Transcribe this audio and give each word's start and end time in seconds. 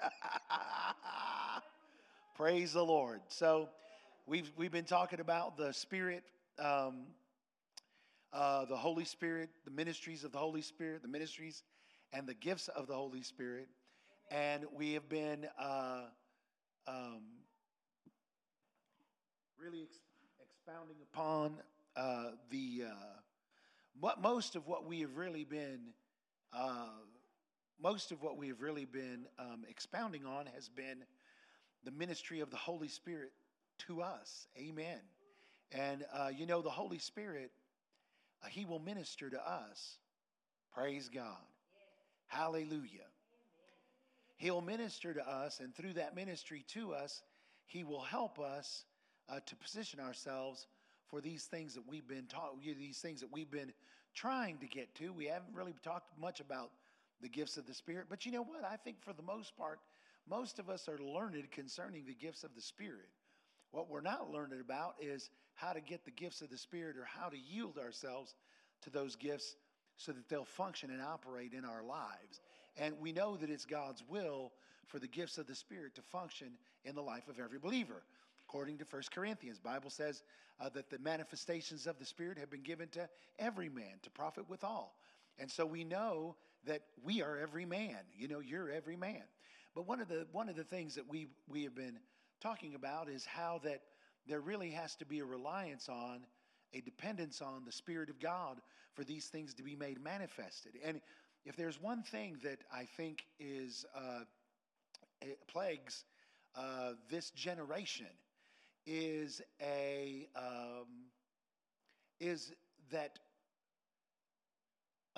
Praise 2.36 2.72
the 2.72 2.84
Lord. 2.84 3.20
So, 3.28 3.68
we've 4.26 4.50
we've 4.56 4.72
been 4.72 4.84
talking 4.84 5.20
about 5.20 5.56
the 5.56 5.72
Spirit, 5.72 6.22
um, 6.58 7.06
uh, 8.32 8.64
the 8.66 8.76
Holy 8.76 9.04
Spirit, 9.04 9.50
the 9.64 9.70
ministries 9.70 10.24
of 10.24 10.32
the 10.32 10.38
Holy 10.38 10.62
Spirit, 10.62 11.02
the 11.02 11.08
ministries 11.08 11.62
and 12.12 12.26
the 12.26 12.34
gifts 12.34 12.68
of 12.68 12.86
the 12.86 12.94
Holy 12.94 13.22
Spirit, 13.22 13.68
and 14.30 14.64
we 14.74 14.94
have 14.94 15.08
been 15.08 15.46
uh, 15.60 16.04
um, 16.86 17.22
really 19.58 19.82
ex- 19.82 19.98
expounding 20.40 20.96
upon 21.12 21.54
uh, 21.96 22.30
the 22.50 22.84
uh, 22.86 22.94
what 24.00 24.20
most 24.22 24.56
of 24.56 24.66
what 24.66 24.86
we 24.86 25.00
have 25.00 25.16
really 25.16 25.44
been. 25.44 25.80
Most 27.80 28.10
of 28.10 28.22
what 28.22 28.36
we 28.36 28.48
have 28.48 28.60
really 28.60 28.84
been 28.84 29.26
um, 29.38 29.64
expounding 29.68 30.26
on 30.26 30.46
has 30.54 30.68
been 30.68 31.04
the 31.84 31.92
ministry 31.92 32.40
of 32.40 32.50
the 32.50 32.56
Holy 32.56 32.88
Spirit 32.88 33.30
to 33.86 34.02
us. 34.02 34.48
Amen. 34.58 34.98
And 35.70 36.04
uh, 36.12 36.30
you 36.36 36.46
know, 36.46 36.60
the 36.60 36.70
Holy 36.70 36.98
Spirit, 36.98 37.52
uh, 38.42 38.48
He 38.48 38.64
will 38.64 38.80
minister 38.80 39.30
to 39.30 39.48
us. 39.48 39.96
Praise 40.74 41.08
God. 41.08 41.36
Hallelujah. 42.26 43.06
He'll 44.36 44.60
minister 44.60 45.14
to 45.14 45.28
us, 45.28 45.60
and 45.60 45.74
through 45.74 45.94
that 45.94 46.14
ministry 46.14 46.64
to 46.74 46.94
us, 46.94 47.22
He 47.66 47.84
will 47.84 48.00
help 48.00 48.38
us 48.38 48.84
uh, 49.28 49.40
to 49.46 49.56
position 49.56 50.00
ourselves 50.00 50.66
for 51.08 51.20
these 51.20 51.44
things 51.44 51.74
that 51.74 51.86
we've 51.88 52.06
been 52.06 52.26
taught, 52.26 52.60
these 52.62 52.98
things 52.98 53.20
that 53.20 53.32
we've 53.32 53.50
been 53.50 53.72
trying 54.14 54.58
to 54.58 54.66
get 54.66 54.94
to. 54.96 55.12
We 55.12 55.26
haven't 55.26 55.54
really 55.54 55.74
talked 55.82 56.18
much 56.20 56.40
about 56.40 56.70
the 57.20 57.28
gifts 57.28 57.56
of 57.56 57.66
the 57.66 57.74
Spirit, 57.74 58.06
but 58.08 58.24
you 58.26 58.32
know 58.32 58.42
what? 58.42 58.64
I 58.64 58.76
think 58.76 59.00
for 59.00 59.12
the 59.12 59.22
most 59.22 59.56
part, 59.56 59.80
most 60.28 60.58
of 60.58 60.68
us 60.68 60.88
are 60.88 60.98
learned 60.98 61.50
concerning 61.50 62.04
the 62.04 62.14
gifts 62.14 62.44
of 62.44 62.54
the 62.54 62.60
Spirit. 62.60 63.08
What 63.70 63.90
we're 63.90 64.00
not 64.00 64.30
learned 64.30 64.52
about 64.60 64.94
is 65.00 65.30
how 65.54 65.72
to 65.72 65.80
get 65.80 66.04
the 66.04 66.10
gifts 66.10 66.40
of 66.40 66.50
the 66.50 66.58
Spirit 66.58 66.96
or 66.96 67.04
how 67.04 67.28
to 67.28 67.36
yield 67.36 67.78
ourselves 67.78 68.34
to 68.82 68.90
those 68.90 69.16
gifts 69.16 69.56
so 69.96 70.12
that 70.12 70.28
they'll 70.28 70.44
function 70.44 70.90
and 70.90 71.02
operate 71.02 71.52
in 71.52 71.64
our 71.64 71.82
lives. 71.82 72.40
And 72.76 72.94
we 73.00 73.12
know 73.12 73.36
that 73.36 73.50
it's 73.50 73.64
God's 73.64 74.02
will 74.08 74.52
for 74.86 74.98
the 74.98 75.08
gifts 75.08 75.38
of 75.38 75.46
the 75.46 75.54
Spirit 75.54 75.94
to 75.96 76.02
function 76.02 76.52
in 76.84 76.94
the 76.94 77.02
life 77.02 77.28
of 77.28 77.38
every 77.40 77.58
believer. 77.58 78.02
According 78.48 78.78
to 78.78 78.84
1 78.88 79.02
Corinthians, 79.12 79.58
Bible 79.58 79.90
says 79.90 80.22
uh, 80.60 80.68
that 80.70 80.88
the 80.88 80.98
manifestations 81.00 81.86
of 81.86 81.98
the 81.98 82.04
Spirit 82.04 82.38
have 82.38 82.50
been 82.50 82.62
given 82.62 82.88
to 82.90 83.08
every 83.38 83.68
man 83.68 83.98
to 84.02 84.10
profit 84.10 84.48
withal. 84.48 84.94
And 85.38 85.50
so 85.50 85.66
we 85.66 85.84
know 85.84 86.36
that 86.68 86.82
we 87.02 87.22
are 87.22 87.36
every 87.36 87.64
man. 87.64 87.96
You 88.16 88.28
know, 88.28 88.40
you're 88.40 88.70
every 88.70 88.96
man. 88.96 89.22
But 89.74 89.86
one 89.86 90.00
of 90.00 90.08
the 90.08 90.26
one 90.32 90.48
of 90.48 90.56
the 90.56 90.64
things 90.64 90.94
that 90.94 91.08
we 91.08 91.28
we 91.48 91.64
have 91.64 91.74
been 91.74 91.98
talking 92.40 92.74
about 92.74 93.08
is 93.08 93.24
how 93.24 93.60
that 93.64 93.80
there 94.26 94.40
really 94.40 94.70
has 94.70 94.94
to 94.96 95.04
be 95.04 95.18
a 95.18 95.24
reliance 95.24 95.88
on 95.88 96.20
a 96.74 96.80
dependence 96.80 97.40
on 97.40 97.64
the 97.64 97.72
Spirit 97.72 98.10
of 98.10 98.20
God 98.20 98.60
for 98.94 99.02
these 99.02 99.26
things 99.26 99.54
to 99.54 99.62
be 99.62 99.74
made 99.74 100.02
manifested. 100.02 100.72
And 100.84 101.00
if 101.44 101.56
there's 101.56 101.80
one 101.80 102.02
thing 102.02 102.38
that 102.44 102.58
I 102.72 102.84
think 102.84 103.24
is 103.40 103.86
uh, 103.94 104.24
plagues 105.46 106.04
uh, 106.56 106.92
this 107.10 107.30
generation, 107.30 108.06
is 108.86 109.42
a 109.62 110.28
um, 110.36 110.86
is 112.20 112.52
that 112.90 113.18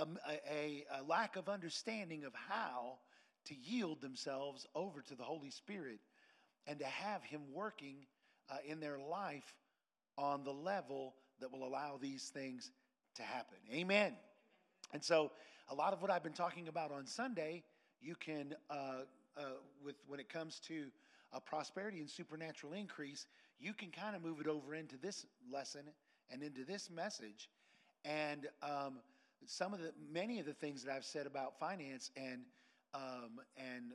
a, 0.01 0.33
a, 0.51 0.85
a 1.01 1.03
lack 1.05 1.37
of 1.37 1.49
understanding 1.49 2.25
of 2.25 2.33
how 2.35 2.99
to 3.47 3.55
yield 3.55 4.01
themselves 4.01 4.67
over 4.75 5.03
to 5.03 5.15
the 5.15 5.23
Holy 5.23 5.51
Spirit 5.51 6.01
and 6.67 6.79
to 6.79 6.87
have 6.87 7.23
Him 7.23 7.41
working 7.53 8.07
uh, 8.51 8.57
in 8.67 8.81
their 8.81 8.99
life 8.99 9.55
on 10.19 10.45
the 10.45 10.53
level 10.53 11.15
that 11.41 11.51
will 11.51 11.67
allow 11.67 11.99
these 12.01 12.29
things 12.29 12.71
to 13.17 13.23
happen. 13.23 13.59
Amen. 13.73 14.15
And 14.93 15.03
so, 15.03 15.31
a 15.71 15.75
lot 15.75 15.93
of 15.93 16.03
what 16.03 16.11
I've 16.11 16.23
been 16.23 16.33
talking 16.33 16.69
about 16.69 16.91
on 16.91 17.07
Sunday, 17.07 17.63
you 18.01 18.17
can, 18.17 18.55
uh, 18.69 19.03
uh, 19.37 19.43
with 19.85 19.95
when 20.09 20.19
it 20.19 20.29
comes 20.29 20.59
to 20.67 20.87
uh, 21.33 21.39
prosperity 21.39 22.01
and 22.01 22.11
supernatural 22.11 22.73
increase, 22.73 23.27
you 23.61 23.73
can 23.73 23.91
kind 23.91 24.17
of 24.17 24.23
move 24.23 24.41
it 24.41 24.49
over 24.49 24.75
into 24.75 24.97
this 24.97 25.27
lesson 25.53 25.83
and 26.31 26.43
into 26.43 26.65
this 26.65 26.91
message. 26.91 27.49
And 28.05 28.49
um, 28.63 28.99
some 29.47 29.73
of 29.73 29.81
the, 29.81 29.93
many 30.13 30.39
of 30.39 30.47
the 30.47 30.53
things 30.53 30.85
that 30.85 30.95
I've 30.95 31.05
said 31.05 31.27
about 31.27 31.59
finance 31.59 32.11
and 32.17 32.43
um, 32.95 33.41
and 33.57 33.93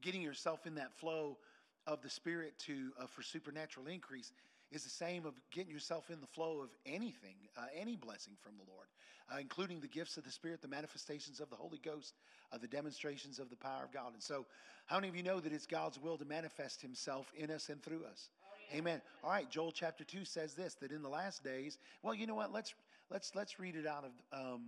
getting 0.00 0.22
yourself 0.22 0.66
in 0.66 0.74
that 0.76 0.92
flow 0.92 1.38
of 1.86 2.02
the 2.02 2.10
Spirit 2.10 2.54
to 2.60 2.90
uh, 3.00 3.06
for 3.06 3.22
supernatural 3.22 3.86
increase 3.86 4.32
is 4.72 4.82
the 4.82 4.90
same 4.90 5.24
of 5.24 5.34
getting 5.52 5.72
yourself 5.72 6.10
in 6.10 6.20
the 6.20 6.26
flow 6.26 6.60
of 6.60 6.70
anything, 6.84 7.36
uh, 7.56 7.66
any 7.78 7.94
blessing 7.94 8.34
from 8.40 8.52
the 8.56 8.64
Lord, 8.70 8.88
uh, 9.32 9.38
including 9.40 9.80
the 9.80 9.86
gifts 9.86 10.16
of 10.16 10.24
the 10.24 10.30
Spirit, 10.30 10.60
the 10.60 10.68
manifestations 10.68 11.40
of 11.40 11.50
the 11.50 11.56
Holy 11.56 11.78
Ghost, 11.78 12.14
uh, 12.52 12.58
the 12.58 12.66
demonstrations 12.66 13.38
of 13.38 13.48
the 13.48 13.56
power 13.56 13.84
of 13.84 13.92
God. 13.92 14.12
And 14.12 14.22
so, 14.22 14.44
how 14.86 14.96
many 14.96 15.08
of 15.08 15.16
you 15.16 15.22
know 15.22 15.40
that 15.40 15.52
it's 15.52 15.66
God's 15.66 16.00
will 16.00 16.18
to 16.18 16.24
manifest 16.24 16.82
Himself 16.82 17.32
in 17.36 17.50
us 17.50 17.68
and 17.68 17.82
through 17.82 18.04
us? 18.10 18.30
Amen. 18.74 19.00
All 19.22 19.30
right, 19.30 19.48
Joel 19.50 19.72
chapter 19.72 20.04
two 20.04 20.24
says 20.24 20.54
this: 20.54 20.74
that 20.80 20.90
in 20.90 21.02
the 21.02 21.08
last 21.08 21.44
days, 21.44 21.78
well, 22.02 22.14
you 22.14 22.26
know 22.26 22.34
what? 22.34 22.52
Let's 22.52 22.74
let's 23.10 23.34
let's 23.34 23.58
read 23.58 23.76
it 23.76 23.86
out 23.86 24.04
of 24.04 24.38
um, 24.38 24.62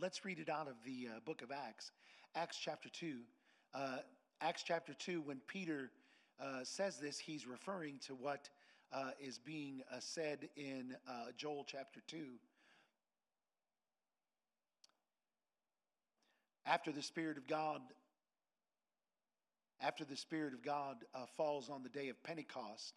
let's 0.00 0.24
read 0.24 0.38
it 0.38 0.48
out 0.48 0.68
of 0.68 0.74
the 0.84 1.08
uh, 1.16 1.20
book 1.24 1.42
of 1.42 1.50
Acts, 1.50 1.92
Acts 2.34 2.58
chapter 2.62 2.88
two. 2.88 3.20
Uh, 3.74 3.98
Acts 4.40 4.62
chapter 4.62 4.94
two, 4.94 5.22
when 5.22 5.40
Peter 5.46 5.90
uh, 6.40 6.60
says 6.62 6.98
this, 6.98 7.18
he's 7.18 7.46
referring 7.46 7.98
to 8.06 8.14
what 8.14 8.48
uh, 8.92 9.10
is 9.20 9.38
being 9.38 9.82
uh, 9.92 9.96
said 9.98 10.48
in 10.56 10.94
uh, 11.08 11.26
Joel 11.36 11.64
chapter 11.66 12.00
2. 12.06 12.16
After 16.64 16.92
the 16.92 17.02
Spirit 17.02 17.36
of 17.36 17.46
God, 17.46 17.80
after 19.80 20.04
the 20.04 20.16
Spirit 20.16 20.52
of 20.52 20.62
God 20.62 20.96
uh, 21.14 21.26
falls 21.36 21.68
on 21.70 21.82
the 21.82 21.88
day 21.88 22.08
of 22.08 22.22
Pentecost 22.22 22.94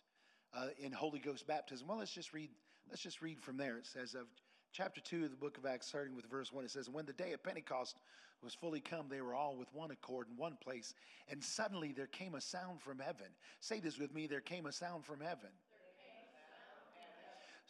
uh, 0.53 0.67
in 0.79 0.91
Holy 0.91 1.19
Ghost 1.19 1.47
baptism. 1.47 1.87
Well, 1.87 1.97
let's 1.97 2.13
just 2.13 2.33
read. 2.33 2.49
Let's 2.89 3.01
just 3.01 3.21
read 3.21 3.39
from 3.39 3.57
there. 3.57 3.77
It 3.77 3.85
says 3.85 4.15
of 4.15 4.27
chapter 4.71 5.01
two 5.01 5.25
of 5.25 5.31
the 5.31 5.37
book 5.37 5.57
of 5.57 5.65
Acts, 5.65 5.87
starting 5.87 6.15
with 6.15 6.25
verse 6.25 6.51
one. 6.51 6.65
It 6.65 6.71
says, 6.71 6.89
"When 6.89 7.05
the 7.05 7.13
day 7.13 7.33
of 7.33 7.43
Pentecost 7.43 7.97
was 8.41 8.53
fully 8.53 8.79
come, 8.79 9.07
they 9.09 9.21
were 9.21 9.33
all 9.33 9.55
with 9.57 9.73
one 9.73 9.91
accord 9.91 10.27
in 10.29 10.37
one 10.37 10.57
place, 10.57 10.93
and 11.27 11.43
suddenly 11.43 11.91
there 11.91 12.07
came 12.07 12.35
a 12.35 12.41
sound 12.41 12.81
from 12.81 12.99
heaven. 12.99 13.27
Say 13.59 13.79
this 13.79 13.97
with 13.97 14.13
me: 14.13 14.27
There 14.27 14.41
came 14.41 14.65
a 14.65 14.71
sound 14.71 15.05
from 15.05 15.19
heaven." 15.19 15.51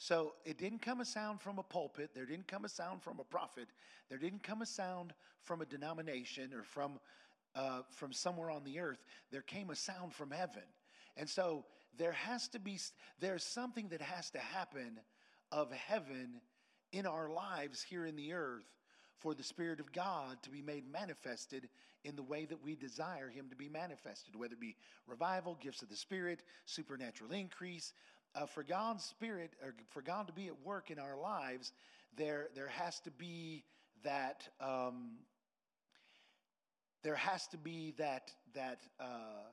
So 0.01 0.35
it 0.45 0.57
didn't 0.57 0.79
come 0.79 1.01
a 1.01 1.05
sound 1.05 1.41
from 1.41 1.59
a 1.59 1.63
pulpit. 1.63 2.11
There 2.13 2.25
didn't 2.25 2.47
come 2.47 2.63
a 2.63 2.69
sound 2.69 3.03
from 3.03 3.19
a 3.19 3.25
prophet. 3.25 3.67
There 4.07 4.17
didn't 4.17 4.43
come 4.43 4.61
a 4.61 4.65
sound 4.65 5.13
from 5.41 5.59
a 5.59 5.65
denomination 5.65 6.53
or 6.53 6.63
from, 6.63 7.01
uh, 7.53 7.81
from 7.91 8.13
somewhere 8.13 8.49
on 8.49 8.63
the 8.63 8.79
earth. 8.79 9.03
There 9.29 9.41
came 9.41 9.69
a 9.69 9.75
sound 9.75 10.13
from 10.13 10.31
heaven. 10.31 10.63
And 11.17 11.29
so 11.29 11.65
there 11.97 12.11
has 12.11 12.47
to 12.49 12.59
be, 12.59 12.79
there's 13.19 13.43
something 13.43 13.89
that 13.89 14.01
has 14.01 14.29
to 14.31 14.39
happen 14.39 14.99
of 15.51 15.71
heaven 15.71 16.41
in 16.91 17.05
our 17.05 17.29
lives 17.29 17.81
here 17.81 18.05
in 18.05 18.15
the 18.15 18.33
earth 18.33 18.69
for 19.17 19.33
the 19.33 19.43
Spirit 19.43 19.79
of 19.79 19.91
God 19.91 20.41
to 20.43 20.49
be 20.49 20.61
made 20.61 20.89
manifested 20.91 21.67
in 22.05 22.15
the 22.15 22.23
way 22.23 22.45
that 22.45 22.63
we 22.63 22.75
desire 22.75 23.29
Him 23.29 23.49
to 23.49 23.55
be 23.55 23.67
manifested, 23.67 24.35
whether 24.35 24.53
it 24.53 24.61
be 24.61 24.75
revival, 25.07 25.57
gifts 25.61 25.81
of 25.81 25.89
the 25.89 25.95
Spirit, 25.95 26.43
supernatural 26.65 27.31
increase, 27.31 27.93
uh, 28.35 28.45
for 28.45 28.63
God's 28.63 29.03
Spirit, 29.03 29.51
or 29.61 29.73
for 29.89 30.01
God 30.01 30.27
to 30.27 30.33
be 30.33 30.47
at 30.47 30.65
work 30.65 30.91
in 30.91 30.99
our 30.99 31.17
lives, 31.17 31.73
there, 32.15 32.47
there 32.55 32.67
has 32.67 32.99
to 33.01 33.11
be 33.11 33.63
that. 34.03 34.47
Um, 34.61 35.17
there 37.01 37.15
has 37.15 37.47
to 37.47 37.57
be 37.57 37.93
that 37.97 38.31
that 38.53 38.81
uh, 38.99 39.47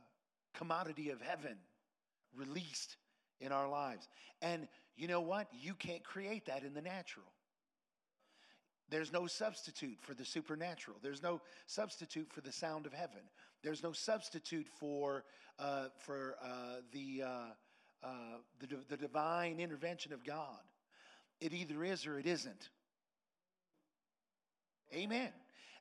commodity 0.54 1.10
of 1.10 1.20
heaven 1.20 1.56
released 2.36 2.96
in 3.40 3.52
our 3.52 3.68
lives, 3.68 4.08
and 4.42 4.68
you 4.96 5.08
know 5.08 5.20
what? 5.20 5.48
You 5.52 5.74
can't 5.74 6.02
create 6.02 6.46
that 6.46 6.62
in 6.62 6.74
the 6.74 6.82
natural. 6.82 7.26
There's 8.88 9.12
no 9.12 9.26
substitute 9.26 9.98
for 10.00 10.14
the 10.14 10.24
supernatural. 10.24 10.96
There's 11.02 11.22
no 11.22 11.40
substitute 11.66 12.30
for 12.30 12.40
the 12.40 12.52
sound 12.52 12.86
of 12.86 12.92
heaven. 12.92 13.20
There's 13.62 13.82
no 13.82 13.92
substitute 13.92 14.68
for 14.78 15.24
uh, 15.58 15.88
for 15.98 16.36
uh, 16.42 16.82
the 16.92 17.22
uh, 17.24 18.06
uh, 18.06 18.38
the, 18.60 18.76
the 18.88 18.96
divine 18.96 19.58
intervention 19.58 20.12
of 20.12 20.24
God. 20.24 20.60
It 21.40 21.52
either 21.52 21.82
is 21.84 22.06
or 22.06 22.18
it 22.18 22.26
isn't. 22.26 22.70
Amen. 24.94 25.32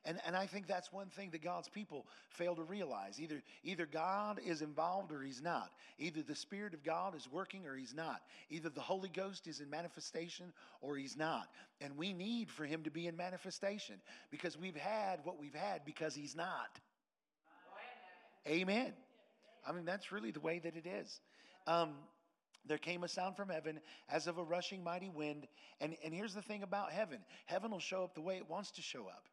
And, 0.06 0.20
and 0.24 0.36
I 0.36 0.46
think 0.46 0.68
that's 0.68 0.92
one 0.92 1.08
thing 1.08 1.30
that 1.30 1.42
God's 1.42 1.68
people 1.68 2.06
fail 2.28 2.54
to 2.54 2.62
realize. 2.62 3.20
Either, 3.20 3.42
either 3.64 3.86
God 3.86 4.38
is 4.46 4.62
involved 4.62 5.10
or 5.10 5.20
He's 5.20 5.42
not. 5.42 5.72
Either 5.98 6.22
the 6.22 6.36
Spirit 6.36 6.74
of 6.74 6.84
God 6.84 7.16
is 7.16 7.28
working 7.30 7.66
or 7.66 7.74
He's 7.74 7.92
not. 7.92 8.22
Either 8.48 8.68
the 8.68 8.80
Holy 8.80 9.08
Ghost 9.08 9.48
is 9.48 9.60
in 9.60 9.68
manifestation 9.68 10.52
or 10.80 10.96
He's 10.96 11.16
not. 11.16 11.48
And 11.80 11.96
we 11.96 12.12
need 12.12 12.52
for 12.52 12.64
Him 12.64 12.84
to 12.84 12.90
be 12.90 13.08
in 13.08 13.16
manifestation 13.16 13.96
because 14.30 14.56
we've 14.56 14.76
had 14.76 15.18
what 15.24 15.40
we've 15.40 15.54
had 15.54 15.84
because 15.84 16.14
He's 16.14 16.36
not. 16.36 16.78
Amen. 18.46 18.92
I 19.66 19.72
mean, 19.72 19.84
that's 19.84 20.12
really 20.12 20.30
the 20.30 20.38
way 20.38 20.60
that 20.60 20.76
it 20.76 20.86
is. 20.86 21.20
Um, 21.66 21.94
there 22.64 22.78
came 22.78 23.02
a 23.02 23.08
sound 23.08 23.36
from 23.36 23.48
heaven 23.48 23.80
as 24.08 24.28
of 24.28 24.38
a 24.38 24.44
rushing 24.44 24.84
mighty 24.84 25.08
wind. 25.08 25.48
And, 25.80 25.96
and 26.04 26.14
here's 26.14 26.34
the 26.34 26.42
thing 26.42 26.62
about 26.62 26.92
heaven 26.92 27.18
heaven 27.46 27.72
will 27.72 27.80
show 27.80 28.04
up 28.04 28.14
the 28.14 28.20
way 28.20 28.36
it 28.36 28.48
wants 28.48 28.70
to 28.72 28.82
show 28.82 29.08
up. 29.08 29.24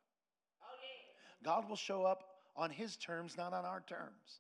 God 1.44 1.70
will 1.70 1.76
show 1.76 2.04
up 2.04 2.24
on 2.56 2.70
His 2.70 2.96
terms, 2.96 3.36
not 3.38 3.54
on 3.54 3.66
our 3.66 3.84
terms. 3.88 4.40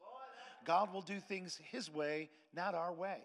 God 0.65 0.93
will 0.93 1.01
do 1.01 1.19
things 1.19 1.59
His 1.71 1.93
way, 1.93 2.29
not 2.55 2.73
our 2.73 2.93
way. 2.93 3.19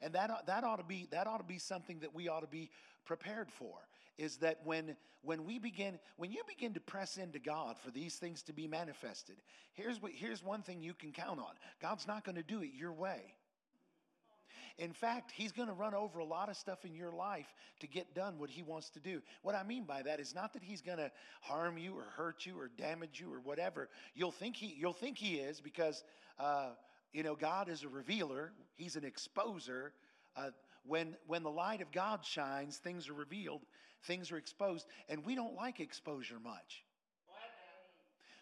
And 0.00 0.12
that, 0.14 0.46
that, 0.46 0.64
ought 0.64 0.76
to 0.76 0.84
be, 0.84 1.08
that 1.10 1.26
ought 1.26 1.38
to 1.38 1.44
be 1.44 1.58
something 1.58 1.98
that 2.00 2.14
we 2.14 2.28
ought 2.28 2.40
to 2.40 2.46
be 2.46 2.70
prepared 3.04 3.50
for 3.50 3.78
is 4.18 4.36
that 4.38 4.60
when, 4.64 4.96
when 5.22 5.44
we 5.44 5.58
begin 5.58 5.98
when 6.16 6.30
you 6.32 6.42
begin 6.48 6.72
to 6.74 6.80
press 6.80 7.16
into 7.18 7.38
god 7.38 7.76
for 7.78 7.90
these 7.90 8.16
things 8.16 8.42
to 8.42 8.52
be 8.52 8.66
manifested 8.66 9.36
here's 9.74 10.00
what 10.00 10.12
here's 10.14 10.42
one 10.42 10.62
thing 10.62 10.80
you 10.80 10.94
can 10.94 11.12
count 11.12 11.38
on 11.38 11.54
god's 11.82 12.06
not 12.06 12.24
going 12.24 12.36
to 12.36 12.42
do 12.42 12.62
it 12.62 12.70
your 12.74 12.92
way 12.92 13.34
in 14.78 14.92
fact, 14.92 15.30
he's 15.30 15.52
going 15.52 15.68
to 15.68 15.74
run 15.74 15.94
over 15.94 16.18
a 16.18 16.24
lot 16.24 16.50
of 16.50 16.56
stuff 16.56 16.84
in 16.84 16.94
your 16.94 17.12
life 17.12 17.54
to 17.80 17.86
get 17.86 18.14
done 18.14 18.38
what 18.38 18.50
he 18.50 18.62
wants 18.62 18.90
to 18.90 19.00
do. 19.00 19.22
What 19.42 19.54
I 19.54 19.62
mean 19.62 19.84
by 19.84 20.02
that 20.02 20.20
is 20.20 20.34
not 20.34 20.52
that 20.52 20.62
he's 20.62 20.82
going 20.82 20.98
to 20.98 21.10
harm 21.40 21.78
you 21.78 21.94
or 21.94 22.04
hurt 22.16 22.44
you 22.44 22.58
or 22.58 22.68
damage 22.76 23.18
you 23.18 23.32
or 23.32 23.40
whatever. 23.40 23.88
You'll 24.14 24.32
think 24.32 24.56
he, 24.56 24.74
you'll 24.78 24.92
think 24.92 25.16
he 25.16 25.36
is 25.36 25.60
because, 25.60 26.04
uh, 26.38 26.70
you 27.12 27.22
know, 27.22 27.34
God 27.34 27.70
is 27.70 27.84
a 27.84 27.88
revealer, 27.88 28.52
he's 28.74 28.96
an 28.96 29.04
exposer. 29.04 29.90
Uh, 30.36 30.50
when, 30.84 31.16
when 31.26 31.42
the 31.42 31.50
light 31.50 31.80
of 31.80 31.90
God 31.90 32.24
shines, 32.24 32.76
things 32.76 33.08
are 33.08 33.14
revealed, 33.14 33.62
things 34.04 34.30
are 34.30 34.36
exposed, 34.36 34.86
and 35.08 35.24
we 35.24 35.34
don't 35.34 35.54
like 35.54 35.80
exposure 35.80 36.38
much. 36.38 36.84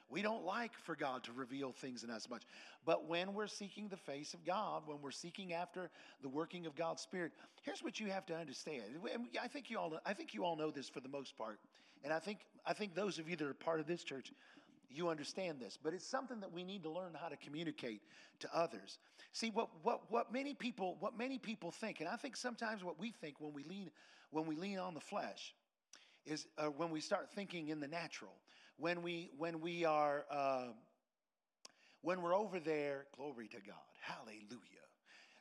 We 0.09 0.23
don't 0.23 0.45
like 0.45 0.73
for 0.79 0.95
God 0.95 1.25
to 1.25 1.33
reveal 1.33 1.73
things 1.73 2.05
in 2.05 2.11
us 2.11 2.29
much. 2.29 2.43
But 2.85 3.09
when 3.09 3.33
we're 3.35 3.47
seeking 3.47 3.89
the 3.89 3.97
face 3.97 4.35
of 4.35 4.45
God, 4.45 4.83
when 4.87 5.01
we're 5.01 5.11
seeking 5.11 5.55
after 5.55 5.91
the 6.23 6.29
working 6.29 6.67
of 6.67 6.77
God's 6.77 7.03
Spirit, 7.03 7.33
here's 7.63 7.83
what 7.83 7.99
you 7.99 8.09
have 8.09 8.27
to 8.27 8.37
understand. 8.37 8.85
I 9.43 9.49
think 9.49 9.71
you 9.71 9.79
all 9.79 9.99
I 10.05 10.13
think 10.13 10.35
you 10.35 10.45
all 10.45 10.57
know 10.57 10.71
this 10.71 10.89
for 10.89 11.01
the 11.01 11.09
most 11.09 11.37
part. 11.39 11.59
And 12.03 12.13
I 12.13 12.19
think 12.19 12.41
I 12.67 12.75
think 12.75 12.95
those 12.95 13.19
of 13.19 13.29
you 13.29 13.37
that 13.37 13.47
are 13.47 13.55
part 13.55 13.81
of 13.81 13.87
this 13.87 14.05
church, 14.05 14.31
you 14.91 15.09
understand 15.09 15.59
this, 15.59 15.79
but 15.83 15.95
it's 15.95 16.07
something 16.07 16.41
that 16.41 16.53
we 16.53 16.63
need 16.63 16.83
to 16.83 16.91
learn 16.91 17.17
how 17.21 17.29
to 17.29 17.37
communicate 17.37 18.03
to 18.41 18.49
others. 18.55 18.99
See 19.33 19.51
what 19.51 19.69
what 19.83 20.11
what 20.11 20.33
many 20.33 20.55
people 20.55 20.97
what 21.01 21.17
many 21.17 21.39
people 21.39 21.71
think, 21.71 22.01
and 22.01 22.09
I 22.09 22.17
think 22.17 22.37
sometimes 22.37 22.85
what 22.85 23.01
we 23.01 23.11
think 23.11 23.41
when 23.41 23.55
we 23.55 23.65
lean 23.65 23.91
when 24.31 24.47
we 24.47 24.55
lean 24.55 24.79
on 24.79 24.93
the 24.95 25.01
flesh 25.01 25.55
is 26.27 26.47
uh, 26.59 26.67
when 26.67 26.91
we 26.91 27.01
start 27.01 27.31
thinking 27.35 27.69
in 27.69 27.81
the 27.81 27.89
natural 27.89 28.33
when 28.77 29.03
we 29.03 29.31
when 29.39 29.61
we 29.61 29.85
are 29.85 30.25
uh, 30.31 30.67
when 32.03 32.23
we're 32.23 32.35
over 32.35 32.61
there 32.61 33.07
glory 33.17 33.49
to 33.49 33.57
god 33.67 33.77
hallelujah. 34.01 34.61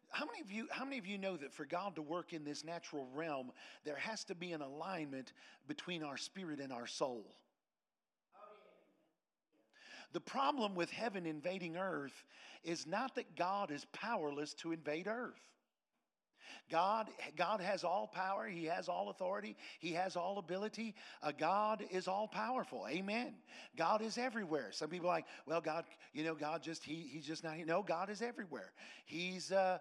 How 0.10 0.26
many 0.26 0.42
of 0.42 0.52
you 0.52 0.68
how 0.70 0.86
many 0.86 1.00
of 1.00 1.08
you 1.08 1.18
know 1.18 1.38
that 1.38 1.54
for 1.54 1.66
god 1.66 1.96
to 1.96 2.02
work 2.02 2.34
in 2.34 2.44
this 2.44 2.64
natural 2.64 3.08
realm 3.14 3.52
there 3.84 3.96
has 3.96 4.24
to 4.26 4.36
be 4.36 4.52
an 4.52 4.62
alignment 4.62 5.34
between 5.68 6.04
our 6.04 6.18
spirit 6.18 6.60
and 6.60 6.72
our 6.72 6.88
soul? 6.88 7.26
The 10.14 10.22
problem 10.22 10.76
with 10.76 10.92
heaven 10.92 11.26
invading 11.26 11.76
earth 11.76 12.24
is 12.64 12.86
not 12.86 13.16
that 13.16 13.36
god 13.36 13.72
is 13.72 13.86
powerless 13.92 14.54
to 14.56 14.72
invade 14.72 15.08
earth 15.08 15.53
God, 16.70 17.10
God 17.36 17.60
has 17.60 17.84
all 17.84 18.08
power. 18.08 18.48
He 18.48 18.66
has 18.66 18.88
all 18.88 19.10
authority. 19.10 19.56
He 19.80 19.92
has 19.94 20.16
all 20.16 20.38
ability. 20.38 20.96
Uh, 21.22 21.32
God 21.38 21.84
is 21.92 22.08
all 22.08 22.28
powerful. 22.28 22.86
Amen. 22.90 23.34
God 23.78 24.02
is 24.02 24.18
everywhere. 24.18 24.70
Some 24.72 24.90
people 24.90 25.10
are 25.10 25.14
like, 25.14 25.26
well, 25.46 25.62
God, 25.62 25.86
you 26.14 26.24
know, 26.24 26.36
God 26.36 26.64
just 26.64 26.84
he 26.84 27.10
he's 27.12 27.26
just 27.26 27.44
not. 27.44 27.56
Here. 27.56 27.66
No, 27.66 27.84
God 27.84 28.10
is 28.10 28.22
everywhere. 28.22 28.72
He's 29.06 29.52
uh, 29.52 29.80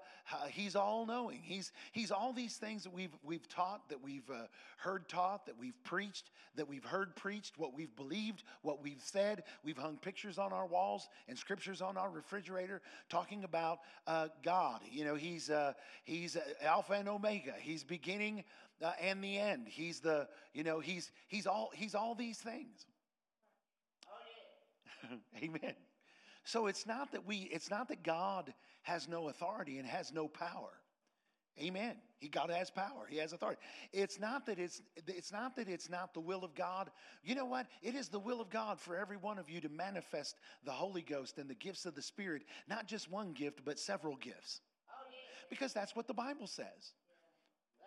he's 0.50 0.76
all 0.76 1.06
knowing. 1.06 1.40
He's 1.43 1.73
he's 1.93 2.11
all 2.11 2.32
these 2.32 2.56
things 2.56 2.82
that 2.82 2.93
we've 2.93 3.17
we've 3.23 3.49
taught, 3.49 3.88
that 3.88 4.02
we've 4.02 4.29
uh, 4.31 4.46
heard 4.76 5.08
taught, 5.08 5.46
that 5.46 5.58
we've 5.58 5.81
preached, 5.84 6.31
that 6.56 6.69
we've 6.69 6.84
heard 6.84 7.14
preached, 7.17 7.58
what 7.58 7.75
we've 7.75 7.94
believed, 7.96 8.43
what 8.62 8.82
we've 8.82 9.02
said. 9.02 9.44
We've 9.64 9.79
hung 9.79 9.96
pictures 9.96 10.38
on 10.38 10.52
our 10.52 10.67
walls 10.67 11.08
and 11.29 11.38
scriptures 11.38 11.81
on 11.81 11.96
our 11.96 12.11
refrigerator 12.11 12.82
talking 13.08 13.44
about 13.44 13.81
uh, 14.06 14.29
God. 14.43 14.81
You 14.90 15.05
know, 15.05 15.14
he's 15.14 15.50
uh, 15.50 15.75
he's 16.05 16.37
uh, 16.37 16.40
Alpha 16.73 16.95
and 16.95 17.09
Omega. 17.09 17.53
He's 17.61 17.85
beginning 17.85 18.45
uh, 18.83 18.93
and 18.99 19.23
the 19.23 19.39
end. 19.39 19.67
He's 19.69 20.01
the, 20.01 20.27
you 20.55 20.65
know, 20.65 20.81
he's 20.81 21.13
he's 21.29 21.47
all 21.47 21.71
he's 21.75 21.95
all 21.95 22.15
these 22.15 22.39
things. 22.39 22.87
Oh, 24.07 25.09
yeah. 25.35 25.45
Amen. 25.45 25.75
So 26.45 26.69
it's 26.69 26.87
not 26.87 27.13
that 27.13 27.27
we 27.27 27.37
it's 27.53 27.71
not 27.71 27.89
that 27.89 28.03
God 28.03 28.55
has 28.83 29.07
no 29.07 29.29
authority 29.29 29.77
and 29.79 29.87
has 29.87 30.15
no 30.15 30.29
power. 30.29 30.71
Amen. 31.63 31.97
He 32.21 32.29
God 32.29 32.49
has 32.49 32.71
power. 32.71 33.07
He 33.11 33.19
has 33.19 33.35
authority. 33.35 33.61
It's 33.93 34.19
not 34.19 34.47
that 34.47 34.59
it's 34.59 34.81
it's 35.07 35.31
not 35.31 35.55
that 35.57 35.69
it's 35.69 35.91
not 35.91 36.15
the 36.15 36.21
will 36.21 36.43
of 36.43 36.55
God. 36.55 36.91
You 37.23 37.35
know 37.35 37.45
what? 37.45 37.67
It 37.83 37.95
is 37.95 38.09
the 38.09 38.19
will 38.19 38.41
of 38.41 38.49
God 38.49 38.81
for 38.81 38.97
every 38.97 39.19
one 39.19 39.39
of 39.39 39.51
you 39.51 39.61
to 39.61 39.69
manifest 39.69 40.37
the 40.65 40.73
Holy 40.73 41.03
Ghost 41.03 41.37
and 41.37 41.51
the 41.51 41.55
gifts 41.55 41.85
of 41.85 41.95
the 41.95 42.01
Spirit, 42.01 42.45
not 42.67 42.87
just 42.87 43.11
one 43.11 43.35
gift, 43.35 43.61
but 43.63 43.79
several 43.79 44.17
gifts 44.17 44.63
because 45.53 45.75
that's 45.75 45.95
what 45.95 46.07
the 46.07 46.15
Bible 46.15 46.47
says. 46.47 46.95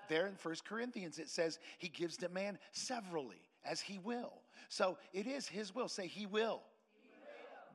There 0.07 0.27
in 0.27 0.35
First 0.35 0.65
Corinthians, 0.65 1.17
it 1.17 1.29
says 1.29 1.57
he 1.79 1.89
gives 1.89 2.15
to 2.17 2.29
man 2.29 2.59
severally 2.71 3.41
as 3.65 3.81
he 3.81 3.97
will. 3.97 4.33
So 4.69 4.99
it 5.13 5.25
is 5.25 5.47
his 5.47 5.73
will. 5.73 5.87
Say, 5.87 6.05
he 6.05 6.27
will. 6.27 6.61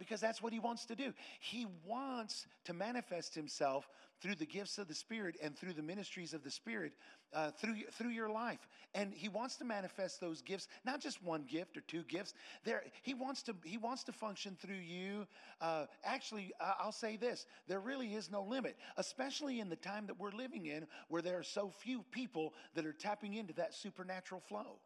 Because 0.00 0.20
that's 0.20 0.42
what 0.42 0.52
he 0.52 0.58
wants 0.58 0.86
to 0.86 0.96
do. 0.96 1.12
He 1.38 1.66
wants 1.86 2.46
to 2.64 2.72
manifest 2.72 3.34
himself 3.36 3.88
through 4.20 4.34
the 4.34 4.46
gifts 4.46 4.78
of 4.78 4.88
the 4.88 4.94
Spirit 4.94 5.36
and 5.42 5.56
through 5.56 5.74
the 5.74 5.82
ministries 5.82 6.34
of 6.34 6.42
the 6.42 6.50
Spirit 6.50 6.92
uh, 7.32 7.50
through, 7.52 7.76
through 7.92 8.10
your 8.10 8.28
life. 8.28 8.66
And 8.94 9.14
he 9.14 9.28
wants 9.28 9.56
to 9.56 9.64
manifest 9.64 10.20
those 10.20 10.42
gifts, 10.42 10.68
not 10.84 11.00
just 11.00 11.22
one 11.22 11.44
gift 11.44 11.76
or 11.76 11.82
two 11.82 12.02
gifts. 12.02 12.34
There, 12.64 12.82
he, 13.02 13.14
wants 13.14 13.42
to, 13.44 13.54
he 13.64 13.78
wants 13.78 14.02
to 14.04 14.12
function 14.12 14.56
through 14.60 14.74
you. 14.74 15.26
Uh, 15.60 15.86
actually, 16.04 16.52
I'll 16.60 16.92
say 16.92 17.16
this 17.16 17.46
there 17.68 17.80
really 17.80 18.14
is 18.14 18.30
no 18.30 18.42
limit, 18.42 18.76
especially 18.96 19.60
in 19.60 19.68
the 19.68 19.76
time 19.76 20.06
that 20.06 20.18
we're 20.18 20.32
living 20.32 20.66
in 20.66 20.86
where 21.08 21.22
there 21.22 21.38
are 21.38 21.44
so 21.44 21.70
few 21.70 22.02
people 22.10 22.54
that 22.74 22.84
are 22.84 22.92
tapping 22.92 23.34
into 23.34 23.52
that 23.54 23.74
supernatural 23.74 24.40
flow. 24.40 24.78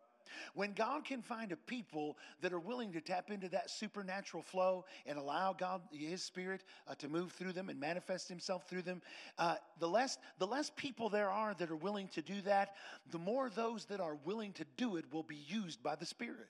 When 0.55 0.73
God 0.73 1.05
can 1.05 1.23
find 1.23 1.53
a 1.53 1.57
people 1.57 2.17
that 2.41 2.53
are 2.53 2.61
willing 2.61 2.93
to 2.93 3.01
tap 3.01 3.31
into 3.31 3.49
that 3.51 3.71
supernatural 3.71 4.43
flow 4.43 4.85
and 5.07 5.19
allow 5.19 5.53
God, 5.53 5.83
His 5.93 6.23
Spirit, 6.23 6.65
uh, 6.89 6.95
to 6.97 7.09
move 7.09 7.33
through 7.33 7.53
them 7.53 7.69
and 7.69 7.79
manifest 7.79 8.29
Himself 8.29 8.69
through 8.69 8.83
them, 8.83 9.03
uh, 9.39 9.57
the 9.79 9.89
less 9.89 10.19
the 10.39 10.47
less 10.47 10.71
people 10.77 11.09
there 11.09 11.31
are 11.31 11.55
that 11.55 11.71
are 11.71 11.77
willing 11.77 12.09
to 12.09 12.23
do 12.23 12.41
that, 12.43 12.77
the 13.11 13.19
more 13.19 13.51
those 13.51 13.85
that 13.87 14.01
are 14.01 14.17
willing 14.25 14.53
to 14.53 14.65
do 14.77 14.97
it 14.97 15.05
will 15.13 15.23
be 15.23 15.37
used 15.49 15.83
by 15.83 15.95
the 15.95 16.07
Spirit. 16.07 16.49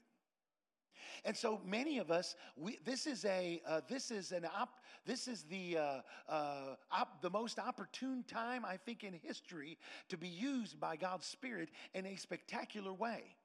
And 1.24 1.36
so 1.36 1.60
many 1.64 1.98
of 1.98 2.10
us, 2.10 2.36
we, 2.56 2.78
this 2.84 3.06
is 3.06 3.24
a 3.24 3.62
uh, 3.66 3.80
this 3.88 4.10
is 4.10 4.32
an 4.32 4.44
op, 4.44 4.80
this 5.06 5.26
is 5.26 5.42
the 5.44 5.78
uh, 5.78 6.00
uh, 6.28 6.76
op, 6.92 7.22
the 7.22 7.30
most 7.30 7.58
opportune 7.58 8.24
time 8.28 8.64
I 8.64 8.76
think 8.76 9.04
in 9.04 9.14
history 9.14 9.78
to 10.10 10.18
be 10.18 10.28
used 10.28 10.78
by 10.78 10.96
God's 10.96 11.26
Spirit 11.26 11.70
in 11.94 12.06
a 12.06 12.16
spectacular 12.16 12.92
way. 12.92 13.36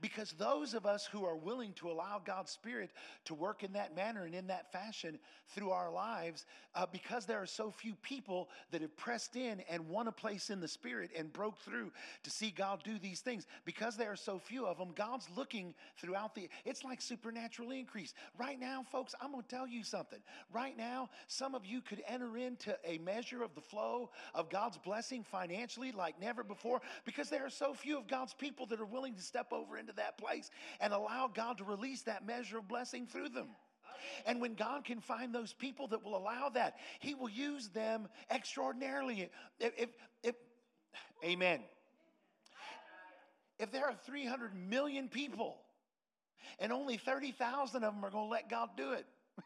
Because 0.00 0.32
those 0.32 0.74
of 0.74 0.86
us 0.86 1.06
who 1.06 1.24
are 1.24 1.36
willing 1.36 1.72
to 1.74 1.90
allow 1.90 2.20
God's 2.24 2.50
Spirit 2.50 2.90
to 3.26 3.34
work 3.34 3.62
in 3.62 3.72
that 3.72 3.94
manner 3.94 4.24
and 4.24 4.34
in 4.34 4.46
that 4.48 4.72
fashion 4.72 5.18
through 5.48 5.70
our 5.70 5.90
lives, 5.90 6.46
uh, 6.74 6.86
because 6.90 7.26
there 7.26 7.40
are 7.40 7.46
so 7.46 7.70
few 7.70 7.94
people 8.02 8.48
that 8.70 8.82
have 8.82 8.96
pressed 8.96 9.36
in 9.36 9.62
and 9.70 9.88
won 9.88 10.08
a 10.08 10.12
place 10.12 10.50
in 10.50 10.60
the 10.60 10.68
Spirit 10.68 11.10
and 11.16 11.32
broke 11.32 11.58
through 11.58 11.92
to 12.22 12.30
see 12.30 12.50
God 12.50 12.82
do 12.84 12.98
these 12.98 13.20
things, 13.20 13.46
because 13.64 13.96
there 13.96 14.10
are 14.10 14.16
so 14.16 14.38
few 14.38 14.66
of 14.66 14.78
them, 14.78 14.92
God's 14.94 15.28
looking 15.36 15.74
throughout 16.00 16.34
the, 16.34 16.48
it's 16.64 16.84
like 16.84 17.00
supernatural 17.00 17.70
increase. 17.70 18.14
Right 18.38 18.58
now, 18.58 18.84
folks, 18.90 19.14
I'm 19.20 19.32
going 19.32 19.42
to 19.42 19.48
tell 19.48 19.66
you 19.66 19.82
something. 19.82 20.20
Right 20.52 20.76
now, 20.76 21.10
some 21.26 21.54
of 21.54 21.64
you 21.64 21.80
could 21.80 22.02
enter 22.08 22.36
into 22.36 22.76
a 22.84 22.98
measure 22.98 23.42
of 23.42 23.54
the 23.54 23.60
flow 23.60 24.10
of 24.34 24.50
God's 24.50 24.78
blessing 24.78 25.24
financially 25.24 25.92
like 25.92 26.20
never 26.20 26.42
before 26.42 26.80
because 27.04 27.30
there 27.30 27.44
are 27.44 27.50
so 27.50 27.72
few 27.74 27.98
of 27.98 28.06
God's 28.06 28.34
people 28.34 28.66
that 28.66 28.80
are 28.80 28.86
willing 28.86 29.14
to 29.14 29.22
step 29.22 29.52
over 29.52 29.75
into 29.78 29.92
that 29.94 30.18
place 30.18 30.50
and 30.80 30.92
allow 30.92 31.30
God 31.32 31.58
to 31.58 31.64
release 31.64 32.02
that 32.02 32.26
measure 32.26 32.58
of 32.58 32.68
blessing 32.68 33.06
through 33.06 33.30
them. 33.30 33.48
And 34.24 34.40
when 34.40 34.54
God 34.54 34.84
can 34.84 35.00
find 35.00 35.34
those 35.34 35.52
people 35.52 35.88
that 35.88 36.04
will 36.04 36.16
allow 36.16 36.50
that, 36.50 36.76
He 37.00 37.14
will 37.14 37.28
use 37.28 37.68
them 37.68 38.08
extraordinarily. 38.30 39.30
If, 39.58 39.72
if, 39.76 39.88
if 40.22 40.34
amen. 41.24 41.60
If 43.58 43.72
there 43.72 43.86
are 43.86 43.94
300 44.04 44.54
million 44.54 45.08
people 45.08 45.56
and 46.58 46.72
only 46.72 46.96
30,000 46.96 47.82
of 47.82 47.94
them 47.94 48.04
are 48.04 48.10
going 48.10 48.26
to 48.26 48.30
let 48.30 48.48
God 48.50 48.70
do 48.76 48.92
it. 48.92 49.06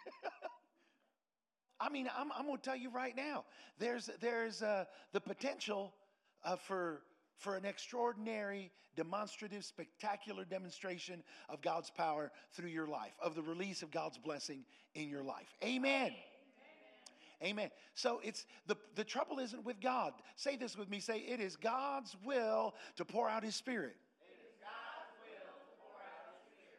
I 1.80 1.88
mean, 1.88 2.08
I'm, 2.16 2.30
I'm 2.36 2.46
going 2.46 2.58
to 2.58 2.62
tell 2.62 2.76
you 2.76 2.90
right 2.90 3.16
now, 3.16 3.44
there's, 3.78 4.10
there's 4.20 4.62
uh, 4.62 4.84
the 5.12 5.20
potential 5.20 5.94
uh, 6.44 6.56
for 6.56 7.02
for 7.40 7.56
an 7.56 7.64
extraordinary, 7.64 8.70
demonstrative, 8.96 9.64
spectacular 9.64 10.44
demonstration 10.44 11.22
of 11.48 11.62
God's 11.62 11.90
power 11.90 12.30
through 12.52 12.68
your 12.68 12.86
life, 12.86 13.14
of 13.20 13.34
the 13.34 13.42
release 13.42 13.82
of 13.82 13.90
God's 13.90 14.18
blessing 14.18 14.64
in 14.94 15.08
your 15.08 15.24
life. 15.24 15.48
Amen. 15.64 16.12
Amen. 17.42 17.70
So 17.94 18.20
it's 18.22 18.44
the, 18.66 18.76
the 18.96 19.04
trouble 19.04 19.38
isn't 19.38 19.64
with 19.64 19.80
God. 19.80 20.12
Say 20.36 20.56
this 20.56 20.76
with 20.76 20.90
me. 20.90 21.00
Say, 21.00 21.20
it 21.20 21.40
is 21.40 21.56
God's 21.56 22.14
will 22.22 22.74
to 22.96 23.04
pour 23.04 23.28
out 23.28 23.42
his 23.42 23.56
spirit. 23.56 23.96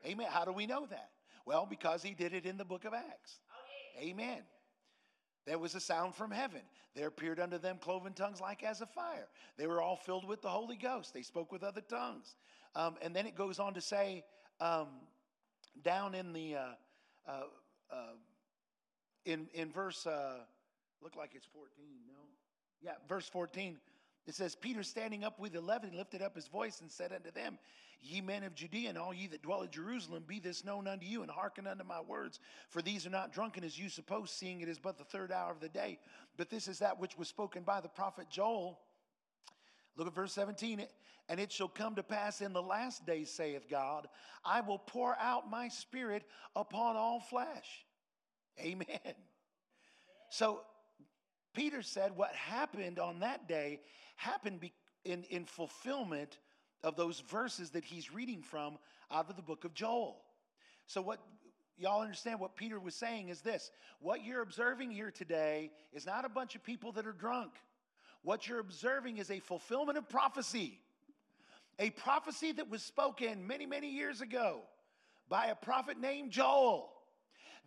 Amen. 0.06 0.28
How 0.30 0.46
do 0.46 0.52
we 0.52 0.66
know 0.66 0.86
that? 0.88 1.10
Well, 1.46 1.68
because 1.70 2.02
he 2.04 2.14
did 2.14 2.34
it 2.34 2.46
in 2.46 2.58
the 2.58 2.66
book 2.66 2.86
of 2.86 2.94
Acts. 2.94 3.40
Oh, 3.52 4.04
Amen. 4.04 4.42
There 5.46 5.58
was 5.58 5.76
a 5.76 5.80
sound 5.80 6.16
from 6.16 6.32
heaven. 6.32 6.62
There 6.96 7.08
appeared 7.08 7.40
unto 7.40 7.58
them 7.58 7.78
cloven 7.80 8.14
tongues 8.14 8.40
like 8.42 8.64
as 8.64 8.82
a 8.82 8.86
fire. 8.86 9.28
They 9.58 9.68
were 9.68 9.82
all 9.82 9.96
filled 9.96 10.28
with 10.28 10.42
the 10.42 10.50
Holy 10.50 10.76
Ghost. 10.76 11.14
They 11.14 11.22
spoke 11.22 11.52
with 11.52 11.64
other 11.64 11.82
tongues. 11.82 12.36
Um, 12.76 12.96
and 13.02 13.16
then 13.16 13.26
it 13.26 13.36
goes 13.36 13.60
on 13.60 13.74
to 13.74 13.82
say, 13.82 14.24
um, 14.60 14.88
down 15.84 16.14
in 16.14 16.34
the, 16.34 16.56
uh, 16.56 16.60
uh, 17.28 17.44
uh, 17.92 17.96
in, 19.26 19.48
in 19.54 19.72
verse, 19.72 20.06
uh, 20.06 20.40
look 21.02 21.16
like 21.16 21.32
it's 21.34 21.48
14, 21.54 21.70
no? 22.08 22.14
Yeah, 22.82 22.94
verse 23.08 23.28
14. 23.28 23.78
It 24.28 24.36
says, 24.36 24.56
Peter 24.56 24.84
standing 24.84 25.24
up 25.24 25.40
with 25.40 25.56
eleven 25.56 25.96
lifted 25.96 26.22
up 26.22 26.36
his 26.36 26.48
voice 26.48 26.82
and 26.82 26.92
said 26.92 27.12
unto 27.12 27.32
them, 27.32 27.58
Ye 28.02 28.20
men 28.20 28.44
of 28.44 28.56
Judea 28.56 28.90
and 28.90 28.98
all 28.98 29.14
ye 29.14 29.28
that 29.28 29.44
dwell 29.44 29.64
at 29.64 29.72
Jerusalem, 29.72 30.24
be 30.26 30.40
this 30.40 30.66
known 30.66 30.88
unto 30.88 31.06
you, 31.06 31.22
and 31.22 31.30
hearken 31.30 31.68
unto 31.68 31.84
my 31.84 32.02
words. 32.02 32.40
For 32.70 32.82
these 32.82 33.06
are 33.06 33.12
not 33.12 33.32
drunken 33.32 33.64
as 33.64 33.78
you 33.78 33.90
suppose, 33.90 34.32
seeing 34.32 34.62
it 34.62 34.70
is 34.70 34.80
but 34.80 34.98
the 34.98 35.04
third 35.04 35.32
hour 35.32 35.52
of 35.52 35.60
the 35.60 35.70
day. 35.70 36.00
But 36.36 36.50
this 36.50 36.68
is 36.68 36.80
that 36.80 37.00
which 37.00 37.18
was 37.18 37.28
spoken 37.28 37.64
by 37.64 37.80
the 37.80 37.90
prophet 37.90 38.28
Joel. 38.30 38.80
Look 39.96 40.08
at 40.08 40.16
verse 40.16 40.34
17. 40.34 40.86
And 41.30 41.40
it 41.40 41.52
shall 41.52 41.68
come 41.68 41.96
to 41.96 42.04
pass 42.04 42.42
in 42.42 42.54
the 42.54 42.62
last 42.62 43.06
days, 43.06 43.30
saith 43.30 43.70
God, 43.70 44.08
I 44.44 44.62
will 44.62 44.80
pour 44.80 45.16
out 45.20 45.50
my 45.50 45.68
spirit 45.68 46.24
upon 46.56 46.96
all 46.96 47.20
flesh. 47.20 47.86
Amen. 48.60 48.88
So 50.30 50.62
Peter 51.54 51.82
said 51.82 52.16
what 52.16 52.34
happened 52.34 53.00
on 53.00 53.20
that 53.20 53.48
day 53.48 53.82
happened 54.16 54.70
in, 55.04 55.24
in 55.30 55.46
fulfillment 55.46 56.38
of 56.84 56.96
those 56.96 57.20
verses 57.20 57.72
that 57.72 57.84
he's 57.84 58.14
reading 58.14 58.42
from 58.42 58.78
out 59.12 59.30
of 59.30 59.36
the 59.36 59.42
book 59.42 59.66
of 59.66 59.74
Joel. 59.74 60.18
So, 60.88 61.02
what 61.02 61.20
y'all 61.78 62.02
understand 62.02 62.40
what 62.40 62.56
Peter 62.56 62.80
was 62.80 62.96
saying 62.96 63.30
is 63.30 63.42
this 63.42 63.72
what 64.00 64.24
you're 64.24 64.42
observing 64.42 64.92
here 64.92 65.12
today 65.12 65.72
is 65.94 66.06
not 66.06 66.26
a 66.26 66.30
bunch 66.30 66.56
of 66.56 66.64
people 66.64 66.92
that 66.94 67.06
are 67.06 67.14
drunk. 67.14 67.52
What 68.24 68.48
you're 68.48 68.60
observing 68.60 69.18
is 69.18 69.32
a 69.32 69.40
fulfillment 69.40 69.98
of 69.98 70.08
prophecy, 70.08 70.80
a 71.80 71.90
prophecy 71.90 72.52
that 72.54 72.70
was 72.70 72.84
spoken 72.84 73.48
many, 73.48 73.66
many 73.66 73.90
years 73.90 74.22
ago 74.22 74.62
by 75.28 75.48
a 75.48 75.56
prophet 75.56 76.00
named 76.00 76.32
Joel. 76.32 76.92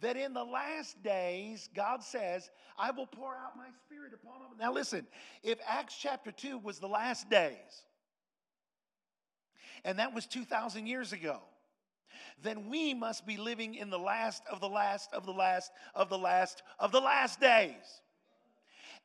That 0.00 0.16
in 0.16 0.35
the 0.35 0.44
last 0.44 1.02
days, 1.02 1.68
God 1.75 2.02
says, 2.02 2.50
I 2.76 2.90
will 2.90 3.06
pour 3.06 3.35
out 3.35 3.56
my 3.56 3.68
spirit 3.87 4.12
upon 4.12 4.40
them. 4.40 4.50
Now, 4.61 4.73
listen, 4.73 5.06
if 5.42 5.59
Acts 5.66 5.97
chapter 5.99 6.30
2 6.33 6.59
was 6.59 6.78
the 6.78 6.88
last 6.88 7.30
days, 7.30 7.85
and 9.85 9.99
that 9.99 10.14
was 10.14 10.26
2,000 10.26 10.87
years 10.87 11.12
ago, 11.12 11.40
then 12.43 12.69
we 12.69 12.95
must 12.95 13.26
be 13.26 13.37
living 13.37 13.75
in 13.75 13.90
the 13.90 13.99
last 13.99 14.43
of 14.50 14.61
the 14.61 14.69
last 14.69 15.12
of 15.12 15.25
the 15.25 15.33
last 15.33 15.71
of 15.95 16.09
the 16.09 16.19
last 16.19 16.62
of 16.78 16.93
the 16.93 17.00
last 17.00 17.40
days. 17.40 18.00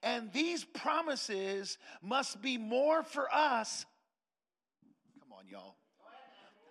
And 0.01 0.31
these 0.31 0.63
promises 0.63 1.77
must 2.01 2.41
be 2.41 2.57
more 2.57 3.03
for 3.03 3.27
us. 3.33 3.85
Come 5.19 5.33
on, 5.37 5.47
y'all. 5.47 5.75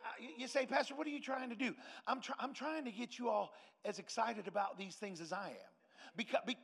Uh, 0.05 0.27
you 0.39 0.49
say, 0.49 0.65
Pastor, 0.65 0.95
what 0.95 1.07
are 1.07 1.11
you 1.11 1.21
trying 1.21 1.51
to 1.51 1.57
do? 1.57 1.75
I'm, 2.07 2.21
try- 2.21 2.37
I'm 2.39 2.55
trying 2.55 2.87
to 2.87 2.91
get 2.91 3.19
you 3.19 3.29
all 3.29 3.53
as 3.85 3.99
excited 3.99 4.49
about 4.49 4.79
these 4.79 4.95
things 4.95 5.21
as 5.21 5.33
I 5.33 5.49
am. 5.49 5.73
Because, 6.17 6.41
be, 6.47 6.57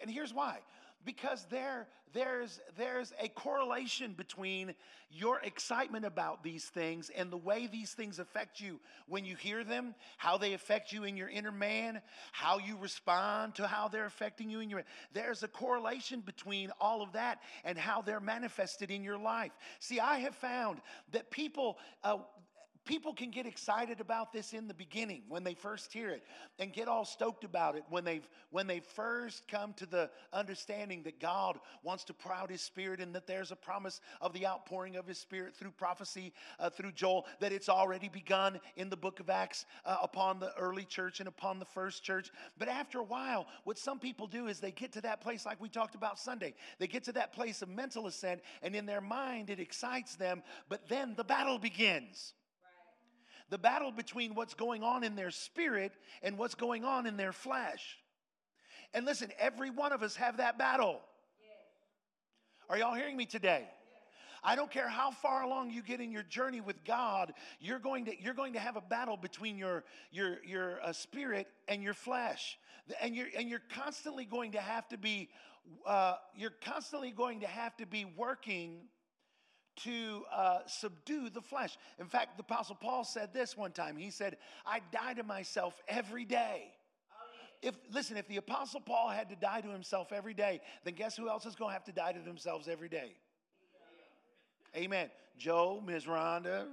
and 0.00 0.10
here's 0.10 0.32
why 0.32 0.58
because 1.06 1.46
there, 1.48 1.86
there's, 2.12 2.60
there's 2.76 3.14
a 3.22 3.28
correlation 3.28 4.12
between 4.12 4.74
your 5.10 5.38
excitement 5.40 6.04
about 6.04 6.42
these 6.42 6.64
things 6.64 7.10
and 7.16 7.30
the 7.30 7.36
way 7.36 7.68
these 7.70 7.92
things 7.92 8.18
affect 8.18 8.60
you 8.60 8.80
when 9.06 9.24
you 9.24 9.36
hear 9.36 9.64
them, 9.64 9.94
how 10.18 10.36
they 10.36 10.52
affect 10.52 10.92
you 10.92 11.04
in 11.04 11.16
your 11.16 11.28
inner 11.28 11.52
man, 11.52 12.02
how 12.32 12.58
you 12.58 12.76
respond 12.76 13.54
to 13.54 13.66
how 13.66 13.88
they're 13.88 14.04
affecting 14.04 14.50
you 14.50 14.60
in 14.60 14.68
your 14.68 14.82
there's 15.14 15.42
a 15.42 15.48
correlation 15.48 16.20
between 16.20 16.70
all 16.80 17.00
of 17.00 17.12
that 17.12 17.40
and 17.64 17.78
how 17.78 18.02
they're 18.02 18.20
manifested 18.20 18.90
in 18.90 19.04
your 19.04 19.18
life. 19.18 19.52
See, 19.78 20.00
I 20.00 20.18
have 20.18 20.34
found 20.34 20.80
that 21.12 21.30
people 21.30 21.78
uh, 22.02 22.18
People 22.86 23.12
can 23.12 23.32
get 23.32 23.46
excited 23.46 24.00
about 24.00 24.32
this 24.32 24.52
in 24.52 24.68
the 24.68 24.74
beginning 24.74 25.22
when 25.28 25.42
they 25.42 25.54
first 25.54 25.92
hear 25.92 26.10
it 26.10 26.22
and 26.60 26.72
get 26.72 26.86
all 26.86 27.04
stoked 27.04 27.42
about 27.42 27.74
it 27.74 27.82
when 27.90 28.04
they've 28.04 28.26
when 28.50 28.68
they 28.68 28.78
first 28.78 29.48
come 29.48 29.72
to 29.72 29.86
the 29.86 30.08
understanding 30.32 31.02
that 31.02 31.18
God 31.18 31.58
wants 31.82 32.04
to 32.04 32.14
pour 32.14 32.32
out 32.32 32.48
his 32.48 32.62
spirit 32.62 33.00
and 33.00 33.12
that 33.16 33.26
there's 33.26 33.50
a 33.50 33.56
promise 33.56 34.00
of 34.20 34.32
the 34.32 34.46
outpouring 34.46 34.94
of 34.94 35.04
his 35.04 35.18
spirit 35.18 35.56
through 35.56 35.72
prophecy 35.72 36.32
uh, 36.60 36.70
through 36.70 36.92
Joel 36.92 37.26
that 37.40 37.52
it's 37.52 37.68
already 37.68 38.08
begun 38.08 38.60
in 38.76 38.88
the 38.88 38.96
book 38.96 39.18
of 39.18 39.30
Acts 39.30 39.66
uh, 39.84 39.96
upon 40.00 40.38
the 40.38 40.54
early 40.56 40.84
church 40.84 41.18
and 41.18 41.28
upon 41.28 41.58
the 41.58 41.64
first 41.64 42.04
church. 42.04 42.30
But 42.56 42.68
after 42.68 43.00
a 43.00 43.04
while 43.04 43.48
what 43.64 43.78
some 43.78 43.98
people 43.98 44.28
do 44.28 44.46
is 44.46 44.60
they 44.60 44.70
get 44.70 44.92
to 44.92 45.00
that 45.00 45.20
place 45.20 45.44
like 45.44 45.60
we 45.60 45.68
talked 45.68 45.96
about 45.96 46.20
Sunday. 46.20 46.54
They 46.78 46.86
get 46.86 47.02
to 47.04 47.12
that 47.14 47.32
place 47.32 47.62
of 47.62 47.68
mental 47.68 48.06
ascent 48.06 48.42
and 48.62 48.76
in 48.76 48.86
their 48.86 49.00
mind 49.00 49.50
it 49.50 49.58
excites 49.58 50.14
them 50.14 50.44
but 50.68 50.88
then 50.88 51.14
the 51.16 51.24
battle 51.24 51.58
begins 51.58 52.32
the 53.50 53.58
battle 53.58 53.92
between 53.92 54.34
what's 54.34 54.54
going 54.54 54.82
on 54.82 55.04
in 55.04 55.14
their 55.16 55.30
spirit 55.30 55.92
and 56.22 56.36
what's 56.38 56.54
going 56.54 56.84
on 56.84 57.06
in 57.06 57.16
their 57.16 57.32
flesh. 57.32 57.98
And 58.94 59.04
listen, 59.04 59.30
every 59.38 59.70
one 59.70 59.92
of 59.92 60.02
us 60.02 60.16
have 60.16 60.38
that 60.38 60.58
battle. 60.58 61.00
Are 62.68 62.78
y'all 62.78 62.94
hearing 62.94 63.16
me 63.16 63.26
today? 63.26 63.68
I 64.42 64.54
don't 64.54 64.70
care 64.70 64.88
how 64.88 65.10
far 65.10 65.42
along 65.42 65.70
you 65.70 65.82
get 65.82 66.00
in 66.00 66.12
your 66.12 66.22
journey 66.22 66.60
with 66.60 66.84
God, 66.84 67.32
you're 67.60 67.80
going 67.80 68.04
to, 68.04 68.22
you're 68.22 68.34
going 68.34 68.52
to 68.52 68.60
have 68.60 68.76
a 68.76 68.80
battle 68.80 69.16
between 69.16 69.58
your, 69.58 69.84
your, 70.12 70.36
your 70.44 70.80
uh, 70.84 70.92
spirit 70.92 71.48
and 71.66 71.82
your 71.82 71.94
flesh. 71.94 72.58
And 73.00 73.16
you're, 73.16 73.26
and 73.36 73.48
you're 73.48 73.62
constantly 73.74 74.24
going 74.24 74.52
to 74.52 74.60
have 74.60 74.86
to 74.88 74.98
be, 74.98 75.28
uh, 75.84 76.14
you're 76.36 76.54
constantly 76.64 77.10
going 77.10 77.40
to 77.40 77.48
have 77.48 77.76
to 77.78 77.86
be 77.86 78.04
working 78.16 78.82
to 79.84 80.22
uh, 80.34 80.58
subdue 80.66 81.30
the 81.30 81.40
flesh. 81.40 81.76
In 81.98 82.06
fact, 82.06 82.36
the 82.36 82.42
Apostle 82.42 82.76
Paul 82.76 83.04
said 83.04 83.32
this 83.32 83.56
one 83.56 83.72
time. 83.72 83.96
He 83.96 84.10
said, 84.10 84.36
I 84.64 84.80
die 84.92 85.14
to 85.14 85.22
myself 85.22 85.80
every 85.88 86.24
day. 86.24 86.72
If 87.62 87.74
listen, 87.90 88.16
if 88.16 88.28
the 88.28 88.36
apostle 88.36 88.80
Paul 88.80 89.08
had 89.08 89.30
to 89.30 89.36
die 89.36 89.62
to 89.62 89.68
himself 89.68 90.12
every 90.12 90.34
day, 90.34 90.60
then 90.84 90.94
guess 90.94 91.16
who 91.16 91.28
else 91.28 91.46
is 91.46 91.54
going 91.54 91.70
to 91.70 91.72
have 91.72 91.84
to 91.84 91.92
die 91.92 92.12
to 92.12 92.20
themselves 92.20 92.68
every 92.68 92.88
day? 92.88 93.12
Amen. 94.76 95.10
Joe, 95.38 95.82
Ms. 95.84 96.04
Rhonda, 96.04 96.66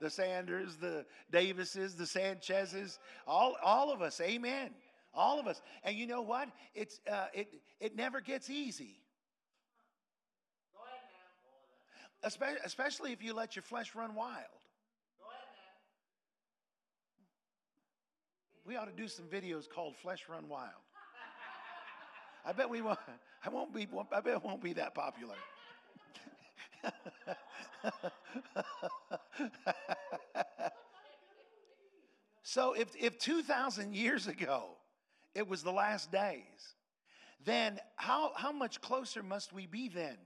the 0.00 0.10
Sanders, 0.10 0.76
the 0.76 1.04
Davises, 1.30 1.94
the 1.94 2.04
Sanchezes, 2.04 2.98
all, 3.26 3.56
all 3.62 3.92
of 3.92 4.02
us. 4.02 4.20
Amen. 4.20 4.70
All 5.14 5.38
of 5.38 5.46
us. 5.46 5.62
And 5.82 5.96
you 5.96 6.06
know 6.06 6.22
what? 6.22 6.48
It's, 6.74 7.00
uh, 7.10 7.26
it, 7.32 7.48
it 7.80 7.96
never 7.96 8.20
gets 8.20 8.50
easy. 8.50 8.98
Especially 12.22 13.12
if 13.12 13.22
you 13.22 13.34
let 13.34 13.56
your 13.56 13.62
flesh 13.62 13.94
run 13.94 14.14
wild. 14.14 14.44
We 18.66 18.74
ought 18.76 18.86
to 18.86 18.92
do 18.92 19.06
some 19.06 19.26
videos 19.26 19.68
called 19.70 19.94
Flesh 19.96 20.24
Run 20.28 20.48
Wild. 20.48 20.72
I 22.44 22.52
bet 22.52 22.68
we 22.68 22.82
won't. 22.82 22.98
I 23.44 23.48
won't 23.48 23.72
be. 23.72 23.86
I 24.12 24.20
bet 24.20 24.34
it 24.34 24.42
won't 24.42 24.60
be 24.62 24.72
that 24.72 24.92
popular. 24.92 25.36
so 32.42 32.72
if 32.72 32.88
if 32.98 33.18
two 33.18 33.42
thousand 33.42 33.94
years 33.94 34.26
ago 34.26 34.64
it 35.34 35.46
was 35.46 35.62
the 35.62 35.70
last 35.70 36.10
days, 36.10 36.74
then 37.44 37.78
how 37.94 38.32
how 38.34 38.50
much 38.50 38.80
closer 38.80 39.22
must 39.22 39.52
we 39.52 39.66
be 39.66 39.88
then? 39.88 40.18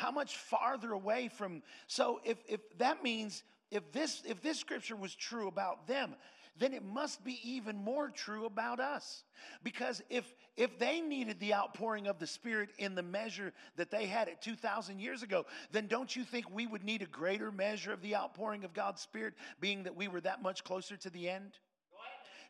How 0.00 0.10
much 0.10 0.36
farther 0.36 0.92
away 0.92 1.28
from 1.28 1.62
so 1.86 2.20
if 2.24 2.38
if 2.48 2.60
that 2.78 3.02
means 3.02 3.42
if 3.70 3.92
this 3.92 4.22
if 4.26 4.40
this 4.40 4.58
scripture 4.58 4.96
was 4.96 5.14
true 5.14 5.46
about 5.46 5.86
them 5.86 6.14
then 6.58 6.74
it 6.74 6.84
must 6.84 7.24
be 7.24 7.38
even 7.42 7.76
more 7.76 8.10
true 8.10 8.44
about 8.44 8.80
us. 8.80 9.24
Because 9.62 10.02
if 10.10 10.24
if 10.56 10.78
they 10.78 11.00
needed 11.00 11.40
the 11.40 11.54
outpouring 11.54 12.06
of 12.06 12.18
the 12.18 12.26
spirit 12.26 12.70
in 12.78 12.94
the 12.94 13.02
measure 13.02 13.52
that 13.76 13.90
they 13.90 14.06
had 14.06 14.28
it 14.28 14.42
2000 14.42 15.00
years 15.00 15.22
ago 15.22 15.46
then 15.72 15.86
don't 15.86 16.14
you 16.14 16.24
think 16.24 16.50
we 16.50 16.66
would 16.66 16.84
need 16.84 17.02
a 17.02 17.06
greater 17.06 17.50
measure 17.50 17.92
of 17.92 18.02
the 18.02 18.14
outpouring 18.16 18.64
of 18.64 18.74
God's 18.74 19.00
spirit 19.00 19.34
being 19.60 19.84
that 19.84 19.96
we 19.96 20.08
were 20.08 20.20
that 20.20 20.42
much 20.42 20.64
closer 20.64 20.96
to 20.98 21.10
the 21.10 21.30
end 21.30 21.52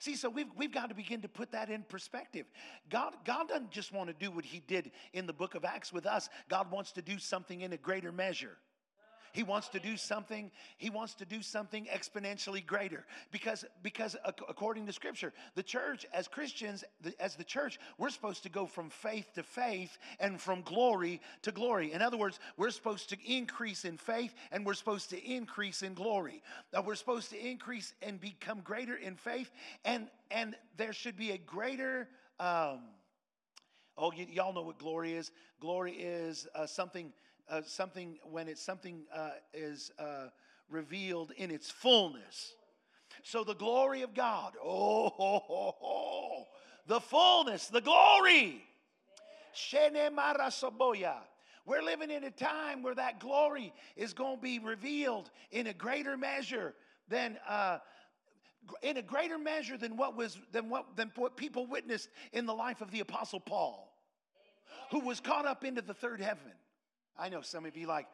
See, 0.00 0.16
so 0.16 0.30
we've, 0.30 0.46
we've 0.56 0.72
got 0.72 0.88
to 0.88 0.94
begin 0.94 1.20
to 1.20 1.28
put 1.28 1.52
that 1.52 1.68
in 1.68 1.82
perspective. 1.82 2.46
God, 2.88 3.12
God 3.26 3.48
doesn't 3.48 3.70
just 3.70 3.92
want 3.92 4.08
to 4.08 4.14
do 4.14 4.30
what 4.30 4.46
he 4.46 4.60
did 4.66 4.92
in 5.12 5.26
the 5.26 5.32
book 5.34 5.54
of 5.54 5.62
Acts 5.62 5.92
with 5.92 6.06
us, 6.06 6.30
God 6.48 6.70
wants 6.70 6.92
to 6.92 7.02
do 7.02 7.18
something 7.18 7.60
in 7.60 7.74
a 7.74 7.76
greater 7.76 8.10
measure. 8.10 8.56
He 9.32 9.42
wants 9.42 9.68
to 9.68 9.80
do 9.80 9.96
something, 9.96 10.50
he 10.76 10.90
wants 10.90 11.14
to 11.14 11.24
do 11.24 11.42
something 11.42 11.86
exponentially 11.86 12.64
greater. 12.64 13.04
Because, 13.30 13.64
because 13.82 14.16
according 14.24 14.86
to 14.86 14.92
scripture, 14.92 15.32
the 15.54 15.62
church, 15.62 16.06
as 16.12 16.28
Christians, 16.28 16.84
as 17.18 17.36
the 17.36 17.44
church, 17.44 17.78
we're 17.98 18.10
supposed 18.10 18.42
to 18.42 18.48
go 18.48 18.66
from 18.66 18.90
faith 18.90 19.32
to 19.34 19.42
faith 19.42 19.98
and 20.18 20.40
from 20.40 20.62
glory 20.62 21.20
to 21.42 21.52
glory. 21.52 21.92
In 21.92 22.02
other 22.02 22.16
words, 22.16 22.40
we're 22.56 22.70
supposed 22.70 23.08
to 23.10 23.16
increase 23.24 23.84
in 23.84 23.96
faith 23.96 24.34
and 24.50 24.64
we're 24.66 24.74
supposed 24.74 25.10
to 25.10 25.22
increase 25.22 25.82
in 25.82 25.94
glory. 25.94 26.42
Now, 26.72 26.82
we're 26.82 26.94
supposed 26.94 27.30
to 27.30 27.38
increase 27.38 27.94
and 28.02 28.20
become 28.20 28.60
greater 28.60 28.96
in 28.96 29.16
faith, 29.16 29.50
and 29.84 30.08
and 30.30 30.54
there 30.76 30.92
should 30.92 31.16
be 31.16 31.32
a 31.32 31.38
greater 31.38 32.08
um, 32.38 32.80
oh, 34.00 34.12
y- 34.16 34.26
y'all 34.30 34.52
know 34.52 34.62
what 34.62 34.78
glory 34.78 35.14
is. 35.14 35.30
Glory 35.60 35.92
is 35.92 36.48
uh, 36.54 36.66
something 36.66 37.12
uh, 37.50 37.62
something 37.66 38.18
when 38.30 38.48
it's 38.48 38.62
something 38.62 39.02
uh, 39.14 39.30
is 39.52 39.90
uh, 39.98 40.28
revealed 40.70 41.32
in 41.36 41.50
its 41.50 41.70
fullness. 41.70 42.54
So 43.22 43.44
the 43.44 43.54
glory 43.54 44.02
of 44.02 44.14
God, 44.14 44.54
oh, 44.64 46.44
the 46.86 47.00
fullness, 47.00 47.66
the 47.66 47.80
glory. 47.80 48.62
We're 51.66 51.82
living 51.82 52.10
in 52.10 52.24
a 52.24 52.30
time 52.30 52.82
where 52.82 52.94
that 52.94 53.20
glory 53.20 53.72
is 53.96 54.12
going 54.12 54.36
to 54.36 54.42
be 54.42 54.58
revealed 54.58 55.30
in 55.50 55.66
a 55.66 55.74
greater 55.74 56.16
measure 56.16 56.74
than 57.08 57.36
uh, 57.48 57.78
in 58.82 58.96
a 58.96 59.02
greater 59.02 59.38
measure 59.38 59.76
than 59.76 59.96
what 59.96 60.16
was 60.16 60.38
than 60.52 60.68
what 60.68 60.96
than 60.96 61.10
what 61.16 61.36
people 61.36 61.66
witnessed 61.66 62.08
in 62.32 62.46
the 62.46 62.54
life 62.54 62.80
of 62.80 62.90
the 62.90 63.00
apostle 63.00 63.40
Paul, 63.40 63.92
who 64.90 65.00
was 65.00 65.20
caught 65.20 65.46
up 65.46 65.64
into 65.64 65.82
the 65.82 65.94
third 65.94 66.20
heaven. 66.20 66.52
I 67.20 67.28
know 67.28 67.42
some 67.42 67.66
of 67.66 67.76
you 67.76 67.86
like, 67.86 68.06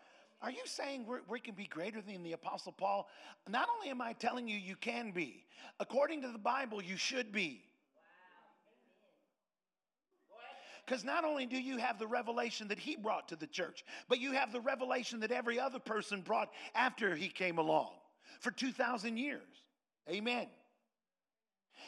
are 0.43 0.51
you 0.51 0.63
saying 0.65 1.07
we 1.29 1.41
can 1.41 1.55
be 1.55 1.67
greater 1.67 2.03
than 2.03 2.23
the 2.23 2.33
Apostle 2.33 2.73
Paul? 2.73 3.09
Not 3.49 3.69
only 3.75 3.89
am 3.89 4.03
I 4.03 4.13
telling 4.13 4.49
you 4.49 4.59
you 4.59 4.77
can 4.77 5.13
be, 5.13 5.45
according 5.81 6.23
to 6.23 6.29
the 6.29 6.39
Bible, 6.39 6.83
you 6.83 6.97
should 6.97 7.33
be. 7.33 7.63
Because 10.85 11.05
not 11.05 11.25
only 11.25 11.47
do 11.47 11.57
you 11.57 11.79
have 11.79 11.99
the 11.99 12.07
revelation 12.07 12.69
that 12.69 12.79
he 12.79 12.97
brought 12.97 13.29
to 13.29 13.37
the 13.37 13.47
church, 13.47 13.85
but 14.09 14.21
you 14.21 14.33
have 14.33 14.53
the 14.53 14.61
revelation 14.61 15.21
that 15.21 15.33
every 15.33 15.59
other 15.59 15.79
person 15.79 16.21
brought 16.21 16.51
after 16.75 17.17
he 17.17 17.29
came 17.29 17.59
along 17.59 17.91
for 18.41 18.51
2,000 18.51 19.17
years. 19.17 19.41
Amen. 20.09 20.47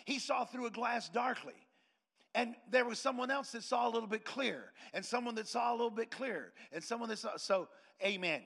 He 0.05 0.19
saw 0.19 0.45
through 0.45 0.67
a 0.67 0.71
glass 0.71 1.09
darkly. 1.09 1.55
And 2.35 2.55
there 2.71 2.85
was 2.85 2.99
someone 2.99 3.31
else 3.31 3.53
that 3.53 3.63
saw 3.63 3.89
a 3.89 3.91
little 3.91 4.09
bit 4.09 4.25
clear, 4.25 4.73
and 4.93 5.05
someone 5.05 5.35
that 5.37 5.49
saw 5.49 5.73
a 5.73 5.75
little 5.75 5.91
bit 5.91 6.11
clearer, 6.11 6.53
and 6.73 6.83
someone 6.83 7.09
that 7.09 7.19
saw. 7.19 7.37
So, 7.37 7.69
amen. 8.05 8.43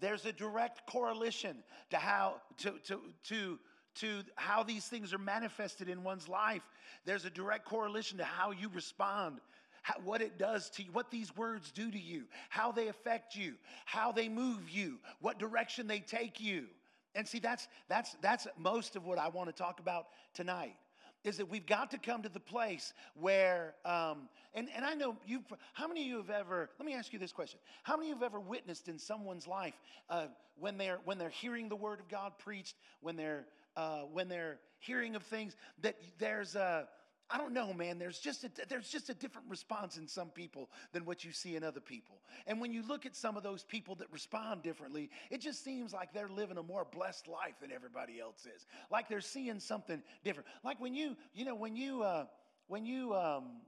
There's 0.00 0.24
a 0.24 0.32
direct 0.32 0.86
correlation 0.86 1.56
to 1.90 1.96
how 1.96 2.40
to 2.58 2.74
to 2.86 3.00
to 3.24 3.58
to 3.96 4.22
how 4.36 4.62
these 4.62 4.86
things 4.86 5.12
are 5.12 5.18
manifested 5.18 5.88
in 5.88 6.04
one's 6.04 6.28
life. 6.28 6.62
There's 7.04 7.24
a 7.24 7.30
direct 7.30 7.64
correlation 7.64 8.18
to 8.18 8.24
how 8.24 8.52
you 8.52 8.70
respond, 8.72 9.40
how, 9.82 9.94
what 10.04 10.22
it 10.22 10.38
does 10.38 10.70
to 10.70 10.84
you, 10.84 10.92
what 10.92 11.10
these 11.10 11.36
words 11.36 11.72
do 11.72 11.90
to 11.90 11.98
you, 11.98 12.24
how 12.48 12.70
they 12.70 12.88
affect 12.88 13.34
you, 13.34 13.54
how 13.86 14.12
they 14.12 14.28
move 14.28 14.70
you, 14.70 14.98
what 15.20 15.38
direction 15.38 15.88
they 15.88 15.98
take 15.98 16.40
you. 16.40 16.66
And 17.14 17.26
see, 17.26 17.40
that's 17.40 17.66
that's 17.88 18.16
that's 18.22 18.46
most 18.56 18.94
of 18.94 19.04
what 19.04 19.18
I 19.18 19.28
want 19.28 19.48
to 19.48 19.54
talk 19.54 19.80
about 19.80 20.06
tonight 20.32 20.76
is 21.24 21.36
that 21.38 21.48
we've 21.48 21.66
got 21.66 21.90
to 21.90 21.98
come 21.98 22.22
to 22.22 22.28
the 22.28 22.40
place 22.40 22.92
where, 23.14 23.74
um, 23.84 24.28
and, 24.54 24.68
and 24.74 24.84
I 24.84 24.94
know 24.94 25.16
you, 25.26 25.42
how 25.74 25.88
many 25.88 26.02
of 26.02 26.06
you 26.06 26.16
have 26.18 26.30
ever, 26.30 26.70
let 26.78 26.86
me 26.86 26.94
ask 26.94 27.12
you 27.12 27.18
this 27.18 27.32
question. 27.32 27.58
How 27.82 27.96
many 27.96 28.10
of 28.10 28.16
you 28.18 28.22
have 28.22 28.32
ever 28.32 28.40
witnessed 28.40 28.88
in 28.88 28.98
someone's 28.98 29.46
life 29.46 29.74
uh, 30.08 30.26
when, 30.58 30.78
they're, 30.78 30.98
when 31.04 31.18
they're 31.18 31.28
hearing 31.28 31.68
the 31.68 31.76
word 31.76 32.00
of 32.00 32.08
God 32.08 32.32
preached, 32.38 32.76
when 33.00 33.16
they're, 33.16 33.46
uh, 33.76 34.02
when 34.12 34.28
they're 34.28 34.58
hearing 34.78 35.16
of 35.16 35.22
things, 35.24 35.56
that 35.82 35.96
there's 36.18 36.54
a, 36.54 36.88
I 37.30 37.36
don't 37.36 37.52
know, 37.52 37.74
man. 37.74 37.98
There's 37.98 38.18
just 38.18 38.44
a, 38.44 38.50
there's 38.68 38.88
just 38.88 39.10
a 39.10 39.14
different 39.14 39.48
response 39.50 39.98
in 39.98 40.08
some 40.08 40.28
people 40.28 40.70
than 40.92 41.04
what 41.04 41.24
you 41.24 41.32
see 41.32 41.56
in 41.56 41.62
other 41.62 41.80
people. 41.80 42.22
And 42.46 42.58
when 42.58 42.72
you 42.72 42.82
look 42.86 43.04
at 43.04 43.14
some 43.14 43.36
of 43.36 43.42
those 43.42 43.64
people 43.64 43.94
that 43.96 44.10
respond 44.10 44.62
differently, 44.62 45.10
it 45.30 45.42
just 45.42 45.62
seems 45.62 45.92
like 45.92 46.14
they're 46.14 46.30
living 46.30 46.56
a 46.56 46.62
more 46.62 46.86
blessed 46.90 47.28
life 47.28 47.54
than 47.60 47.70
everybody 47.70 48.18
else 48.18 48.46
is. 48.46 48.66
Like 48.90 49.10
they're 49.10 49.20
seeing 49.20 49.60
something 49.60 50.02
different. 50.24 50.48
Like 50.64 50.80
when 50.80 50.94
you, 50.94 51.16
you 51.34 51.44
know, 51.44 51.54
when 51.54 51.76
you 51.76 52.02
uh, 52.02 52.24
when 52.66 52.86
you 52.86 53.14
um, 53.14 53.60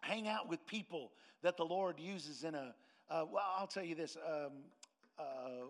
hang 0.00 0.28
out 0.28 0.48
with 0.48 0.64
people 0.66 1.10
that 1.42 1.56
the 1.56 1.64
Lord 1.64 1.98
uses 1.98 2.44
in 2.44 2.54
a, 2.54 2.72
uh, 3.10 3.24
well, 3.30 3.44
I'll 3.58 3.66
tell 3.66 3.84
you 3.84 3.96
this. 3.96 4.16
Um, 4.16 4.52
uh, 5.18 5.66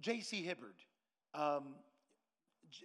J.C. 0.00 0.42
Hibbard. 0.42 0.76
Um, 1.34 1.74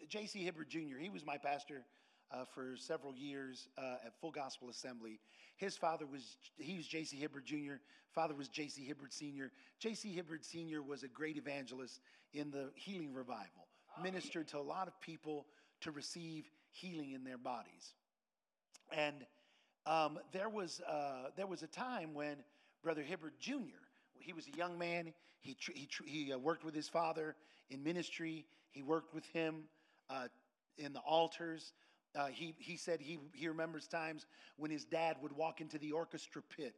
J.C. 0.07 0.43
Hibbard 0.43 0.69
Jr., 0.69 0.97
he 0.99 1.09
was 1.09 1.25
my 1.25 1.37
pastor 1.37 1.83
uh, 2.31 2.45
for 2.45 2.75
several 2.77 3.15
years 3.15 3.67
uh, 3.77 4.05
at 4.05 4.19
Full 4.19 4.31
Gospel 4.31 4.69
Assembly. 4.69 5.19
His 5.57 5.77
father 5.77 6.05
was, 6.05 6.37
he 6.57 6.77
was 6.77 6.87
J.C. 6.87 7.17
Hibbard 7.17 7.45
Jr., 7.45 7.75
father 8.13 8.33
was 8.33 8.47
J.C. 8.47 8.83
Hibbard 8.83 9.13
Sr. 9.13 9.51
J.C. 9.79 10.11
Hibbard 10.13 10.43
Sr. 10.43 10.81
was 10.81 11.03
a 11.03 11.07
great 11.07 11.37
evangelist 11.37 12.01
in 12.33 12.51
the 12.51 12.71
healing 12.75 13.13
revival, 13.13 13.67
ministered 14.01 14.47
to 14.49 14.57
a 14.57 14.61
lot 14.61 14.87
of 14.87 14.99
people 15.01 15.45
to 15.81 15.91
receive 15.91 16.49
healing 16.71 17.11
in 17.11 17.23
their 17.23 17.37
bodies. 17.37 17.93
And 18.91 19.15
um, 19.85 20.19
there, 20.31 20.49
was, 20.49 20.81
uh, 20.87 21.29
there 21.35 21.47
was 21.47 21.63
a 21.63 21.67
time 21.67 22.13
when 22.13 22.37
Brother 22.83 23.01
Hibbard 23.01 23.33
Jr., 23.39 23.79
he 24.19 24.33
was 24.33 24.47
a 24.47 24.57
young 24.57 24.77
man. 24.77 25.13
He, 25.39 25.55
tr- 25.55 25.71
he, 25.73 25.85
tr- 25.85 26.03
he 26.05 26.31
uh, 26.31 26.37
worked 26.37 26.63
with 26.63 26.75
his 26.75 26.87
father 26.87 27.35
in 27.69 27.83
ministry. 27.83 28.45
He 28.71 28.83
worked 28.83 29.13
with 29.13 29.25
him 29.27 29.63
uh, 30.11 30.27
in 30.77 30.93
the 30.93 30.99
altars. 30.99 31.73
Uh, 32.15 32.27
he, 32.27 32.53
he 32.57 32.75
said 32.75 32.99
he, 32.99 33.19
he 33.33 33.47
remembers 33.47 33.87
times 33.87 34.25
when 34.57 34.69
his 34.69 34.83
dad 34.83 35.15
would 35.21 35.31
walk 35.31 35.61
into 35.61 35.77
the 35.77 35.91
orchestra 35.91 36.41
pit 36.55 36.75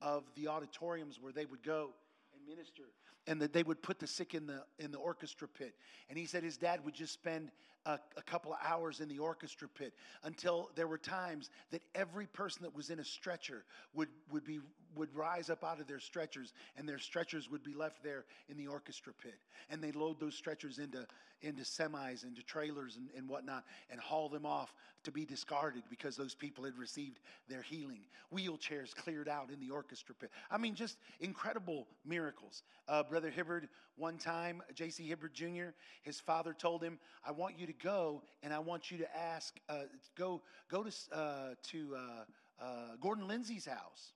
of 0.00 0.24
the 0.34 0.48
auditoriums 0.48 1.18
where 1.20 1.32
they 1.32 1.46
would 1.46 1.62
go 1.62 1.90
and 2.34 2.46
minister 2.46 2.82
and 3.28 3.40
that 3.40 3.52
they 3.52 3.62
would 3.62 3.80
put 3.80 4.00
the 4.00 4.06
sick 4.06 4.34
in 4.34 4.46
the 4.46 4.64
in 4.80 4.90
the 4.90 4.98
orchestra 4.98 5.46
pit 5.46 5.74
and 6.08 6.18
he 6.18 6.26
said 6.26 6.42
his 6.42 6.56
dad 6.56 6.84
would 6.84 6.94
just 6.94 7.12
spend 7.12 7.52
a, 7.86 7.98
a, 8.16 8.22
couple 8.22 8.52
of 8.52 8.58
hours 8.64 9.00
in 9.00 9.08
the 9.08 9.18
orchestra 9.18 9.68
pit 9.68 9.92
until 10.24 10.70
there 10.76 10.86
were 10.86 10.98
times 10.98 11.50
that 11.70 11.82
every 11.94 12.26
person 12.26 12.62
that 12.62 12.74
was 12.74 12.90
in 12.90 13.00
a 13.00 13.04
stretcher 13.04 13.64
would 13.94 14.08
would 14.30 14.44
be 14.44 14.60
would 14.94 15.14
rise 15.14 15.50
up 15.50 15.64
out 15.64 15.80
of 15.80 15.86
their 15.86 15.98
stretchers 15.98 16.52
and 16.76 16.88
their 16.88 16.98
stretchers 16.98 17.50
would 17.50 17.62
be 17.62 17.74
left 17.74 18.02
there 18.02 18.24
in 18.48 18.56
the 18.56 18.66
orchestra 18.66 19.12
pit. 19.22 19.38
And 19.70 19.82
they'd 19.82 19.96
load 19.96 20.20
those 20.20 20.34
stretchers 20.34 20.78
into 20.78 21.06
into 21.40 21.62
semis 21.62 22.24
into 22.24 22.42
trailers 22.42 22.96
and, 22.96 23.08
and 23.16 23.28
whatnot 23.28 23.64
and 23.90 23.98
haul 23.98 24.28
them 24.28 24.46
off 24.46 24.74
to 25.02 25.10
be 25.10 25.24
discarded 25.24 25.82
because 25.90 26.16
those 26.16 26.36
people 26.36 26.62
had 26.62 26.78
received 26.78 27.18
their 27.48 27.62
healing. 27.62 28.02
Wheelchairs 28.32 28.94
cleared 28.94 29.28
out 29.28 29.50
in 29.50 29.58
the 29.58 29.70
orchestra 29.70 30.14
pit. 30.14 30.30
I 30.50 30.58
mean 30.58 30.76
just 30.76 30.98
incredible 31.20 31.88
miracles. 32.04 32.62
Uh, 32.86 33.02
brother 33.02 33.30
hibbard 33.30 33.68
one 33.96 34.18
time 34.18 34.62
j.c 34.74 35.02
hibbard 35.02 35.34
jr 35.34 35.70
his 36.02 36.18
father 36.18 36.54
told 36.54 36.82
him 36.82 36.98
i 37.24 37.30
want 37.30 37.58
you 37.58 37.66
to 37.66 37.71
go 37.72 38.22
and 38.42 38.52
i 38.52 38.58
want 38.58 38.90
you 38.90 38.98
to 38.98 39.16
ask 39.16 39.58
uh, 39.68 39.82
go 40.16 40.42
go 40.70 40.82
to 40.82 40.92
uh, 41.12 41.54
to 41.62 41.96
uh, 41.96 42.64
uh, 42.64 42.96
gordon 43.00 43.26
lindsay's 43.26 43.66
house 43.66 44.12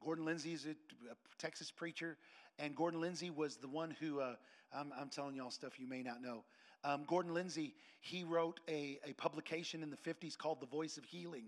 Gordon 0.00 0.24
Lindsay 0.24 0.52
is 0.52 0.66
a, 0.66 0.70
a 1.10 1.14
Texas 1.38 1.70
preacher, 1.70 2.16
and 2.58 2.74
Gordon 2.74 3.00
Lindsay 3.00 3.30
was 3.30 3.56
the 3.56 3.68
one 3.68 3.94
who, 4.00 4.20
uh, 4.20 4.34
I'm, 4.72 4.92
I'm, 4.98 5.08
telling 5.08 5.34
y'all 5.34 5.50
stuff 5.50 5.78
you 5.78 5.88
may 5.88 6.02
not 6.02 6.22
know. 6.22 6.44
Um, 6.84 7.04
Gordon 7.06 7.34
Lindsay, 7.34 7.74
he 8.00 8.24
wrote 8.24 8.60
a, 8.68 8.98
a 9.06 9.12
publication 9.14 9.82
in 9.82 9.90
the 9.90 9.96
50s 9.96 10.36
called 10.38 10.60
The 10.60 10.66
Voice 10.66 10.96
of 10.96 11.04
Healing, 11.04 11.46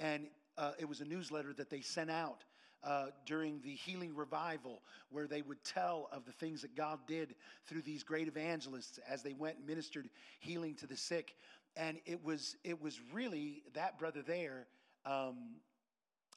and 0.00 0.26
uh, 0.56 0.72
it 0.78 0.88
was 0.88 1.00
a 1.00 1.04
newsletter 1.04 1.52
that 1.54 1.70
they 1.70 1.80
sent 1.80 2.10
out 2.10 2.44
uh, 2.84 3.06
during 3.26 3.60
the 3.62 3.74
healing 3.74 4.14
revival, 4.14 4.82
where 5.10 5.26
they 5.26 5.42
would 5.42 5.62
tell 5.64 6.08
of 6.12 6.24
the 6.24 6.32
things 6.32 6.62
that 6.62 6.74
God 6.76 6.98
did 7.06 7.34
through 7.66 7.82
these 7.82 8.02
great 8.02 8.28
evangelists 8.28 8.98
as 9.08 9.22
they 9.22 9.32
went 9.32 9.58
and 9.58 9.66
ministered 9.66 10.08
healing 10.40 10.74
to 10.76 10.86
the 10.86 10.96
sick. 10.96 11.36
And 11.76 11.98
it 12.04 12.22
was 12.24 12.56
it 12.64 12.80
was 12.82 13.00
really 13.12 13.62
that 13.74 13.98
brother 13.98 14.22
there 14.22 14.66
um, 15.04 15.56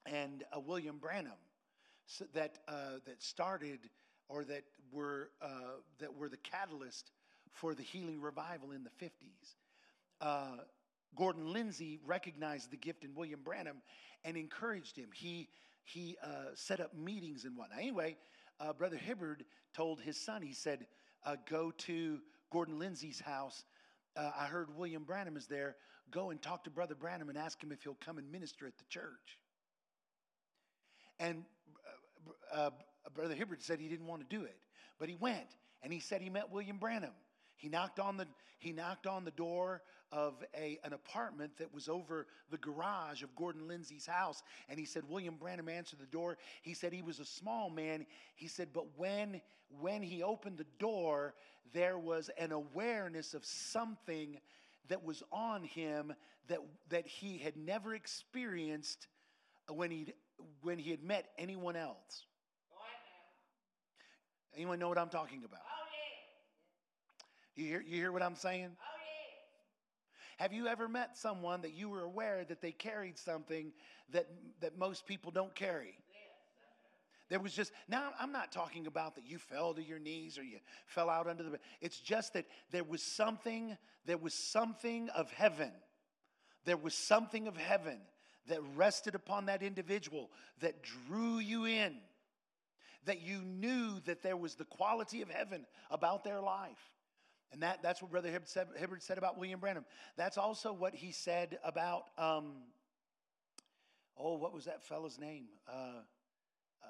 and 0.05 0.43
uh, 0.55 0.59
William 0.59 0.97
Branham 0.97 1.33
so 2.07 2.25
that, 2.33 2.59
uh, 2.67 2.99
that 3.05 3.21
started 3.21 3.79
or 4.29 4.43
that 4.45 4.63
were, 4.91 5.29
uh, 5.41 5.79
that 5.99 6.15
were 6.15 6.29
the 6.29 6.37
catalyst 6.37 7.11
for 7.51 7.73
the 7.73 7.83
healing 7.83 8.21
revival 8.21 8.71
in 8.71 8.83
the 8.83 9.05
50s. 9.05 9.55
Uh, 10.21 10.57
Gordon 11.15 11.51
Lindsay 11.51 11.99
recognized 12.05 12.71
the 12.71 12.77
gift 12.77 13.03
in 13.03 13.15
William 13.15 13.39
Branham 13.43 13.77
and 14.23 14.35
encouraged 14.35 14.97
him. 14.97 15.09
He, 15.13 15.47
he 15.85 16.17
uh, 16.23 16.53
set 16.55 16.79
up 16.79 16.93
meetings 16.95 17.45
and 17.45 17.55
whatnot. 17.55 17.79
Anyway, 17.79 18.17
uh, 18.59 18.73
Brother 18.73 18.97
Hibbard 18.97 19.45
told 19.73 20.01
his 20.01 20.19
son, 20.19 20.41
he 20.41 20.53
said, 20.53 20.85
uh, 21.25 21.35
go 21.49 21.71
to 21.71 22.19
Gordon 22.51 22.79
Lindsay's 22.79 23.19
house. 23.19 23.63
Uh, 24.17 24.31
I 24.37 24.45
heard 24.45 24.75
William 24.75 25.03
Branham 25.03 25.37
is 25.37 25.47
there. 25.47 25.75
Go 26.11 26.31
and 26.31 26.41
talk 26.41 26.63
to 26.65 26.69
Brother 26.69 26.95
Branham 26.95 27.29
and 27.29 27.37
ask 27.37 27.61
him 27.63 27.71
if 27.71 27.83
he'll 27.83 27.97
come 28.03 28.17
and 28.17 28.31
minister 28.31 28.67
at 28.67 28.77
the 28.77 28.83
church. 28.89 29.39
And 31.19 31.43
uh, 32.53 32.57
uh, 32.57 32.69
Brother 33.13 33.35
Hibbard 33.35 33.61
said 33.61 33.79
he 33.79 33.87
didn't 33.87 34.07
want 34.07 34.27
to 34.27 34.35
do 34.35 34.43
it, 34.43 34.57
but 34.99 35.09
he 35.09 35.15
went 35.15 35.55
and 35.83 35.93
he 35.93 35.99
said 35.99 36.21
he 36.21 36.29
met 36.29 36.51
William 36.51 36.77
Branham. 36.77 37.13
He 37.55 37.69
knocked 37.69 37.99
on 37.99 38.17
the 38.17 38.27
he 38.59 38.71
knocked 38.71 39.07
on 39.07 39.25
the 39.25 39.31
door 39.31 39.81
of 40.15 40.33
a, 40.57 40.79
an 40.85 40.93
apartment 40.93 41.51
that 41.57 41.73
was 41.73 41.89
over 41.89 42.25
the 42.49 42.57
garage 42.57 43.21
of 43.21 43.35
Gordon 43.35 43.67
Lindsay's 43.67 44.05
house. 44.05 44.41
And 44.69 44.79
he 44.79 44.85
said, 44.85 45.03
William 45.09 45.35
Branham 45.35 45.67
answered 45.67 45.99
the 45.99 46.05
door. 46.05 46.37
He 46.61 46.73
said 46.73 46.93
he 46.93 47.01
was 47.01 47.19
a 47.19 47.25
small 47.25 47.69
man. 47.69 48.05
He 48.35 48.47
said, 48.47 48.69
but 48.73 48.85
when, 48.97 49.41
when 49.81 50.01
he 50.01 50.23
opened 50.23 50.57
the 50.57 50.65
door, 50.79 51.35
there 51.73 51.99
was 51.99 52.29
an 52.39 52.53
awareness 52.53 53.33
of 53.33 53.43
something 53.43 54.39
that 54.87 55.03
was 55.03 55.21
on 55.33 55.65
him 55.65 56.13
that, 56.47 56.59
that 56.89 57.05
he 57.05 57.37
had 57.37 57.57
never 57.57 57.93
experienced 57.93 59.07
when, 59.67 59.91
he 59.91 60.13
when 60.61 60.79
he 60.79 60.91
had 60.91 61.03
met 61.03 61.25
anyone 61.37 61.75
else. 61.75 62.25
Anyone 64.55 64.79
know 64.79 64.87
what 64.87 64.97
I'm 64.97 65.09
talking 65.09 65.43
about? 65.43 65.59
Oh, 65.59 65.87
yeah. 67.57 67.63
You 67.63 67.69
hear, 67.69 67.83
you 67.85 67.97
hear 67.97 68.13
what 68.13 68.21
I'm 68.21 68.35
saying? 68.35 68.69
Have 70.37 70.51
you 70.51 70.67
ever 70.67 70.87
met 70.87 71.17
someone 71.17 71.61
that 71.61 71.73
you 71.73 71.89
were 71.89 72.01
aware 72.01 72.43
that 72.45 72.61
they 72.61 72.71
carried 72.71 73.17
something 73.17 73.71
that, 74.11 74.27
that 74.61 74.77
most 74.77 75.05
people 75.05 75.31
don't 75.31 75.55
carry? 75.55 75.95
There 77.29 77.39
was 77.39 77.53
just, 77.53 77.71
now 77.87 78.11
I'm 78.19 78.31
not 78.31 78.51
talking 78.51 78.85
about 78.85 79.15
that 79.15 79.25
you 79.25 79.39
fell 79.39 79.73
to 79.73 79.83
your 79.83 79.97
knees 79.97 80.37
or 80.37 80.43
you 80.43 80.59
fell 80.85 81.09
out 81.09 81.27
under 81.27 81.43
the 81.43 81.51
bed. 81.51 81.59
It's 81.81 81.99
just 81.99 82.33
that 82.33 82.45
there 82.71 82.83
was 82.83 83.01
something, 83.01 83.75
there 84.05 84.17
was 84.17 84.33
something 84.33 85.09
of 85.09 85.31
heaven. 85.31 85.71
There 86.65 86.77
was 86.77 86.93
something 86.93 87.47
of 87.47 87.57
heaven 87.57 87.99
that 88.47 88.59
rested 88.75 89.15
upon 89.15 89.47
that 89.47 89.63
individual 89.63 90.29
that 90.59 90.83
drew 90.83 91.39
you 91.39 91.65
in, 91.65 91.95
that 93.05 93.21
you 93.21 93.39
knew 93.39 93.99
that 94.05 94.21
there 94.21 94.37
was 94.37 94.55
the 94.55 94.65
quality 94.65 95.23
of 95.23 95.29
heaven 95.29 95.65
about 95.89 96.23
their 96.23 96.41
life. 96.41 96.91
And 97.51 97.61
that, 97.61 97.81
that's 97.81 98.01
what 98.01 98.11
Brother 98.11 98.29
Hibbert 98.29 98.49
said, 98.49 98.67
Hibbert 98.77 99.01
said, 99.01 99.17
about 99.17 99.37
William 99.37 99.59
Branham. 99.59 99.85
That's 100.17 100.37
also 100.37 100.73
what 100.73 100.93
he 100.93 101.11
said 101.11 101.57
about, 101.63 102.05
um, 102.17 102.53
oh, 104.17 104.35
what 104.37 104.53
was 104.53 104.65
that 104.65 104.83
fellow's 104.83 105.17
name? 105.19 105.45
Uh, 105.67 106.01
uh, 106.83 106.87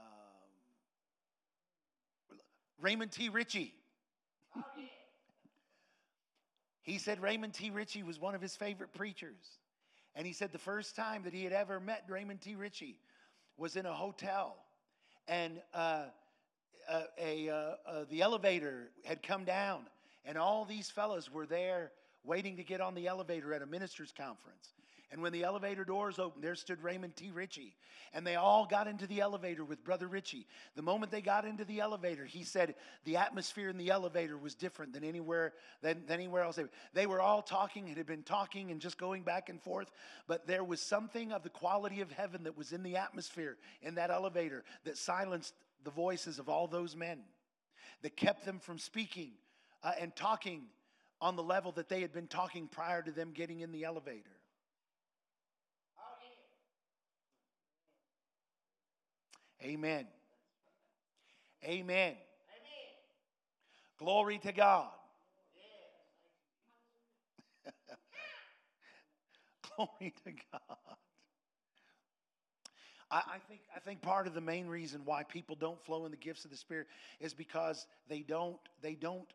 Raymond 2.79 3.11
T. 3.11 3.29
Richey. 3.29 3.73
He 6.81 6.99
said 6.99 7.19
Raymond 7.19 7.53
T. 7.53 7.71
Richey 7.71 8.03
was 8.03 8.19
one 8.19 8.35
of 8.35 8.41
his 8.41 8.55
favorite 8.55 8.93
preachers. 8.93 9.57
And 10.15 10.25
he 10.25 10.33
said 10.33 10.51
the 10.51 10.59
first 10.59 10.95
time 10.95 11.23
that 11.23 11.33
he 11.33 11.43
had 11.43 11.51
ever 11.51 11.79
met 11.79 12.03
Raymond 12.07 12.41
T. 12.41 12.55
Richey 12.55 12.99
was 13.57 13.75
in 13.75 13.85
a 13.85 13.93
hotel. 13.93 14.55
And 15.27 15.61
uh, 15.73 16.05
uh 16.87 17.01
a, 17.19 17.49
uh, 17.49 17.55
uh, 17.55 18.05
the 18.09 18.21
elevator 18.21 18.91
had 19.03 19.23
come 19.23 19.45
down 19.45 19.87
and 20.25 20.37
all 20.37 20.65
these 20.65 20.89
fellows 20.89 21.31
were 21.31 21.45
there 21.45 21.91
waiting 22.23 22.57
to 22.57 22.63
get 22.63 22.81
on 22.81 22.95
the 22.95 23.07
elevator 23.07 23.53
at 23.53 23.61
a 23.61 23.65
minister's 23.65 24.11
conference. 24.11 24.73
And 25.11 25.21
when 25.21 25.31
the 25.31 25.43
elevator 25.43 25.85
doors 25.85 26.17
opened, 26.17 26.43
there 26.43 26.55
stood 26.55 26.83
Raymond 26.83 27.15
T. 27.15 27.29
Richey. 27.31 27.75
And 28.13 28.25
they 28.25 28.35
all 28.35 28.65
got 28.65 28.87
into 28.87 29.05
the 29.07 29.21
elevator 29.21 29.63
with 29.63 29.83
Brother 29.83 30.07
Richey. 30.07 30.47
The 30.75 30.81
moment 30.81 31.11
they 31.11 31.21
got 31.21 31.45
into 31.45 31.63
the 31.63 31.79
elevator, 31.79 32.25
he 32.25 32.43
said 32.43 32.75
the 33.03 33.17
atmosphere 33.17 33.69
in 33.69 33.77
the 33.77 33.91
elevator 33.91 34.37
was 34.37 34.55
different 34.55 34.93
than 34.93 35.03
anywhere 35.03 35.53
than, 35.81 36.05
than 36.07 36.15
anywhere 36.15 36.43
else. 36.43 36.59
They 36.93 37.05
were 37.05 37.21
all 37.21 37.41
talking, 37.41 37.87
and 37.87 37.97
had 37.97 38.07
been 38.07 38.23
talking 38.23 38.71
and 38.71 38.81
just 38.81 38.97
going 38.97 39.23
back 39.23 39.49
and 39.49 39.61
forth. 39.61 39.91
But 40.27 40.47
there 40.47 40.63
was 40.63 40.81
something 40.81 41.31
of 41.31 41.43
the 41.43 41.49
quality 41.49 42.01
of 42.01 42.11
heaven 42.11 42.43
that 42.43 42.57
was 42.57 42.71
in 42.71 42.83
the 42.83 42.97
atmosphere 42.97 43.57
in 43.81 43.95
that 43.95 44.11
elevator 44.11 44.63
that 44.85 44.97
silenced 44.97 45.53
the 45.83 45.91
voices 45.91 46.39
of 46.39 46.49
all 46.49 46.67
those 46.67 46.95
men, 46.95 47.19
that 48.01 48.17
kept 48.17 48.43
them 48.43 48.59
from 48.59 48.79
speaking 48.79 49.31
uh, 49.85 49.91
and 49.99 50.13
talking 50.15 50.63
on 51.21 51.35
the 51.35 51.43
level 51.43 51.71
that 51.73 51.87
they 51.87 52.01
had 52.01 52.11
been 52.11 52.27
talking 52.27 52.67
prior 52.67 53.03
to 53.03 53.11
them 53.11 53.31
getting 53.33 53.59
in 53.61 53.71
the 53.71 53.83
elevator. 53.85 54.31
Amen. 59.63 60.05
Amen. 61.63 61.77
Amen. 61.87 62.15
Glory 63.97 64.39
to 64.39 64.51
God. 64.51 64.89
Glory 69.75 70.13
to 70.25 70.31
God. 70.51 70.77
I, 73.09 73.17
I, 73.17 73.37
think, 73.47 73.61
I 73.75 73.79
think 73.79 74.01
part 74.01 74.27
of 74.27 74.33
the 74.33 74.41
main 74.41 74.67
reason 74.67 75.01
why 75.05 75.23
people 75.23 75.55
don't 75.55 75.83
flow 75.83 76.05
in 76.05 76.11
the 76.11 76.17
gifts 76.17 76.45
of 76.45 76.51
the 76.51 76.57
Spirit 76.57 76.87
is 77.19 77.33
because 77.33 77.87
they 78.09 78.19
don't, 78.19 78.59
they 78.81 78.93
don't 78.93 79.27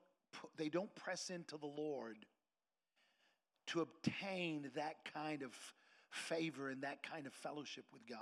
they 0.56 0.68
don't 0.68 0.94
press 0.94 1.30
into 1.30 1.56
the 1.56 1.66
Lord 1.66 2.16
to 3.68 3.80
obtain 3.80 4.70
that 4.74 4.96
kind 5.12 5.42
of 5.42 5.54
favor 6.10 6.70
and 6.70 6.82
that 6.82 7.02
kind 7.02 7.26
of 7.26 7.32
fellowship 7.32 7.84
with 7.92 8.06
God. 8.08 8.18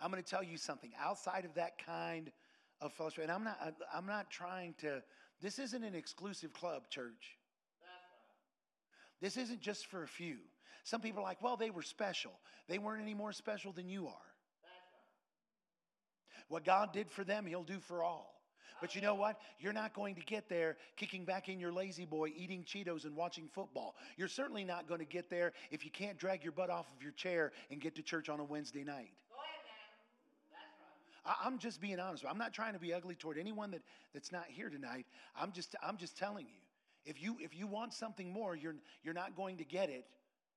I'm 0.00 0.10
going 0.10 0.22
to 0.22 0.28
tell 0.28 0.42
you 0.42 0.56
something 0.56 0.92
outside 0.98 1.44
of 1.44 1.54
that 1.54 1.84
kind 1.84 2.32
of 2.80 2.92
fellowship, 2.92 3.24
and 3.24 3.32
I'm 3.32 3.44
not, 3.44 3.74
I'm 3.94 4.06
not 4.06 4.30
trying 4.30 4.74
to, 4.78 5.02
this 5.42 5.58
isn't 5.58 5.84
an 5.84 5.94
exclusive 5.94 6.52
club, 6.54 6.88
church. 6.88 7.36
This 9.20 9.36
isn't 9.36 9.60
just 9.60 9.86
for 9.86 10.02
a 10.02 10.08
few. 10.08 10.38
Some 10.84 11.02
people 11.02 11.20
are 11.20 11.24
like, 11.24 11.42
well, 11.42 11.58
they 11.58 11.68
were 11.68 11.82
special. 11.82 12.32
They 12.68 12.78
weren't 12.78 13.02
any 13.02 13.12
more 13.12 13.32
special 13.32 13.72
than 13.72 13.88
you 13.88 14.06
are. 14.06 14.14
What 16.48 16.64
God 16.64 16.92
did 16.92 17.10
for 17.10 17.22
them, 17.22 17.44
He'll 17.44 17.62
do 17.62 17.78
for 17.78 18.02
all. 18.02 18.39
But 18.80 18.94
you 18.94 19.00
know 19.00 19.14
what? 19.14 19.40
You're 19.58 19.72
not 19.72 19.94
going 19.94 20.14
to 20.14 20.20
get 20.22 20.48
there 20.48 20.76
kicking 20.96 21.24
back 21.24 21.48
in 21.48 21.60
your 21.60 21.72
lazy 21.72 22.04
boy, 22.04 22.32
eating 22.36 22.64
Cheetos, 22.64 23.04
and 23.04 23.16
watching 23.16 23.48
football. 23.52 23.94
You're 24.16 24.28
certainly 24.28 24.64
not 24.64 24.88
going 24.88 25.00
to 25.00 25.06
get 25.06 25.30
there 25.30 25.52
if 25.70 25.84
you 25.84 25.90
can't 25.90 26.18
drag 26.18 26.42
your 26.42 26.52
butt 26.52 26.70
off 26.70 26.86
of 26.94 27.02
your 27.02 27.12
chair 27.12 27.52
and 27.70 27.80
get 27.80 27.94
to 27.96 28.02
church 28.02 28.28
on 28.28 28.40
a 28.40 28.44
Wednesday 28.44 28.84
night. 28.84 29.10
Go 29.28 29.36
ahead 29.36 29.60
then. 30.50 30.58
That's 31.24 31.26
wrong. 31.26 31.36
I'm 31.46 31.58
just 31.58 31.80
being 31.80 32.00
honest. 32.00 32.24
I'm 32.28 32.38
not 32.38 32.52
trying 32.52 32.74
to 32.74 32.80
be 32.80 32.92
ugly 32.92 33.14
toward 33.14 33.38
anyone 33.38 33.70
that, 33.72 33.82
that's 34.12 34.32
not 34.32 34.44
here 34.48 34.70
tonight. 34.70 35.06
I'm 35.36 35.52
just, 35.52 35.74
I'm 35.82 35.96
just 35.96 36.16
telling 36.16 36.46
you. 36.46 36.60
If 37.06 37.22
you, 37.22 37.38
if 37.40 37.56
you 37.56 37.66
want 37.66 37.94
something 37.94 38.30
more, 38.30 38.54
you're, 38.54 38.76
you're 39.02 39.14
not 39.14 39.34
going 39.34 39.56
to 39.56 39.64
get 39.64 39.88
it 39.88 40.04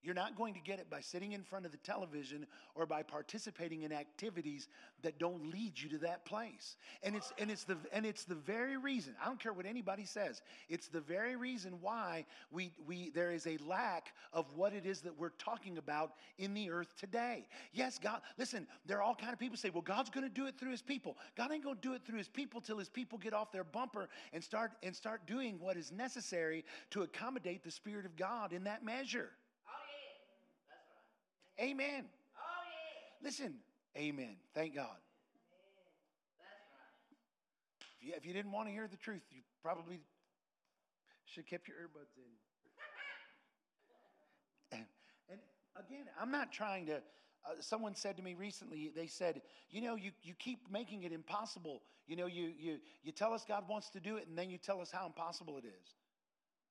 you're 0.03 0.13
not 0.13 0.35
going 0.35 0.53
to 0.53 0.59
get 0.59 0.79
it 0.79 0.89
by 0.89 0.99
sitting 0.99 1.31
in 1.31 1.43
front 1.43 1.65
of 1.65 1.71
the 1.71 1.77
television 1.77 2.45
or 2.75 2.85
by 2.85 3.03
participating 3.03 3.83
in 3.83 3.93
activities 3.93 4.67
that 5.01 5.17
don't 5.17 5.49
lead 5.49 5.79
you 5.79 5.89
to 5.89 5.97
that 5.99 6.25
place. 6.25 6.75
And 7.03 7.15
it's 7.15 7.31
and 7.37 7.49
it's 7.49 7.63
the 7.63 7.77
and 7.91 8.05
it's 8.05 8.25
the 8.25 8.35
very 8.35 8.77
reason. 8.77 9.15
I 9.21 9.25
don't 9.25 9.39
care 9.39 9.53
what 9.53 9.65
anybody 9.65 10.05
says. 10.05 10.41
It's 10.67 10.87
the 10.87 10.99
very 10.99 11.35
reason 11.35 11.79
why 11.81 12.25
we 12.51 12.73
we 12.85 13.11
there 13.11 13.31
is 13.31 13.47
a 13.47 13.57
lack 13.65 14.13
of 14.33 14.45
what 14.55 14.73
it 14.73 14.85
is 14.85 15.01
that 15.01 15.17
we're 15.17 15.29
talking 15.29 15.77
about 15.77 16.13
in 16.37 16.53
the 16.53 16.69
earth 16.69 16.93
today. 16.97 17.47
Yes, 17.71 17.97
God, 17.97 18.21
listen, 18.37 18.67
there 18.85 18.97
are 18.97 19.03
all 19.03 19.15
kind 19.15 19.31
of 19.31 19.39
people 19.39 19.57
say, 19.57 19.69
"Well, 19.69 19.81
God's 19.81 20.09
going 20.09 20.27
to 20.27 20.33
do 20.33 20.47
it 20.47 20.57
through 20.59 20.71
his 20.71 20.81
people." 20.81 21.17
God 21.35 21.51
ain't 21.51 21.63
going 21.63 21.75
to 21.77 21.81
do 21.81 21.93
it 21.93 22.03
through 22.05 22.17
his 22.17 22.29
people 22.29 22.59
till 22.59 22.77
his 22.77 22.89
people 22.89 23.17
get 23.17 23.33
off 23.33 23.51
their 23.51 23.63
bumper 23.63 24.09
and 24.33 24.43
start 24.43 24.73
and 24.83 24.95
start 24.95 25.25
doing 25.25 25.59
what 25.59 25.77
is 25.77 25.91
necessary 25.91 26.65
to 26.91 27.03
accommodate 27.03 27.63
the 27.63 27.71
spirit 27.71 28.05
of 28.05 28.15
God 28.15 28.51
in 28.51 28.65
that 28.65 28.83
measure. 28.83 29.31
Amen. 31.59 32.05
Oh, 32.35 32.41
yeah. 33.21 33.27
Listen, 33.27 33.55
amen. 33.97 34.35
Thank 34.55 34.75
God. 34.75 34.97
If 38.01 38.07
you, 38.07 38.13
if 38.17 38.25
you 38.25 38.33
didn't 38.33 38.51
want 38.51 38.67
to 38.67 38.73
hear 38.73 38.87
the 38.87 38.97
truth, 38.97 39.21
you 39.31 39.41
probably 39.61 39.99
should 41.25 41.43
have 41.43 41.49
kept 41.49 41.67
your 41.67 41.77
earbuds 41.77 42.17
in. 42.17 42.31
and, 44.79 44.85
and 45.29 45.39
again, 45.77 46.05
I'm 46.19 46.31
not 46.31 46.51
trying 46.51 46.87
to. 46.87 46.95
Uh, 47.45 47.59
someone 47.59 47.93
said 47.93 48.15
to 48.17 48.23
me 48.23 48.35
recently, 48.35 48.91
they 48.95 49.07
said, 49.07 49.41
You 49.69 49.81
know, 49.81 49.95
you, 49.95 50.11
you 50.21 50.33
keep 50.39 50.59
making 50.71 51.03
it 51.03 51.11
impossible. 51.11 51.81
You 52.07 52.15
know, 52.15 52.25
you, 52.25 52.51
you, 52.57 52.77
you 53.03 53.11
tell 53.11 53.33
us 53.33 53.43
God 53.47 53.67
wants 53.67 53.89
to 53.91 53.99
do 53.99 54.17
it, 54.17 54.27
and 54.27 54.37
then 54.37 54.49
you 54.49 54.57
tell 54.57 54.81
us 54.81 54.91
how 54.91 55.05
impossible 55.05 55.57
it 55.57 55.65
is. 55.65 55.95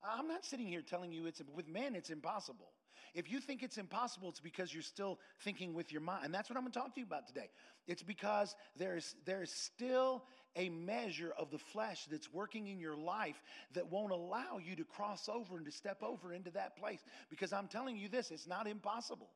I'm 0.05 0.29
not 0.29 0.45
sitting 0.45 0.67
here 0.67 0.83
telling 0.83 1.13
you 1.13 1.27
it's 1.27 1.41
with 1.55 1.69
men, 1.69 1.95
it's 1.95 2.11
impossible. 2.11 2.73
If 3.15 3.31
you 3.31 3.41
think 3.41 3.63
it's 3.63 3.77
impossible, 3.77 4.31
it's 4.31 4.41
because 4.41 4.73
you're 4.73 4.83
still 4.83 5.19
thinking 5.41 5.75
with 5.75 5.93
your 5.93 6.01
mind. 6.01 6.25
And 6.25 6.35
that's 6.35 6.49
what 6.49 6.57
I'm 6.57 6.63
going 6.63 6.73
to 6.73 6.79
talk 6.79 6.95
to 6.95 7.01
you 7.01 7.07
about 7.07 7.27
today. 7.27 7.51
It's 7.87 8.03
because 8.03 8.55
there's, 8.77 9.15
there's 9.27 9.53
still 9.53 10.25
a 10.57 10.71
measure 10.71 11.33
of 11.39 11.51
the 11.51 11.59
flesh 11.59 12.07
that's 12.11 12.33
working 12.33 12.69
in 12.69 12.79
your 12.79 12.97
life 12.97 13.43
that 13.75 13.91
won't 13.91 14.13
allow 14.13 14.59
you 14.63 14.77
to 14.77 14.85
cross 14.85 15.29
over 15.29 15.57
and 15.57 15.67
to 15.67 15.73
step 15.73 16.03
over 16.03 16.33
into 16.33 16.51
that 16.53 16.77
place. 16.77 17.01
Because 17.29 17.53
I'm 17.53 17.69
telling 17.69 17.97
you 17.97 18.09
this, 18.09 18.31
it's 18.31 18.47
not 18.47 18.67
impossible. 18.67 19.29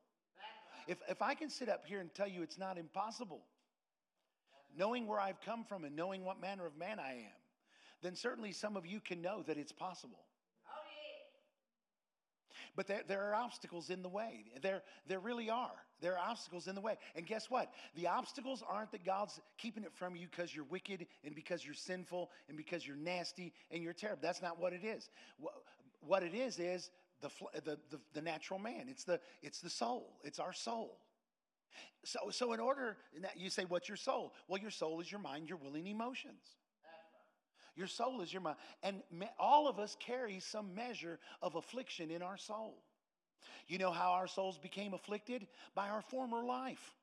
If, 0.87 0.97
if 1.09 1.21
I 1.21 1.33
can 1.33 1.49
sit 1.49 1.69
up 1.69 1.85
here 1.85 1.99
and 1.99 2.13
tell 2.13 2.27
you 2.27 2.41
it's 2.41 2.57
not 2.57 2.77
impossible, 2.77 3.41
knowing 4.75 5.05
where 5.05 5.19
I've 5.19 5.41
come 5.41 5.63
from 5.63 5.83
and 5.83 5.95
knowing 5.95 6.23
what 6.23 6.39
manner 6.39 6.65
of 6.65 6.77
man 6.77 6.99
I 6.99 7.13
am, 7.13 7.37
then 8.01 8.15
certainly 8.15 8.51
some 8.51 8.77
of 8.77 8.85
you 8.85 8.99
can 8.99 9.21
know 9.21 9.43
that 9.47 9.57
it's 9.57 9.71
possible. 9.71 10.19
But 12.77 12.85
there, 12.85 13.01
there 13.07 13.23
are 13.23 13.35
obstacles 13.35 13.89
in 13.89 14.03
the 14.03 14.07
way. 14.07 14.45
There, 14.61 14.83
there 15.07 15.19
really 15.19 15.49
are. 15.49 15.73
There 15.99 16.13
are 16.13 16.29
obstacles 16.29 16.67
in 16.67 16.75
the 16.75 16.81
way. 16.81 16.97
And 17.15 17.25
guess 17.25 17.49
what? 17.49 17.71
The 17.95 18.07
obstacles 18.07 18.63
aren't 18.69 18.91
that 18.91 19.03
God's 19.03 19.41
keeping 19.57 19.83
it 19.83 19.91
from 19.95 20.15
you 20.15 20.27
because 20.29 20.55
you're 20.55 20.63
wicked 20.65 21.07
and 21.25 21.33
because 21.33 21.65
you're 21.65 21.73
sinful 21.73 22.29
and 22.47 22.55
because 22.55 22.85
you're 22.85 22.95
nasty 22.95 23.51
and 23.71 23.81
you're 23.81 23.93
terrible. 23.93 24.19
That's 24.21 24.43
not 24.43 24.59
what 24.59 24.73
it 24.73 24.85
is. 24.85 25.09
What 26.01 26.21
it 26.21 26.35
is 26.35 26.59
is 26.59 26.91
the, 27.21 27.29
the, 27.65 27.79
the, 27.89 27.99
the 28.13 28.21
natural 28.21 28.59
man. 28.59 28.85
It's 28.87 29.05
the, 29.05 29.19
it's 29.41 29.59
the 29.59 29.71
soul. 29.71 30.19
It's 30.23 30.37
our 30.37 30.53
soul. 30.53 30.99
So, 32.05 32.19
so 32.29 32.53
in 32.53 32.59
order, 32.59 32.95
you 33.35 33.49
say, 33.49 33.65
what's 33.67 33.89
your 33.89 33.97
soul? 33.97 34.35
Well, 34.47 34.61
your 34.61 34.71
soul 34.71 35.01
is 35.01 35.11
your 35.11 35.19
mind, 35.19 35.49
your 35.49 35.57
will, 35.57 35.73
and 35.73 35.87
emotions. 35.87 36.43
Your 37.77 37.87
soul 37.87 38.21
is 38.21 38.33
your 38.33 38.41
mind. 38.41 38.57
And 38.81 39.03
all 39.39 39.67
of 39.67 39.77
us 39.77 39.95
carry 39.99 40.39
some 40.39 40.73
measure 40.73 41.19
of 41.43 41.55
affliction 41.55 42.09
in 42.09 42.23
our 42.23 42.37
soul. 42.37 42.81
You 43.67 43.77
know 43.77 43.91
how 43.91 44.13
our 44.13 44.27
souls 44.27 44.57
became 44.57 44.95
afflicted? 44.95 45.47
By 45.75 45.89
our 45.89 46.01
former 46.01 46.43
life. 46.43 46.95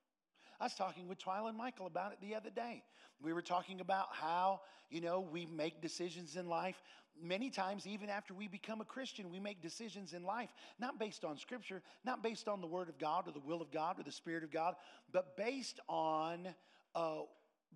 I 0.61 0.65
was 0.65 0.75
talking 0.75 1.09
with 1.09 1.19
Twyla 1.19 1.51
and 1.51 1.57
Michael 1.59 1.87
about 1.87 2.13
it 2.13 2.19
the 2.21 2.35
other 2.35 2.51
day. 2.51 2.83
We 3.23 3.33
were 3.33 3.43
talking 3.43 3.81
about 3.81 4.09
how, 4.11 4.63
you 4.91 5.01
know, 5.01 5.21
we 5.21 5.47
make 5.47 5.81
decisions 5.81 6.37
in 6.37 6.49
life. 6.49 6.83
Many 7.23 7.51
times, 7.51 7.87
even 7.87 8.11
after 8.11 8.35
we 8.35 8.49
become 8.49 8.81
a 8.81 8.85
Christian, 8.85 9.31
we 9.31 9.39
make 9.39 9.63
decisions 9.63 10.13
in 10.13 10.25
life 10.25 10.51
not 10.81 10.99
based 10.99 11.25
on 11.25 11.39
Scripture, 11.39 11.83
not 12.05 12.23
based 12.23 12.49
on 12.49 12.61
the 12.61 12.67
Word 12.67 12.89
of 12.89 12.99
God 12.99 13.29
or 13.29 13.33
the 13.33 13.41
will 13.41 13.63
of 13.63 13.71
God 13.71 14.01
or 14.01 14.03
the 14.03 14.13
Spirit 14.13 14.43
of 14.43 14.51
God, 14.51 14.75
but 15.13 15.37
based 15.37 15.79
on 15.89 16.49
uh, 16.97 17.21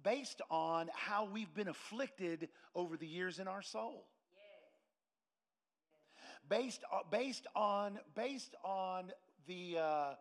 based 0.03 0.41
on 0.51 0.89
how 0.95 1.25
we've 1.25 1.53
been 1.55 1.69
afflicted 1.69 2.49
over 2.75 2.97
the 2.97 3.07
years 3.07 3.39
in 3.39 3.49
our 3.49 3.63
soul. 3.63 4.07
Based, 6.49 6.83
uh, 6.93 7.01
based 7.11 7.47
on, 7.55 7.99
based 8.15 8.55
on 8.65 9.13
the 9.47 9.79
uh, 9.79 10.15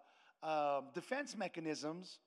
uh, 0.44 0.82
defense 0.94 1.38
mechanisms 1.38 2.20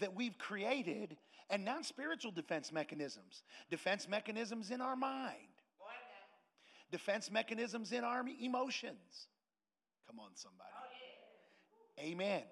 that 0.00 0.14
we've 0.14 0.36
created, 0.38 1.16
and 1.50 1.64
not 1.64 1.84
spiritual 1.84 2.30
defense 2.30 2.72
mechanisms, 2.72 3.42
defense 3.70 4.08
mechanisms 4.08 4.70
in 4.70 4.80
our 4.80 4.96
mind, 4.96 5.36
defense 6.90 7.30
mechanisms 7.30 7.92
in 7.92 8.04
our 8.04 8.24
emotions. 8.40 9.28
Come 10.06 10.20
on, 10.20 10.30
somebody. 10.34 10.70
Amen. 11.98 12.42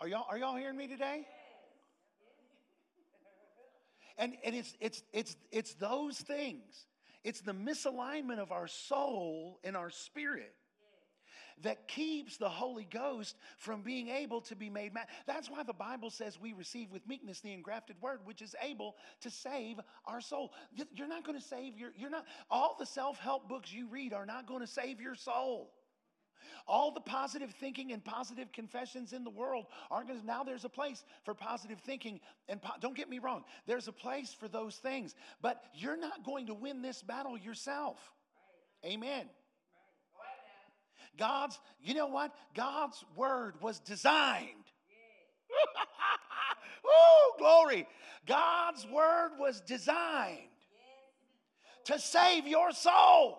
Are 0.00 0.08
y'all, 0.08 0.26
are 0.30 0.38
y'all 0.38 0.56
hearing 0.56 0.76
me 0.76 0.86
today? 0.86 1.26
And, 4.16 4.34
and 4.44 4.54
it's, 4.54 4.74
it's, 4.80 5.02
it's, 5.12 5.36
it's 5.50 5.74
those 5.74 6.18
things. 6.18 6.86
It's 7.22 7.42
the 7.42 7.52
misalignment 7.52 8.38
of 8.38 8.50
our 8.50 8.66
soul 8.66 9.60
and 9.62 9.76
our 9.76 9.90
spirit 9.90 10.54
that 11.62 11.88
keeps 11.88 12.38
the 12.38 12.48
Holy 12.48 12.86
Ghost 12.90 13.36
from 13.58 13.82
being 13.82 14.08
able 14.08 14.40
to 14.42 14.56
be 14.56 14.70
made 14.70 14.94
mad. 14.94 15.06
That's 15.26 15.50
why 15.50 15.62
the 15.62 15.74
Bible 15.74 16.08
says 16.08 16.40
we 16.40 16.54
receive 16.54 16.90
with 16.90 17.06
meekness 17.06 17.40
the 17.40 17.52
engrafted 17.52 17.96
word, 18.00 18.20
which 18.24 18.40
is 18.40 18.54
able 18.62 18.96
to 19.20 19.30
save 19.30 19.78
our 20.06 20.22
soul. 20.22 20.52
You're 20.94 21.08
not 21.08 21.26
going 21.26 21.38
to 21.38 21.44
save 21.44 21.76
your, 21.76 21.90
you're 21.96 22.10
not, 22.10 22.24
all 22.50 22.76
the 22.78 22.86
self 22.86 23.18
help 23.18 23.48
books 23.48 23.70
you 23.70 23.88
read 23.88 24.14
are 24.14 24.24
not 24.24 24.46
going 24.46 24.60
to 24.60 24.66
save 24.66 25.00
your 25.00 25.14
soul. 25.14 25.70
All 26.66 26.92
the 26.92 27.00
positive 27.00 27.50
thinking 27.58 27.92
and 27.92 28.04
positive 28.04 28.52
confessions 28.52 29.12
in 29.12 29.24
the 29.24 29.30
world 29.30 29.66
aren't 29.90 30.08
going 30.08 30.20
to. 30.20 30.26
Now 30.26 30.44
there's 30.44 30.64
a 30.64 30.68
place 30.68 31.04
for 31.24 31.34
positive 31.34 31.80
thinking. 31.80 32.20
And 32.48 32.60
po- 32.60 32.74
don't 32.80 32.96
get 32.96 33.08
me 33.08 33.18
wrong, 33.18 33.44
there's 33.66 33.88
a 33.88 33.92
place 33.92 34.34
for 34.38 34.48
those 34.48 34.76
things. 34.76 35.14
But 35.42 35.62
you're 35.74 35.96
not 35.96 36.24
going 36.24 36.46
to 36.46 36.54
win 36.54 36.82
this 36.82 37.02
battle 37.02 37.36
yourself. 37.38 37.98
Right. 38.82 38.92
Amen. 38.92 39.20
Right. 39.20 41.18
God's, 41.18 41.58
you 41.82 41.94
know 41.94 42.06
what? 42.06 42.34
God's 42.54 43.04
word 43.16 43.54
was 43.60 43.80
designed. 43.80 44.48
oh, 46.84 47.34
glory. 47.38 47.86
God's 48.26 48.86
word 48.86 49.32
was 49.38 49.60
designed 49.60 50.38
to 51.84 51.98
save 51.98 52.46
your 52.46 52.72
soul. 52.72 53.38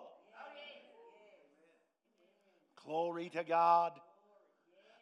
Glory 2.84 3.28
to 3.30 3.44
God. 3.44 3.92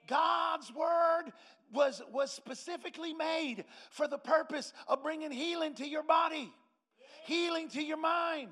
God's 0.07 0.73
word 0.75 1.33
was, 1.73 2.03
was 2.13 2.31
specifically 2.31 3.15
made 3.15 3.65
for 3.91 4.09
the 4.09 4.19
purpose 4.19 4.73
of 4.89 5.03
bringing 5.03 5.31
healing 5.31 5.75
to 5.75 5.89
your 5.89 6.03
body, 6.03 6.53
healing 7.25 7.69
to 7.71 7.83
your 7.83 7.97
mind, 7.97 8.51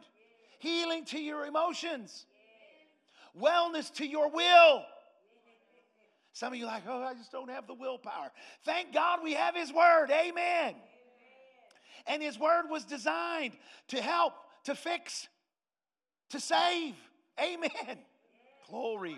healing 0.58 1.04
to 1.06 1.18
your 1.18 1.46
emotions, 1.46 2.26
wellness 3.38 3.92
to 3.94 4.06
your 4.06 4.30
will. 4.30 4.84
Some 6.32 6.52
of 6.52 6.58
you 6.58 6.66
like, 6.66 6.84
oh, 6.88 7.02
I 7.02 7.14
just 7.14 7.32
don't 7.32 7.50
have 7.50 7.66
the 7.66 7.74
willpower. 7.74 8.30
Thank 8.64 8.94
God 8.94 9.20
we 9.24 9.34
have 9.34 9.56
His 9.56 9.72
Word. 9.72 10.10
Amen. 10.10 10.74
And 12.06 12.22
His 12.22 12.38
Word 12.38 12.66
was 12.70 12.84
designed 12.84 13.54
to 13.88 14.00
help, 14.00 14.34
to 14.64 14.76
fix, 14.76 15.26
to 16.30 16.38
save. 16.38 16.94
Amen. 17.42 17.98
Glory. 18.68 19.16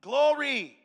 Glory. 0.00 0.76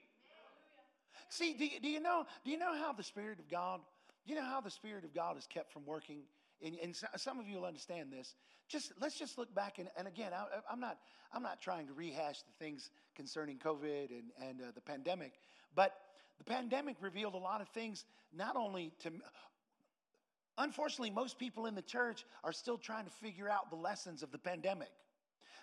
See, 1.29 1.53
do 1.53 1.65
you, 1.65 1.79
do 1.81 1.89
you, 1.89 1.99
know, 1.99 2.25
do 2.45 2.51
you 2.51 2.57
know 2.57 2.75
how 2.75 2.93
the 2.93 3.03
Spirit 3.03 3.39
of 3.39 3.49
God, 3.49 3.81
you 4.25 4.35
know 4.35 4.45
how 4.45 4.61
the 4.61 4.71
Spirit 4.71 5.03
of 5.03 5.13
God 5.13 5.37
is 5.37 5.45
kept 5.47 5.71
from 5.73 5.85
working? 5.85 6.19
And, 6.63 6.75
and 6.81 6.95
some 7.17 7.39
of 7.39 7.47
you 7.47 7.57
will 7.57 7.65
understand 7.65 8.11
this. 8.11 8.35
Just 8.67 8.93
let's 8.99 9.17
just 9.17 9.37
look 9.37 9.53
back 9.53 9.79
and, 9.79 9.87
and 9.97 10.07
again, 10.07 10.31
I, 10.33 10.73
am 10.73 10.79
not 10.79 10.97
I'm 11.33 11.43
not 11.43 11.61
trying 11.61 11.87
to 11.87 11.93
rehash 11.93 12.41
the 12.41 12.51
things 12.63 12.89
concerning 13.15 13.57
COVID 13.57 14.09
and, 14.09 14.31
and 14.41 14.61
uh, 14.61 14.65
the 14.73 14.81
pandemic, 14.81 15.33
but 15.75 15.93
the 16.37 16.43
pandemic 16.43 16.97
revealed 16.99 17.33
a 17.33 17.39
lot 17.39 17.61
of 17.61 17.69
things, 17.69 18.05
not 18.33 18.55
only 18.55 18.91
to 18.99 19.11
Unfortunately, 20.57 21.11
most 21.11 21.37
people 21.37 21.67
in 21.67 21.75
the 21.75 21.83
church 21.83 22.25
are 22.43 22.51
still 22.51 22.77
trying 22.77 23.05
to 23.05 23.11
figure 23.11 23.47
out 23.47 23.69
the 23.69 23.75
lessons 23.75 24.23
of 24.23 24.31
the 24.31 24.39
pandemic. 24.39 24.89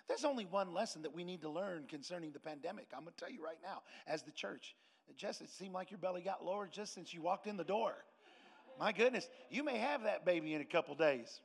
There's 0.07 0.25
only 0.25 0.45
one 0.45 0.73
lesson 0.73 1.01
that 1.01 1.13
we 1.13 1.23
need 1.23 1.41
to 1.41 1.49
learn 1.49 1.85
concerning 1.89 2.31
the 2.31 2.39
pandemic. 2.39 2.87
I'm 2.93 3.03
going 3.03 3.13
to 3.17 3.23
tell 3.23 3.31
you 3.31 3.43
right 3.43 3.57
now, 3.63 3.81
as 4.07 4.21
the 4.21 4.31
church. 4.31 4.75
Just 5.17 5.41
it 5.41 5.49
seemed 5.49 5.73
like 5.73 5.91
your 5.91 5.97
belly 5.97 6.21
got 6.21 6.43
lower 6.43 6.67
just 6.71 6.93
since 6.93 7.13
you 7.13 7.21
walked 7.21 7.47
in 7.47 7.57
the 7.57 7.63
door. 7.63 7.93
My 8.79 8.91
goodness, 8.91 9.29
you 9.49 9.63
may 9.63 9.77
have 9.77 10.03
that 10.03 10.25
baby 10.25 10.53
in 10.53 10.61
a 10.61 10.65
couple 10.65 10.95
days. 10.95 11.39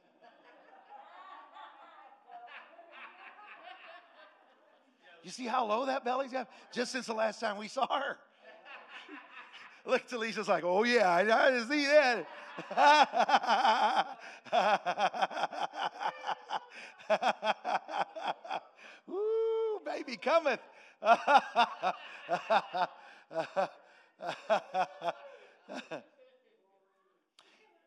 You 5.23 5.31
see 5.31 5.47
how 5.47 5.67
low 5.67 5.87
that 5.87 6.05
belly's 6.05 6.33
got? 6.33 6.49
Just 6.73 6.93
since 6.93 7.07
the 7.07 7.13
last 7.13 7.41
time 7.41 7.59
we 7.59 7.69
saw 7.69 7.87
her. 7.87 8.17
Look, 9.85 10.09
Talisha's 10.09 10.49
like, 10.49 10.65
oh 10.65 10.85
yeah, 10.85 11.09
I, 11.09 11.21
I 11.49 11.65
see 11.69 11.87
that. 11.87 12.27
Woo, 19.85 19.93
baby 19.93 20.17
cometh. 20.17 20.61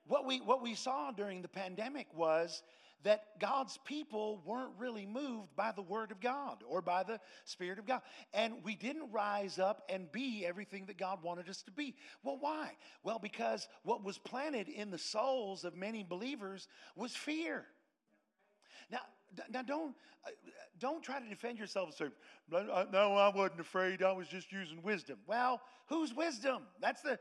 what, 0.07 0.25
we, 0.25 0.41
what 0.41 0.61
we 0.61 0.75
saw 0.75 1.11
during 1.11 1.41
the 1.41 1.47
pandemic 1.47 2.07
was 2.15 2.63
that 3.03 3.39
God's 3.39 3.77
people 3.85 4.41
weren't 4.45 4.71
really 4.77 5.05
moved 5.05 5.55
by 5.57 5.71
the 5.75 5.81
Word 5.81 6.11
of 6.11 6.21
God 6.21 6.63
or 6.65 6.81
by 6.81 7.03
the 7.03 7.19
Spirit 7.43 7.77
of 7.77 7.85
God. 7.85 8.01
And 8.33 8.63
we 8.63 8.75
didn't 8.75 9.11
rise 9.11 9.59
up 9.59 9.83
and 9.89 10.09
be 10.11 10.45
everything 10.45 10.85
that 10.85 10.97
God 10.97 11.21
wanted 11.21 11.49
us 11.49 11.63
to 11.63 11.71
be. 11.71 11.95
Well, 12.23 12.37
why? 12.39 12.71
Well, 13.03 13.19
because 13.19 13.67
what 13.83 14.03
was 14.03 14.17
planted 14.17 14.69
in 14.69 14.89
the 14.89 14.97
souls 14.97 15.65
of 15.65 15.75
many 15.75 16.03
believers 16.03 16.69
was 16.95 17.13
fear. 17.13 17.65
Now, 18.89 19.01
now 19.51 19.61
don't 19.61 19.95
uh, 20.25 20.29
don't 20.79 21.03
try 21.03 21.19
to 21.19 21.27
defend 21.27 21.59
yourself 21.59 21.87
and 21.87 21.95
say, 21.95 22.15
"No, 22.91 23.15
I 23.15 23.29
wasn't 23.35 23.59
afraid. 23.59 24.01
I 24.01 24.11
was 24.11 24.27
just 24.27 24.51
using 24.51 24.81
wisdom." 24.81 25.17
Well, 25.27 25.61
whose 25.87 26.13
wisdom? 26.13 26.63
That's 26.81 27.01
the 27.01 27.19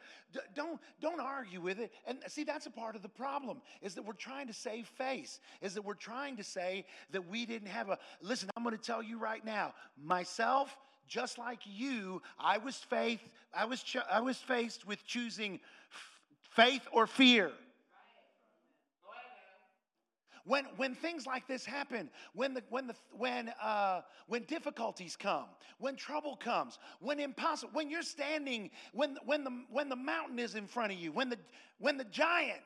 don't 0.55 0.81
don't 1.01 1.21
argue 1.21 1.61
with 1.61 1.79
it. 1.79 1.93
And 2.07 2.19
see, 2.29 2.45
that's 2.45 2.67
a 2.67 2.71
part 2.71 2.97
of 2.97 3.03
the 3.03 3.09
problem 3.09 3.61
is 3.81 3.95
that 3.95 4.05
we're 4.05 4.15
trying 4.15 4.47
to 4.47 4.53
save 4.53 4.87
face. 4.87 5.41
Is 5.61 5.75
that 5.75 5.83
we're 5.83 5.95
trying 5.95 6.37
to 6.37 6.45
say 6.45 6.85
that 7.11 7.29
we 7.29 7.47
didn't 7.47 7.69
have 7.69 7.89
a. 7.89 7.99
Listen, 8.21 8.51
I'm 8.57 8.63
going 8.63 8.77
to 8.77 8.83
tell 8.83 9.03
you 9.03 9.19
right 9.19 9.45
now, 9.45 9.75
myself. 10.03 10.77
Just 11.09 11.37
like 11.37 11.59
you, 11.67 12.23
I 12.39 12.57
was 12.57 12.77
faith. 12.77 13.21
I 13.53 13.67
was 13.67 13.85
I 14.11 14.21
was 14.21 14.39
faced 14.39 14.87
with 14.87 15.05
choosing 15.05 15.61
faith 16.55 16.87
or 16.93 17.07
fear. 17.07 17.53
When, 20.45 20.65
when 20.77 20.95
things 20.95 21.27
like 21.27 21.47
this 21.47 21.65
happen, 21.65 22.11
when, 22.35 22.55
the, 22.55 22.63
when, 22.69 22.87
the, 22.89 22.95
when, 23.13 23.53
uh, 23.63 24.01
when 24.27 24.43
difficulties 24.45 25.17
come, 25.17 25.47
when 25.79 25.97
trouble 25.97 26.37
comes, 26.37 26.79
when 27.01 27.21
impossible, 27.21 27.71
when 27.75 27.91
you're 27.91 28.03
standing, 28.03 28.71
when, 28.93 29.17
when, 29.25 29.45
the, 29.45 29.65
when 29.71 29.89
the 29.89 29.97
mountain 29.97 30.39
is 30.39 30.55
in 30.55 30.67
front 30.67 30.93
of 30.93 30.99
you, 30.99 31.13
when 31.13 31.29
the, 31.29 31.39
when 31.79 31.97
the 31.97 32.05
giant 32.05 32.61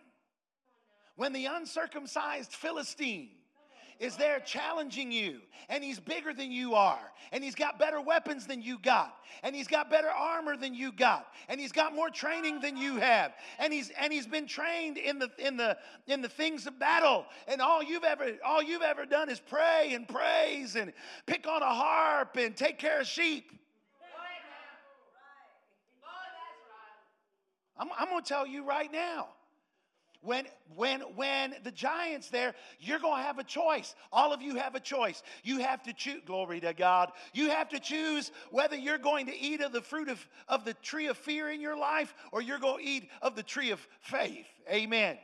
when 1.17 1.33
the 1.33 1.47
uncircumcised 1.47 2.53
Philistine 2.53 3.31
is 3.98 4.16
there 4.16 4.40
challenging 4.40 5.11
you, 5.11 5.40
and 5.68 5.82
he's 5.82 5.98
bigger 5.98 6.35
than 6.35 6.50
you 6.50 6.74
are, 6.74 7.12
and 7.32 7.42
he's 7.42 7.54
got 7.54 7.78
better 7.78 8.00
weapons 8.00 8.46
than 8.46 8.61
you 8.61 8.78
got, 8.78 9.16
and 9.42 9.54
he's 9.54 9.66
got 9.66 9.90
better 9.90 10.09
armor 10.09 10.56
than 10.56 10.74
you 10.74 10.92
got, 10.92 11.28
and 11.48 11.61
he's 11.61 11.72
got 11.72 11.94
more 11.94 12.11
training 12.11 12.61
than 12.61 12.76
you 12.76 12.96
have, 12.96 13.32
and 13.59 13.72
he's 13.72 13.90
and 13.98 14.12
he's 14.12 14.26
been 14.26 14.46
trained 14.46 14.98
in 14.98 15.18
the 15.18 15.30
in 15.38 15.56
the 15.56 15.76
in 16.06 16.22
the 16.22 16.28
things 16.28 16.66
of 16.66 16.78
battle, 16.78 17.26
and 17.48 17.61
all 17.61 17.82
you've 17.82 18.04
ever 18.04 18.32
all 18.44 18.62
you've 18.62 18.82
ever 18.82 19.06
done 19.06 19.30
is 19.30 19.40
pray 19.40 19.92
and 19.94 20.06
praise 20.09 20.76
and 20.76 20.92
pick 21.26 21.46
on 21.46 21.62
a 21.62 21.74
harp 21.74 22.37
and 22.37 22.56
take 22.56 22.78
care 22.78 23.00
of 23.00 23.06
sheep. 23.06 23.52
I'm, 27.78 27.88
I'm 27.98 28.09
going 28.09 28.22
to 28.22 28.28
tell 28.28 28.46
you 28.46 28.64
right 28.64 28.90
now 28.90 29.28
when 30.22 30.46
when 30.74 31.00
when 31.14 31.55
the 31.64 31.70
giants 31.70 32.29
there 32.29 32.55
you're 32.81 32.98
going 32.98 33.20
to 33.20 33.26
have 33.26 33.38
a 33.38 33.44
choice. 33.44 33.94
All 34.12 34.33
of 34.33 34.42
you 34.42 34.57
have 34.57 34.74
a 34.74 34.81
choice. 34.81 35.22
You 35.42 35.59
have 35.59 35.83
to 35.85 35.92
choose 35.92 36.22
glory 36.26 36.61
to 36.61 36.72
god. 36.72 37.12
You 37.33 37.50
have 37.50 37.68
to 37.70 37.81
choose 37.81 38.31
whether 38.50 38.76
you're 38.76 38.98
going 38.98 39.26
to 39.26 39.38
eat 39.38 39.61
of 39.61 39.72
the 39.72 39.81
fruit 39.81 40.09
of, 40.09 40.26
of 40.48 40.64
the 40.64 40.74
tree 40.74 41.07
of 41.07 41.16
fear 41.16 41.50
in 41.50 41.61
your 41.61 41.76
life 41.76 42.14
or 42.33 42.42
you're 42.42 42.59
going 42.59 42.85
to 42.85 42.90
eat 42.90 43.09
of 43.22 43.37
the 43.37 43.42
tree 43.42 43.70
of 43.70 43.87
faith. 44.00 44.46
Amen, 44.68 45.16
amen. 45.16 45.18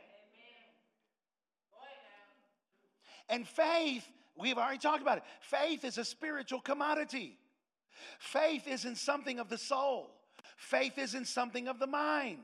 and 3.29 3.47
faith 3.47 4.07
we've 4.37 4.57
already 4.57 4.79
talked 4.79 5.01
about 5.01 5.17
it. 5.17 5.23
Faith 5.41 5.83
is 5.83 5.97
a 5.97 6.05
spiritual 6.05 6.61
commodity. 6.61 7.37
Faith 8.19 8.67
isn't 8.67 8.97
something 8.97 9.39
of 9.39 9.49
the 9.49 9.57
soul. 9.57 10.09
Faith 10.57 10.97
isn't 10.97 11.27
something 11.27 11.67
of 11.67 11.79
the 11.79 11.87
mind 11.87 12.39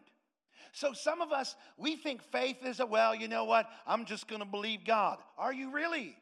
so 0.72 0.94
some 0.94 1.22
of 1.22 1.32
us, 1.32 1.56
we 1.78 1.96
think 1.96 2.22
faith 2.22 2.58
is 2.66 2.80
a, 2.80 2.86
well, 2.86 3.16
you 3.16 3.28
know 3.28 3.46
what? 3.46 3.68
I'm 3.88 4.06
just 4.06 4.28
going 4.28 4.42
to 4.42 4.48
believe 4.48 4.86
God. 4.86 5.18
Are 5.38 5.54
you 5.54 5.72
really? 5.72 6.16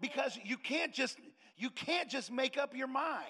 Because 0.00 0.38
you 0.44 0.56
can't 0.56 0.92
just 0.92 1.16
you 1.56 1.70
can't 1.70 2.10
just 2.10 2.30
make 2.30 2.58
up 2.58 2.76
your 2.76 2.86
mind. 2.86 3.24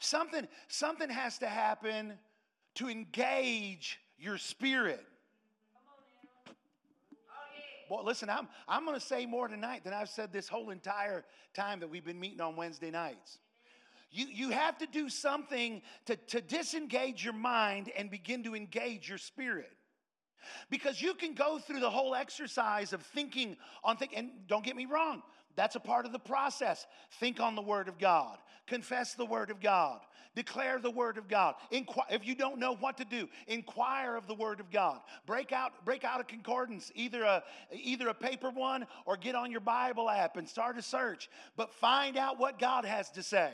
Something 0.00 0.48
something 0.68 1.08
has 1.08 1.38
to 1.38 1.46
happen 1.46 2.14
to 2.76 2.88
engage 2.88 4.00
your 4.18 4.38
spirit. 4.38 5.04
Well, 7.88 8.04
listen, 8.04 8.28
I'm, 8.28 8.48
I'm 8.68 8.84
going 8.84 8.98
to 8.98 9.04
say 9.04 9.24
more 9.24 9.48
tonight 9.48 9.82
than 9.82 9.94
I've 9.94 10.10
said 10.10 10.32
this 10.32 10.46
whole 10.46 10.70
entire 10.70 11.24
time 11.54 11.80
that 11.80 11.88
we've 11.88 12.04
been 12.04 12.20
meeting 12.20 12.40
on 12.40 12.54
Wednesday 12.54 12.90
nights. 12.90 13.38
You, 14.10 14.26
you 14.26 14.50
have 14.50 14.78
to 14.78 14.86
do 14.86 15.08
something 15.08 15.82
to, 16.06 16.16
to 16.16 16.40
disengage 16.40 17.24
your 17.24 17.34
mind 17.34 17.90
and 17.96 18.10
begin 18.10 18.44
to 18.44 18.54
engage 18.54 19.08
your 19.08 19.18
spirit. 19.18 19.70
Because 20.70 21.00
you 21.00 21.14
can 21.14 21.34
go 21.34 21.58
through 21.58 21.80
the 21.80 21.90
whole 21.90 22.14
exercise 22.14 22.92
of 22.92 23.02
thinking 23.02 23.56
on 23.84 23.96
things, 23.96 24.12
and 24.14 24.30
don't 24.46 24.64
get 24.64 24.76
me 24.76 24.86
wrong, 24.86 25.22
that's 25.56 25.76
a 25.76 25.80
part 25.80 26.06
of 26.06 26.12
the 26.12 26.18
process. 26.18 26.86
Think 27.18 27.40
on 27.40 27.54
the 27.54 27.62
Word 27.62 27.88
of 27.88 27.98
God, 27.98 28.38
confess 28.66 29.14
the 29.14 29.26
Word 29.26 29.50
of 29.50 29.60
God, 29.60 30.00
declare 30.34 30.78
the 30.78 30.90
Word 30.90 31.18
of 31.18 31.28
God. 31.28 31.56
Inqu- 31.72 32.04
if 32.10 32.24
you 32.24 32.34
don't 32.34 32.58
know 32.58 32.76
what 32.76 32.96
to 32.98 33.04
do, 33.04 33.28
inquire 33.46 34.16
of 34.16 34.26
the 34.26 34.34
Word 34.34 34.60
of 34.60 34.70
God. 34.70 35.00
Break 35.26 35.52
out, 35.52 35.84
break 35.84 36.04
out 36.04 36.20
a 36.20 36.24
concordance, 36.24 36.92
either 36.94 37.24
a 37.24 37.42
either 37.72 38.08
a 38.08 38.14
paper 38.14 38.50
one 38.50 38.86
or 39.04 39.16
get 39.16 39.34
on 39.34 39.50
your 39.50 39.60
Bible 39.60 40.08
app 40.08 40.36
and 40.36 40.48
start 40.48 40.78
a 40.78 40.82
search. 40.82 41.28
But 41.56 41.74
find 41.74 42.16
out 42.16 42.38
what 42.38 42.58
God 42.58 42.84
has 42.84 43.10
to 43.10 43.22
say. 43.22 43.52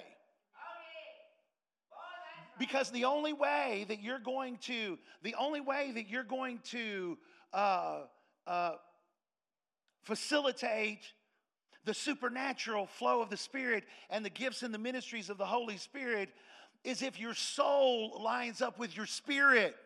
Because 2.66 2.90
the 2.90 3.04
only 3.04 3.34
way 3.34 3.84
that 3.88 4.02
you're 4.02 4.18
going 4.18 4.56
to, 4.62 4.98
the 5.22 5.34
only 5.38 5.60
way 5.60 5.92
that 5.96 6.08
you're 6.08 6.24
going 6.24 6.60
to 6.70 7.18
uh, 7.52 7.98
uh, 8.46 8.72
facilitate 10.00 11.00
the 11.84 11.92
supernatural 11.92 12.86
flow 12.86 13.20
of 13.20 13.28
the 13.28 13.36
Spirit 13.36 13.84
and 14.08 14.24
the 14.24 14.30
gifts 14.30 14.62
and 14.62 14.72
the 14.72 14.78
ministries 14.78 15.28
of 15.28 15.36
the 15.36 15.44
Holy 15.44 15.76
Spirit 15.76 16.30
is 16.84 17.02
if 17.02 17.20
your 17.20 17.34
soul 17.34 18.22
lines 18.24 18.62
up 18.62 18.78
with 18.78 18.96
your 18.96 19.04
spirit. 19.04 19.76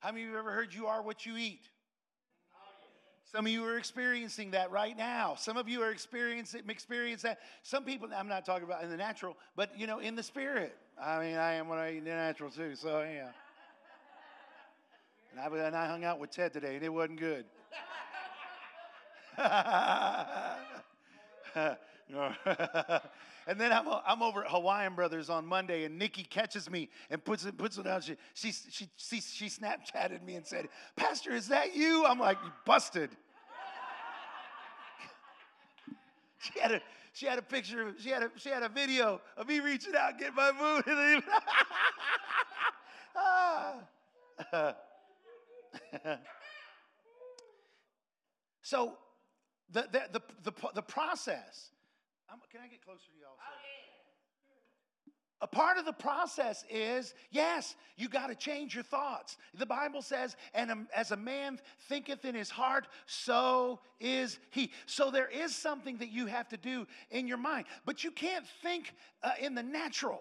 How 0.00 0.12
many 0.12 0.24
of 0.24 0.30
you 0.32 0.38
ever 0.38 0.50
heard 0.50 0.74
you 0.74 0.86
are 0.86 1.00
what 1.00 1.24
you 1.24 1.38
eat? 1.38 1.62
Some 3.30 3.46
of 3.46 3.52
you 3.52 3.64
are 3.64 3.78
experiencing 3.78 4.50
that 4.52 4.72
right 4.72 4.96
now. 4.96 5.34
Some 5.36 5.56
of 5.56 5.68
you 5.68 5.82
are 5.82 5.92
experiencing 5.92 6.62
experience 6.68 7.22
that. 7.22 7.38
Some 7.62 7.84
people, 7.84 8.08
I'm 8.16 8.26
not 8.26 8.44
talking 8.44 8.64
about 8.64 8.82
in 8.82 8.90
the 8.90 8.96
natural, 8.96 9.36
but 9.54 9.78
you 9.78 9.86
know, 9.86 10.00
in 10.00 10.16
the 10.16 10.22
spirit. 10.22 10.76
I 11.00 11.20
mean, 11.20 11.36
I 11.36 11.52
am 11.52 11.68
when 11.68 11.78
I 11.78 11.92
eat 11.92 11.98
in 11.98 12.04
the 12.04 12.10
natural 12.10 12.50
too, 12.50 12.74
so 12.74 13.02
yeah. 13.02 13.28
And 15.30 15.40
I, 15.40 15.66
and 15.66 15.76
I 15.76 15.86
hung 15.86 16.02
out 16.02 16.18
with 16.18 16.30
Ted 16.30 16.52
today, 16.52 16.74
and 16.74 16.84
it 16.84 16.92
wasn't 16.92 17.20
good. 17.20 17.44
and 23.46 23.60
then 23.60 23.72
I'm, 23.72 23.86
I'm 24.06 24.22
over 24.22 24.44
at 24.44 24.50
Hawaiian 24.50 24.94
Brothers 24.94 25.30
on 25.30 25.46
Monday, 25.46 25.84
and 25.84 25.98
Nikki 25.98 26.22
catches 26.22 26.70
me 26.70 26.90
and 27.10 27.24
puts 27.24 27.44
it, 27.44 27.56
puts 27.56 27.78
it 27.78 27.84
down. 27.84 28.02
She, 28.02 28.16
she, 28.34 28.52
she, 28.52 28.88
she, 28.96 29.20
she 29.20 29.46
Snapchatted 29.46 30.22
me 30.24 30.36
and 30.36 30.46
said, 30.46 30.68
Pastor, 30.96 31.32
is 31.32 31.48
that 31.48 31.74
you? 31.74 32.04
I'm 32.06 32.18
like, 32.18 32.38
"You 32.44 32.52
busted. 32.64 33.10
she 36.38 36.60
had 36.60 36.72
a 36.72 36.80
she 37.12 37.26
had 37.26 37.38
a 37.38 37.42
picture 37.42 37.92
she 37.98 38.10
had 38.10 38.22
a 38.22 38.30
she 38.36 38.48
had 38.48 38.62
a 38.62 38.68
video 38.68 39.20
of 39.36 39.48
me 39.48 39.60
reaching 39.60 39.94
out 39.96 40.18
getting 40.18 40.34
my 40.34 40.52
food 40.52 41.22
ah. 43.16 43.74
so 48.62 48.96
the, 49.70 49.86
the, 49.92 50.02
the, 50.12 50.22
the, 50.44 50.52
the 50.74 50.82
process 50.82 51.70
I'm, 52.30 52.38
can 52.50 52.60
I 52.64 52.68
get 52.68 52.84
closer 52.84 53.06
to 53.12 53.20
y'all? 53.20 53.36
A 55.42 55.46
part 55.46 55.78
of 55.78 55.86
the 55.86 55.92
process 55.92 56.64
is 56.68 57.14
yes, 57.30 57.74
you 57.96 58.08
got 58.08 58.26
to 58.26 58.34
change 58.34 58.74
your 58.74 58.84
thoughts. 58.84 59.38
The 59.58 59.64
Bible 59.64 60.02
says, 60.02 60.36
and 60.54 60.86
as 60.94 61.12
a 61.12 61.16
man 61.16 61.58
thinketh 61.88 62.26
in 62.26 62.34
his 62.34 62.50
heart, 62.50 62.88
so 63.06 63.80
is 64.00 64.38
he. 64.50 64.70
So 64.84 65.10
there 65.10 65.28
is 65.28 65.56
something 65.56 65.96
that 65.96 66.10
you 66.10 66.26
have 66.26 66.48
to 66.50 66.58
do 66.58 66.86
in 67.10 67.26
your 67.26 67.38
mind, 67.38 67.64
but 67.86 68.04
you 68.04 68.10
can't 68.10 68.44
think 68.62 68.92
uh, 69.22 69.30
in 69.40 69.54
the 69.54 69.62
natural. 69.62 70.20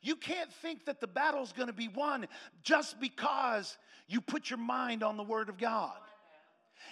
You 0.00 0.14
can't 0.14 0.52
think 0.52 0.84
that 0.86 1.00
the 1.00 1.08
battle's 1.08 1.52
going 1.52 1.66
to 1.66 1.72
be 1.72 1.88
won 1.88 2.28
just 2.62 3.00
because 3.00 3.76
you 4.06 4.20
put 4.20 4.48
your 4.48 4.60
mind 4.60 5.02
on 5.02 5.16
the 5.16 5.24
Word 5.24 5.48
of 5.48 5.58
God. 5.58 5.98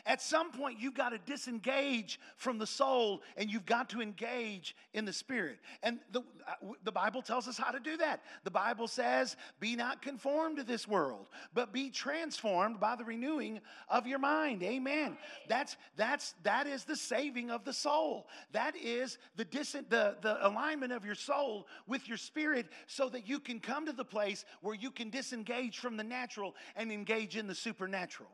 At 0.07 0.23
some 0.23 0.53
point, 0.53 0.79
you've 0.81 0.95
got 0.95 1.11
to 1.11 1.19
disengage 1.19 2.21
from 2.37 2.59
the 2.59 2.67
soul 2.67 3.23
and 3.37 3.51
you've 3.51 3.67
got 3.67 3.91
to 3.91 4.01
engage 4.01 4.77
in 4.95 5.05
the 5.05 5.13
spirit. 5.13 5.59
And 5.83 5.99
the, 6.13 6.21
uh, 6.21 6.73
the 6.85 6.93
Bible 6.93 7.23
tells 7.23 7.49
us 7.49 7.59
how 7.59 7.71
to 7.71 7.81
do 7.81 7.97
that. 7.99 8.23
The 8.45 8.51
Bible 8.51 8.89
says, 8.89 9.37
Be 9.61 9.77
not 9.77 10.03
conformed 10.03 10.59
to 10.59 10.65
this 10.65 10.89
world, 10.89 11.29
but 11.55 11.73
be 11.73 11.91
transformed 11.91 12.81
by 12.81 12.97
the 12.97 13.05
renewing 13.05 13.61
of 13.89 14.07
your 14.07 14.19
mind. 14.19 14.63
Amen. 14.63 15.17
That's, 15.49 15.77
that's, 15.97 16.35
that 16.43 16.67
is 16.67 16.85
the 16.85 16.97
saving 16.97 17.51
of 17.51 17.65
the 17.65 17.73
soul. 17.73 18.27
That 18.53 18.75
is 18.77 19.19
the, 19.37 19.45
dis- 19.45 19.77
the, 19.89 20.17
the 20.21 20.47
alignment 20.47 20.93
of 20.93 21.05
your 21.05 21.15
soul 21.15 21.67
with 21.87 22.09
your 22.09 22.17
spirit 22.17 22.67
so 22.87 23.09
that 23.11 23.29
you 23.29 23.39
can 23.39 23.61
come 23.61 23.87
to 23.87 23.93
the 23.93 24.05
place 24.05 24.45
where 24.61 24.75
you 24.75 24.91
can 24.91 25.11
disengage 25.11 25.79
from 25.79 25.97
the 25.97 26.05
natural 26.05 26.55
and 26.77 26.91
engage 26.91 27.37
in 27.37 27.47
the 27.47 27.55
supernatural. 27.55 28.31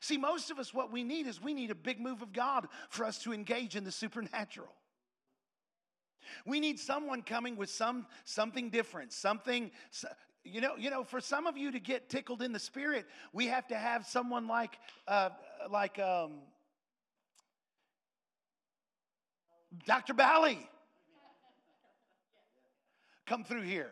See, 0.00 0.16
most 0.16 0.50
of 0.50 0.58
us, 0.58 0.72
what 0.72 0.92
we 0.92 1.04
need 1.04 1.26
is 1.26 1.40
we 1.40 1.54
need 1.54 1.70
a 1.70 1.74
big 1.74 2.00
move 2.00 2.22
of 2.22 2.32
God 2.32 2.68
for 2.90 3.04
us 3.04 3.18
to 3.20 3.32
engage 3.32 3.76
in 3.76 3.84
the 3.84 3.92
supernatural. 3.92 4.72
We 6.44 6.60
need 6.60 6.78
someone 6.78 7.22
coming 7.22 7.56
with 7.56 7.70
some 7.70 8.06
something 8.24 8.70
different, 8.70 9.12
something 9.12 9.70
you 10.44 10.60
know, 10.60 10.76
you 10.76 10.90
know, 10.90 11.04
for 11.04 11.20
some 11.20 11.46
of 11.46 11.56
you 11.56 11.72
to 11.72 11.80
get 11.80 12.08
tickled 12.08 12.42
in 12.42 12.52
the 12.52 12.58
spirit, 12.58 13.06
we 13.32 13.46
have 13.46 13.66
to 13.68 13.76
have 13.76 14.06
someone 14.06 14.46
like 14.46 14.78
uh, 15.06 15.30
like 15.70 15.98
um, 15.98 16.32
Dr. 19.86 20.14
Bally 20.14 20.58
come 23.26 23.44
through 23.44 23.62
here. 23.62 23.90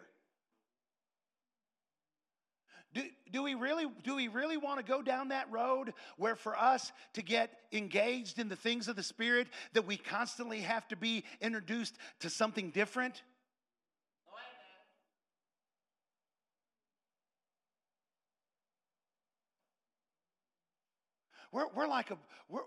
Do, 2.97 3.03
do, 3.30 3.42
we 3.42 3.55
really, 3.55 3.84
do 4.05 4.16
we 4.16 4.28
really 4.28 4.57
want 4.57 4.78
to 4.78 4.82
go 4.82 5.03
down 5.03 5.28
that 5.28 5.53
road 5.53 5.92
where 6.16 6.34
for 6.34 6.57
us 6.57 6.92
to 7.12 7.20
get 7.20 7.51
engaged 7.70 8.38
in 8.38 8.49
the 8.49 8.57
things 8.57 8.88
of 8.88 8.97
the 8.97 9.03
Spirit 9.03 9.49
that 9.74 9.86
we 9.86 9.99
constantly 9.99 10.61
have 10.61 10.88
to 10.88 10.97
be 10.97 11.22
introduced 11.42 11.94
to 12.20 12.30
something 12.30 12.70
different? 12.70 13.22
We're, 21.53 21.66
we're 21.74 21.86
like 21.86 22.11
a, 22.11 22.16
we're, 22.49 22.62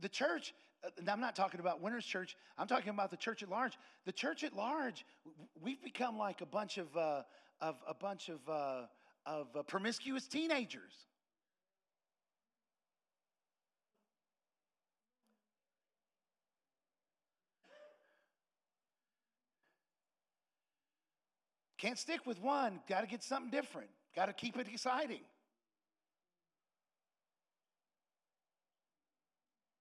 the 0.00 0.08
church, 0.08 0.54
uh, 0.84 0.90
I'm 1.08 1.20
not 1.20 1.36
talking 1.36 1.60
about 1.60 1.80
Winners 1.80 2.04
Church, 2.04 2.36
I'm 2.58 2.66
talking 2.66 2.90
about 2.90 3.12
the 3.12 3.16
church 3.16 3.44
at 3.44 3.48
large. 3.48 3.78
The 4.06 4.12
church 4.12 4.42
at 4.42 4.56
large, 4.56 5.06
we've 5.62 5.82
become 5.84 6.18
like 6.18 6.40
a 6.40 6.46
bunch 6.46 6.78
of, 6.78 6.96
uh, 6.96 7.22
of 7.60 7.76
a 7.86 7.94
bunch 7.94 8.28
of, 8.28 8.40
uh, 8.48 8.86
of 9.26 9.48
uh, 9.56 9.62
promiscuous 9.62 10.26
teenagers. 10.26 10.92
Can't 21.78 21.98
stick 21.98 22.24
with 22.26 22.40
one, 22.40 22.78
got 22.88 23.00
to 23.00 23.08
get 23.08 23.24
something 23.24 23.50
different, 23.50 23.88
got 24.14 24.26
to 24.26 24.32
keep 24.32 24.56
it 24.56 24.68
exciting. 24.68 25.22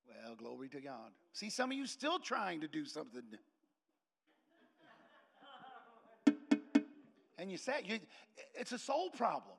Well, 0.07 0.35
glory 0.35 0.67
to 0.69 0.81
God. 0.81 1.11
See, 1.33 1.51
some 1.51 1.71
of 1.71 1.77
you 1.77 1.85
still 1.85 2.17
trying 2.17 2.61
to 2.61 2.67
do 2.67 2.85
something. 2.85 3.21
And 7.41 7.51
you 7.51 7.57
say 7.57 7.81
you, 7.83 7.99
it's 8.53 8.71
a 8.71 8.77
soul 8.77 9.09
problem. 9.09 9.57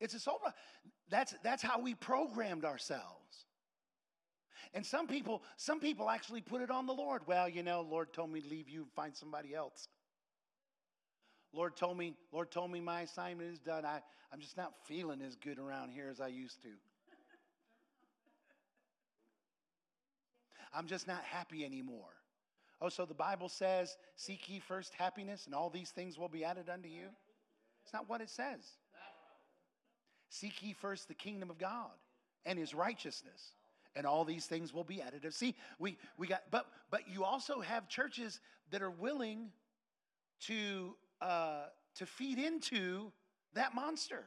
It's 0.00 0.14
a 0.14 0.18
soul 0.18 0.38
problem. 0.38 0.54
That's, 1.10 1.34
that's 1.42 1.62
how 1.62 1.78
we 1.78 1.94
programmed 1.94 2.64
ourselves. 2.64 3.44
And 4.72 4.84
some 4.84 5.06
people, 5.06 5.42
some 5.58 5.80
people 5.80 6.08
actually 6.08 6.40
put 6.40 6.62
it 6.62 6.70
on 6.70 6.86
the 6.86 6.94
Lord. 6.94 7.22
Well, 7.26 7.48
you 7.48 7.62
know, 7.62 7.86
Lord 7.88 8.12
told 8.14 8.30
me 8.30 8.40
to 8.40 8.48
leave 8.48 8.70
you 8.70 8.82
and 8.82 8.92
find 8.92 9.14
somebody 9.14 9.54
else. 9.54 9.88
Lord 11.52 11.76
told 11.76 11.98
me, 11.98 12.14
Lord 12.32 12.50
told 12.50 12.72
me 12.72 12.80
my 12.80 13.02
assignment 13.02 13.52
is 13.52 13.58
done. 13.58 13.84
I, 13.84 14.00
I'm 14.32 14.40
just 14.40 14.56
not 14.56 14.72
feeling 14.86 15.20
as 15.20 15.36
good 15.36 15.58
around 15.58 15.90
here 15.90 16.08
as 16.10 16.20
I 16.20 16.28
used 16.28 16.62
to. 16.62 16.70
I'm 20.74 20.86
just 20.86 21.06
not 21.06 21.22
happy 21.22 21.64
anymore. 21.64 22.14
Oh, 22.80 22.88
so 22.88 23.04
the 23.04 23.14
Bible 23.14 23.48
says, 23.48 23.96
Seek 24.16 24.48
ye 24.48 24.60
first 24.60 24.94
happiness, 24.94 25.46
and 25.46 25.54
all 25.54 25.70
these 25.70 25.90
things 25.90 26.18
will 26.18 26.28
be 26.28 26.44
added 26.44 26.68
unto 26.68 26.88
you? 26.88 27.06
It's 27.84 27.92
not 27.92 28.08
what 28.08 28.20
it 28.20 28.30
says. 28.30 28.60
Seek 30.28 30.62
ye 30.62 30.72
first 30.72 31.08
the 31.08 31.14
kingdom 31.14 31.50
of 31.50 31.58
God 31.58 31.92
and 32.44 32.58
his 32.58 32.74
righteousness, 32.74 33.52
and 33.94 34.06
all 34.06 34.24
these 34.24 34.46
things 34.46 34.74
will 34.74 34.84
be 34.84 35.00
added. 35.00 35.32
See, 35.32 35.54
we, 35.78 35.96
we 36.18 36.26
got, 36.26 36.42
but, 36.50 36.66
but 36.90 37.08
you 37.08 37.24
also 37.24 37.60
have 37.60 37.88
churches 37.88 38.40
that 38.70 38.82
are 38.82 38.90
willing 38.90 39.50
to, 40.46 40.96
uh, 41.20 41.66
to 41.96 42.06
feed 42.06 42.38
into 42.38 43.12
that 43.54 43.74
monster. 43.74 44.24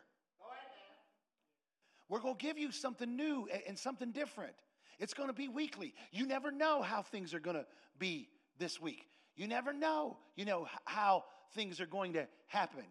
We're 2.10 2.22
going 2.22 2.38
to 2.38 2.44
give 2.44 2.58
you 2.58 2.72
something 2.72 3.16
new 3.18 3.50
and 3.68 3.78
something 3.78 4.12
different. 4.12 4.54
It's 4.98 5.14
going 5.14 5.28
to 5.28 5.34
be 5.34 5.50
weekly. 5.50 5.94
You 6.12 6.26
never 6.26 6.52
know 6.52 6.82
how 6.82 7.02
things 7.02 7.34
are 7.34 7.40
going 7.40 7.58
to 7.58 7.66
be 8.00 8.30
this 8.60 8.82
week. 8.82 9.08
You 9.36 9.48
never 9.48 9.74
know, 9.74 10.18
you 10.36 10.46
know, 10.46 10.68
how 10.86 11.26
things 11.54 11.80
are 11.80 11.86
going 11.86 12.14
to 12.14 12.28
happen. 12.48 12.84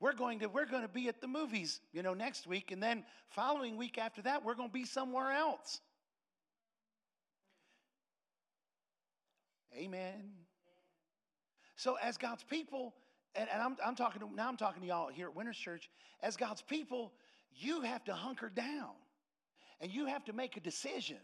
We're 0.00 0.14
going 0.14 0.40
to 0.40 0.46
we're 0.46 0.66
going 0.66 0.82
to 0.82 0.88
be 0.88 1.08
at 1.08 1.20
the 1.20 1.28
movies, 1.28 1.80
you 1.92 2.02
know, 2.02 2.14
next 2.14 2.46
week 2.46 2.72
and 2.72 2.82
then 2.82 3.04
following 3.28 3.76
week 3.76 3.98
after 3.98 4.22
that 4.22 4.44
we're 4.44 4.54
going 4.54 4.70
to 4.70 4.72
be 4.72 4.86
somewhere 4.86 5.30
else. 5.30 5.80
Amen. 9.76 10.32
So 11.76 11.96
as 12.02 12.18
God's 12.18 12.42
people, 12.42 12.94
and, 13.34 13.48
and 13.50 13.62
I'm, 13.62 13.76
I'm 13.84 13.94
talking 13.94 14.20
to, 14.20 14.34
now 14.34 14.48
I'm 14.48 14.56
talking 14.56 14.82
to 14.82 14.88
y'all 14.88 15.08
here 15.08 15.28
at 15.28 15.36
Winners 15.36 15.56
Church, 15.56 15.88
as 16.22 16.36
God's 16.36 16.60
people, 16.60 17.12
you 17.54 17.82
have 17.82 18.04
to 18.04 18.12
hunker 18.12 18.48
down 18.48 18.90
and 19.80 19.90
you 19.90 20.06
have 20.06 20.24
to 20.26 20.32
make 20.32 20.56
a 20.56 20.60
decision 20.60 21.16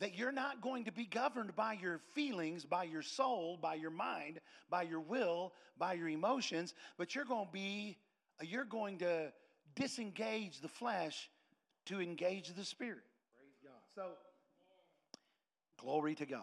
that 0.00 0.16
you're 0.16 0.32
not 0.32 0.60
going 0.60 0.84
to 0.84 0.92
be 0.92 1.04
governed 1.04 1.54
by 1.54 1.74
your 1.74 2.00
feelings, 2.14 2.64
by 2.64 2.84
your 2.84 3.02
soul, 3.02 3.58
by 3.60 3.74
your 3.74 3.90
mind, 3.90 4.40
by 4.70 4.82
your 4.82 5.00
will, 5.00 5.52
by 5.78 5.92
your 5.92 6.08
emotions, 6.08 6.74
but 6.98 7.14
you're 7.14 7.24
going 7.24 7.46
to 7.46 7.52
be, 7.52 7.96
uh, 8.40 8.44
you're 8.48 8.64
going 8.64 8.98
to 8.98 9.30
disengage 9.76 10.60
the 10.60 10.68
flesh 10.68 11.30
to 11.86 12.00
engage 12.00 12.48
the 12.54 12.64
spirit. 12.64 13.04
Praise 13.36 13.58
God. 13.62 13.80
So, 13.94 14.10
glory 15.78 16.14
to 16.16 16.26
God. 16.26 16.42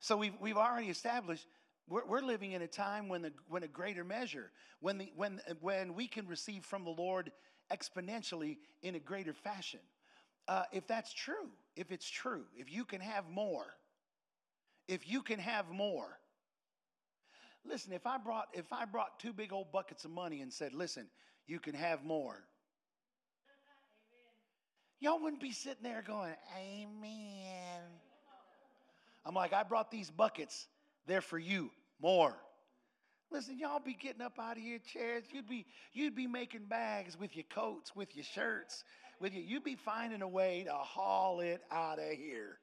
So 0.00 0.16
we've, 0.16 0.34
we've 0.40 0.56
already 0.56 0.88
established 0.88 1.46
we're, 1.88 2.04
we're 2.06 2.20
living 2.20 2.52
in 2.52 2.62
a 2.62 2.66
time 2.66 3.08
when, 3.08 3.22
the, 3.22 3.32
when 3.48 3.62
a 3.62 3.68
greater 3.68 4.04
measure, 4.04 4.50
when, 4.80 4.98
the, 4.98 5.12
when, 5.16 5.40
when 5.60 5.94
we 5.94 6.08
can 6.08 6.26
receive 6.26 6.64
from 6.64 6.84
the 6.84 6.90
Lord 6.90 7.32
exponentially 7.72 8.58
in 8.82 8.94
a 8.94 8.98
greater 8.98 9.32
fashion 9.32 9.80
uh, 10.48 10.64
if 10.72 10.86
that's 10.86 11.12
true, 11.12 11.48
if 11.76 11.90
it's 11.90 12.08
true, 12.08 12.44
if 12.56 12.72
you 12.72 12.84
can 12.84 13.00
have 13.00 13.28
more, 13.28 13.66
if 14.88 15.08
you 15.08 15.22
can 15.22 15.38
have 15.38 15.70
more. 15.70 16.18
Listen, 17.64 17.92
if 17.92 18.06
I 18.06 18.18
brought 18.18 18.48
if 18.52 18.72
I 18.72 18.84
brought 18.84 19.20
two 19.20 19.32
big 19.32 19.52
old 19.52 19.70
buckets 19.70 20.04
of 20.04 20.10
money 20.10 20.40
and 20.40 20.52
said, 20.52 20.74
"Listen, 20.74 21.06
you 21.46 21.60
can 21.60 21.74
have 21.74 22.04
more," 22.04 22.44
y'all 25.00 25.20
wouldn't 25.22 25.40
be 25.40 25.52
sitting 25.52 25.84
there 25.84 26.02
going, 26.02 26.34
"Amen." 26.58 27.82
I'm 29.24 29.34
like, 29.34 29.52
I 29.52 29.62
brought 29.62 29.90
these 29.90 30.10
buckets. 30.10 30.66
They're 31.06 31.20
for 31.20 31.38
you. 31.38 31.70
More. 32.00 32.36
Listen, 33.30 33.58
y'all 33.58 33.80
be 33.80 33.94
getting 33.94 34.20
up 34.20 34.38
out 34.38 34.58
of 34.58 34.62
your 34.62 34.80
chairs. 34.80 35.24
You'd 35.32 35.48
be 35.48 35.64
you'd 35.94 36.14
be 36.14 36.26
making 36.26 36.66
bags 36.66 37.18
with 37.18 37.34
your 37.34 37.46
coats, 37.48 37.96
with 37.96 38.14
your 38.14 38.24
shirts, 38.24 38.84
with 39.22 39.32
you, 39.34 39.40
you'd 39.40 39.64
be 39.64 39.76
finding 39.76 40.20
a 40.20 40.28
way 40.28 40.64
to 40.64 40.72
haul 40.72 41.40
it 41.40 41.62
out 41.70 41.98
of 41.98 42.10
here. 42.10 42.58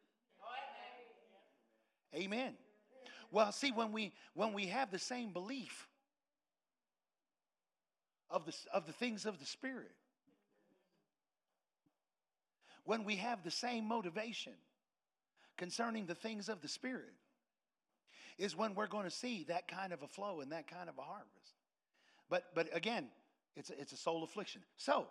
Amen. 2.13 2.53
Well, 3.31 3.51
see, 3.51 3.71
when 3.71 3.91
we 3.91 4.13
when 4.33 4.53
we 4.53 4.67
have 4.67 4.91
the 4.91 4.99
same 4.99 5.31
belief 5.31 5.87
of 8.29 8.45
the, 8.45 8.53
of 8.73 8.85
the 8.87 8.93
things 8.93 9.25
of 9.25 9.39
the 9.39 9.45
Spirit, 9.45 9.91
when 12.83 13.03
we 13.03 13.15
have 13.17 13.43
the 13.43 13.51
same 13.51 13.87
motivation 13.87 14.53
concerning 15.57 16.07
the 16.07 16.15
things 16.15 16.49
of 16.49 16.61
the 16.61 16.67
Spirit, 16.67 17.13
is 18.39 18.57
when 18.57 18.73
we're 18.73 18.87
going 18.87 19.03
to 19.03 19.11
see 19.11 19.45
that 19.49 19.67
kind 19.67 19.93
of 19.93 20.01
a 20.01 20.07
flow 20.07 20.41
and 20.41 20.51
that 20.51 20.67
kind 20.67 20.89
of 20.89 20.97
a 20.97 21.03
harvest. 21.03 21.53
But 22.27 22.45
but 22.55 22.75
again, 22.75 23.09
it's 23.55 23.69
a, 23.69 23.79
it's 23.79 23.93
a 23.93 23.97
soul 23.97 24.23
affliction. 24.23 24.63
So 24.77 25.05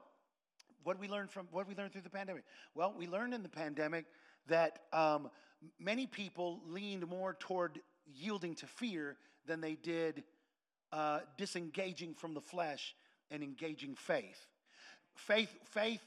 what 0.88 0.98
did 0.98 1.02
we 1.02 1.14
learn 1.14 1.28
from 1.28 1.46
what 1.50 1.68
we 1.68 1.74
learn 1.74 1.90
through 1.90 2.00
the 2.00 2.08
pandemic? 2.08 2.44
Well, 2.74 2.94
we 2.96 3.06
learned 3.06 3.34
in 3.34 3.42
the 3.42 3.48
pandemic 3.50 4.06
that 4.46 4.78
um, 4.90 5.28
many 5.78 6.06
people 6.06 6.62
leaned 6.66 7.06
more 7.06 7.36
toward 7.38 7.78
yielding 8.06 8.54
to 8.54 8.66
fear 8.66 9.18
than 9.44 9.60
they 9.60 9.74
did 9.74 10.24
uh, 10.90 11.20
disengaging 11.36 12.14
from 12.14 12.32
the 12.32 12.40
flesh 12.40 12.94
and 13.30 13.42
engaging 13.42 13.96
faith. 13.96 14.46
Faith, 15.14 15.54
faith. 15.72 16.00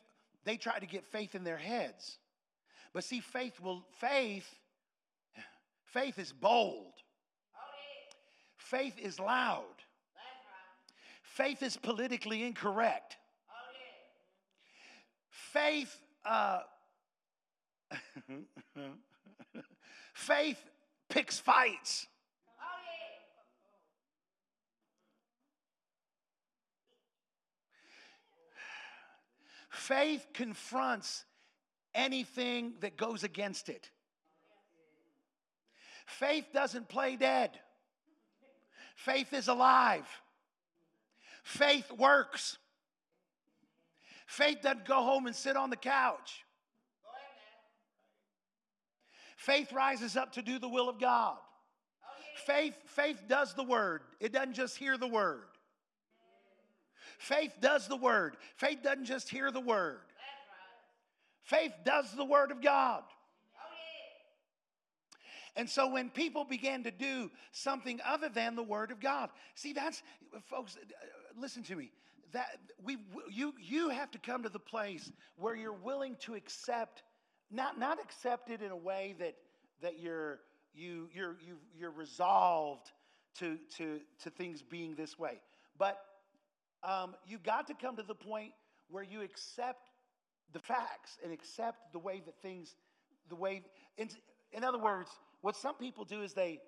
They 0.46 0.58
try 0.58 0.80
to 0.80 0.88
get 0.88 1.06
faith 1.06 1.36
in 1.36 1.44
their 1.44 1.58
heads, 1.58 2.18
but 2.92 3.04
see, 3.04 3.20
faith 3.20 3.60
will 3.62 3.86
faith. 4.00 4.50
Faith 5.84 6.18
is 6.18 6.32
bold. 6.32 6.94
Faith 8.58 8.96
is 8.98 9.20
loud. 9.20 9.76
Faith 11.22 11.62
is 11.62 11.78
politically 11.78 12.42
incorrect 12.42 13.18
faith, 15.32 16.00
uh, 16.26 16.60
faith 20.14 20.60
picks 21.10 21.40
fights. 21.40 22.08
Faith 29.70 30.28
confronts 30.34 31.26
anything 31.96 32.74
that 32.82 32.98
goes 32.98 33.24
against 33.24 33.68
it. 33.68 33.90
Faith 36.06 36.46
doesn't 36.54 36.88
play 36.88 37.16
dead. 37.16 37.58
Faith 38.96 39.34
is 39.34 39.48
alive. 39.48 40.06
Faith 41.44 41.92
works. 41.92 42.58
Faith 44.32 44.60
doesn't 44.62 44.86
go 44.86 45.04
home 45.04 45.28
and 45.28 45.36
sit 45.36 45.58
on 45.58 45.70
the 45.70 45.76
couch. 45.76 46.46
Faith 49.36 49.74
rises 49.74 50.16
up 50.16 50.32
to 50.32 50.42
do 50.42 50.58
the 50.58 50.70
will 50.70 50.88
of 50.88 51.02
God. 51.02 51.36
Faith, 52.46 52.74
faith 52.86 53.22
does 53.28 53.54
the 53.56 53.64
word. 53.64 54.04
It 54.22 54.32
doesn't 54.32 54.54
just 54.54 54.78
hear 54.78 54.98
the 54.98 55.08
word. 55.08 55.44
Faith 57.20 57.52
does 57.60 57.90
the 57.90 57.98
word. 57.98 58.38
Faith 58.56 58.80
doesn't 58.82 59.04
just 59.04 59.28
hear 59.28 59.52
the 59.52 59.60
word. 59.60 60.00
Faith 61.44 61.74
does 61.84 62.10
the 62.14 62.24
word 62.24 62.52
of 62.52 62.62
God. 62.62 63.04
And 65.58 65.70
so 65.70 65.90
when 65.90 66.10
people 66.10 66.46
began 66.46 66.84
to 66.84 66.92
do 66.92 67.30
something 67.52 68.00
other 68.08 68.30
than 68.30 68.56
the 68.56 68.64
word 68.64 68.92
of 68.92 69.02
God, 69.02 69.30
see, 69.56 69.74
that's, 69.74 70.02
folks, 70.46 70.78
listen 71.38 71.64
to 71.64 71.76
me 71.76 71.92
that 72.34 72.60
we 72.84 72.98
you 73.30 73.54
you 73.60 73.90
have 73.90 74.12
to 74.12 74.20
come 74.20 74.44
to 74.44 74.50
the 74.50 74.60
place 74.60 75.12
where 75.38 75.56
you're 75.56 75.74
willing 75.74 76.16
to 76.22 76.36
accept 76.36 77.04
not 77.50 77.78
not 77.80 78.00
accept 78.02 78.50
it 78.50 78.62
in 78.62 78.72
a 78.72 78.78
way 78.78 79.16
that 79.20 79.36
that 79.82 80.00
you're 80.00 80.40
you 80.74 81.10
you're 81.14 81.38
you 81.46 81.58
you're 81.78 81.92
resolved 81.92 82.92
to 83.40 83.58
to 83.78 84.00
to 84.24 84.30
things 84.30 84.62
being 84.62 84.96
this 84.96 85.18
way. 85.18 85.40
But 85.78 85.98
um, 86.84 87.16
you've 87.26 87.44
got 87.44 87.68
to 87.68 87.74
come 87.74 87.96
to 87.98 88.04
the 88.04 88.16
point 88.16 88.52
where 88.90 89.04
you 89.04 89.22
accept 89.22 89.90
the 90.54 90.60
facts 90.60 91.18
and 91.24 91.32
accept 91.32 91.92
the 91.94 92.00
way 92.00 92.22
that 92.26 92.42
things 92.42 92.76
the 93.30 93.36
way 93.36 93.64
in, 93.98 94.10
in 94.52 94.64
other 94.64 94.78
words 94.78 95.10
what 95.42 95.56
some 95.56 95.76
people 95.76 96.04
do 96.04 96.24
is 96.24 96.34
they 96.34 96.60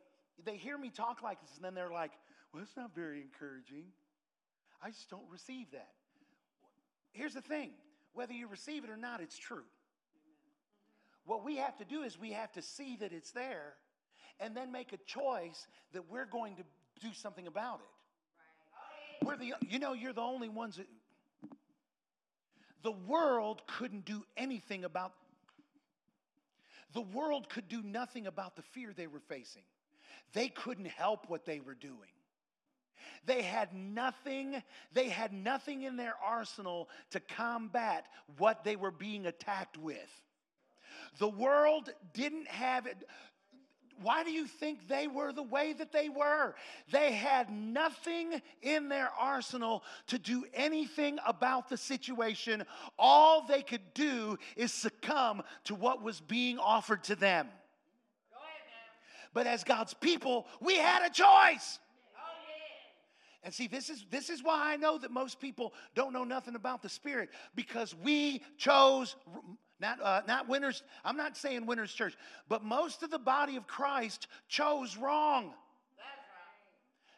they 0.45 0.55
hear 0.55 0.77
me 0.77 0.89
talk 0.89 1.21
like 1.21 1.41
this 1.41 1.55
and 1.55 1.65
then 1.65 1.73
they're 1.73 1.91
like 1.91 2.11
well 2.53 2.63
it's 2.63 2.77
not 2.77 2.95
very 2.95 3.21
encouraging 3.21 3.83
I 4.83 4.89
just 4.89 5.09
don't 5.09 5.29
receive 5.31 5.71
that. 5.71 5.89
Here's 7.11 7.33
the 7.33 7.41
thing 7.41 7.71
whether 8.13 8.33
you 8.33 8.47
receive 8.47 8.83
it 8.83 8.89
or 8.89 8.97
not, 8.97 9.21
it's 9.21 9.37
true. 9.37 9.63
What 11.25 11.45
we 11.45 11.55
have 11.57 11.77
to 11.77 11.85
do 11.85 12.03
is 12.03 12.19
we 12.19 12.33
have 12.33 12.51
to 12.53 12.61
see 12.61 12.97
that 12.97 13.13
it's 13.13 13.31
there 13.31 13.75
and 14.39 14.55
then 14.55 14.71
make 14.71 14.91
a 14.91 14.97
choice 14.97 15.67
that 15.93 16.11
we're 16.11 16.25
going 16.25 16.57
to 16.57 16.63
do 17.01 17.13
something 17.13 17.47
about 17.47 17.79
it. 17.79 19.25
We're 19.25 19.37
the, 19.37 19.53
you 19.67 19.79
know, 19.79 19.93
you're 19.93 20.13
the 20.13 20.21
only 20.21 20.49
ones 20.49 20.77
that. 20.77 20.87
The 22.83 22.91
world 22.91 23.61
couldn't 23.65 24.03
do 24.03 24.25
anything 24.35 24.83
about. 24.83 25.13
The 26.93 27.01
world 27.01 27.49
could 27.49 27.69
do 27.69 27.81
nothing 27.81 28.27
about 28.27 28.57
the 28.57 28.61
fear 28.61 28.91
they 28.93 29.07
were 29.07 29.21
facing. 29.21 29.63
They 30.33 30.49
couldn't 30.49 30.87
help 30.87 31.29
what 31.29 31.45
they 31.45 31.61
were 31.61 31.75
doing. 31.75 32.12
They 33.25 33.41
had 33.41 33.73
nothing, 33.73 34.61
they 34.93 35.09
had 35.09 35.33
nothing 35.33 35.83
in 35.83 35.95
their 35.97 36.15
arsenal 36.23 36.89
to 37.11 37.19
combat 37.19 38.05
what 38.37 38.63
they 38.63 38.75
were 38.75 38.91
being 38.91 39.25
attacked 39.25 39.77
with. 39.77 40.21
The 41.19 41.29
world 41.29 41.89
didn't 42.13 42.47
have 42.47 42.85
it. 42.85 42.97
Why 44.01 44.23
do 44.23 44.31
you 44.31 44.47
think 44.47 44.87
they 44.87 45.07
were 45.07 45.31
the 45.31 45.43
way 45.43 45.73
that 45.73 45.91
they 45.91 46.09
were? 46.09 46.55
They 46.91 47.13
had 47.13 47.51
nothing 47.51 48.41
in 48.61 48.89
their 48.89 49.09
arsenal 49.19 49.83
to 50.07 50.17
do 50.17 50.45
anything 50.53 51.19
about 51.25 51.69
the 51.69 51.77
situation. 51.77 52.65
All 52.97 53.45
they 53.45 53.61
could 53.61 53.93
do 53.93 54.37
is 54.55 54.73
succumb 54.73 55.43
to 55.65 55.75
what 55.75 56.01
was 56.01 56.19
being 56.19 56.57
offered 56.57 57.03
to 57.05 57.15
them. 57.15 57.47
But 59.33 59.47
as 59.47 59.63
God's 59.63 59.93
people, 59.93 60.47
we 60.61 60.77
had 60.77 61.05
a 61.05 61.09
choice. 61.09 61.79
And 63.43 63.53
see, 63.53 63.67
this 63.67 63.89
is, 63.89 64.05
this 64.09 64.29
is 64.29 64.41
why 64.41 64.71
I 64.73 64.77
know 64.77 64.97
that 64.97 65.11
most 65.11 65.39
people 65.39 65.73
don't 65.95 66.13
know 66.13 66.23
nothing 66.23 66.55
about 66.55 66.81
the 66.81 66.87
Spirit 66.87 67.29
because 67.55 67.93
we 67.93 68.41
chose, 68.57 69.17
not, 69.81 70.01
uh, 70.01 70.21
not 70.27 70.47
winners, 70.47 70.81
I'm 71.03 71.17
not 71.17 71.35
saying 71.35 71.65
winners 71.65 71.93
church, 71.93 72.15
but 72.47 72.63
most 72.63 73.03
of 73.03 73.11
the 73.11 73.19
body 73.19 73.57
of 73.57 73.67
Christ 73.67 74.27
chose 74.47 74.95
wrong. 74.95 75.47
Right. 75.47 75.53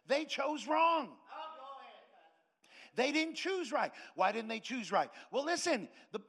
They 0.07 0.25
chose 0.25 0.67
wrong. 0.67 1.09
Oh, 1.09 1.81
they 2.95 3.11
didn't 3.11 3.35
choose 3.35 3.71
right. 3.71 3.91
Why 4.15 4.31
didn't 4.31 4.49
they 4.49 4.59
choose 4.59 4.91
right? 4.91 5.09
Well, 5.31 5.45
listen, 5.45 5.87
the, 6.11 6.19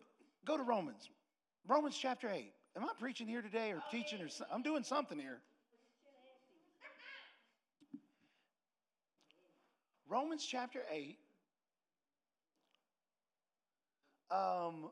go 0.44 0.58
to 0.58 0.62
Romans. 0.62 1.08
Romans 1.66 1.96
chapter 1.98 2.28
8. 2.28 2.52
Am 2.76 2.84
I 2.84 2.88
preaching 3.00 3.26
here 3.26 3.40
today 3.40 3.72
or 3.72 3.82
teaching 3.90 4.20
or 4.20 4.28
I'm 4.52 4.62
doing 4.62 4.82
something 4.82 5.18
here? 5.18 5.40
Romans 10.08 10.44
chapter 10.44 10.80
8. 10.90 11.18
Um, 14.30 14.90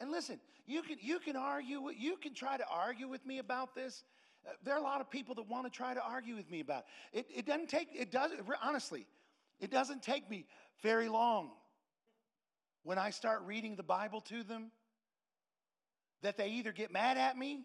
and 0.00 0.10
listen, 0.10 0.40
you 0.66 0.82
can, 0.82 0.96
you 1.00 1.18
can 1.18 1.36
argue, 1.36 1.90
you 1.96 2.16
can 2.16 2.34
try 2.34 2.56
to 2.56 2.64
argue 2.70 3.08
with 3.08 3.24
me 3.26 3.38
about 3.38 3.74
this. 3.74 4.04
Uh, 4.46 4.52
there 4.64 4.74
are 4.74 4.80
a 4.80 4.82
lot 4.82 5.00
of 5.00 5.10
people 5.10 5.34
that 5.36 5.48
want 5.48 5.64
to 5.64 5.70
try 5.70 5.94
to 5.94 6.02
argue 6.02 6.36
with 6.36 6.50
me 6.50 6.60
about 6.60 6.84
it. 7.12 7.26
It, 7.30 7.38
it 7.38 7.46
doesn't 7.46 7.68
take, 7.68 7.88
it 7.94 8.10
does, 8.10 8.30
honestly, 8.62 9.06
it 9.60 9.70
doesn't 9.70 10.02
take 10.02 10.28
me 10.30 10.46
very 10.82 11.08
long 11.08 11.50
when 12.82 12.98
I 12.98 13.10
start 13.10 13.42
reading 13.44 13.76
the 13.76 13.82
Bible 13.82 14.20
to 14.22 14.42
them 14.42 14.70
that 16.22 16.36
they 16.36 16.48
either 16.48 16.72
get 16.72 16.92
mad 16.92 17.18
at 17.18 17.36
me 17.36 17.64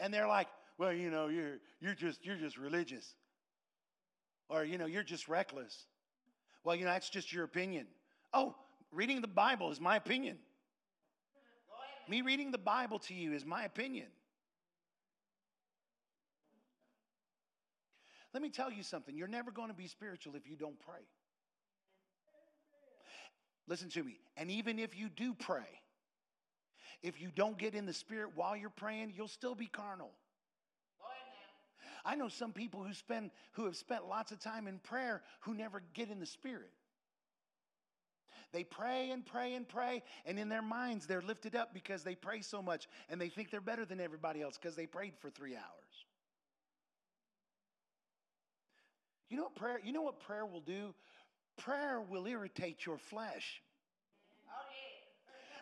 and 0.00 0.12
they're 0.12 0.28
like, 0.28 0.48
well, 0.78 0.92
you 0.92 1.10
know, 1.10 1.28
you're, 1.28 1.58
you're, 1.80 1.94
just, 1.94 2.24
you're 2.24 2.36
just 2.36 2.58
religious. 2.58 3.14
Or, 4.48 4.64
you 4.64 4.78
know, 4.78 4.86
you're 4.86 5.02
just 5.02 5.28
reckless. 5.28 5.86
Well, 6.64 6.74
you 6.76 6.84
know, 6.84 6.90
that's 6.90 7.10
just 7.10 7.32
your 7.32 7.44
opinion. 7.44 7.86
Oh, 8.32 8.54
reading 8.92 9.20
the 9.20 9.28
Bible 9.28 9.70
is 9.70 9.80
my 9.80 9.96
opinion. 9.96 10.38
Me 12.08 12.20
reading 12.20 12.50
the 12.50 12.58
Bible 12.58 12.98
to 13.00 13.14
you 13.14 13.32
is 13.32 13.44
my 13.44 13.64
opinion. 13.64 14.06
Let 18.34 18.42
me 18.42 18.50
tell 18.50 18.70
you 18.70 18.82
something. 18.82 19.16
You're 19.16 19.28
never 19.28 19.52
going 19.52 19.68
to 19.68 19.74
be 19.74 19.86
spiritual 19.86 20.34
if 20.34 20.48
you 20.48 20.56
don't 20.56 20.78
pray. 20.80 21.00
Listen 23.68 23.88
to 23.90 24.02
me. 24.02 24.18
And 24.36 24.50
even 24.50 24.78
if 24.78 24.98
you 24.98 25.08
do 25.08 25.34
pray, 25.34 25.68
if 27.02 27.20
you 27.20 27.30
don't 27.34 27.56
get 27.56 27.74
in 27.74 27.86
the 27.86 27.92
spirit 27.92 28.30
while 28.34 28.56
you're 28.56 28.70
praying, 28.70 29.12
you'll 29.16 29.28
still 29.28 29.54
be 29.54 29.66
carnal. 29.66 30.10
I 32.04 32.16
know 32.16 32.28
some 32.28 32.52
people 32.52 32.82
who 32.82 32.92
spend 32.92 33.30
who 33.52 33.64
have 33.64 33.76
spent 33.76 34.06
lots 34.08 34.32
of 34.32 34.40
time 34.40 34.66
in 34.66 34.78
prayer 34.78 35.22
who 35.40 35.54
never 35.54 35.82
get 35.94 36.10
in 36.10 36.20
the 36.20 36.26
spirit. 36.26 36.70
They 38.52 38.62
pray 38.62 39.10
and 39.10 39.26
pray 39.26 39.54
and 39.54 39.66
pray, 39.66 40.02
and 40.24 40.38
in 40.38 40.48
their 40.48 40.62
minds 40.62 41.06
they're 41.06 41.22
lifted 41.22 41.56
up 41.56 41.74
because 41.74 42.04
they 42.04 42.14
pray 42.14 42.40
so 42.40 42.62
much 42.62 42.88
and 43.08 43.20
they 43.20 43.28
think 43.28 43.50
they're 43.50 43.60
better 43.60 43.84
than 43.84 44.00
everybody 44.00 44.42
else 44.42 44.56
because 44.56 44.76
they 44.76 44.86
prayed 44.86 45.14
for 45.18 45.30
three 45.30 45.56
hours. 45.56 46.04
You 49.28 49.38
know 49.38 49.44
what 49.44 49.56
prayer, 49.56 49.80
you 49.82 49.92
know 49.92 50.02
what 50.02 50.20
prayer 50.20 50.46
will 50.46 50.60
do? 50.60 50.94
Prayer 51.56 52.00
will 52.00 52.26
irritate 52.26 52.86
your 52.86 52.98
flesh 52.98 53.62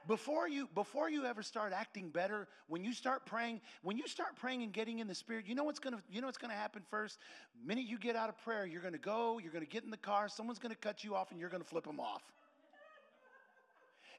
before 0.06 0.48
you 0.48 0.68
before 0.74 1.10
you 1.10 1.24
ever 1.24 1.42
start 1.42 1.72
acting 1.72 2.08
better, 2.08 2.48
when 2.68 2.84
you 2.84 2.92
start 2.92 3.26
praying, 3.26 3.60
when 3.82 3.96
you 3.96 4.06
start 4.06 4.36
praying 4.36 4.62
and 4.62 4.72
getting 4.72 4.98
in 4.98 5.06
the 5.06 5.14
spirit, 5.14 5.46
you 5.46 5.54
know 5.54 5.64
what's 5.64 5.78
gonna 5.78 6.02
you 6.10 6.20
know 6.20 6.26
what's 6.26 6.38
gonna 6.38 6.54
happen 6.54 6.82
first. 6.90 7.18
The 7.60 7.66
minute 7.66 7.86
you 7.86 7.98
get 7.98 8.16
out 8.16 8.28
of 8.28 8.38
prayer, 8.38 8.66
you're 8.66 8.82
gonna 8.82 8.98
go, 8.98 9.38
you're 9.38 9.52
gonna 9.52 9.64
get 9.64 9.84
in 9.84 9.90
the 9.90 9.96
car, 9.96 10.28
someone's 10.28 10.58
gonna 10.58 10.74
cut 10.74 11.04
you 11.04 11.14
off, 11.14 11.30
and 11.30 11.40
you're 11.40 11.50
gonna 11.50 11.64
flip 11.64 11.84
them 11.84 12.00
off. 12.00 12.22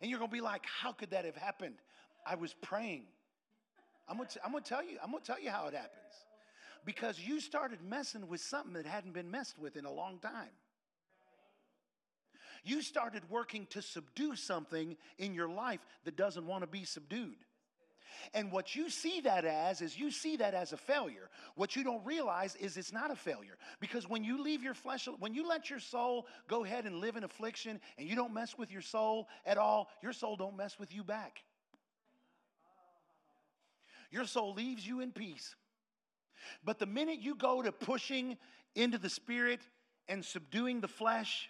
And 0.01 0.09
you're 0.09 0.19
gonna 0.19 0.31
be 0.31 0.41
like, 0.41 0.65
how 0.65 0.91
could 0.91 1.11
that 1.11 1.25
have 1.25 1.37
happened? 1.37 1.75
I 2.25 2.35
was 2.35 2.53
praying. 2.53 3.05
I'm 4.07 4.17
gonna, 4.17 4.29
I'm 4.43 4.51
gonna 4.51 4.63
tell 4.63 4.83
you, 4.83 4.97
I'm 5.03 5.11
gonna 5.11 5.23
tell 5.23 5.39
you 5.39 5.49
how 5.49 5.67
it 5.67 5.73
happens. 5.73 6.13
Because 6.85 7.19
you 7.19 7.39
started 7.39 7.79
messing 7.81 8.27
with 8.27 8.41
something 8.41 8.73
that 8.73 8.85
hadn't 8.85 9.13
been 9.13 9.31
messed 9.31 9.57
with 9.57 9.77
in 9.77 9.85
a 9.85 9.91
long 9.91 10.19
time. 10.19 10.49
You 12.63 12.81
started 12.81 13.23
working 13.29 13.67
to 13.71 13.81
subdue 13.81 14.35
something 14.35 14.95
in 15.17 15.33
your 15.33 15.49
life 15.49 15.85
that 16.05 16.15
doesn't 16.15 16.47
want 16.47 16.61
to 16.61 16.67
be 16.67 16.85
subdued. 16.85 17.35
And 18.33 18.51
what 18.51 18.75
you 18.75 18.89
see 18.89 19.21
that 19.21 19.43
as 19.43 19.81
is 19.81 19.97
you 19.97 20.11
see 20.11 20.37
that 20.37 20.53
as 20.53 20.71
a 20.71 20.77
failure. 20.77 21.29
What 21.55 21.75
you 21.75 21.83
don't 21.83 22.05
realize 22.05 22.55
is 22.55 22.77
it's 22.77 22.93
not 22.93 23.11
a 23.11 23.15
failure. 23.15 23.57
Because 23.79 24.07
when 24.07 24.23
you 24.23 24.41
leave 24.41 24.63
your 24.63 24.73
flesh, 24.73 25.07
when 25.19 25.33
you 25.33 25.47
let 25.47 25.69
your 25.69 25.79
soul 25.79 26.27
go 26.47 26.63
ahead 26.63 26.85
and 26.85 26.97
live 26.97 27.15
in 27.15 27.23
affliction 27.23 27.81
and 27.97 28.07
you 28.07 28.15
don't 28.15 28.33
mess 28.33 28.57
with 28.57 28.71
your 28.71 28.81
soul 28.81 29.27
at 29.45 29.57
all, 29.57 29.89
your 30.01 30.13
soul 30.13 30.35
don't 30.35 30.55
mess 30.55 30.79
with 30.79 30.93
you 30.93 31.03
back. 31.03 31.43
Your 34.11 34.25
soul 34.25 34.53
leaves 34.53 34.87
you 34.87 35.01
in 35.01 35.11
peace. 35.11 35.55
But 36.63 36.77
the 36.79 36.85
minute 36.85 37.19
you 37.19 37.35
go 37.35 37.61
to 37.61 37.71
pushing 37.71 38.37
into 38.75 38.97
the 38.97 39.09
spirit 39.09 39.59
and 40.07 40.23
subduing 40.23 40.81
the 40.81 40.87
flesh, 40.87 41.49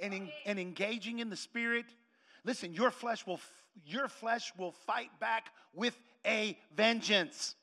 and, 0.00 0.12
in, 0.12 0.30
and 0.44 0.58
engaging 0.58 1.18
in 1.18 1.30
the 1.30 1.36
spirit, 1.36 1.86
listen, 2.44 2.74
your 2.74 2.90
flesh 2.90 3.26
will 3.26 3.40
your 3.84 4.08
flesh 4.08 4.52
will 4.56 4.72
fight 4.72 5.10
back 5.20 5.48
with 5.74 5.98
a 6.24 6.58
vengeance. 6.74 7.54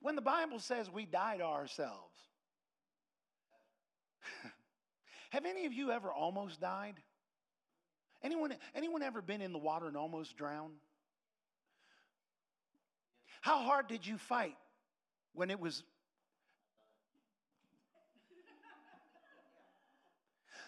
When 0.00 0.16
the 0.16 0.22
Bible 0.22 0.60
says 0.60 0.90
we 0.90 1.06
die 1.06 1.38
to 1.38 1.44
ourselves, 1.44 2.14
have 5.30 5.46
any 5.46 5.66
of 5.66 5.72
you 5.72 5.90
ever 5.90 6.12
almost 6.12 6.60
died? 6.60 6.94
Anyone, 8.22 8.54
anyone 8.74 9.02
ever 9.02 9.20
been 9.22 9.40
in 9.40 9.52
the 9.52 9.58
water 9.58 9.88
and 9.88 9.96
almost 9.96 10.36
drowned? 10.36 10.74
How 13.40 13.58
hard 13.58 13.88
did 13.88 14.06
you 14.06 14.16
fight 14.16 14.56
when 15.32 15.50
it 15.50 15.60
was 15.60 15.82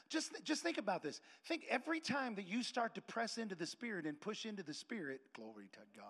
Just, 0.08 0.44
just 0.44 0.62
think 0.62 0.78
about 0.78 1.02
this. 1.02 1.20
Think 1.46 1.64
every 1.68 2.00
time 2.00 2.36
that 2.36 2.46
you 2.46 2.62
start 2.62 2.94
to 2.94 3.00
press 3.02 3.38
into 3.38 3.54
the 3.54 3.66
Spirit 3.66 4.06
and 4.06 4.20
push 4.20 4.46
into 4.46 4.62
the 4.62 4.74
Spirit, 4.74 5.20
glory 5.34 5.66
to 5.72 5.78
God. 5.96 6.06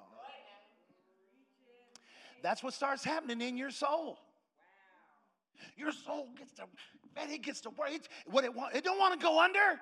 That's 2.43 2.63
what 2.63 2.75
starts 2.75 3.03
happening 3.03 3.41
in 3.41 3.57
your 3.57 3.71
soul. 3.71 4.19
Your 5.77 5.93
soul 5.93 6.29
gets 6.39 6.53
to, 6.55 6.65
man, 7.15 7.31
it 7.31 7.43
gets 7.43 7.63
to 7.63 7.71
where 7.71 7.93
it's 7.93 8.09
what 8.27 8.45
it 8.45 8.55
want. 8.55 8.75
It 8.75 8.85
don't 8.85 8.99
want 8.99 9.19
to 9.19 9.25
go 9.25 9.41
under. 9.41 9.81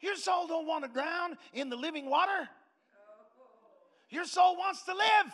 Your 0.00 0.16
soul 0.16 0.46
don't 0.46 0.66
want 0.66 0.84
to 0.84 0.90
drown 0.90 1.38
in 1.54 1.70
the 1.70 1.76
living 1.76 2.10
water. 2.10 2.48
Your 4.10 4.26
soul 4.26 4.56
wants 4.56 4.82
to 4.82 4.92
live. 4.92 5.32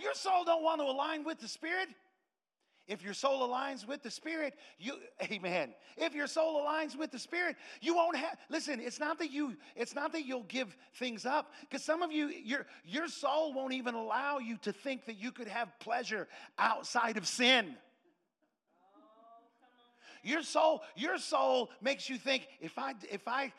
Your 0.00 0.14
soul 0.14 0.44
don't 0.44 0.64
want 0.64 0.80
to 0.80 0.86
align 0.86 1.24
with 1.24 1.38
the 1.38 1.46
Spirit. 1.46 1.88
If 2.86 3.02
your 3.02 3.14
soul 3.14 3.48
aligns 3.48 3.86
with 3.88 4.02
the 4.02 4.10
Spirit, 4.10 4.54
you, 4.78 4.94
amen. 5.22 5.72
If 5.96 6.14
your 6.14 6.26
soul 6.26 6.62
aligns 6.62 6.98
with 6.98 7.10
the 7.10 7.18
Spirit, 7.18 7.56
you 7.80 7.94
won't 7.94 8.16
have, 8.16 8.36
listen, 8.50 8.78
it's 8.78 9.00
not 9.00 9.18
that 9.20 9.30
you, 9.30 9.56
it's 9.74 9.94
not 9.94 10.12
that 10.12 10.26
you'll 10.26 10.42
give 10.42 10.76
things 10.96 11.24
up. 11.24 11.52
Because 11.62 11.82
some 11.82 12.02
of 12.02 12.12
you, 12.12 12.28
your, 12.28 12.66
your 12.84 13.08
soul 13.08 13.54
won't 13.54 13.72
even 13.72 13.94
allow 13.94 14.38
you 14.38 14.58
to 14.58 14.72
think 14.72 15.06
that 15.06 15.16
you 15.16 15.32
could 15.32 15.48
have 15.48 15.68
pleasure 15.78 16.28
outside 16.58 17.16
of 17.16 17.26
sin. 17.26 17.74
Your 20.22 20.42
soul, 20.42 20.82
your 20.94 21.16
soul 21.18 21.70
makes 21.80 22.10
you 22.10 22.18
think, 22.18 22.46
if 22.60 22.78
I, 22.78 22.94
if 23.10 23.26
I, 23.26 23.52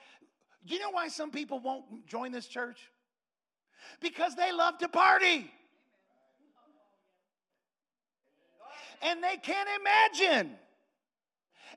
you 0.66 0.80
know 0.80 0.92
why 0.92 1.08
some 1.08 1.32
people 1.32 1.60
won't 1.60 2.06
join 2.06 2.32
this 2.32 2.48
church? 2.48 2.80
Because 4.02 4.36
they 4.36 4.52
love 4.52 4.78
to 4.80 4.88
party. 4.88 5.52
And 9.06 9.24
they 9.24 9.38
can't 9.38 9.70
imagine 9.80 10.52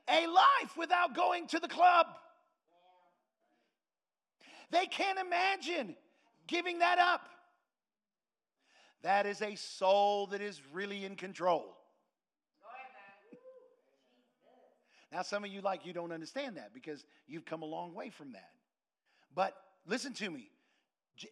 a 0.09 0.27
life 0.27 0.75
without 0.75 1.15
going 1.15 1.45
to 1.47 1.59
the 1.59 1.67
club. 1.67 2.07
They 4.71 4.87
can't 4.87 5.19
imagine 5.19 5.95
giving 6.47 6.79
that 6.79 6.97
up. 6.97 7.29
That 9.03 9.25
is 9.25 9.41
a 9.41 9.55
soul 9.55 10.27
that 10.27 10.41
is 10.41 10.59
really 10.73 11.05
in 11.05 11.15
control. 11.15 11.75
Now, 15.11 15.21
some 15.21 15.43
of 15.43 15.51
you 15.51 15.61
like 15.61 15.85
you 15.85 15.93
don't 15.93 16.11
understand 16.11 16.57
that 16.57 16.73
because 16.73 17.03
you've 17.27 17.45
come 17.45 17.61
a 17.61 17.65
long 17.65 17.93
way 17.93 18.09
from 18.09 18.33
that. 18.33 18.49
But 19.33 19.55
listen 19.87 20.13
to 20.15 20.29
me. 20.29 20.49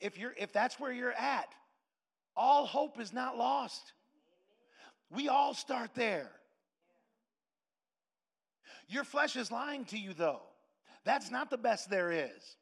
If 0.02 0.18
you're 0.18 0.34
if 0.38 0.52
that's 0.52 0.80
where 0.80 0.92
you're 0.92 1.12
at, 1.12 1.48
all 2.36 2.66
hope 2.66 3.00
is 3.00 3.14
not 3.14 3.38
lost. 3.38 3.94
We 5.10 5.30
all 5.30 5.54
start 5.54 5.92
there. 5.96 6.32
Your 8.90 9.04
flesh 9.04 9.36
is 9.36 9.52
lying 9.52 9.86
to 9.86 9.98
you, 9.98 10.14
though. 10.14 10.42
That's 11.04 11.32
not 11.32 11.50
the 11.50 11.58
best 11.58 11.90
there 11.90 12.12
is. 12.12 12.58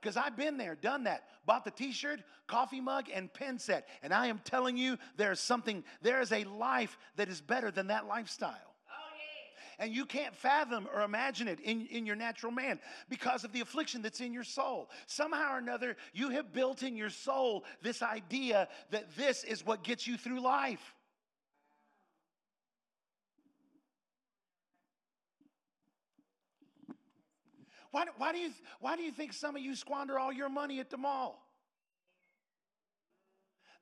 Because 0.00 0.16
I've 0.16 0.36
been 0.36 0.56
there, 0.56 0.76
done 0.76 1.04
that, 1.04 1.24
bought 1.44 1.64
the 1.64 1.72
t 1.72 1.90
shirt, 1.90 2.20
coffee 2.46 2.80
mug, 2.80 3.06
and 3.12 3.32
pen 3.32 3.58
set. 3.58 3.88
And 4.02 4.14
I 4.14 4.28
am 4.28 4.40
telling 4.44 4.76
you, 4.76 4.96
there's 5.16 5.40
something, 5.40 5.82
there 6.02 6.20
is 6.20 6.30
a 6.30 6.44
life 6.44 6.96
that 7.16 7.28
is 7.28 7.40
better 7.40 7.72
than 7.72 7.88
that 7.88 8.06
lifestyle 8.06 8.68
and 9.78 9.92
you 9.92 10.04
can't 10.04 10.34
fathom 10.34 10.88
or 10.92 11.02
imagine 11.02 11.46
it 11.48 11.60
in, 11.60 11.86
in 11.86 12.04
your 12.04 12.16
natural 12.16 12.52
man 12.52 12.80
because 13.08 13.44
of 13.44 13.52
the 13.52 13.60
affliction 13.60 14.02
that's 14.02 14.20
in 14.20 14.32
your 14.32 14.44
soul. 14.44 14.90
Somehow 15.06 15.54
or 15.54 15.58
another, 15.58 15.96
you 16.12 16.30
have 16.30 16.52
built 16.52 16.82
in 16.82 16.96
your 16.96 17.10
soul 17.10 17.64
this 17.82 18.02
idea 18.02 18.68
that 18.90 19.14
this 19.16 19.44
is 19.44 19.64
what 19.64 19.84
gets 19.84 20.06
you 20.06 20.16
through 20.16 20.40
life. 20.40 20.94
Why, 27.90 28.04
why, 28.18 28.32
do 28.32 28.38
you, 28.38 28.50
why 28.80 28.96
do 28.96 29.02
you 29.02 29.12
think 29.12 29.32
some 29.32 29.56
of 29.56 29.62
you 29.62 29.74
squander 29.74 30.18
all 30.18 30.32
your 30.32 30.50
money 30.50 30.78
at 30.78 30.90
the 30.90 30.98
mall? 30.98 31.47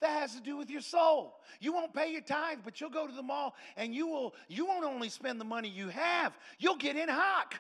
That 0.07 0.21
has 0.21 0.37
to 0.37 0.41
do 0.41 0.57
with 0.57 0.71
your 0.71 0.83
soul. 0.83 1.35
You 1.59 1.73
won't 1.73 1.93
pay 1.93 2.13
your 2.13 2.21
tithe, 2.21 2.59
but 2.65 2.81
you'll 2.81 2.91
go 2.91 3.09
to 3.09 3.13
the 3.13 3.25
mall 3.25 3.57
and 3.77 3.93
you 3.93 4.07
will 4.07 4.37
you 4.47 4.65
won't 4.65 4.85
only 4.85 5.09
spend 5.09 5.41
the 5.41 5.45
money 5.45 5.69
you 5.69 5.89
have, 5.89 6.33
you'll 6.61 6.77
get 6.77 6.95
in 6.95 7.09
hock. 7.09 7.57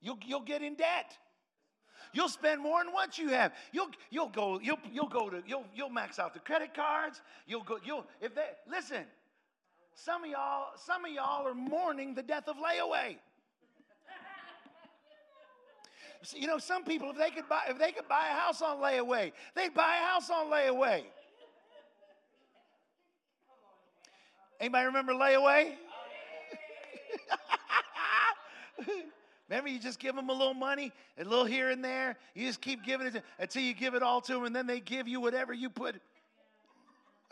You'll, 0.00 0.18
you'll 0.24 0.40
get 0.40 0.62
in 0.62 0.74
debt. 0.74 1.16
You'll 2.14 2.30
spend 2.30 2.62
more 2.62 2.82
than 2.82 2.94
what 2.94 3.18
you 3.18 3.28
have. 3.28 3.52
You'll, 3.70 3.90
you'll 4.10 4.30
go, 4.30 4.58
you'll, 4.58 4.78
you'll 4.90 5.08
go 5.08 5.28
to, 5.28 5.42
you'll, 5.46 5.66
you'll 5.74 5.90
max 5.90 6.18
out 6.18 6.32
the 6.32 6.40
credit 6.40 6.72
cards. 6.74 7.20
You'll 7.46 7.62
go, 7.62 7.78
you'll, 7.84 8.06
if 8.22 8.34
they, 8.34 8.46
listen, 8.68 9.04
some 9.94 10.24
of 10.24 10.30
y'all, 10.30 10.68
some 10.76 11.04
of 11.04 11.12
y'all 11.12 11.46
are 11.46 11.54
mourning 11.54 12.14
the 12.14 12.22
death 12.22 12.48
of 12.48 12.56
layaway. 12.56 13.16
You 16.30 16.46
know, 16.46 16.58
some 16.58 16.84
people, 16.84 17.10
if 17.10 17.18
they 17.18 17.30
could 17.30 17.48
buy, 17.48 17.62
if 17.68 17.78
they 17.78 17.90
could 17.92 18.08
buy 18.08 18.26
a 18.30 18.34
house 18.38 18.62
on 18.62 18.78
layaway, 18.78 19.32
they'd 19.54 19.74
buy 19.74 19.96
a 20.00 20.06
house 20.06 20.30
on 20.30 20.46
layaway. 20.46 21.02
Anybody 24.60 24.86
remember 24.86 25.12
layaway? 25.12 25.72
Remember, 29.48 29.68
you 29.68 29.78
just 29.78 29.98
give 29.98 30.16
them 30.16 30.30
a 30.30 30.32
little 30.32 30.54
money, 30.54 30.92
a 31.18 31.24
little 31.24 31.44
here 31.44 31.68
and 31.68 31.84
there. 31.84 32.16
You 32.34 32.46
just 32.46 32.62
keep 32.62 32.82
giving 32.84 33.08
it 33.08 33.22
until 33.38 33.62
you 33.62 33.74
give 33.74 33.94
it 33.94 34.02
all 34.02 34.22
to 34.22 34.32
them, 34.32 34.44
and 34.44 34.56
then 34.56 34.66
they 34.66 34.80
give 34.80 35.06
you 35.06 35.20
whatever 35.20 35.52
you 35.52 35.68
put. 35.68 35.96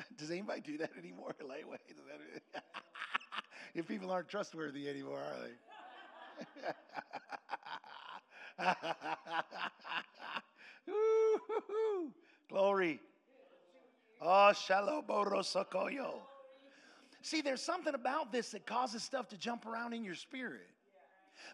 Does 0.18 0.30
anybody 0.30 0.61
do 0.61 0.76
that 0.78 0.91
anymore? 0.99 1.34
Layaway. 1.43 1.78
if 3.74 3.88
people 3.88 4.11
aren't 4.11 4.28
trustworthy 4.28 4.86
anymore, 4.86 5.18
are 5.18 5.47
they? 5.47 5.55
Glory. 12.49 13.01
Oh, 14.21 14.53
Shaloborosokoyo. 14.53 16.15
See, 17.23 17.43
there's 17.43 17.63
something 17.63 17.95
about 17.95 18.33
this 18.33 18.51
that 18.51 18.67
causes 18.67 19.03
stuff 19.03 19.29
to 19.29 19.37
jump 19.37 19.67
around 19.67 19.93
in 19.93 20.05
your 20.05 20.15
spirit. 20.15 20.67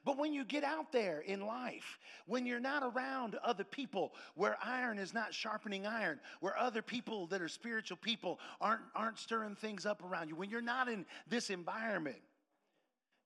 But 0.04 0.18
when 0.18 0.32
you 0.32 0.44
get 0.44 0.64
out 0.64 0.92
there 0.92 1.20
in 1.20 1.40
life, 1.40 1.98
when 2.26 2.44
you're 2.44 2.60
not 2.60 2.82
around 2.82 3.36
other 3.44 3.64
people 3.64 4.12
where 4.34 4.56
iron 4.62 4.98
is 4.98 5.14
not 5.14 5.32
sharpening 5.32 5.86
iron, 5.86 6.20
where 6.40 6.58
other 6.58 6.82
people 6.82 7.26
that 7.28 7.40
are 7.40 7.48
spiritual 7.48 7.96
people 7.96 8.40
aren't, 8.60 8.82
aren't 8.94 9.18
stirring 9.18 9.54
things 9.54 9.86
up 9.86 10.02
around 10.02 10.28
you, 10.28 10.36
when 10.36 10.50
you're 10.50 10.60
not 10.60 10.88
in 10.88 11.06
this 11.28 11.50
environment, 11.50 12.18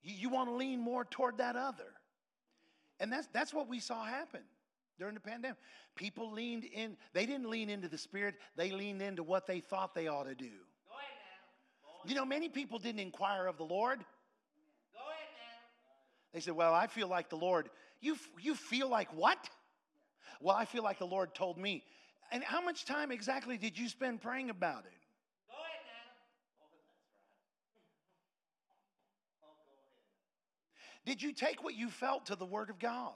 you, 0.02 0.14
you 0.14 0.28
want 0.28 0.50
to 0.50 0.54
lean 0.54 0.80
more 0.80 1.04
toward 1.04 1.38
that 1.38 1.56
other. 1.56 1.99
And 3.00 3.12
that's, 3.12 3.26
that's 3.32 3.52
what 3.52 3.68
we 3.68 3.80
saw 3.80 4.04
happen 4.04 4.42
during 4.98 5.14
the 5.14 5.20
pandemic. 5.20 5.56
People 5.96 6.30
leaned 6.30 6.64
in, 6.64 6.96
they 7.14 7.26
didn't 7.26 7.50
lean 7.50 7.70
into 7.70 7.88
the 7.88 7.98
Spirit, 7.98 8.36
they 8.56 8.70
leaned 8.70 9.02
into 9.02 9.22
what 9.22 9.46
they 9.46 9.60
thought 9.60 9.94
they 9.94 10.06
ought 10.06 10.24
to 10.24 10.34
do. 10.34 10.50
You 12.06 12.14
know, 12.14 12.24
many 12.24 12.48
people 12.48 12.78
didn't 12.78 13.00
inquire 13.00 13.46
of 13.46 13.56
the 13.56 13.64
Lord. 13.64 14.04
They 16.32 16.40
said, 16.40 16.54
Well, 16.54 16.72
I 16.72 16.86
feel 16.86 17.08
like 17.08 17.28
the 17.28 17.36
Lord. 17.36 17.68
You, 18.00 18.16
you 18.40 18.54
feel 18.54 18.88
like 18.88 19.14
what? 19.14 19.38
Well, 20.40 20.56
I 20.56 20.64
feel 20.64 20.82
like 20.82 20.98
the 20.98 21.06
Lord 21.06 21.34
told 21.34 21.58
me. 21.58 21.82
And 22.32 22.44
how 22.44 22.62
much 22.62 22.84
time 22.84 23.10
exactly 23.10 23.58
did 23.58 23.76
you 23.76 23.88
spend 23.88 24.22
praying 24.22 24.48
about 24.50 24.84
it? 24.84 24.99
Did 31.06 31.22
you 31.22 31.32
take 31.32 31.62
what 31.62 31.74
you 31.74 31.88
felt 31.88 32.26
to 32.26 32.36
the 32.36 32.44
Word 32.44 32.70
of 32.70 32.78
God? 32.78 33.14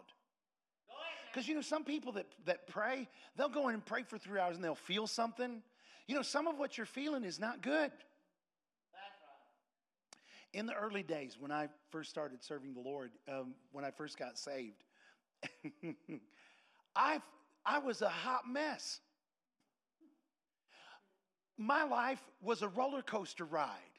Because 1.32 1.49
you 1.49 1.55
know, 1.55 1.62
some 1.62 1.85
people 1.85 2.12
that, 2.12 2.26
that 2.47 2.68
pray, 2.68 3.09
they'll 3.37 3.49
go 3.49 3.68
in 3.68 3.74
and 3.74 3.85
pray 3.85 4.05
for 4.05 4.18
three 4.18 4.39
hours 4.39 4.55
and 4.55 4.64
they'll 4.64 4.76
feel 4.76 5.07
something. 5.07 5.62
You 6.07 6.14
know, 6.14 6.22
some 6.22 6.47
of 6.47 6.59
what 6.59 6.76
you're 6.76 6.87
feeling 6.87 7.24
is 7.24 7.41
not 7.41 7.61
good. 7.61 7.91
In 10.53 10.66
the 10.66 10.74
early 10.74 11.03
days, 11.03 11.37
when 11.39 11.51
I 11.51 11.68
first 11.91 12.11
started 12.11 12.45
serving 12.45 12.74
the 12.74 12.80
Lord, 12.80 13.11
um, 13.28 13.55
when 13.72 13.85
I 13.85 13.91
first 13.91 14.16
got 14.16 14.39
saved, 14.39 14.85
I, 16.97 17.20
I 17.66 17.78
was 17.80 18.03
a 18.03 18.09
hot 18.09 18.43
mess. 18.49 19.01
My 21.59 21.82
life 21.82 22.22
was 22.41 22.62
a 22.62 22.68
roller 22.68 23.03
coaster 23.03 23.45
ride. 23.45 23.93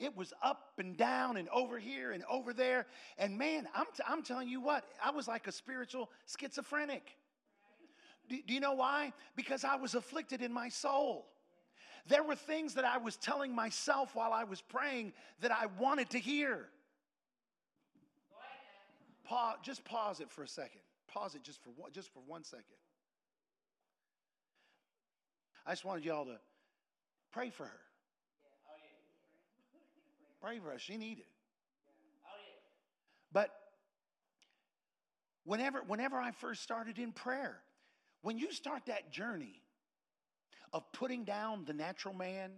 It 0.00 0.16
was 0.16 0.32
up 0.42 0.72
and 0.78 0.96
down 0.96 1.36
and 1.36 1.46
over 1.50 1.78
here 1.78 2.12
and 2.12 2.24
over 2.28 2.54
there. 2.54 2.86
And 3.18 3.36
man, 3.36 3.68
I'm, 3.74 3.84
t- 3.94 4.02
I'm 4.08 4.22
telling 4.22 4.48
you 4.48 4.60
what, 4.60 4.84
I 5.04 5.10
was 5.10 5.28
like 5.28 5.46
a 5.46 5.52
spiritual 5.52 6.10
schizophrenic. 6.26 7.06
Do, 8.30 8.38
do 8.46 8.54
you 8.54 8.60
know 8.60 8.72
why? 8.72 9.12
Because 9.36 9.62
I 9.62 9.76
was 9.76 9.94
afflicted 9.94 10.40
in 10.40 10.52
my 10.52 10.70
soul. 10.70 11.26
There 12.08 12.22
were 12.22 12.34
things 12.34 12.74
that 12.74 12.84
I 12.86 12.96
was 12.96 13.16
telling 13.16 13.54
myself 13.54 14.14
while 14.14 14.32
I 14.32 14.44
was 14.44 14.62
praying 14.62 15.12
that 15.42 15.52
I 15.52 15.66
wanted 15.78 16.08
to 16.10 16.18
hear. 16.18 16.66
Pause, 19.24 19.56
just 19.62 19.84
pause 19.84 20.20
it 20.20 20.30
for 20.30 20.42
a 20.42 20.48
second. 20.48 20.80
Pause 21.08 21.34
it 21.34 21.42
just 21.42 21.62
for 21.62 21.70
one, 21.76 21.92
just 21.92 22.10
for 22.14 22.20
one 22.26 22.42
second. 22.42 22.64
I 25.66 25.72
just 25.72 25.84
wanted 25.84 26.06
y'all 26.06 26.24
to 26.24 26.38
pray 27.32 27.50
for 27.50 27.64
her. 27.64 27.80
Pray 30.40 30.58
for 30.58 30.70
her. 30.70 30.78
She 30.78 30.96
needed. 30.96 31.24
But 33.32 33.50
whenever, 35.44 35.82
whenever 35.86 36.16
I 36.16 36.32
first 36.32 36.62
started 36.62 36.98
in 36.98 37.12
prayer, 37.12 37.60
when 38.22 38.38
you 38.38 38.52
start 38.52 38.86
that 38.86 39.12
journey 39.12 39.62
of 40.72 40.90
putting 40.92 41.24
down 41.24 41.64
the 41.64 41.72
natural 41.72 42.14
man 42.14 42.52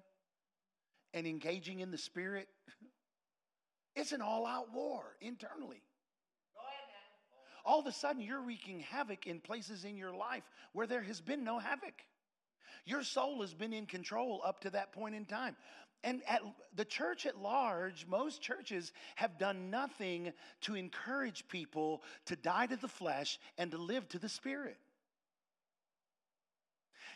and 1.15 1.27
engaging 1.27 1.81
in 1.81 1.91
the 1.91 1.99
spirit, 1.99 2.49
it's 3.97 4.13
an 4.13 4.23
all 4.23 4.47
out 4.47 4.73
war 4.73 5.03
internally. 5.21 5.83
All 7.65 7.79
of 7.79 7.87
a 7.87 7.93
sudden, 7.93 8.21
you're 8.21 8.43
wreaking 8.43 8.81
havoc 8.81 9.27
in 9.29 9.39
places 9.41 9.85
in 9.85 9.97
your 9.97 10.13
life 10.13 10.43
where 10.73 10.87
there 10.87 11.03
has 11.03 11.21
been 11.21 11.45
no 11.45 11.61
havoc. 11.61 11.95
Your 12.85 13.05
soul 13.05 13.41
has 13.43 13.55
been 13.55 13.73
in 13.73 13.87
control 13.87 14.43
up 14.45 14.63
to 14.63 14.71
that 14.71 14.93
point 14.93 15.15
in 15.15 15.27
time. 15.27 15.55
And 16.05 16.23
at 16.29 16.43
the 16.75 16.85
church 16.85 17.27
at 17.27 17.39
large, 17.39 18.07
most 18.09 18.43
churches 18.43 18.93
have 19.15 19.39
done 19.39 19.71
nothing 19.71 20.33
to 20.63 20.75
encourage 20.75 21.47
people 21.49 22.03
to 22.27 22.37
die 22.37 22.67
to 22.67 22.77
the 22.77 22.89
flesh 22.89 23.39
and 23.57 23.71
to 23.71 23.79
live 23.79 24.09
to 24.09 24.19
the 24.19 24.29
spirit. 24.29 24.79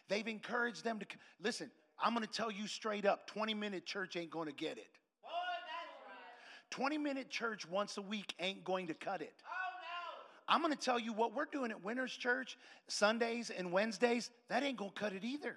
They've 0.09 0.27
encouraged 0.27 0.85
them 0.85 1.01
to 1.01 1.07
listen. 1.43 1.71
I'm 1.99 2.15
going 2.15 2.25
to 2.25 2.33
tell 2.33 2.51
you 2.51 2.69
straight 2.69 3.07
up 3.07 3.27
20 3.27 3.55
minute 3.55 3.87
church 3.87 4.17
ain't 4.17 4.31
going 4.31 4.49
to 4.49 4.55
get 4.55 4.79
it. 4.79 4.89
20 6.71 6.99
minute 6.99 7.31
church 7.31 7.69
once 7.69 7.97
a 7.97 8.03
week 8.03 8.35
ain't 8.41 8.65
going 8.65 8.89
to 8.89 8.95
cut 8.95 9.21
it. 9.21 9.33
I'm 10.49 10.61
going 10.61 10.73
to 10.73 10.79
tell 10.79 10.99
you 10.99 11.13
what 11.13 11.35
we're 11.35 11.47
doing 11.47 11.71
at 11.73 11.83
Winners 11.83 12.13
Church 12.13 12.57
Sundays 12.87 13.51
and 13.51 13.73
Wednesdays, 13.73 14.31
that 14.49 14.63
ain't 14.63 14.77
going 14.77 14.93
to 14.93 15.01
cut 15.01 15.13
it 15.13 15.25
either. 15.25 15.57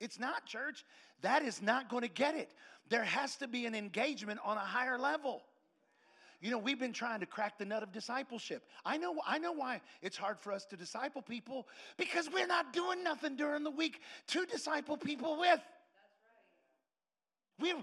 It's 0.00 0.18
not, 0.18 0.46
church. 0.46 0.84
That 1.20 1.42
is 1.42 1.60
not 1.60 1.88
going 1.90 2.02
to 2.02 2.08
get 2.08 2.34
it. 2.34 2.52
There 2.88 3.04
has 3.04 3.36
to 3.36 3.46
be 3.46 3.66
an 3.66 3.74
engagement 3.74 4.40
on 4.44 4.56
a 4.56 4.60
higher 4.60 4.98
level. 4.98 5.42
You 6.40 6.50
know, 6.50 6.58
we've 6.58 6.80
been 6.80 6.94
trying 6.94 7.20
to 7.20 7.26
crack 7.26 7.58
the 7.58 7.66
nut 7.66 7.82
of 7.82 7.92
discipleship. 7.92 8.62
I 8.84 8.96
know, 8.96 9.14
I 9.26 9.38
know 9.38 9.52
why 9.52 9.82
it's 10.00 10.16
hard 10.16 10.40
for 10.40 10.52
us 10.52 10.64
to 10.66 10.76
disciple 10.76 11.20
people 11.20 11.68
because 11.98 12.30
we're 12.32 12.46
not 12.46 12.72
doing 12.72 13.04
nothing 13.04 13.36
during 13.36 13.62
the 13.62 13.70
week 13.70 14.00
to 14.28 14.46
disciple 14.46 14.96
people 14.96 15.38
with. 15.38 15.60
We, 17.60 17.74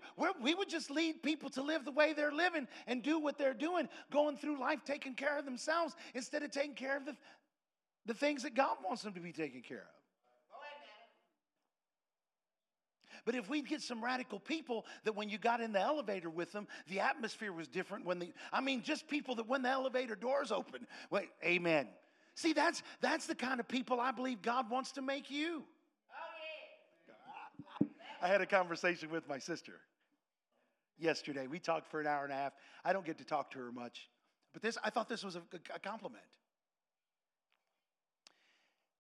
we 0.42 0.56
would 0.56 0.70
just 0.70 0.90
lead 0.90 1.22
people 1.22 1.52
to 1.52 1.62
live 1.62 1.86
the 1.86 1.92
way 1.92 2.14
they're 2.14 2.32
living 2.32 2.68
and 2.88 3.04
do 3.04 3.20
what 3.20 3.38
they're 3.38 3.54
doing, 3.54 3.88
going 4.12 4.38
through 4.38 4.60
life 4.60 4.80
taking 4.84 5.14
care 5.14 5.38
of 5.38 5.46
themselves 5.46 5.96
instead 6.16 6.42
of 6.42 6.50
taking 6.50 6.74
care 6.74 6.98
of 6.98 7.06
the, 7.06 7.16
the 8.08 8.16
things 8.16 8.42
that 8.42 8.56
God 8.56 8.78
wants 8.84 9.04
them 9.04 9.14
to 9.14 9.20
be 9.20 9.32
taken 9.32 9.62
care 9.62 9.78
of. 9.84 9.97
But 13.28 13.36
if 13.36 13.50
we'd 13.50 13.68
get 13.68 13.82
some 13.82 14.02
radical 14.02 14.40
people 14.40 14.86
that 15.04 15.14
when 15.14 15.28
you 15.28 15.38
got 15.38 15.60
in 15.60 15.74
the 15.74 15.82
elevator 15.82 16.30
with 16.30 16.54
them, 16.54 16.66
the 16.88 17.02
atmosphere 17.02 17.52
was 17.52 17.68
different 17.68 18.06
when 18.06 18.20
the 18.20 18.32
I 18.54 18.62
mean 18.62 18.82
just 18.82 19.06
people 19.10 19.36
that 19.36 19.50
when 19.50 19.64
the 19.64 19.70
elevator 19.70 20.16
doors 20.16 20.50
open. 20.50 20.88
Wait, 21.12 21.28
amen. 21.44 21.90
See, 22.36 22.54
that's 22.54 22.84
that's 23.02 23.26
the 23.26 23.36
kind 23.36 23.60
of 23.60 23.68
people 23.68 24.00
I 24.00 24.12
believe 24.12 24.42
God 24.42 24.70
wants 24.70 24.94
to 24.94 25.02
make 25.02 25.30
you. 25.30 25.66
I 28.22 28.28
had 28.30 28.40
a 28.40 28.46
conversation 28.46 29.10
with 29.10 29.28
my 29.28 29.40
sister 29.40 29.74
yesterday. 30.98 31.48
We 31.48 31.60
talked 31.60 31.92
for 31.92 32.00
an 32.00 32.08
hour 32.08 32.24
and 32.24 32.32
a 32.32 32.38
half. 32.38 32.54
I 32.86 32.94
don't 32.94 33.06
get 33.06 33.18
to 33.18 33.26
talk 33.26 33.52
to 33.52 33.60
her 33.60 33.74
much, 33.74 34.10
but 34.54 34.62
this 34.62 34.78
I 34.86 34.90
thought 34.90 35.10
this 35.10 35.26
was 35.26 35.36
a, 35.36 35.42
a 35.76 35.80
compliment. 35.80 36.24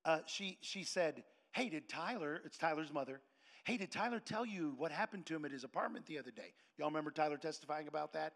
Uh, 0.04 0.20
she 0.26 0.58
she 0.60 0.84
said, 0.84 1.24
"Hey, 1.54 1.70
did 1.70 1.88
Tyler? 1.88 2.42
It's 2.44 2.58
Tyler's 2.58 2.92
mother. 2.92 3.22
Hey, 3.68 3.76
did 3.76 3.92
Tyler 3.92 4.22
tell 4.22 4.46
you 4.46 4.76
what 4.78 4.94
happened 4.94 5.26
to 5.26 5.36
him 5.36 5.44
at 5.44 5.52
his 5.52 5.66
apartment 5.66 6.06
the 6.06 6.18
other 6.18 6.32
day? 6.32 6.54
Y'all 6.78 6.88
remember 6.88 7.12
Tyler 7.12 7.36
testifying 7.36 7.90
about 7.90 8.14
that? 8.14 8.32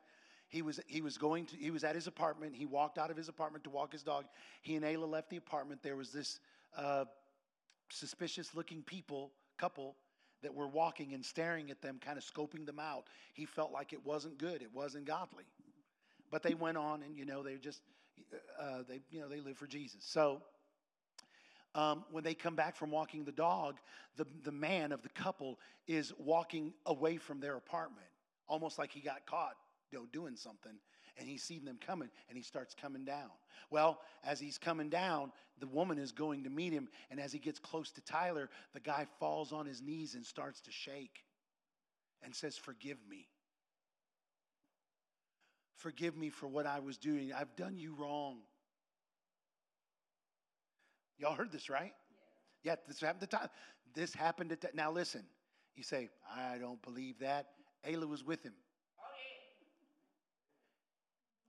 He 0.50 0.62
was 0.62 0.82
he 0.88 1.00
was 1.00 1.18
going 1.18 1.46
to 1.46 1.56
he 1.56 1.72
was 1.72 1.86
at 1.86 1.96
his 1.96 2.06
apartment. 2.06 2.54
He 2.54 2.66
walked 2.66 2.98
out 2.98 3.10
of 3.10 3.16
his 3.16 3.30
apartment 3.30 3.64
to 3.64 3.70
walk 3.70 3.94
his 3.94 4.04
dog. 4.04 4.26
He 4.62 4.76
and 4.76 4.84
Ayla 4.84 5.10
left 5.10 5.30
the 5.30 5.38
apartment. 5.38 5.84
There 5.84 5.96
was 5.96 6.12
this 6.12 6.42
uh, 6.76 7.06
suspicious 7.90 8.54
looking 8.54 8.82
people 8.82 9.32
couple 9.58 9.96
that 10.44 10.54
were 10.54 10.68
walking 10.68 11.14
and 11.14 11.24
staring 11.24 11.72
at 11.72 11.82
them, 11.82 11.98
kind 12.04 12.18
of 12.18 12.26
scoping 12.26 12.66
them 12.66 12.80
out. 12.80 13.06
He 13.34 13.46
felt 13.46 13.72
like 13.72 13.94
it 13.94 14.06
wasn't 14.06 14.38
good. 14.38 14.62
It 14.62 14.74
wasn't 14.74 15.06
godly. 15.06 15.46
But 16.30 16.44
they 16.44 16.56
went 16.56 16.76
on, 16.76 17.04
and 17.04 17.16
you 17.16 17.24
know 17.24 17.42
they 17.42 17.56
just 17.56 17.80
uh, 18.60 18.80
they 18.86 19.00
you 19.10 19.22
know 19.22 19.30
they 19.30 19.40
live 19.40 19.58
for 19.58 19.68
Jesus. 19.68 20.04
So 20.04 20.42
um, 21.74 22.03
when 22.11 22.24
they 22.24 22.34
come 22.34 22.55
back 22.55 22.76
from 22.76 22.91
walking 22.91 23.24
the 23.24 23.32
dog, 23.32 23.78
the, 24.17 24.26
the 24.43 24.51
man 24.51 24.91
of 24.91 25.01
the 25.01 25.09
couple 25.09 25.57
is 25.88 26.13
walking 26.17 26.74
away 26.86 27.17
from 27.17 27.39
their 27.39 27.55
apartment, 27.55 28.07
almost 28.47 28.78
like 28.78 28.91
he 28.91 28.99
got 28.99 29.26
caught 29.26 29.55
you 29.91 29.99
know, 29.99 30.05
doing 30.11 30.36
something. 30.36 30.74
And 31.17 31.28
he's 31.28 31.43
seen 31.43 31.65
them 31.65 31.78
coming 31.86 32.09
and 32.30 32.38
he 32.38 32.43
starts 32.43 32.74
coming 32.74 33.03
down. 33.03 33.30
Well, 33.69 33.99
as 34.24 34.39
he's 34.39 34.57
coming 34.57 34.89
down, 34.89 35.32
the 35.59 35.67
woman 35.67 35.97
is 35.97 36.11
going 36.11 36.43
to 36.45 36.49
meet 36.49 36.74
him. 36.74 36.88
And 37.09 37.19
as 37.19 37.32
he 37.32 37.39
gets 37.39 37.59
close 37.59 37.91
to 37.91 38.01
Tyler, 38.01 38.49
the 38.74 38.80
guy 38.80 39.05
falls 39.19 39.51
on 39.51 39.65
his 39.65 39.82
knees 39.82 40.15
and 40.15 40.26
starts 40.26 40.61
to 40.61 40.72
shake 40.72 41.26
and 42.24 42.34
says, 42.34 42.57
Forgive 42.57 42.97
me. 43.09 43.28
Forgive 45.76 46.15
me 46.15 46.30
for 46.30 46.47
what 46.47 46.65
I 46.65 46.80
was 46.80 46.97
doing. 46.97 47.34
I've 47.34 47.55
done 47.55 47.78
you 47.78 47.95
wrong. 47.95 48.38
Y'all 51.22 51.36
heard 51.36 51.51
this, 51.51 51.69
right? 51.69 51.93
Yeah, 52.63 52.76
this 52.88 52.99
happened 52.99 53.22
to 53.22 53.28
time. 53.28 53.47
This 53.93 54.13
happened 54.13 54.49
to. 54.49 54.69
Now 54.74 54.91
listen, 54.91 55.22
you 55.76 55.84
say, 55.84 56.09
I 56.36 56.57
don't 56.57 56.82
believe 56.82 57.19
that. 57.19 57.47
Ayla 57.88 58.07
was 58.07 58.24
with 58.26 58.41
him. 58.43 58.53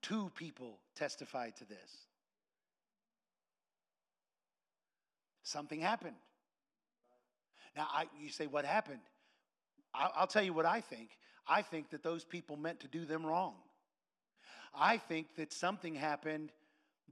Two 0.02 0.30
people 0.34 0.78
testified 0.94 1.56
to 1.56 1.64
this. 1.64 2.06
Something 5.42 5.80
happened. 5.80 6.16
Now, 7.76 7.86
I, 7.90 8.04
you 8.20 8.30
say, 8.30 8.46
what 8.46 8.64
happened? 8.64 9.00
I'll, 9.94 10.12
I'll 10.16 10.26
tell 10.26 10.42
you 10.42 10.52
what 10.52 10.66
I 10.66 10.80
think. 10.80 11.10
I 11.48 11.62
think 11.62 11.90
that 11.90 12.02
those 12.02 12.24
people 12.24 12.56
meant 12.56 12.80
to 12.80 12.88
do 12.88 13.04
them 13.04 13.24
wrong. 13.24 13.54
I 14.74 14.98
think 14.98 15.36
that 15.36 15.52
something 15.52 15.94
happened 15.94 16.50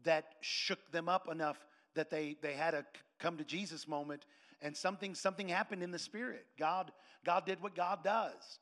that 0.05 0.25
shook 0.41 0.91
them 0.93 1.09
up 1.09 1.29
enough 1.31 1.59
that 1.95 2.11
they, 2.11 2.37
they 2.43 2.55
had 2.55 2.75
a 2.75 2.85
come 3.19 3.37
to 3.37 3.45
Jesus 3.45 3.87
moment 3.87 4.25
and 4.63 4.77
something, 4.77 5.15
something 5.15 5.49
happened 5.49 5.83
in 5.83 5.91
the 5.91 5.99
spirit. 5.99 6.47
God, 6.59 6.93
God 7.25 7.47
did 7.47 7.63
what 7.63 7.75
God 7.75 8.05
does. 8.05 8.59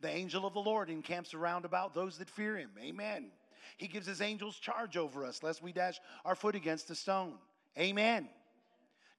The 0.00 0.08
angel 0.08 0.46
of 0.46 0.54
the 0.54 0.60
Lord 0.60 0.90
encamps 0.90 1.34
around 1.34 1.64
about 1.64 1.94
those 1.94 2.18
that 2.18 2.28
fear 2.28 2.56
him. 2.56 2.70
Amen. 2.80 3.30
He 3.76 3.88
gives 3.88 4.06
his 4.06 4.20
angels 4.20 4.56
charge 4.56 4.96
over 4.96 5.24
us, 5.24 5.42
lest 5.42 5.62
we 5.62 5.72
dash 5.72 6.00
our 6.24 6.34
foot 6.34 6.54
against 6.54 6.90
a 6.90 6.94
stone. 6.94 7.34
Amen. 7.78 8.28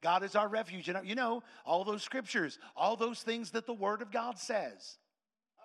God 0.01 0.23
is 0.23 0.35
our 0.35 0.47
refuge. 0.47 0.89
And 0.89 1.07
You 1.07 1.15
know, 1.15 1.43
all 1.65 1.83
those 1.83 2.03
scriptures, 2.03 2.59
all 2.75 2.95
those 2.95 3.21
things 3.21 3.51
that 3.51 3.65
the 3.65 3.73
Word 3.73 4.01
of 4.01 4.11
God 4.11 4.37
says. 4.37 4.97
Oh, 5.59 5.63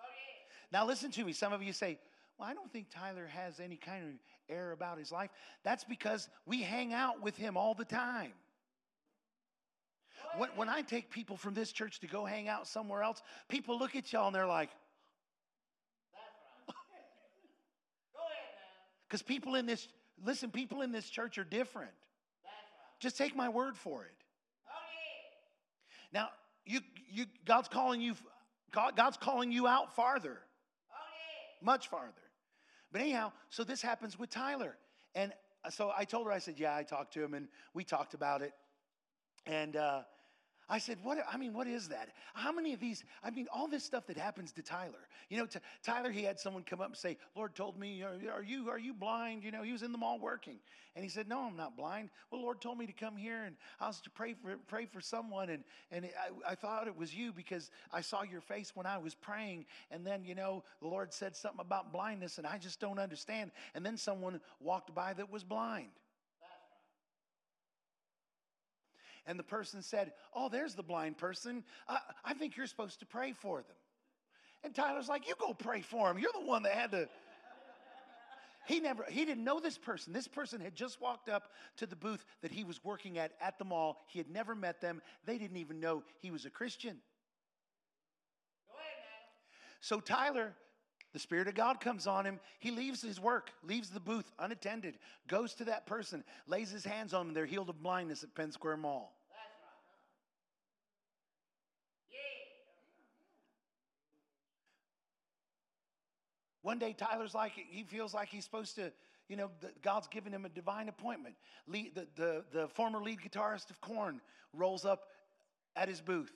now, 0.71 0.85
listen 0.85 1.11
to 1.11 1.25
me. 1.25 1.33
Some 1.33 1.53
of 1.53 1.61
you 1.61 1.73
say, 1.73 1.99
well, 2.37 2.49
I 2.49 2.53
don't 2.53 2.71
think 2.71 2.87
Tyler 2.89 3.27
has 3.27 3.59
any 3.59 3.75
kind 3.75 4.03
of 4.03 4.55
air 4.55 4.71
about 4.71 4.97
his 4.97 5.11
life. 5.11 5.29
That's 5.63 5.83
because 5.83 6.29
we 6.45 6.61
hang 6.61 6.93
out 6.93 7.21
with 7.21 7.37
him 7.37 7.57
all 7.57 7.73
the 7.73 7.85
time. 7.85 8.33
When, 10.37 10.49
when 10.55 10.69
I 10.69 10.81
take 10.81 11.11
people 11.11 11.37
from 11.37 11.53
this 11.53 11.71
church 11.71 11.99
to 11.99 12.07
go 12.07 12.25
hang 12.25 12.47
out 12.47 12.67
somewhere 12.67 13.03
else, 13.03 13.21
people 13.49 13.77
look 13.77 13.95
at 13.95 14.11
y'all 14.11 14.27
and 14.27 14.35
they're 14.35 14.47
like. 14.47 14.69
Because 19.07 19.21
people 19.23 19.55
in 19.55 19.65
this, 19.65 19.87
listen, 20.23 20.49
people 20.49 20.81
in 20.81 20.91
this 20.91 21.09
church 21.09 21.37
are 21.37 21.43
different. 21.43 21.91
Just 22.99 23.17
take 23.17 23.35
my 23.35 23.49
word 23.49 23.77
for 23.77 24.05
it. 24.05 24.11
Now, 26.13 26.29
you, 26.65 26.79
you, 27.11 27.25
God's 27.45 27.67
calling 27.67 27.99
you, 27.99 28.15
God's 28.71 29.17
calling 29.17 29.51
you 29.51 29.67
out 29.67 29.95
farther, 29.95 30.37
much 31.61 31.89
farther. 31.89 32.22
But 32.93 33.01
anyhow, 33.01 33.33
so 33.49 33.63
this 33.63 33.81
happens 33.81 34.17
with 34.17 34.29
Tyler. 34.29 34.77
And 35.15 35.33
so 35.69 35.91
I 35.97 36.05
told 36.05 36.27
her, 36.27 36.31
I 36.31 36.39
said, 36.39 36.59
Yeah, 36.59 36.75
I 36.75 36.83
talked 36.83 37.13
to 37.15 37.23
him 37.23 37.33
and 37.33 37.47
we 37.73 37.83
talked 37.83 38.13
about 38.13 38.41
it. 38.41 38.53
And 39.47 39.75
uh, 39.75 40.03
I 40.73 40.79
said, 40.79 40.97
what, 41.03 41.19
I 41.31 41.37
mean, 41.37 41.53
what 41.53 41.67
is 41.67 41.89
that? 41.89 42.09
How 42.33 42.51
many 42.51 42.73
of 42.73 42.79
these, 42.79 43.03
I 43.23 43.29
mean, 43.29 43.45
all 43.53 43.67
this 43.67 43.83
stuff 43.83 44.07
that 44.07 44.17
happens 44.17 44.51
to 44.53 44.63
Tyler. 44.63 45.07
You 45.29 45.37
know, 45.37 45.45
to, 45.45 45.61
Tyler, 45.83 46.09
he 46.09 46.23
had 46.23 46.39
someone 46.39 46.63
come 46.63 46.81
up 46.81 46.87
and 46.87 46.97
say, 46.97 47.19
Lord 47.35 47.53
told 47.53 47.79
me, 47.79 48.01
are, 48.01 48.41
you, 48.41 48.71
are 48.71 48.79
you 48.79 48.91
blind? 48.91 49.43
You 49.43 49.51
know, 49.51 49.61
he 49.61 49.71
was 49.71 49.83
in 49.83 49.91
the 49.91 49.99
mall 49.99 50.17
working. 50.17 50.57
And 50.95 51.03
he 51.03 51.11
said, 51.11 51.29
no, 51.29 51.41
I'm 51.41 51.55
not 51.55 51.77
blind. 51.77 52.09
Well, 52.31 52.41
Lord 52.41 52.59
told 52.59 52.79
me 52.79 52.87
to 52.87 52.91
come 52.91 53.15
here 53.15 53.43
and 53.43 53.55
I 53.79 53.85
was 53.85 54.01
to 54.01 54.09
pray 54.09 54.33
for, 54.33 54.57
pray 54.67 54.87
for 54.87 54.99
someone. 54.99 55.51
And, 55.51 55.63
and 55.91 56.05
I, 56.05 56.53
I 56.53 56.55
thought 56.55 56.87
it 56.87 56.97
was 56.97 57.13
you 57.13 57.31
because 57.31 57.69
I 57.91 58.01
saw 58.01 58.23
your 58.23 58.41
face 58.41 58.71
when 58.73 58.87
I 58.87 58.97
was 58.97 59.13
praying. 59.13 59.67
And 59.91 60.03
then, 60.03 60.25
you 60.25 60.33
know, 60.33 60.63
the 60.81 60.87
Lord 60.87 61.13
said 61.13 61.35
something 61.35 61.61
about 61.61 61.93
blindness 61.93 62.39
and 62.39 62.47
I 62.47 62.57
just 62.57 62.79
don't 62.79 62.97
understand. 62.97 63.51
And 63.75 63.85
then 63.85 63.95
someone 63.95 64.41
walked 64.59 64.95
by 64.95 65.13
that 65.13 65.31
was 65.31 65.43
blind. 65.43 65.91
And 69.25 69.37
the 69.39 69.43
person 69.43 69.81
said, 69.81 70.13
Oh, 70.33 70.49
there's 70.49 70.75
the 70.75 70.83
blind 70.83 71.17
person. 71.17 71.63
Uh, 71.87 71.97
I 72.23 72.33
think 72.33 72.57
you're 72.57 72.67
supposed 72.67 72.99
to 72.99 73.05
pray 73.05 73.33
for 73.33 73.57
them. 73.57 73.75
And 74.63 74.73
Tyler's 74.73 75.09
like, 75.09 75.27
You 75.27 75.35
go 75.39 75.53
pray 75.53 75.81
for 75.81 76.09
him. 76.09 76.17
You're 76.17 76.31
the 76.33 76.45
one 76.45 76.63
that 76.63 76.73
had 76.73 76.91
to. 76.91 77.09
He 78.65 78.79
never 78.79 79.03
he 79.09 79.25
didn't 79.25 79.43
know 79.43 79.59
this 79.59 79.77
person. 79.77 80.13
This 80.13 80.29
person 80.29 80.61
had 80.61 80.73
just 80.73 81.01
walked 81.01 81.27
up 81.27 81.51
to 81.77 81.85
the 81.85 81.97
booth 81.97 82.23
that 82.41 82.49
he 82.49 82.63
was 82.63 82.81
working 82.81 83.17
at 83.17 83.33
at 83.41 83.59
the 83.59 83.65
mall. 83.65 84.05
He 84.07 84.19
had 84.19 84.29
never 84.29 84.55
met 84.55 84.79
them. 84.79 85.01
They 85.25 85.37
didn't 85.37 85.57
even 85.57 85.81
know 85.81 86.03
he 86.21 86.31
was 86.31 86.45
a 86.45 86.49
Christian. 86.49 87.01
So 89.81 89.99
Tyler, 89.99 90.53
the 91.13 91.19
Spirit 91.19 91.47
of 91.47 91.55
God 91.55 91.79
comes 91.79 92.07
on 92.07 92.25
him. 92.25 92.39
He 92.59 92.71
leaves 92.71 93.01
his 93.01 93.19
work, 93.19 93.51
leaves 93.63 93.89
the 93.89 93.99
booth 93.99 94.31
unattended, 94.39 94.97
goes 95.27 95.53
to 95.55 95.65
that 95.65 95.85
person, 95.85 96.23
lays 96.47 96.71
his 96.71 96.83
hands 96.83 97.13
on 97.13 97.27
them. 97.27 97.33
They're 97.33 97.45
healed 97.45 97.69
of 97.69 97.81
blindness 97.81 98.23
at 98.23 98.33
Penn 98.33 98.51
Square 98.51 98.77
Mall. 98.77 99.13
One 106.63 106.79
day, 106.79 106.93
Tyler's 106.93 107.35
like, 107.35 107.51
he 107.51 107.83
feels 107.83 108.13
like 108.13 108.29
he's 108.29 108.45
supposed 108.45 108.75
to, 108.75 108.93
you 109.27 109.35
know, 109.35 109.51
God's 109.81 110.07
given 110.07 110.31
him 110.33 110.45
a 110.45 110.49
divine 110.49 110.87
appointment. 110.87 111.35
The, 111.67 111.91
the, 112.15 112.43
the 112.53 112.67
former 112.69 113.01
lead 113.01 113.19
guitarist 113.19 113.69
of 113.69 113.81
Korn 113.81 114.21
rolls 114.53 114.85
up 114.85 115.09
at 115.75 115.89
his 115.89 115.99
booth, 115.99 116.31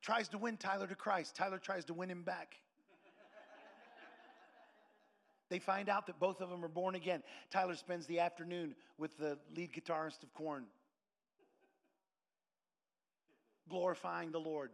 tries 0.00 0.28
to 0.28 0.38
win 0.38 0.56
Tyler 0.56 0.86
to 0.86 0.94
Christ. 0.94 1.36
Tyler 1.36 1.58
tries 1.58 1.84
to 1.84 1.94
win 1.94 2.08
him 2.08 2.22
back. 2.22 2.56
They 5.52 5.58
find 5.58 5.88
out 5.88 6.06
that 6.06 6.18
both 6.18 6.40
of 6.40 6.50
them 6.50 6.64
are 6.64 6.68
born 6.68 6.94
again. 6.94 7.22
Tyler 7.50 7.74
spends 7.74 8.06
the 8.06 8.20
afternoon 8.20 8.74
with 8.98 9.16
the 9.18 9.38
lead 9.54 9.72
guitarist 9.72 10.22
of 10.22 10.32
Korn, 10.32 10.64
glorifying 13.68 14.32
the 14.32 14.40
Lord. 14.40 14.70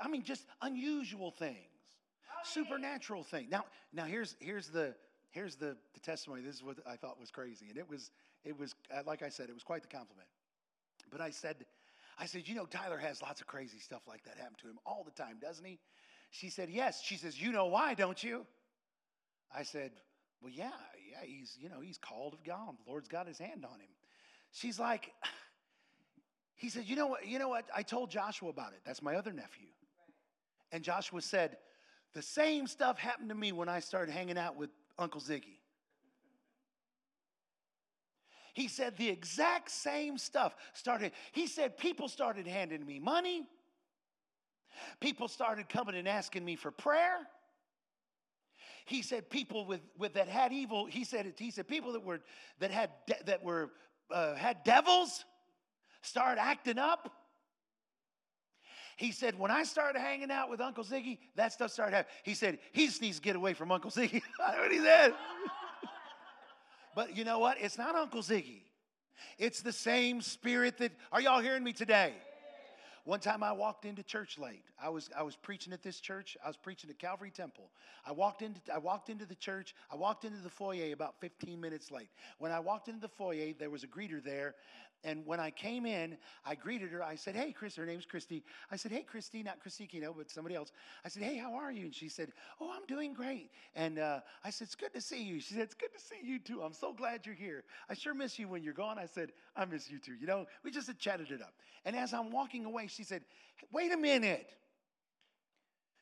I 0.00 0.08
mean, 0.08 0.22
just 0.22 0.46
unusual 0.62 1.32
things 1.32 1.58
supernatural 2.44 3.22
thing. 3.22 3.48
Now, 3.50 3.64
now 3.92 4.04
here's 4.04 4.36
here's 4.40 4.68
the 4.68 4.94
here's 5.30 5.56
the, 5.56 5.76
the 5.94 6.00
testimony. 6.00 6.42
This 6.42 6.54
is 6.54 6.62
what 6.62 6.76
I 6.86 6.96
thought 6.96 7.18
was 7.18 7.30
crazy, 7.30 7.66
and 7.68 7.76
it 7.76 7.88
was 7.88 8.10
it 8.44 8.58
was 8.58 8.74
uh, 8.94 9.02
like 9.06 9.22
I 9.22 9.28
said, 9.28 9.48
it 9.48 9.54
was 9.54 9.64
quite 9.64 9.82
the 9.82 9.88
compliment. 9.88 10.28
But 11.10 11.20
I 11.20 11.30
said, 11.30 11.64
I 12.18 12.26
said, 12.26 12.46
you 12.46 12.54
know, 12.54 12.66
Tyler 12.66 12.98
has 12.98 13.22
lots 13.22 13.40
of 13.40 13.46
crazy 13.46 13.78
stuff 13.78 14.02
like 14.06 14.24
that 14.24 14.36
happen 14.36 14.56
to 14.62 14.68
him 14.68 14.78
all 14.84 15.04
the 15.04 15.22
time, 15.22 15.38
doesn't 15.40 15.64
he? 15.64 15.78
She 16.30 16.50
said, 16.50 16.68
yes. 16.68 17.02
She 17.02 17.16
says, 17.16 17.40
you 17.40 17.50
know 17.50 17.66
why, 17.66 17.94
don't 17.94 18.22
you? 18.22 18.44
I 19.54 19.62
said, 19.62 19.92
well, 20.40 20.52
yeah, 20.52 20.70
yeah. 21.10 21.26
He's 21.26 21.56
you 21.60 21.68
know 21.68 21.80
he's 21.80 21.98
called 21.98 22.34
of 22.34 22.44
God. 22.44 22.74
The 22.84 22.90
Lord's 22.90 23.08
got 23.08 23.26
His 23.26 23.38
hand 23.38 23.64
on 23.64 23.80
him. 23.80 23.88
She's 24.52 24.78
like, 24.78 25.12
he 26.54 26.68
said, 26.68 26.84
you 26.86 26.96
know 26.96 27.06
what? 27.06 27.26
You 27.26 27.38
know 27.38 27.48
what? 27.48 27.64
I 27.74 27.82
told 27.82 28.10
Joshua 28.10 28.50
about 28.50 28.72
it. 28.72 28.80
That's 28.84 29.02
my 29.02 29.16
other 29.16 29.32
nephew. 29.32 29.68
And 30.70 30.84
Joshua 30.84 31.22
said, 31.22 31.56
the 32.14 32.22
same 32.22 32.66
stuff 32.66 32.98
happened 32.98 33.28
to 33.30 33.34
me 33.34 33.52
when 33.52 33.68
I 33.68 33.80
started 33.80 34.12
hanging 34.12 34.38
out 34.38 34.56
with 34.56 34.70
Uncle 34.98 35.20
Ziggy. 35.20 35.58
He 38.54 38.66
said 38.66 38.96
the 38.96 39.08
exact 39.08 39.70
same 39.70 40.18
stuff 40.18 40.54
started. 40.72 41.12
He 41.32 41.46
said 41.46 41.78
people 41.78 42.08
started 42.08 42.46
handing 42.46 42.84
me 42.84 42.98
money. 42.98 43.46
People 45.00 45.28
started 45.28 45.68
coming 45.68 45.94
and 45.94 46.08
asking 46.08 46.44
me 46.44 46.56
for 46.56 46.70
prayer. 46.70 47.18
He 48.88 49.02
said 49.02 49.28
people 49.28 49.66
with, 49.66 49.80
with 49.98 50.14
that 50.14 50.28
had 50.28 50.52
evil. 50.52 50.86
He 50.86 51.04
said 51.04 51.34
he 51.36 51.50
said 51.50 51.68
people 51.68 51.92
that 51.92 52.02
were 52.02 52.20
that 52.58 52.70
had 52.70 52.90
that 53.26 53.44
were 53.44 53.70
uh, 54.10 54.34
had 54.34 54.64
devils 54.64 55.24
start 56.00 56.38
acting 56.38 56.78
up. 56.78 57.12
He 58.96 59.12
said, 59.12 59.38
when 59.38 59.52
I 59.52 59.62
started 59.62 60.00
hanging 60.00 60.30
out 60.30 60.50
with 60.50 60.60
Uncle 60.60 60.82
Ziggy, 60.82 61.18
that 61.36 61.52
stuff 61.52 61.70
started 61.70 61.94
happening. 61.94 62.14
He 62.24 62.34
said, 62.34 62.58
he 62.72 62.86
just 62.86 63.00
needs 63.00 63.18
to 63.18 63.22
get 63.22 63.36
away 63.36 63.54
from 63.54 63.70
Uncle 63.70 63.92
Ziggy. 63.92 64.22
That's 64.40 64.58
what 64.58 64.72
he 64.72 64.78
said. 64.78 65.14
but 66.96 67.16
you 67.16 67.22
know 67.22 67.38
what? 67.38 67.58
It's 67.60 67.78
not 67.78 67.94
Uncle 67.94 68.22
Ziggy. 68.22 68.62
It's 69.38 69.60
the 69.60 69.72
same 69.72 70.20
spirit 70.20 70.78
that, 70.78 70.90
are 71.12 71.20
y'all 71.20 71.40
hearing 71.40 71.62
me 71.62 71.72
today? 71.72 72.14
One 73.04 73.20
time 73.20 73.42
I 73.42 73.52
walked 73.52 73.84
into 73.84 74.02
church 74.02 74.38
late. 74.38 74.62
I 74.82 74.88
was, 74.88 75.08
I 75.16 75.22
was 75.22 75.36
preaching 75.36 75.72
at 75.72 75.82
this 75.82 76.00
church. 76.00 76.36
I 76.44 76.48
was 76.48 76.56
preaching 76.56 76.90
at 76.90 76.98
Calvary 76.98 77.30
Temple. 77.30 77.70
I 78.06 78.12
walked, 78.12 78.42
into, 78.42 78.60
I 78.72 78.78
walked 78.78 79.08
into 79.08 79.24
the 79.24 79.34
church. 79.34 79.74
I 79.90 79.96
walked 79.96 80.24
into 80.24 80.38
the 80.38 80.50
foyer 80.50 80.92
about 80.92 81.14
15 81.20 81.60
minutes 81.60 81.90
late. 81.90 82.10
When 82.38 82.52
I 82.52 82.60
walked 82.60 82.88
into 82.88 83.00
the 83.00 83.08
foyer, 83.08 83.52
there 83.58 83.70
was 83.70 83.82
a 83.82 83.86
greeter 83.86 84.22
there, 84.22 84.54
and 85.04 85.24
when 85.24 85.38
I 85.38 85.50
came 85.50 85.86
in, 85.86 86.16
I 86.44 86.56
greeted 86.56 86.90
her. 86.90 87.02
I 87.02 87.14
said, 87.14 87.36
Hey, 87.36 87.52
Chris, 87.52 87.76
her 87.76 87.86
name's 87.86 88.04
Christy. 88.04 88.42
I 88.70 88.76
said, 88.76 88.90
Hey, 88.90 89.02
Christy, 89.02 89.42
not 89.42 89.60
Christy 89.60 89.86
Kino, 89.86 90.12
but 90.16 90.30
somebody 90.30 90.56
else. 90.56 90.72
I 91.04 91.08
said, 91.08 91.22
Hey, 91.22 91.36
how 91.36 91.54
are 91.54 91.70
you? 91.70 91.84
And 91.84 91.94
she 91.94 92.08
said, 92.08 92.32
Oh, 92.60 92.72
I'm 92.74 92.84
doing 92.86 93.14
great. 93.14 93.50
And 93.76 93.98
uh, 94.00 94.20
I 94.44 94.50
said, 94.50 94.66
It's 94.66 94.74
good 94.74 94.92
to 94.94 95.00
see 95.00 95.22
you. 95.22 95.38
She 95.40 95.54
said, 95.54 95.62
It's 95.62 95.74
good 95.74 95.92
to 95.94 96.00
see 96.00 96.16
you 96.26 96.40
too. 96.40 96.62
I'm 96.62 96.72
so 96.72 96.92
glad 96.92 97.26
you're 97.26 97.34
here. 97.34 97.62
I 97.88 97.94
sure 97.94 98.12
miss 98.12 98.38
you 98.38 98.48
when 98.48 98.64
you're 98.64 98.74
gone. 98.74 98.98
I 98.98 99.06
said, 99.06 99.30
I 99.54 99.64
miss 99.66 99.88
you 99.88 99.98
too. 100.00 100.14
You 100.20 100.26
know, 100.26 100.46
we 100.64 100.72
just 100.72 100.88
had 100.88 100.98
chatted 100.98 101.30
it 101.30 101.42
up. 101.42 101.54
And 101.84 101.94
as 101.94 102.12
I'm 102.12 102.30
walking 102.32 102.64
away, 102.64 102.88
she 102.88 103.04
said, 103.04 103.22
Wait 103.72 103.92
a 103.92 103.96
minute. 103.96 104.50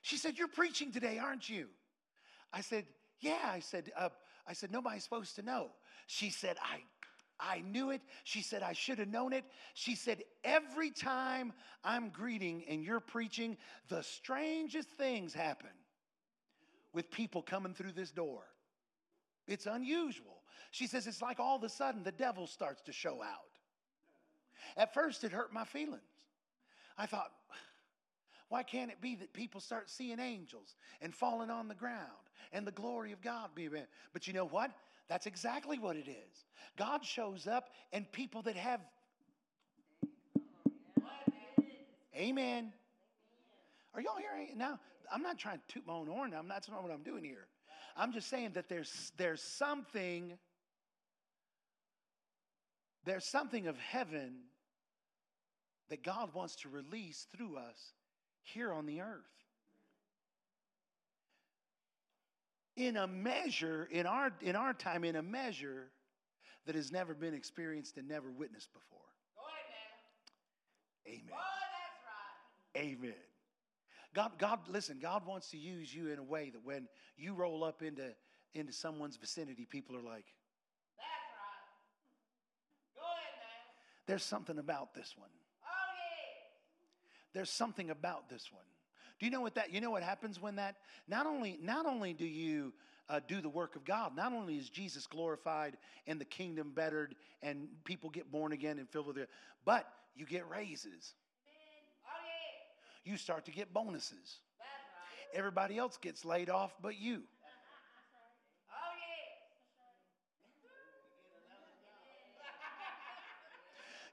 She 0.00 0.16
said, 0.16 0.38
You're 0.38 0.48
preaching 0.48 0.90
today, 0.90 1.18
aren't 1.18 1.48
you? 1.50 1.66
I 2.50 2.62
said, 2.62 2.86
Yeah. 3.20 3.38
I 3.44 3.60
said, 3.60 3.92
uh, 3.96 4.08
I 4.48 4.54
said, 4.54 4.72
Nobody's 4.72 5.04
supposed 5.04 5.36
to 5.36 5.42
know. 5.42 5.68
She 6.06 6.30
said, 6.30 6.56
I 6.62 6.78
I 7.38 7.60
knew 7.60 7.90
it. 7.90 8.00
She 8.24 8.42
said, 8.42 8.62
I 8.62 8.72
should 8.72 8.98
have 8.98 9.08
known 9.08 9.32
it. 9.32 9.44
She 9.74 9.94
said, 9.94 10.22
Every 10.44 10.90
time 10.90 11.52
I'm 11.84 12.08
greeting 12.10 12.64
and 12.68 12.82
you're 12.82 13.00
preaching, 13.00 13.56
the 13.88 14.02
strangest 14.02 14.88
things 14.90 15.34
happen 15.34 15.70
with 16.92 17.10
people 17.10 17.42
coming 17.42 17.74
through 17.74 17.92
this 17.92 18.10
door. 18.10 18.42
It's 19.46 19.66
unusual. 19.66 20.42
She 20.70 20.86
says, 20.86 21.06
It's 21.06 21.22
like 21.22 21.38
all 21.38 21.56
of 21.56 21.62
a 21.62 21.68
sudden 21.68 22.02
the 22.02 22.12
devil 22.12 22.46
starts 22.46 22.82
to 22.82 22.92
show 22.92 23.22
out. 23.22 23.60
At 24.76 24.94
first, 24.94 25.24
it 25.24 25.32
hurt 25.32 25.52
my 25.52 25.64
feelings. 25.64 26.02
I 26.98 27.06
thought, 27.06 27.30
why 28.48 28.62
can't 28.62 28.90
it 28.90 29.00
be 29.00 29.16
that 29.16 29.32
people 29.32 29.60
start 29.60 29.90
seeing 29.90 30.20
angels 30.20 30.76
and 31.02 31.14
falling 31.14 31.50
on 31.50 31.68
the 31.68 31.74
ground 31.74 32.30
and 32.52 32.66
the 32.66 32.72
glory 32.72 33.12
of 33.12 33.20
God 33.20 33.50
be? 33.54 33.68
But 34.12 34.26
you 34.26 34.32
know 34.32 34.46
what? 34.46 34.70
That's 35.08 35.26
exactly 35.26 35.78
what 35.78 35.96
it 35.96 36.08
is. 36.08 36.44
God 36.76 37.04
shows 37.04 37.46
up, 37.46 37.70
and 37.92 38.10
people 38.12 38.42
that 38.42 38.56
have. 38.56 38.80
Amen. 42.14 42.72
Are 43.94 44.00
y'all 44.00 44.16
hearing 44.18 44.48
it 44.48 44.56
now? 44.56 44.78
I'm 45.12 45.22
not 45.22 45.38
trying 45.38 45.58
to 45.58 45.74
toot 45.74 45.86
my 45.86 45.92
own 45.92 46.06
horn. 46.06 46.34
I'm 46.34 46.48
not, 46.48 46.56
that's 46.56 46.68
not 46.68 46.82
what 46.82 46.90
I'm 46.90 47.02
doing 47.02 47.24
here. 47.24 47.46
I'm 47.96 48.12
just 48.12 48.28
saying 48.28 48.52
that 48.54 48.68
there's, 48.68 49.12
there's 49.16 49.42
something, 49.42 50.36
there's 53.04 53.24
something 53.24 53.66
of 53.66 53.78
heaven 53.78 54.34
that 55.88 56.02
God 56.02 56.34
wants 56.34 56.56
to 56.56 56.68
release 56.68 57.26
through 57.34 57.56
us 57.56 57.92
here 58.42 58.72
on 58.72 58.86
the 58.86 59.00
earth. 59.00 59.45
In 62.76 62.96
a 62.96 63.06
measure, 63.06 63.88
in 63.90 64.06
our, 64.06 64.30
in 64.40 64.54
our 64.54 64.74
time, 64.74 65.04
in 65.04 65.16
a 65.16 65.22
measure 65.22 65.90
that 66.66 66.74
has 66.74 66.92
never 66.92 67.14
been 67.14 67.34
experienced 67.34 67.96
and 67.96 68.08
never 68.08 68.30
witnessed 68.30 68.72
before. 68.72 69.00
Amen. 71.08 71.22
Oh, 71.30 71.36
right. 72.76 72.82
Amen. 72.82 73.14
God, 74.14 74.32
God, 74.38 74.60
listen, 74.68 74.98
God 75.00 75.26
wants 75.26 75.50
to 75.50 75.58
use 75.58 75.94
you 75.94 76.08
in 76.08 76.18
a 76.18 76.22
way 76.22 76.50
that 76.50 76.64
when 76.64 76.88
you 77.16 77.34
roll 77.34 77.62
up 77.64 77.82
into, 77.82 78.14
into 78.54 78.72
someone's 78.72 79.16
vicinity, 79.16 79.66
people 79.66 79.96
are 79.96 80.02
like, 80.02 80.24
That's 80.96 81.28
right. 81.36 82.96
Go 82.96 83.02
ahead 83.02 83.34
now. 83.38 84.06
There's 84.06 84.24
something 84.24 84.58
about 84.58 84.94
this 84.94 85.14
one. 85.16 85.30
Oh, 85.62 85.66
yeah. 85.66 87.34
There's 87.34 87.50
something 87.50 87.90
about 87.90 88.28
this 88.28 88.50
one. 88.50 88.64
Do 89.18 89.24
you 89.24 89.32
know 89.32 89.40
what 89.40 89.54
that? 89.54 89.72
You 89.72 89.80
know 89.80 89.90
what 89.90 90.02
happens 90.02 90.40
when 90.40 90.56
that? 90.56 90.76
Not 91.08 91.26
only 91.26 91.58
not 91.62 91.86
only 91.86 92.12
do 92.12 92.26
you 92.26 92.72
uh, 93.08 93.20
do 93.26 93.40
the 93.40 93.48
work 93.48 93.76
of 93.76 93.84
God, 93.84 94.14
not 94.14 94.32
only 94.32 94.56
is 94.56 94.68
Jesus 94.68 95.06
glorified 95.06 95.76
and 96.06 96.20
the 96.20 96.24
kingdom 96.24 96.72
bettered, 96.74 97.14
and 97.42 97.68
people 97.84 98.10
get 98.10 98.30
born 98.30 98.52
again 98.52 98.78
and 98.78 98.88
filled 98.88 99.06
with 99.06 99.18
it, 99.18 99.30
but 99.64 99.88
you 100.14 100.26
get 100.26 100.48
raises. 100.50 101.14
You 103.04 103.16
start 103.16 103.44
to 103.46 103.52
get 103.52 103.72
bonuses. 103.72 104.40
Everybody 105.32 105.78
else 105.78 105.96
gets 105.96 106.24
laid 106.24 106.50
off, 106.50 106.74
but 106.82 106.98
you. 106.98 107.22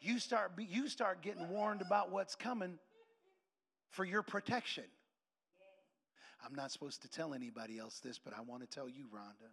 you 0.02 0.20
start 0.20 0.52
you 0.58 0.88
start 0.88 1.22
getting 1.22 1.50
warned 1.50 1.82
about 1.82 2.12
what's 2.12 2.36
coming 2.36 2.78
for 3.94 4.04
your 4.04 4.24
protection. 4.24 4.84
I'm 6.46 6.56
not 6.56 6.72
supposed 6.72 7.04
to 7.04 7.10
tell 7.10 7.34
anybody 7.34 7.80
else 7.80 8.00
this, 8.04 8.20
but 8.20 8.34
I 8.38 8.42
want 8.42 8.62
to 8.62 8.68
tell 8.68 8.90
you, 8.90 9.06
Rhonda. 9.06 9.50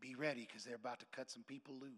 Be 0.00 0.14
ready 0.14 0.46
because 0.46 0.64
they're 0.64 0.74
about 0.74 1.00
to 1.00 1.06
cut 1.14 1.30
some 1.30 1.44
people 1.46 1.74
loose. 1.80 1.90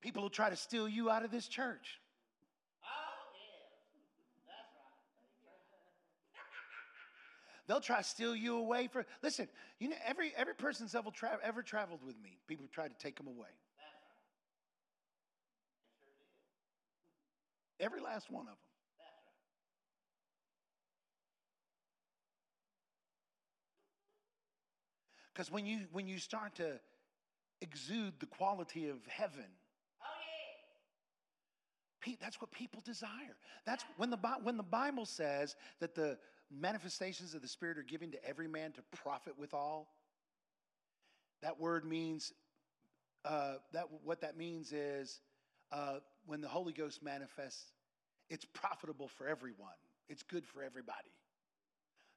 People 0.00 0.22
will 0.22 0.30
try 0.30 0.48
to 0.48 0.56
steal 0.56 0.88
you 0.88 1.10
out 1.10 1.24
of 1.24 1.32
this 1.32 1.48
church. 1.48 2.00
They'll 7.66 7.80
try 7.80 7.98
to 7.98 8.04
steal 8.04 8.36
you 8.36 8.56
away 8.56 8.88
for. 8.88 9.04
Listen, 9.22 9.48
you 9.80 9.88
know 9.88 9.96
every 10.06 10.32
every 10.36 10.54
person's 10.54 10.94
ever 10.94 11.10
tra- 11.10 11.38
ever 11.42 11.62
traveled 11.62 12.00
with 12.04 12.16
me. 12.22 12.38
People 12.46 12.66
try 12.72 12.86
to 12.86 12.94
take 12.94 13.16
them 13.16 13.26
away. 13.26 13.48
Every 17.80 18.00
last 18.00 18.30
one 18.30 18.42
of 18.42 18.46
them. 18.46 18.56
Because 25.34 25.50
when 25.50 25.66
you 25.66 25.80
when 25.92 26.08
you 26.08 26.18
start 26.18 26.54
to 26.56 26.80
exude 27.60 28.14
the 28.20 28.26
quality 28.26 28.88
of 28.88 28.98
heaven, 29.06 29.44
that's 32.20 32.40
what 32.40 32.50
people 32.52 32.80
desire. 32.84 33.36
That's 33.66 33.84
when 33.96 34.10
the 34.10 34.18
when 34.42 34.56
the 34.56 34.62
Bible 34.62 35.04
says 35.04 35.56
that 35.80 35.94
the 35.94 36.16
manifestations 36.50 37.34
of 37.34 37.42
the 37.42 37.48
Spirit 37.48 37.78
are 37.78 37.82
given 37.82 38.12
to 38.12 38.24
every 38.24 38.48
man 38.48 38.72
to 38.72 38.82
profit 38.96 39.38
withal. 39.38 39.88
That 41.42 41.60
word 41.60 41.84
means 41.84 42.32
uh, 43.24 43.54
that 43.72 43.86
what 44.04 44.20
that 44.20 44.36
means 44.36 44.72
is 44.72 45.20
uh, 45.72 45.98
when 46.26 46.40
the 46.40 46.48
Holy 46.48 46.72
Ghost 46.72 47.02
manifests, 47.02 47.72
it's 48.30 48.44
profitable 48.44 49.08
for 49.08 49.26
everyone. 49.26 49.74
It's 50.08 50.22
good 50.22 50.46
for 50.46 50.62
everybody. 50.62 51.10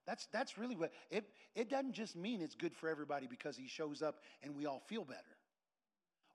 That's, 0.05 0.27
that's 0.31 0.57
really 0.57 0.75
what 0.75 0.91
it, 1.11 1.25
it 1.55 1.69
doesn't 1.69 1.93
just 1.93 2.15
mean 2.15 2.41
it's 2.41 2.55
good 2.55 2.75
for 2.75 2.89
everybody 2.89 3.27
because 3.27 3.55
he 3.55 3.67
shows 3.67 4.01
up 4.01 4.19
and 4.41 4.55
we 4.55 4.65
all 4.65 4.81
feel 4.87 5.03
better 5.03 5.37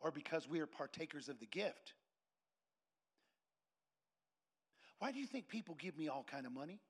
or 0.01 0.11
because 0.11 0.49
we 0.49 0.61
are 0.61 0.67
partakers 0.67 1.29
of 1.29 1.41
the 1.41 1.47
gift. 1.47 1.95
Why 4.99 5.13
do 5.13 5.19
you 5.19 5.27
think 5.27 5.49
people 5.49 5.75
give 5.75 5.99
me 5.99 6.09
all 6.09 6.25
kind 6.31 6.47
of 6.47 6.53
money? 6.53 6.81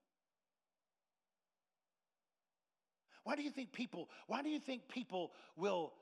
Why 3.24 3.36
do 3.36 3.42
you 3.42 3.50
think 3.50 3.72
people 3.72 4.08
why 4.26 4.42
do 4.42 4.48
you 4.48 4.60
think 4.60 4.88
people 4.88 5.32
will 5.56 5.92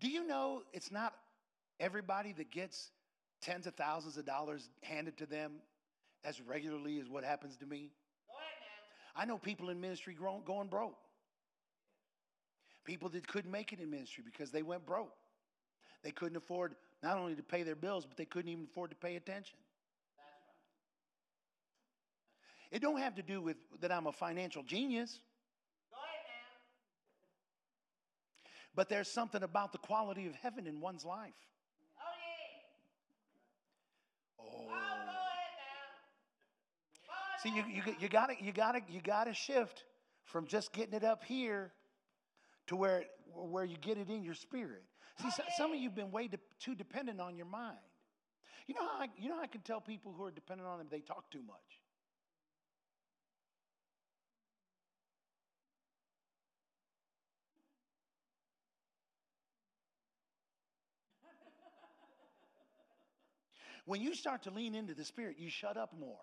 do 0.00 0.08
you 0.08 0.26
know 0.26 0.62
it's 0.72 0.90
not 0.90 1.14
everybody 1.78 2.32
that 2.32 2.50
gets 2.50 2.90
tens 3.40 3.66
of 3.66 3.74
thousands 3.74 4.16
of 4.16 4.26
dollars 4.26 4.68
handed 4.82 5.18
to 5.18 5.26
them 5.26 5.52
as 6.24 6.40
regularly 6.40 6.98
as 7.00 7.08
what 7.08 7.24
happens 7.24 7.56
to 7.58 7.66
me? 7.66 7.90
I 9.14 9.24
know 9.24 9.36
people 9.36 9.68
in 9.70 9.80
ministry 9.80 10.16
going 10.46 10.68
broke. 10.68 10.96
People 12.84 13.08
that 13.10 13.26
couldn't 13.26 13.50
make 13.50 13.72
it 13.72 13.80
in 13.80 13.90
ministry 13.90 14.22
because 14.24 14.50
they 14.50 14.62
went 14.62 14.86
broke. 14.86 15.12
They 16.04 16.12
couldn't 16.12 16.36
afford 16.36 16.74
not 17.02 17.18
only 17.18 17.34
to 17.34 17.42
pay 17.42 17.64
their 17.64 17.74
bills, 17.74 18.06
but 18.06 18.16
they 18.16 18.24
couldn't 18.24 18.50
even 18.50 18.64
afford 18.70 18.90
to 18.90 18.96
pay 18.96 19.16
attention. 19.16 19.58
It 22.70 22.80
don't 22.80 22.98
have 22.98 23.16
to 23.16 23.22
do 23.22 23.40
with 23.40 23.56
that 23.80 23.90
I'm 23.90 24.06
a 24.06 24.12
financial 24.12 24.62
genius. 24.62 25.18
But 28.78 28.88
there's 28.88 29.08
something 29.08 29.42
about 29.42 29.72
the 29.72 29.78
quality 29.78 30.28
of 30.28 30.36
heaven 30.36 30.68
in 30.68 30.80
one's 30.80 31.04
life. 31.04 31.34
Oh. 34.40 34.44
See, 37.42 37.48
you, 37.48 37.64
you, 37.68 37.82
you 37.98 38.08
gotta 38.08 38.34
you 38.40 38.52
gotta 38.52 38.78
you 38.88 39.00
gotta 39.00 39.34
shift 39.34 39.82
from 40.22 40.46
just 40.46 40.72
getting 40.72 40.94
it 40.94 41.02
up 41.02 41.24
here 41.24 41.72
to 42.68 42.76
where 42.76 43.02
where 43.34 43.64
you 43.64 43.76
get 43.76 43.98
it 43.98 44.10
in 44.10 44.22
your 44.22 44.34
spirit. 44.34 44.84
See, 45.20 45.30
so, 45.32 45.42
some 45.56 45.72
of 45.72 45.80
you've 45.80 45.96
been 45.96 46.12
way 46.12 46.28
de- 46.28 46.38
too 46.60 46.76
dependent 46.76 47.20
on 47.20 47.36
your 47.36 47.46
mind. 47.46 47.78
You 48.68 48.76
know 48.76 48.86
how 48.86 49.00
I, 49.00 49.08
you 49.18 49.28
know 49.28 49.38
how 49.38 49.42
I 49.42 49.48
can 49.48 49.62
tell 49.62 49.80
people 49.80 50.14
who 50.16 50.22
are 50.22 50.30
dependent 50.30 50.68
on 50.68 50.78
them 50.78 50.86
they 50.88 51.00
talk 51.00 51.32
too 51.32 51.42
much. 51.42 51.77
When 63.88 64.02
you 64.02 64.14
start 64.14 64.42
to 64.42 64.50
lean 64.50 64.74
into 64.74 64.92
the 64.92 65.02
Spirit, 65.02 65.36
you 65.38 65.48
shut 65.48 65.78
up 65.78 65.94
more. 65.98 66.20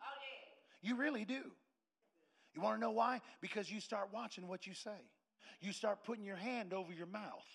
Oh, 0.00 0.06
you 0.82 0.96
really 0.96 1.24
do. 1.24 1.40
You 2.52 2.60
want 2.60 2.78
to 2.78 2.80
know 2.80 2.90
why? 2.90 3.20
Because 3.40 3.70
you 3.70 3.78
start 3.78 4.08
watching 4.12 4.48
what 4.48 4.66
you 4.66 4.74
say. 4.74 4.98
You 5.60 5.72
start 5.72 6.02
putting 6.04 6.24
your 6.24 6.34
hand 6.34 6.74
over 6.74 6.92
your 6.92 7.06
mouth. 7.06 7.46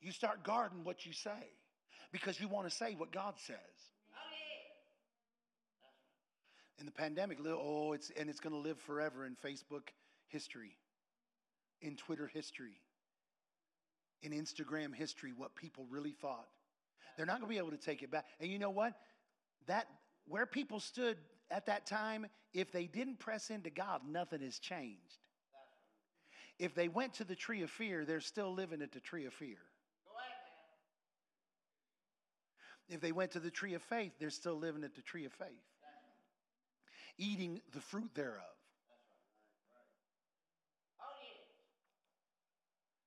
You 0.00 0.12
start 0.12 0.42
guarding 0.44 0.82
what 0.82 1.04
you 1.04 1.12
say 1.12 1.52
because 2.10 2.40
you 2.40 2.48
want 2.48 2.70
to 2.70 2.74
say 2.74 2.94
what 2.96 3.12
God 3.12 3.34
says. 3.36 3.56
Oh, 4.14 4.18
in 6.80 6.86
the 6.86 6.92
pandemic, 6.92 7.36
oh, 7.46 7.92
it's 7.92 8.10
and 8.18 8.30
it's 8.30 8.40
going 8.40 8.54
to 8.54 8.60
live 8.60 8.78
forever 8.78 9.26
in 9.26 9.36
Facebook 9.44 9.88
history, 10.28 10.78
in 11.82 11.96
Twitter 11.96 12.30
history, 12.32 12.80
in 14.22 14.32
Instagram 14.32 14.94
history. 14.94 15.32
What 15.36 15.54
people 15.54 15.86
really 15.90 16.12
thought. 16.12 16.48
They're 17.16 17.26
not 17.26 17.40
going 17.40 17.48
to 17.48 17.54
be 17.54 17.58
able 17.58 17.70
to 17.70 17.76
take 17.76 18.02
it 18.02 18.10
back. 18.10 18.26
And 18.40 18.50
you 18.50 18.58
know 18.58 18.70
what? 18.70 18.94
That 19.66 19.86
where 20.28 20.46
people 20.46 20.80
stood 20.80 21.16
at 21.50 21.66
that 21.66 21.86
time, 21.86 22.26
if 22.52 22.70
they 22.70 22.86
didn't 22.86 23.18
press 23.18 23.50
into 23.50 23.70
God, 23.70 24.02
nothing 24.08 24.40
has 24.42 24.58
changed. 24.58 25.18
If 26.58 26.74
they 26.74 26.88
went 26.88 27.14
to 27.14 27.24
the 27.24 27.36
tree 27.36 27.62
of 27.62 27.70
fear, 27.70 28.04
they're 28.04 28.20
still 28.20 28.52
living 28.52 28.82
at 28.82 28.92
the 28.92 29.00
tree 29.00 29.26
of 29.26 29.32
fear. 29.32 29.58
If 32.88 33.00
they 33.00 33.12
went 33.12 33.32
to 33.32 33.40
the 33.40 33.50
tree 33.50 33.74
of 33.74 33.82
faith, 33.82 34.12
they're 34.18 34.30
still 34.30 34.58
living 34.58 34.82
at 34.82 34.94
the 34.94 35.02
tree 35.02 35.26
of 35.26 35.32
faith, 35.32 35.48
eating 37.18 37.60
the 37.72 37.80
fruit 37.80 38.10
thereof. 38.14 38.42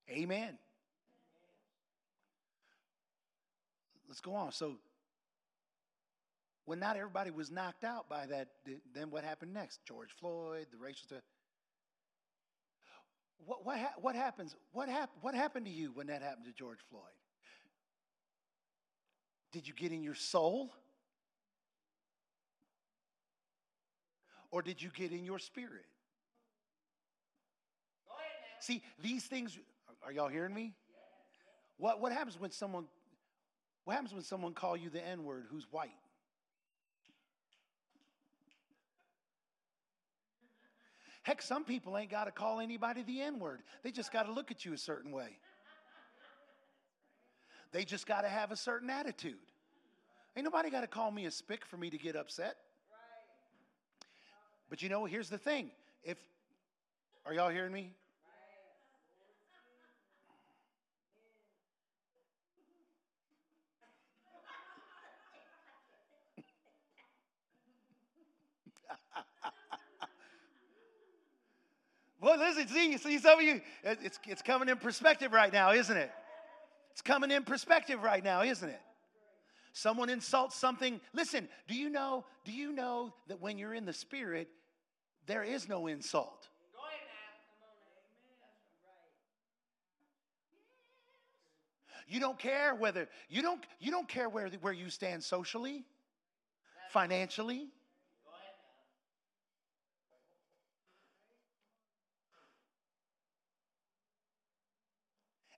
Amen. 0.08 0.58
Let's 4.12 4.20
go 4.20 4.34
on. 4.34 4.52
So, 4.52 4.76
when 6.66 6.78
not 6.78 6.98
everybody 6.98 7.30
was 7.30 7.50
knocked 7.50 7.82
out 7.82 8.10
by 8.10 8.26
that, 8.26 8.48
then 8.94 9.10
what 9.10 9.24
happened 9.24 9.54
next? 9.54 9.82
George 9.86 10.10
Floyd, 10.20 10.66
the 10.70 10.76
racial. 10.76 11.16
What, 13.46 13.64
what, 13.64 13.78
ha- 13.78 13.94
what 14.02 14.14
happens? 14.14 14.54
What, 14.72 14.90
hap- 14.90 15.12
what 15.22 15.34
happened 15.34 15.64
to 15.64 15.72
you 15.72 15.92
when 15.94 16.08
that 16.08 16.20
happened 16.20 16.44
to 16.44 16.52
George 16.52 16.80
Floyd? 16.90 17.04
Did 19.50 19.66
you 19.66 19.72
get 19.72 19.92
in 19.92 20.02
your 20.02 20.14
soul? 20.14 20.74
Or 24.50 24.60
did 24.60 24.82
you 24.82 24.90
get 24.94 25.12
in 25.12 25.24
your 25.24 25.38
spirit? 25.38 25.86
See, 28.60 28.82
these 29.02 29.24
things, 29.24 29.58
are 30.04 30.12
y'all 30.12 30.28
hearing 30.28 30.52
me? 30.52 30.74
What, 31.78 32.02
what 32.02 32.12
happens 32.12 32.38
when 32.38 32.50
someone 32.50 32.84
what 33.84 33.94
happens 33.94 34.12
when 34.12 34.22
someone 34.22 34.54
call 34.54 34.76
you 34.76 34.90
the 34.90 35.04
N-word 35.04 35.46
who's 35.50 35.66
white? 35.70 35.90
Heck, 41.22 41.40
some 41.40 41.64
people 41.64 41.96
ain't 41.96 42.10
got 42.10 42.24
to 42.24 42.32
call 42.32 42.60
anybody 42.60 43.02
the 43.02 43.20
N-word. 43.20 43.60
They 43.82 43.92
just 43.92 44.12
got 44.12 44.26
to 44.26 44.32
look 44.32 44.50
at 44.50 44.64
you 44.64 44.72
a 44.72 44.78
certain 44.78 45.12
way. 45.12 45.38
They 47.70 47.84
just 47.84 48.06
got 48.06 48.22
to 48.22 48.28
have 48.28 48.50
a 48.50 48.56
certain 48.56 48.90
attitude. 48.90 49.38
Ain't 50.36 50.44
nobody 50.44 50.68
got 50.68 50.80
to 50.82 50.86
call 50.86 51.10
me 51.10 51.26
a 51.26 51.30
spick 51.30 51.64
for 51.64 51.76
me 51.76 51.90
to 51.90 51.98
get 51.98 52.16
upset. 52.16 52.56
But 54.68 54.82
you 54.82 54.88
know, 54.88 55.04
here's 55.04 55.28
the 55.28 55.38
thing. 55.38 55.70
If 56.02 56.18
are 57.24 57.32
y'all 57.32 57.50
hearing 57.50 57.72
me? 57.72 57.92
Well, 72.22 72.38
listen, 72.38 72.68
see, 72.68 72.96
see 72.98 73.18
some 73.18 73.40
of 73.40 73.44
you, 73.44 73.60
it's, 73.82 74.20
it's 74.28 74.42
coming 74.42 74.68
in 74.68 74.76
perspective 74.76 75.32
right 75.32 75.52
now, 75.52 75.72
isn't 75.72 75.96
it? 75.96 76.10
It's 76.92 77.02
coming 77.02 77.32
in 77.32 77.42
perspective 77.42 78.00
right 78.00 78.22
now, 78.22 78.42
isn't 78.42 78.68
it? 78.68 78.80
Someone 79.72 80.08
insults 80.08 80.54
something. 80.54 81.00
Listen, 81.12 81.48
do 81.66 81.74
you 81.74 81.90
know, 81.90 82.24
do 82.44 82.52
you 82.52 82.72
know 82.72 83.12
that 83.26 83.40
when 83.40 83.58
you're 83.58 83.74
in 83.74 83.84
the 83.84 83.92
spirit, 83.92 84.48
there 85.26 85.42
is 85.42 85.68
no 85.68 85.88
insult? 85.88 86.48
You 92.06 92.20
don't 92.20 92.38
care 92.38 92.74
whether 92.74 93.08
you 93.30 93.40
don't 93.40 93.64
you 93.80 93.90
don't 93.90 94.06
care 94.06 94.28
where 94.28 94.50
where 94.60 94.74
you 94.74 94.90
stand 94.90 95.24
socially, 95.24 95.86
financially. 96.90 97.68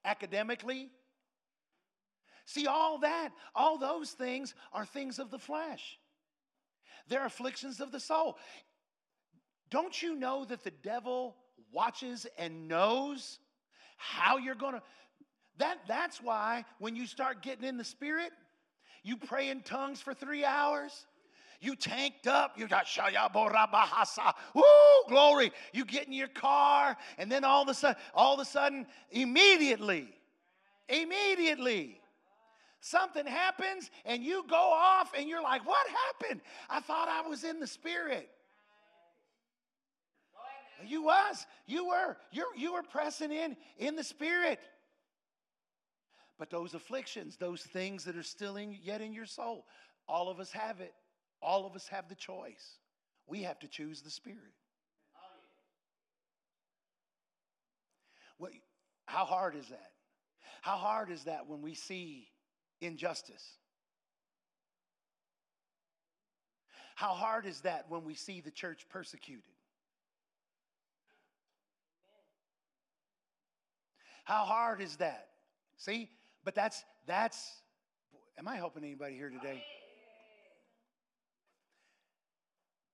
Academically. 0.05 0.91
See, 2.47 2.67
all 2.67 2.99
that, 2.99 3.31
all 3.55 3.79
those 3.79 4.11
things 4.11 4.55
are 4.73 4.85
things 4.85 5.19
of 5.19 5.31
the 5.31 5.39
flesh. 5.39 5.99
They're 7.09 7.27
afflictions 7.27 7.81
of 7.81 7.93
the 7.93 8.01
soul. 8.01 8.39
Don't 9.71 10.01
you 10.03 10.15
know 10.15 10.45
that 10.45 10.63
the 10.63 10.71
devil 10.71 11.37
watches 11.73 12.27
and 12.39 12.69
knows 12.69 13.39
how 13.97 14.39
you're 14.39 14.55
going 14.55 14.75
to 14.75 14.83
that 15.59 15.79
that's 15.87 16.21
why 16.21 16.65
when 16.79 16.97
you 16.97 17.07
start 17.07 17.41
getting 17.43 17.65
in 17.65 17.77
the 17.77 17.85
spirit, 17.85 18.33
you 19.05 19.17
pray 19.17 19.51
in 19.51 19.61
tongues 19.61 20.01
for 20.01 20.13
3 20.13 20.45
hours, 20.45 21.07
you 21.65 21.77
tanked 21.77 22.27
up. 22.27 22.59
You 22.59 22.69
got 22.69 22.87
shayaborabahasa. 22.87 24.35
Woo, 24.55 24.63
glory. 25.09 25.53
You 25.73 25.85
get 25.85 26.07
in 26.07 26.13
your 26.13 26.29
car, 26.29 26.97
and 27.19 27.31
then 27.31 27.45
all 27.45 27.63
of 27.63 27.69
a 27.69 27.75
sudden, 27.75 27.97
all 28.15 28.35
of 28.35 28.41
a 28.41 28.45
sudden, 28.45 28.87
immediately, 29.11 30.09
immediately, 30.89 32.01
something 32.81 33.27
happens, 33.27 33.91
and 34.05 34.23
you 34.23 34.45
go 34.49 34.57
off, 34.57 35.13
and 35.17 35.29
you're 35.29 35.43
like, 35.43 35.67
"What 35.67 35.87
happened? 35.89 36.41
I 36.69 36.81
thought 36.81 37.09
I 37.09 37.29
was 37.29 37.45
in 37.45 37.61
the 37.61 37.67
spirit." 37.67 38.31
You 40.87 41.05
was. 41.05 41.47
You 41.67 41.87
were. 41.89 42.17
you 42.31 42.47
you 42.57 42.73
were 42.73 42.83
pressing 42.83 43.33
in 43.33 43.57
in 43.79 43.97
the 43.97 44.05
spirit. 44.05 44.61
But 46.39 46.51
those 46.51 46.75
afflictions, 46.75 47.37
those 47.37 47.63
things 47.63 48.05
that 48.05 48.17
are 48.17 48.23
still 48.25 48.57
in, 48.57 48.77
yet 48.83 49.01
in 49.01 49.13
your 49.13 49.27
soul, 49.27 49.67
all 50.09 50.29
of 50.29 50.41
us 50.41 50.51
have 50.51 50.81
it. 50.81 50.93
All 51.45 51.67
of 51.67 51.75
us 51.75 51.87
have 51.89 52.09
the 52.09 52.15
choice. 52.15 52.79
We 53.27 53.43
have 53.43 53.59
to 53.61 53.69
choose 53.69 54.01
the 54.03 54.11
Spirit. 54.11 54.55
How 59.15 59.25
hard 59.25 59.55
is 59.55 59.69
that? 59.69 59.93
How 60.63 60.77
hard 60.77 61.09
is 61.09 61.25
that 61.25 61.47
when 61.47 61.63
we 61.63 61.75
see 61.75 62.27
injustice? 62.81 63.45
How 66.97 67.11
hard 67.15 67.47
is 67.47 67.61
that 67.61 67.87
when 67.89 68.05
we 68.05 68.15
see 68.15 68.41
the 68.41 68.51
church 68.51 68.87
persecuted? 68.89 69.45
How 74.25 74.45
hard 74.45 74.81
is 74.81 74.97
that? 74.97 75.29
See, 75.77 76.11
but 76.45 76.57
that's 76.57 76.83
that's 77.07 77.53
am 78.37 78.49
I 78.49 78.57
helping 78.57 78.83
anybody 78.83 79.15
here 79.15 79.31
today? 79.31 79.63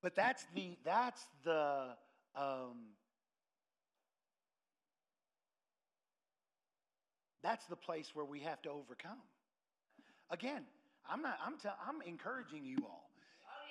But 0.03 0.14
that's 0.14 0.46
the 0.55 0.76
that's 0.84 1.22
the 1.44 1.88
um, 2.34 2.94
that's 7.42 7.66
the 7.66 7.76
place 7.76 8.11
where 8.14 8.24
we 8.24 8.40
have 8.40 8.62
to 8.62 8.70
overcome. 8.70 9.18
Again, 10.30 10.62
I'm 11.09 11.22
not. 11.22 11.38
I'm. 11.44 11.59
T- 11.59 11.68
I'm 11.86 12.01
encouraging 12.07 12.64
you 12.64 12.78
all. 12.84 13.11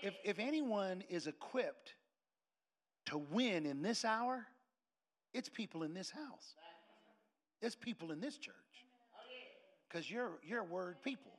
If 0.03 0.13
if 0.23 0.39
anyone 0.39 1.03
is 1.09 1.27
equipped 1.27 1.93
to 3.05 3.17
win 3.17 3.65
in 3.65 3.81
this 3.81 4.05
hour, 4.05 4.45
it's 5.33 5.49
people 5.49 5.83
in 5.83 5.93
this 5.93 6.11
house. 6.11 6.55
It's 7.61 7.75
people 7.75 8.11
in 8.11 8.21
this 8.21 8.37
church. 8.37 8.55
Because 9.87 10.09
you're 10.09 10.39
you're 10.43 10.63
word 10.63 10.97
people. 11.03 11.31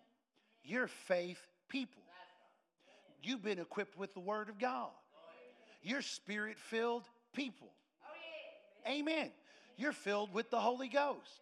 You're 0.64 0.88
faith 0.88 1.38
people. 1.68 2.02
You've 3.22 3.42
been 3.42 3.58
equipped 3.58 3.98
with 3.98 4.14
the 4.14 4.20
Word 4.20 4.48
of 4.48 4.58
God. 4.58 4.90
You're 5.82 6.02
spirit 6.02 6.58
filled 6.58 7.04
people. 7.34 7.68
Amen. 8.88 9.30
You're 9.76 9.92
filled 9.92 10.32
with 10.32 10.50
the 10.50 10.60
Holy 10.60 10.88
Ghost. 10.88 11.40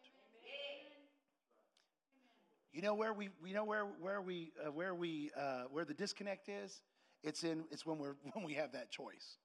You 2.72 2.82
know 2.82 2.94
where 2.94 3.12
we, 3.12 3.30
we 3.42 3.52
know 3.52 3.64
where 3.64 3.84
where 4.00 4.20
we 4.20 4.52
uh, 4.64 4.70
where 4.70 4.94
we 4.94 5.30
uh, 5.36 5.64
where 5.70 5.84
the 5.84 5.94
disconnect 5.94 6.48
is. 6.48 6.80
It's 7.24 7.42
in 7.42 7.64
it's 7.70 7.84
when 7.84 7.98
we're 7.98 8.14
when 8.34 8.44
we 8.44 8.54
have 8.54 8.72
that 8.72 8.90
choice. 8.90 9.36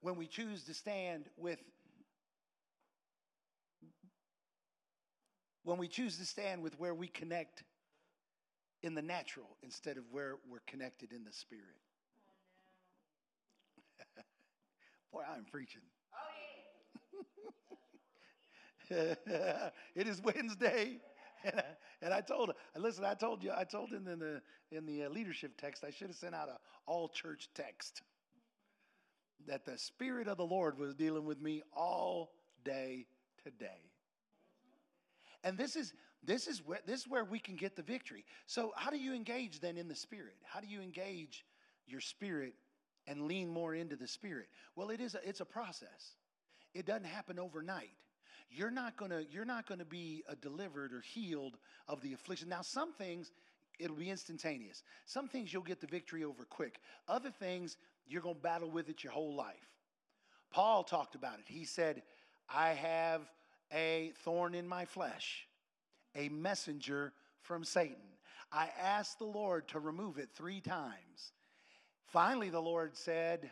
When 0.00 0.16
we 0.16 0.26
choose 0.26 0.64
to 0.64 0.74
stand 0.74 1.26
with 1.36 1.58
when 5.62 5.78
we 5.78 5.88
choose 5.88 6.18
to 6.18 6.26
stand 6.26 6.62
with 6.62 6.78
where 6.78 6.94
we 6.94 7.08
connect 7.08 7.62
in 8.82 8.94
the 8.94 9.02
natural 9.02 9.56
instead 9.62 9.96
of 9.96 10.04
where 10.10 10.36
we're 10.48 10.62
connected 10.66 11.12
in 11.12 11.24
the 11.24 11.32
spirit. 11.32 11.64
Boy, 15.12 15.22
I'm 15.28 15.44
preaching. 15.44 15.82
it 18.90 20.06
is 20.06 20.20
Wednesday. 20.22 21.00
And 21.44 21.54
I, 21.56 21.64
and 22.02 22.12
I 22.12 22.20
told 22.20 22.52
listen, 22.76 23.04
I 23.04 23.14
told 23.14 23.44
you, 23.44 23.52
I 23.56 23.62
told 23.62 23.92
him 23.92 24.08
in 24.08 24.18
the 24.18 24.42
in 24.72 24.86
the 24.86 25.04
uh, 25.04 25.08
leadership 25.08 25.52
text, 25.56 25.84
I 25.86 25.90
should 25.92 26.08
have 26.08 26.16
sent 26.16 26.34
out 26.34 26.48
a 26.48 26.56
all 26.84 27.08
church 27.08 27.48
text 27.54 28.02
that 29.46 29.64
the 29.64 29.78
Spirit 29.78 30.26
of 30.26 30.36
the 30.36 30.44
Lord 30.44 30.78
was 30.78 30.96
dealing 30.96 31.24
with 31.24 31.40
me 31.40 31.62
all 31.72 32.32
day 32.64 33.06
today. 33.44 33.88
And 35.44 35.56
this 35.56 35.76
is 35.76 35.92
this 36.24 36.46
is 36.46 36.64
where 36.66 36.80
this 36.86 37.00
is 37.00 37.08
where 37.08 37.24
we 37.24 37.38
can 37.38 37.56
get 37.56 37.76
the 37.76 37.82
victory. 37.82 38.24
So 38.46 38.72
how 38.76 38.90
do 38.90 38.98
you 38.98 39.14
engage 39.14 39.60
then 39.60 39.76
in 39.76 39.88
the 39.88 39.94
spirit? 39.94 40.36
How 40.44 40.60
do 40.60 40.66
you 40.66 40.80
engage 40.80 41.44
your 41.86 42.00
spirit 42.00 42.54
and 43.06 43.22
lean 43.22 43.48
more 43.48 43.74
into 43.74 43.96
the 43.96 44.08
spirit? 44.08 44.48
Well, 44.76 44.90
it 44.90 45.00
is 45.00 45.14
a, 45.14 45.26
it's 45.26 45.40
a 45.40 45.44
process. 45.44 46.16
It 46.74 46.86
doesn't 46.86 47.06
happen 47.06 47.38
overnight. 47.38 47.90
You're 48.50 48.70
not 48.70 48.96
to 49.10 49.24
you're 49.30 49.44
not 49.44 49.66
to 49.78 49.84
be 49.84 50.22
uh, 50.28 50.34
delivered 50.40 50.92
or 50.92 51.00
healed 51.00 51.56
of 51.86 52.00
the 52.02 52.12
affliction. 52.12 52.48
Now 52.48 52.62
some 52.62 52.92
things 52.92 53.30
it'll 53.78 53.96
be 53.96 54.10
instantaneous. 54.10 54.82
Some 55.06 55.28
things 55.28 55.52
you'll 55.52 55.62
get 55.62 55.80
the 55.80 55.86
victory 55.86 56.24
over 56.24 56.44
quick. 56.44 56.80
Other 57.08 57.30
things 57.30 57.76
you're 58.06 58.22
to 58.36 58.40
battle 58.40 58.70
with 58.70 58.88
it 58.88 59.04
your 59.04 59.12
whole 59.12 59.34
life. 59.34 59.68
Paul 60.50 60.82
talked 60.82 61.14
about 61.14 61.38
it. 61.38 61.44
He 61.46 61.64
said, 61.64 62.02
"I 62.48 62.70
have 62.70 63.30
a 63.72 64.12
thorn 64.24 64.54
in 64.54 64.66
my 64.66 64.84
flesh, 64.86 65.47
a 66.14 66.28
messenger 66.28 67.12
from 67.42 67.64
Satan. 67.64 67.96
I 68.52 68.68
asked 68.80 69.18
the 69.18 69.24
Lord 69.24 69.68
to 69.68 69.78
remove 69.78 70.18
it 70.18 70.30
three 70.34 70.60
times. 70.60 71.32
Finally, 72.06 72.50
the 72.50 72.60
Lord 72.60 72.96
said, 72.96 73.50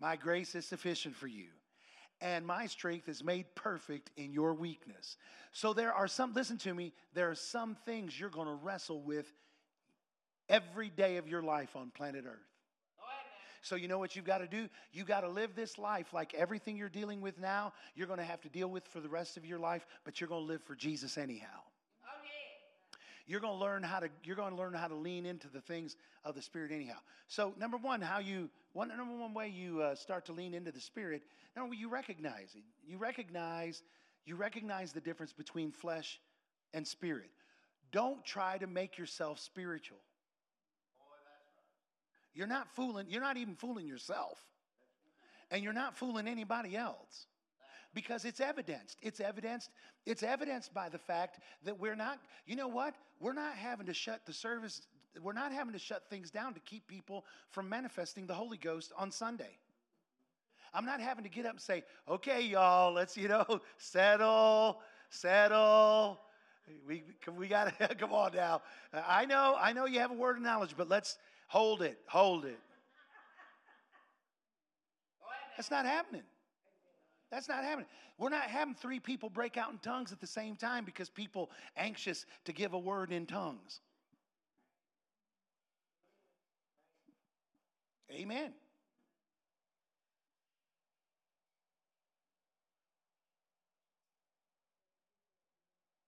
My 0.00 0.16
grace 0.16 0.54
is 0.54 0.64
sufficient 0.64 1.16
for 1.16 1.26
you, 1.26 1.48
and 2.20 2.46
my 2.46 2.66
strength 2.66 3.08
is 3.08 3.24
made 3.24 3.46
perfect 3.54 4.10
in 4.16 4.32
your 4.32 4.54
weakness. 4.54 5.16
So, 5.52 5.72
there 5.72 5.92
are 5.92 6.06
some, 6.06 6.32
listen 6.34 6.58
to 6.58 6.74
me, 6.74 6.92
there 7.14 7.30
are 7.30 7.34
some 7.34 7.76
things 7.84 8.18
you're 8.18 8.30
going 8.30 8.46
to 8.46 8.54
wrestle 8.54 9.02
with 9.02 9.26
every 10.48 10.90
day 10.90 11.16
of 11.16 11.26
your 11.26 11.42
life 11.42 11.74
on 11.74 11.90
planet 11.90 12.24
Earth. 12.26 12.57
So, 13.62 13.76
you 13.76 13.88
know 13.88 13.98
what 13.98 14.16
you've 14.16 14.24
got 14.24 14.38
to 14.38 14.46
do? 14.46 14.68
You've 14.92 15.06
got 15.06 15.20
to 15.20 15.28
live 15.28 15.54
this 15.54 15.78
life 15.78 16.12
like 16.12 16.34
everything 16.34 16.76
you're 16.76 16.88
dealing 16.88 17.20
with 17.20 17.38
now, 17.38 17.72
you're 17.94 18.06
going 18.06 18.18
to 18.18 18.24
have 18.24 18.40
to 18.42 18.48
deal 18.48 18.68
with 18.68 18.86
for 18.86 19.00
the 19.00 19.08
rest 19.08 19.36
of 19.36 19.44
your 19.44 19.58
life, 19.58 19.86
but 20.04 20.20
you're 20.20 20.28
going 20.28 20.44
to 20.44 20.52
live 20.52 20.62
for 20.62 20.74
Jesus 20.74 21.18
anyhow. 21.18 21.46
Oh, 22.04 22.08
you're 23.26 23.40
going 23.40 23.58
to 23.58 23.60
learn 23.60 23.82
how 23.82 24.00
to 24.00 24.08
you're 24.24 24.36
going 24.36 24.52
to 24.52 24.56
learn 24.56 24.74
how 24.74 24.88
to 24.88 24.94
lean 24.94 25.26
into 25.26 25.48
the 25.48 25.60
things 25.60 25.96
of 26.24 26.34
the 26.34 26.42
spirit 26.42 26.72
anyhow. 26.72 26.98
So 27.26 27.54
number 27.58 27.76
one 27.76 28.00
how 28.00 28.18
you 28.18 28.48
one 28.72 28.88
number 28.88 29.16
one 29.16 29.34
way 29.34 29.48
you 29.48 29.82
uh, 29.82 29.94
start 29.94 30.24
to 30.26 30.32
lean 30.32 30.54
into 30.54 30.72
the 30.72 30.80
spirit 30.80 31.22
number 31.54 31.68
one 31.68 31.78
you 31.78 31.88
recognize 31.88 32.54
it. 32.54 32.62
You 32.86 32.98
recognize 32.98 33.82
you 34.24 34.36
recognize 34.36 34.92
the 34.92 35.00
difference 35.00 35.32
between 35.32 35.72
flesh 35.72 36.20
and 36.74 36.86
spirit. 36.86 37.30
Don't 37.92 38.24
try 38.24 38.58
to 38.58 38.66
make 38.66 38.98
yourself 38.98 39.38
spiritual 39.38 39.98
you're 42.38 42.46
not 42.46 42.68
fooling, 42.76 43.06
you're 43.10 43.20
not 43.20 43.36
even 43.36 43.56
fooling 43.56 43.88
yourself. 43.88 44.38
And 45.50 45.64
you're 45.64 45.72
not 45.72 45.96
fooling 45.96 46.28
anybody 46.28 46.76
else. 46.76 47.26
Because 47.94 48.24
it's 48.24 48.38
evidenced. 48.38 48.96
It's 49.02 49.18
evidenced. 49.18 49.70
It's 50.06 50.22
evidenced 50.22 50.72
by 50.72 50.88
the 50.88 50.98
fact 50.98 51.40
that 51.64 51.80
we're 51.80 51.96
not, 51.96 52.20
you 52.46 52.54
know 52.54 52.68
what? 52.68 52.94
We're 53.18 53.32
not 53.32 53.54
having 53.54 53.86
to 53.86 53.94
shut 53.94 54.24
the 54.24 54.32
service, 54.32 54.82
we're 55.20 55.32
not 55.32 55.50
having 55.50 55.72
to 55.72 55.80
shut 55.80 56.04
things 56.08 56.30
down 56.30 56.54
to 56.54 56.60
keep 56.60 56.86
people 56.86 57.24
from 57.50 57.68
manifesting 57.68 58.28
the 58.28 58.34
Holy 58.34 58.56
Ghost 58.56 58.92
on 58.96 59.10
Sunday. 59.10 59.58
I'm 60.72 60.84
not 60.84 61.00
having 61.00 61.24
to 61.24 61.30
get 61.30 61.44
up 61.44 61.52
and 61.52 61.60
say, 61.60 61.82
okay, 62.08 62.42
y'all, 62.42 62.92
let's, 62.92 63.16
you 63.16 63.26
know, 63.26 63.62
settle, 63.78 64.80
settle. 65.10 66.20
We, 66.86 67.02
we 67.36 67.48
got 67.48 67.76
to, 67.78 67.94
come 67.96 68.12
on 68.12 68.32
now. 68.36 68.62
I 68.92 69.24
know, 69.24 69.56
I 69.58 69.72
know 69.72 69.86
you 69.86 69.98
have 69.98 70.12
a 70.12 70.14
word 70.14 70.36
of 70.36 70.42
knowledge, 70.42 70.74
but 70.76 70.88
let's, 70.88 71.18
Hold 71.48 71.82
it, 71.82 71.98
hold 72.06 72.44
it. 72.44 72.60
That's 75.56 75.70
not 75.70 75.86
happening. 75.86 76.22
That's 77.30 77.48
not 77.48 77.64
happening. 77.64 77.86
We're 78.16 78.30
not 78.30 78.44
having 78.44 78.74
three 78.74 79.00
people 79.00 79.28
break 79.28 79.56
out 79.56 79.70
in 79.72 79.78
tongues 79.78 80.12
at 80.12 80.20
the 80.20 80.26
same 80.26 80.56
time 80.56 80.84
because 80.84 81.10
people 81.10 81.50
anxious 81.76 82.26
to 82.44 82.52
give 82.52 82.72
a 82.72 82.78
word 82.78 83.12
in 83.12 83.26
tongues. 83.26 83.80
Amen. 88.10 88.52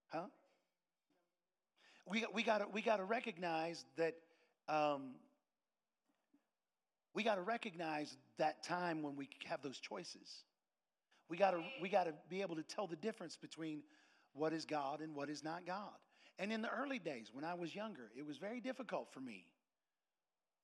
Huh? 0.09 0.25
We, 2.09 2.25
we 2.33 2.43
got 2.43 2.73
we 2.73 2.81
to 2.81 2.85
gotta 2.85 3.03
recognize 3.03 3.85
that 3.97 4.15
um, 4.67 5.11
we 7.13 7.23
got 7.23 7.35
to 7.35 7.41
recognize 7.41 8.15
that 8.37 8.63
time 8.63 9.01
when 9.01 9.15
we 9.15 9.29
have 9.45 9.61
those 9.61 9.79
choices. 9.79 10.43
We 11.29 11.37
got 11.37 11.51
to 11.51 11.61
we 11.81 11.89
got 11.89 12.05
to 12.05 12.13
be 12.29 12.41
able 12.41 12.55
to 12.55 12.63
tell 12.63 12.87
the 12.87 12.95
difference 12.95 13.37
between 13.37 13.83
what 14.33 14.53
is 14.53 14.65
God 14.65 15.01
and 15.01 15.15
what 15.15 15.29
is 15.29 15.43
not 15.43 15.65
God. 15.65 15.91
And 16.39 16.51
in 16.51 16.61
the 16.61 16.69
early 16.69 16.99
days 16.99 17.29
when 17.33 17.43
I 17.43 17.53
was 17.53 17.73
younger, 17.75 18.11
it 18.17 18.25
was 18.25 18.37
very 18.37 18.61
difficult 18.61 19.09
for 19.13 19.19
me 19.19 19.45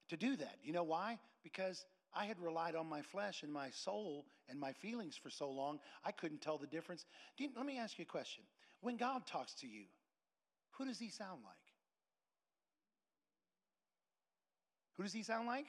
to 0.09 0.17
do 0.17 0.35
that. 0.37 0.57
You 0.63 0.73
know 0.73 0.83
why? 0.83 1.19
Because 1.43 1.85
I 2.13 2.25
had 2.25 2.39
relied 2.39 2.75
on 2.75 2.87
my 2.87 3.01
flesh 3.01 3.43
and 3.43 3.51
my 3.51 3.69
soul 3.69 4.25
and 4.49 4.59
my 4.59 4.73
feelings 4.73 5.17
for 5.21 5.29
so 5.29 5.49
long, 5.49 5.79
I 6.03 6.11
couldn't 6.11 6.41
tell 6.41 6.57
the 6.57 6.67
difference. 6.67 7.05
You, 7.37 7.49
let 7.55 7.65
me 7.65 7.77
ask 7.77 7.97
you 7.99 8.03
a 8.03 8.05
question. 8.05 8.43
When 8.81 8.97
God 8.97 9.25
talks 9.25 9.53
to 9.55 9.67
you, 9.67 9.83
who 10.71 10.85
does 10.85 10.99
he 10.99 11.09
sound 11.09 11.41
like? 11.43 11.55
Who 14.95 15.03
does 15.03 15.13
he 15.13 15.23
sound 15.23 15.47
like? 15.47 15.67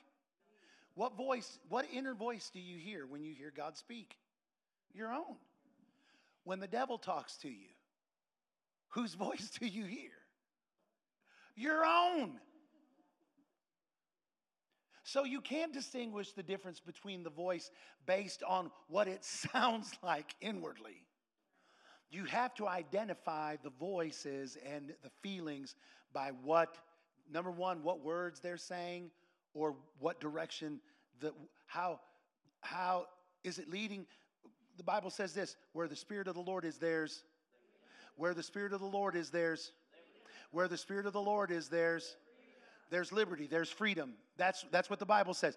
What 0.98 1.16
voice, 1.16 1.60
what 1.68 1.86
inner 1.92 2.12
voice 2.12 2.50
do 2.52 2.58
you 2.58 2.76
hear 2.76 3.06
when 3.06 3.22
you 3.22 3.32
hear 3.32 3.52
God 3.56 3.76
speak? 3.76 4.16
Your 4.92 5.12
own. 5.12 5.36
When 6.42 6.58
the 6.58 6.66
devil 6.66 6.98
talks 6.98 7.36
to 7.36 7.48
you, 7.48 7.68
whose 8.88 9.14
voice 9.28 9.48
do 9.60 9.68
you 9.68 9.84
hear? 9.84 10.10
Your 11.54 11.84
own. 11.84 12.40
So 15.04 15.22
you 15.22 15.40
can't 15.40 15.72
distinguish 15.72 16.32
the 16.32 16.42
difference 16.42 16.80
between 16.80 17.22
the 17.22 17.30
voice 17.30 17.70
based 18.04 18.42
on 18.42 18.72
what 18.88 19.06
it 19.06 19.24
sounds 19.52 19.92
like 20.02 20.34
inwardly. 20.40 21.04
You 22.10 22.24
have 22.24 22.56
to 22.56 22.66
identify 22.66 23.54
the 23.62 23.70
voices 23.70 24.58
and 24.68 24.92
the 25.04 25.10
feelings 25.22 25.76
by 26.12 26.32
what, 26.42 26.76
number 27.30 27.52
one, 27.52 27.84
what 27.84 28.00
words 28.00 28.40
they're 28.40 28.56
saying 28.56 29.12
or 29.54 29.74
what 29.98 30.20
direction, 30.20 30.80
the, 31.20 31.32
how, 31.66 32.00
how 32.60 33.06
is 33.44 33.58
it 33.58 33.68
leading? 33.68 34.06
The 34.76 34.84
Bible 34.84 35.10
says 35.10 35.34
this 35.34 35.56
where 35.72 35.88
the 35.88 35.96
Spirit 35.96 36.28
of 36.28 36.34
the 36.34 36.40
Lord 36.40 36.64
is, 36.64 36.78
theirs 36.78 37.24
Where 38.16 38.34
the 38.34 38.42
Spirit 38.42 38.72
of 38.72 38.80
the 38.80 38.86
Lord 38.86 39.16
is, 39.16 39.30
theirs 39.30 39.72
Where 40.50 40.68
the 40.68 40.76
Spirit 40.76 41.06
of 41.06 41.12
the 41.12 41.20
Lord 41.20 41.50
is, 41.50 41.68
theirs 41.68 42.16
There's 42.90 43.12
liberty, 43.12 43.46
there's 43.46 43.70
freedom. 43.70 44.14
That's, 44.36 44.64
that's 44.70 44.88
what 44.88 44.98
the 44.98 45.06
Bible 45.06 45.34
says. 45.34 45.56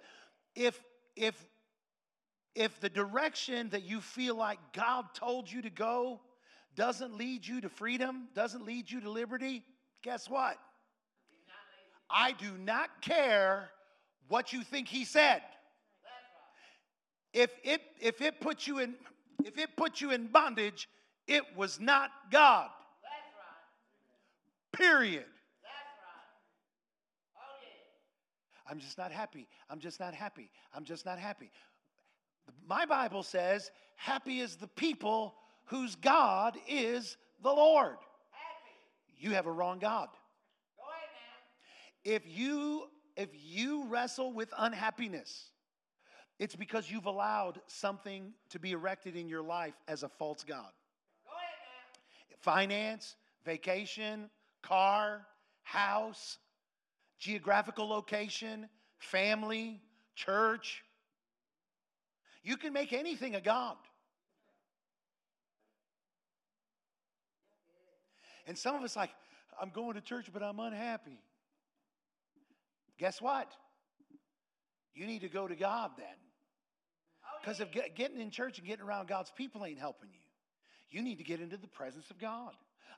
If, 0.56 0.82
if, 1.16 1.36
if 2.56 2.80
the 2.80 2.90
direction 2.90 3.70
that 3.70 3.84
you 3.84 4.02
feel 4.02 4.36
like 4.36 4.60
God 4.74 5.06
told 5.14 5.52
you 5.52 5.62
to 5.62 5.70
go 5.70 6.20
doesn't 6.76 7.18
lead 7.18 7.46
you 7.46 7.62
to 7.62 7.70
freedom, 7.70 8.28
doesn't 8.34 8.66
lead 8.66 8.90
you 8.90 9.02
to 9.02 9.10
liberty, 9.10 9.64
guess 10.02 10.30
what? 10.30 10.58
I 12.10 12.34
do 12.34 12.58
not 12.58 13.02
care 13.02 13.70
what 14.28 14.54
you 14.54 14.64
think 14.64 14.88
he 14.88 15.06
said. 15.06 15.42
If 17.34 17.52
it 17.64 17.82
if 18.00 18.22
it 18.22 18.42
put 18.42 18.68
you 18.68 18.80
in 18.80 18.96
if 19.46 19.58
it 19.58 19.76
put 19.76 20.02
you 20.02 20.12
in 20.12 20.28
bondage, 20.28 20.90
it 21.28 21.44
was 21.56 21.80
not 21.80 22.12
God. 22.32 22.70
Period. 24.74 25.26
I'm 28.70 28.80
just 28.80 28.98
not 28.98 29.12
happy. 29.12 29.48
I'm 29.70 29.80
just 29.80 30.00
not 30.00 30.14
happy. 30.14 30.50
I'm 30.74 30.86
just 30.86 31.06
not 31.06 31.20
happy. 31.20 31.52
My 32.68 32.86
Bible 32.86 33.22
says, 33.22 33.70
happy 33.98 34.40
is 34.40 34.56
the 34.56 34.68
people 34.68 35.36
whose 35.66 35.96
God 35.96 36.58
is 36.70 37.18
the 37.44 37.52
Lord. 37.52 37.98
You 39.18 39.32
have 39.32 39.46
a 39.46 39.52
wrong 39.52 39.80
God. 39.80 40.08
If 42.04 42.24
you 42.26 42.88
if 43.16 43.30
you 43.34 43.86
wrestle 43.88 44.34
with 44.34 44.54
unhappiness, 44.58 45.50
it's 46.40 46.56
because 46.56 46.90
you've 46.90 47.06
allowed 47.06 47.62
something 47.68 48.34
to 48.50 48.60
be 48.60 48.72
erected 48.72 49.16
in 49.16 49.30
your 49.30 49.44
life 49.44 49.76
as 49.88 50.04
a 50.04 50.10
false 50.10 50.44
God. 50.44 50.72
Finance, 52.40 53.16
vacation, 53.46 54.30
car, 54.64 55.28
house, 55.62 56.40
geographical 57.20 57.88
location, 57.88 58.68
family, 58.98 59.80
church. 60.16 60.84
You 62.44 62.58
can 62.58 62.74
make 62.74 62.92
anything 62.92 63.36
a 63.36 63.42
God. 63.42 63.78
And 68.48 68.58
some 68.58 68.76
of 68.76 68.82
us 68.82 68.96
like, 68.96 69.12
I'm 69.62 69.70
going 69.70 69.94
to 69.94 70.02
church, 70.02 70.26
but 70.34 70.42
I'm 70.42 70.60
unhappy. 70.60 71.20
Guess 73.02 73.20
what? 73.20 73.52
You 74.94 75.08
need 75.08 75.22
to 75.22 75.28
go 75.28 75.48
to 75.48 75.56
God 75.56 75.90
then. 75.98 76.06
Oh, 77.26 77.40
because 77.42 77.60
if 77.60 77.70
getting 77.96 78.22
in 78.22 78.30
church 78.30 78.60
and 78.60 78.68
getting 78.68 78.86
around 78.86 79.08
God's 79.08 79.32
people 79.36 79.66
ain't 79.66 79.80
helping 79.80 80.12
you, 80.12 80.20
you 80.92 81.02
need 81.02 81.18
to 81.18 81.24
get 81.24 81.42
into 81.42 81.58
the 81.58 81.68
presence 81.68 82.12
of 82.12 82.20
God. 82.20 82.52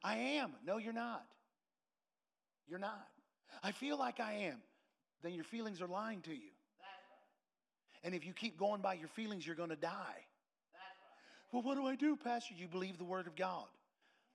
I 0.04 0.18
am. 0.18 0.52
No, 0.66 0.78
you're 0.78 0.92
not. 0.92 1.24
You're 2.68 2.80
not. 2.80 3.08
I 3.64 3.72
feel 3.72 3.98
like 3.98 4.20
I 4.20 4.34
am. 4.34 4.58
Then 5.24 5.34
your 5.34 5.46
feelings 5.46 5.80
are 5.82 5.88
lying 5.88 6.20
to 6.24 6.34
you. 6.34 6.52
And 8.04 8.14
if 8.14 8.26
you 8.26 8.34
keep 8.34 8.60
going 8.60 8.82
by 8.82 8.96
your 8.96 9.08
feelings, 9.08 9.48
you're 9.48 9.56
going 9.56 9.70
to 9.70 9.78
die. 9.78 10.26
Well, 11.54 11.62
what 11.62 11.76
do 11.78 11.88
I 11.88 11.96
do, 11.96 12.18
Pastor? 12.18 12.56
You 12.58 12.68
believe 12.68 12.98
the 12.98 13.06
Word 13.06 13.26
of 13.26 13.38
God. 13.38 13.68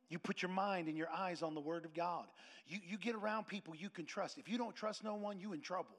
You 0.09 0.19
put 0.19 0.43
your 0.43 0.51
mind 0.51 0.89
and 0.89 0.97
your 0.97 1.11
eyes 1.11 1.43
on 1.43 1.55
the 1.55 1.61
Word 1.61 1.85
of 1.85 1.95
God. 1.95 2.25
You, 2.67 2.79
you 2.87 2.99
get 2.99 3.15
around 3.15 3.47
people 3.47 3.75
you 3.75 3.91
can 3.91 4.07
trust. 4.07 4.39
If 4.39 4.49
you 4.49 4.59
don't 4.59 4.75
trust 4.75 5.05
no 5.05 5.15
one, 5.15 5.39
you 5.39 5.53
in 5.53 5.61
trouble. 5.61 5.97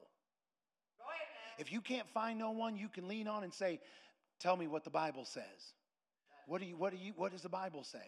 Ahead, 1.00 1.66
If 1.66 1.72
you 1.72 1.80
can't 1.80 2.08
find 2.08 2.38
no 2.38 2.50
one 2.50 2.76
you 2.76 2.88
can 2.88 3.08
lean 3.08 3.28
on 3.28 3.44
and 3.44 3.52
say, 3.52 3.80
Tell 4.40 4.56
me 4.56 4.66
what 4.66 4.84
the 4.84 4.90
Bible 4.90 5.26
says. 5.26 5.74
What 6.46 6.60
do 6.60 6.66
you 6.66 6.76
what 6.76 6.92
do 6.92 6.98
you 6.98 7.12
what 7.16 7.30
does 7.30 7.42
the 7.42 7.48
Bible 7.50 7.84
say? 7.84 7.98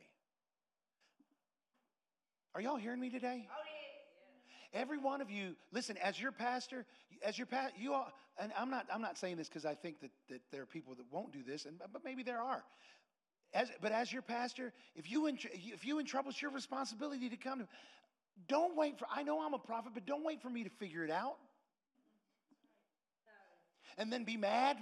Are 2.54 2.60
y'all 2.60 2.76
hearing 2.76 3.00
me 3.00 3.10
today? 3.10 3.46
Oh, 3.50 3.62
Every 4.74 4.96
one 4.96 5.20
of 5.20 5.30
you, 5.30 5.54
listen, 5.70 5.98
as 5.98 6.18
your 6.18 6.32
pastor, 6.32 6.86
as 7.22 7.36
your 7.36 7.46
pastor, 7.46 7.76
you 7.78 7.92
all, 7.92 8.10
and 8.38 8.52
I'm 8.58 8.70
not, 8.70 8.86
I'm 8.92 9.02
not 9.02 9.18
saying 9.18 9.36
this 9.36 9.48
because 9.48 9.66
I 9.66 9.74
think 9.74 10.00
that, 10.00 10.10
that 10.30 10.40
there 10.50 10.62
are 10.62 10.66
people 10.66 10.94
that 10.94 11.04
won't 11.10 11.30
do 11.30 11.42
this, 11.42 11.66
and, 11.66 11.78
but 11.92 12.02
maybe 12.04 12.22
there 12.22 12.40
are. 12.40 12.64
As, 13.54 13.70
but 13.80 13.92
as 13.92 14.10
your 14.10 14.22
pastor, 14.22 14.72
if 14.96 15.10
you 15.10 15.26
in, 15.26 15.38
if 15.52 15.84
you 15.84 15.98
in 15.98 16.06
trouble, 16.06 16.30
it's 16.30 16.40
your 16.40 16.50
responsibility 16.50 17.28
to 17.28 17.36
come 17.36 17.58
to. 17.58 17.68
Don't 18.48 18.76
wait 18.76 18.98
for. 18.98 19.06
I 19.14 19.22
know 19.22 19.42
I'm 19.42 19.52
a 19.52 19.58
prophet, 19.58 19.92
but 19.94 20.06
don't 20.06 20.24
wait 20.24 20.40
for 20.40 20.48
me 20.48 20.64
to 20.64 20.70
figure 20.70 21.04
it 21.04 21.10
out. 21.10 21.36
And 23.98 24.10
then 24.10 24.24
be 24.24 24.38
mad. 24.38 24.78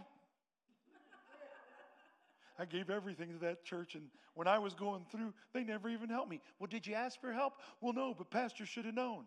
I 2.61 2.65
gave 2.65 2.91
everything 2.91 3.33
to 3.33 3.39
that 3.47 3.65
church, 3.65 3.95
and 3.95 4.05
when 4.35 4.47
I 4.47 4.59
was 4.59 4.75
going 4.75 5.07
through, 5.11 5.33
they 5.55 5.65
never 5.65 5.89
even 5.89 6.11
helped 6.11 6.31
me. 6.31 6.41
Well, 6.59 6.69
did 6.69 6.87
you 6.87 6.95
ask 6.95 7.19
for 7.19 7.33
help? 7.33 7.55
Well, 7.81 7.95
no, 7.95 8.15
but 8.17 8.31
pastor 8.31 8.67
should 8.67 8.85
have 8.85 8.95
known. 8.95 9.25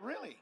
really? 0.00 0.36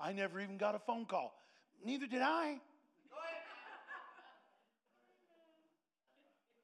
I 0.00 0.12
never 0.12 0.40
even 0.40 0.56
got 0.56 0.74
a 0.74 0.78
phone 0.78 1.06
call. 1.06 1.34
Neither 1.84 2.06
did 2.06 2.22
I. 2.22 2.60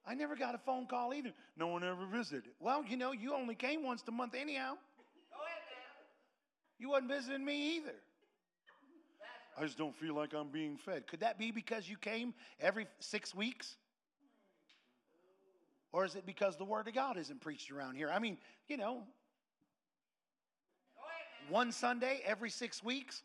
I 0.06 0.14
never 0.14 0.36
got 0.36 0.54
a 0.54 0.58
phone 0.58 0.86
call 0.86 1.14
either. 1.14 1.32
No 1.56 1.68
one 1.68 1.82
ever 1.82 2.06
visited. 2.06 2.44
Well, 2.60 2.84
you 2.86 2.96
know, 2.96 3.12
you 3.12 3.34
only 3.34 3.54
came 3.54 3.82
once 3.82 4.02
a 4.06 4.10
month 4.10 4.34
anyhow. 4.34 4.74
Go 4.74 5.42
ahead, 5.42 5.62
man. 5.70 6.04
You 6.78 6.90
wasn't 6.90 7.10
visiting 7.10 7.44
me 7.44 7.76
either. 7.76 7.94
I 9.56 9.64
just 9.64 9.78
don't 9.78 9.94
feel 9.94 10.14
like 10.14 10.34
I'm 10.34 10.48
being 10.48 10.76
fed. 10.76 11.06
Could 11.06 11.20
that 11.20 11.38
be 11.38 11.52
because 11.52 11.88
you 11.88 11.96
came 11.96 12.34
every 12.60 12.86
six 12.98 13.34
weeks? 13.34 13.76
Or 15.92 16.04
is 16.04 16.16
it 16.16 16.26
because 16.26 16.56
the 16.56 16.64
Word 16.64 16.88
of 16.88 16.94
God 16.94 17.16
isn't 17.16 17.40
preached 17.40 17.70
around 17.70 17.94
here? 17.94 18.10
I 18.10 18.18
mean, 18.18 18.36
you 18.66 18.76
know, 18.76 19.04
one 21.48 21.72
Sunday 21.72 22.20
every 22.24 22.50
six 22.50 22.82
weeks, 22.82 23.22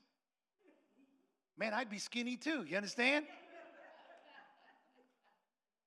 man, 1.57 1.73
I'd 1.73 1.89
be 1.89 1.99
skinny 1.99 2.37
too. 2.37 2.63
You 2.67 2.77
understand? 2.77 3.25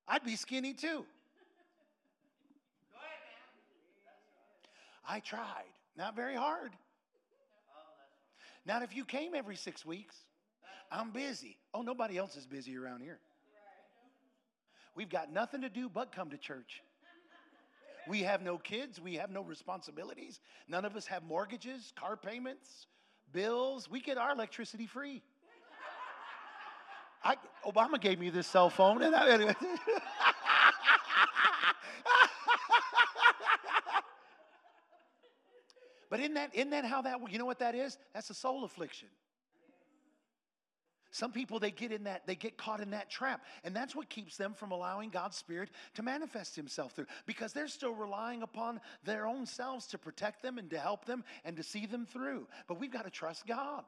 I'd 0.09 0.25
be 0.25 0.37
skinny 0.37 0.75
too. 0.75 1.05
I 5.09 5.21
tried. 5.21 5.73
Not 5.97 6.17
very 6.17 6.35
hard. 6.35 6.73
Not 8.65 8.83
if 8.83 8.95
you 8.95 9.05
came 9.05 9.35
every 9.35 9.57
six 9.57 9.85
weeks, 9.85 10.17
I'm 10.91 11.11
busy. 11.11 11.57
Oh, 11.75 11.83
nobody 11.83 12.17
else 12.17 12.37
is 12.37 12.47
busy 12.47 12.77
around 12.77 13.01
here. 13.01 13.19
We've 14.95 15.09
got 15.09 15.33
nothing 15.33 15.63
to 15.63 15.69
do 15.69 15.89
but 15.89 16.13
come 16.15 16.31
to 16.31 16.37
church. 16.37 16.83
We 18.09 18.23
have 18.23 18.43
no 18.43 18.59
kids. 18.59 19.01
We 19.01 19.15
have 19.15 19.31
no 19.31 19.43
responsibilities. 19.43 20.41
None 20.69 20.85
of 20.85 20.97
us 20.97 21.07
have 21.07 21.23
mortgages, 21.23 21.93
car 21.97 22.17
payments, 22.17 22.87
bills. 23.33 23.89
We 23.91 24.01
get 24.01 24.19
our 24.19 24.33
electricity 24.33 24.87
free. 24.87 25.23
I, 27.25 27.37
Obama 27.65 28.01
gave 28.01 28.19
me 28.19 28.31
this 28.31 28.49
cell 28.49 28.69
phone, 28.69 29.01
and 29.03 29.15
I. 29.15 29.37
but 36.11 36.19
isn't 36.19 36.35
that, 36.35 36.53
isn't 36.53 36.71
that 36.71 36.85
how 36.85 37.03
that, 37.03 37.21
you 37.31 37.39
know 37.39 37.47
what 37.47 37.61
that 37.61 37.77
is? 37.77 37.97
That's 38.13 38.29
a 38.31 38.35
soul 38.35 38.65
affliction. 38.65 39.07
Some 41.13 41.31
people 41.31 41.59
they 41.59 41.71
get 41.71 41.93
in 41.93 42.05
that 42.05 42.27
they 42.27 42.35
get 42.35 42.57
caught 42.57 42.81
in 42.81 42.91
that 42.91 43.11
trap 43.11 43.45
and 43.65 43.77
that's 43.77 43.95
what 43.95 44.09
keeps 44.09 44.39
them 44.39 44.55
from 44.55 44.73
allowing 44.73 45.11
God's 45.11 45.37
spirit 45.37 45.69
to 45.95 46.03
manifest 46.03 46.57
himself 46.57 46.93
through 46.93 47.07
because 47.27 47.53
they're 47.53 47.69
still 47.69 47.95
relying 47.95 48.43
upon 48.43 48.81
their 49.05 49.27
own 49.27 49.45
selves 49.45 49.87
to 49.89 49.99
protect 49.99 50.43
them 50.43 50.57
and 50.57 50.71
to 50.71 50.79
help 50.79 51.05
them 51.05 51.23
and 51.45 51.57
to 51.59 51.63
see 51.63 51.85
them 51.85 52.07
through. 52.07 52.49
But 52.67 52.81
we've 52.81 52.91
got 52.91 53.05
to 53.05 53.11
trust 53.11 53.47
God. 53.47 53.85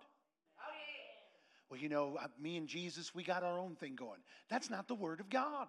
Well, 1.70 1.80
you 1.80 1.88
know, 1.88 2.18
me 2.40 2.58
and 2.58 2.68
Jesus, 2.68 3.14
we 3.14 3.24
got 3.24 3.42
our 3.42 3.58
own 3.58 3.74
thing 3.74 3.96
going. 3.96 4.20
That's 4.50 4.68
not 4.68 4.86
the 4.86 4.94
word 4.94 5.20
of 5.20 5.30
God. 5.30 5.66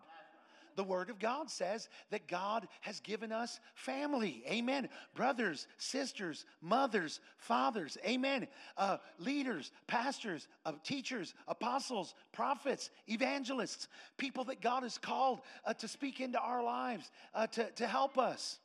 The 0.76 0.84
Word 0.84 1.10
of 1.10 1.20
God 1.20 1.50
says 1.50 1.90
that 2.12 2.28
God 2.28 2.68
has 2.82 3.00
given 3.00 3.32
us 3.32 3.60
family. 3.74 4.44
Amen. 4.50 4.90
Brothers, 5.14 5.68
sisters, 5.78 6.46
mothers, 6.62 7.22
fathers. 7.38 7.98
Amen. 8.06 8.48
Uh, 8.78 8.98
leaders, 9.18 9.72
pastors, 9.88 10.48
uh, 10.66 10.74
teachers, 10.84 11.34
apostles, 11.48 12.14
prophets, 12.34 12.90
evangelists, 13.08 13.88
people 14.18 14.44
that 14.46 14.62
God 14.62 14.84
has 14.84 14.98
called 14.98 15.42
uh, 15.66 15.74
to 15.76 15.88
speak 15.88 16.20
into 16.20 16.40
our 16.40 16.64
lives, 16.64 17.10
uh, 17.34 17.48
to, 17.48 17.72
to 17.72 17.88
help 17.88 18.18
us. 18.18 18.60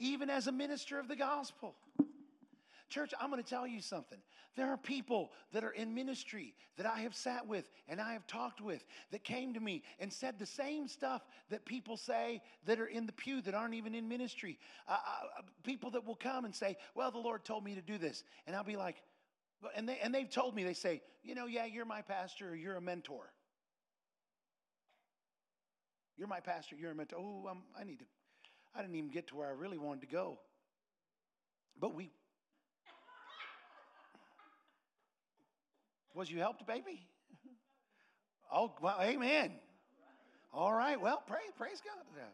Even 0.00 0.28
as 0.28 0.48
a 0.48 0.52
minister 0.52 0.98
of 0.98 1.06
the 1.06 1.16
gospel. 1.16 1.76
Church, 2.94 3.12
I'm 3.20 3.28
going 3.28 3.42
to 3.42 3.48
tell 3.48 3.66
you 3.66 3.80
something. 3.80 4.20
There 4.54 4.70
are 4.70 4.76
people 4.76 5.32
that 5.52 5.64
are 5.64 5.72
in 5.72 5.96
ministry 5.96 6.54
that 6.76 6.86
I 6.86 7.00
have 7.00 7.16
sat 7.16 7.44
with 7.44 7.68
and 7.88 8.00
I 8.00 8.12
have 8.12 8.24
talked 8.28 8.60
with 8.60 8.84
that 9.10 9.24
came 9.24 9.52
to 9.54 9.58
me 9.58 9.82
and 9.98 10.12
said 10.12 10.38
the 10.38 10.46
same 10.46 10.86
stuff 10.86 11.22
that 11.50 11.64
people 11.64 11.96
say 11.96 12.40
that 12.66 12.78
are 12.78 12.86
in 12.86 13.06
the 13.06 13.12
pew 13.12 13.42
that 13.42 13.52
aren't 13.52 13.74
even 13.74 13.96
in 13.96 14.08
ministry. 14.08 14.60
Uh, 14.86 14.92
uh, 14.92 15.42
people 15.64 15.90
that 15.90 16.06
will 16.06 16.14
come 16.14 16.44
and 16.44 16.54
say, 16.54 16.76
Well, 16.94 17.10
the 17.10 17.18
Lord 17.18 17.44
told 17.44 17.64
me 17.64 17.74
to 17.74 17.82
do 17.82 17.98
this. 17.98 18.22
And 18.46 18.54
I'll 18.54 18.62
be 18.62 18.76
like, 18.76 19.02
and, 19.74 19.88
they, 19.88 19.98
and 20.00 20.14
they've 20.14 20.30
told 20.30 20.54
me, 20.54 20.62
they 20.62 20.72
say, 20.72 21.02
You 21.24 21.34
know, 21.34 21.46
yeah, 21.46 21.64
you're 21.64 21.84
my 21.84 22.02
pastor 22.02 22.50
or 22.50 22.54
you're 22.54 22.76
a 22.76 22.80
mentor. 22.80 23.32
You're 26.16 26.28
my 26.28 26.38
pastor, 26.38 26.76
you're 26.76 26.92
a 26.92 26.94
mentor. 26.94 27.16
Oh, 27.18 27.48
I'm, 27.50 27.62
I 27.76 27.82
need 27.82 27.98
to, 27.98 28.04
I 28.72 28.82
didn't 28.82 28.94
even 28.94 29.10
get 29.10 29.26
to 29.28 29.36
where 29.36 29.48
I 29.48 29.52
really 29.52 29.78
wanted 29.78 30.02
to 30.02 30.06
go. 30.06 30.38
But 31.80 31.92
we, 31.92 32.12
Was 36.14 36.30
you 36.30 36.38
helped, 36.38 36.66
baby? 36.66 37.06
Oh, 38.52 38.72
well, 38.80 38.98
amen. 39.00 39.52
All 40.52 40.72
right. 40.72 41.00
Well, 41.00 41.22
pray, 41.26 41.40
praise 41.58 41.82
God. 41.84 42.24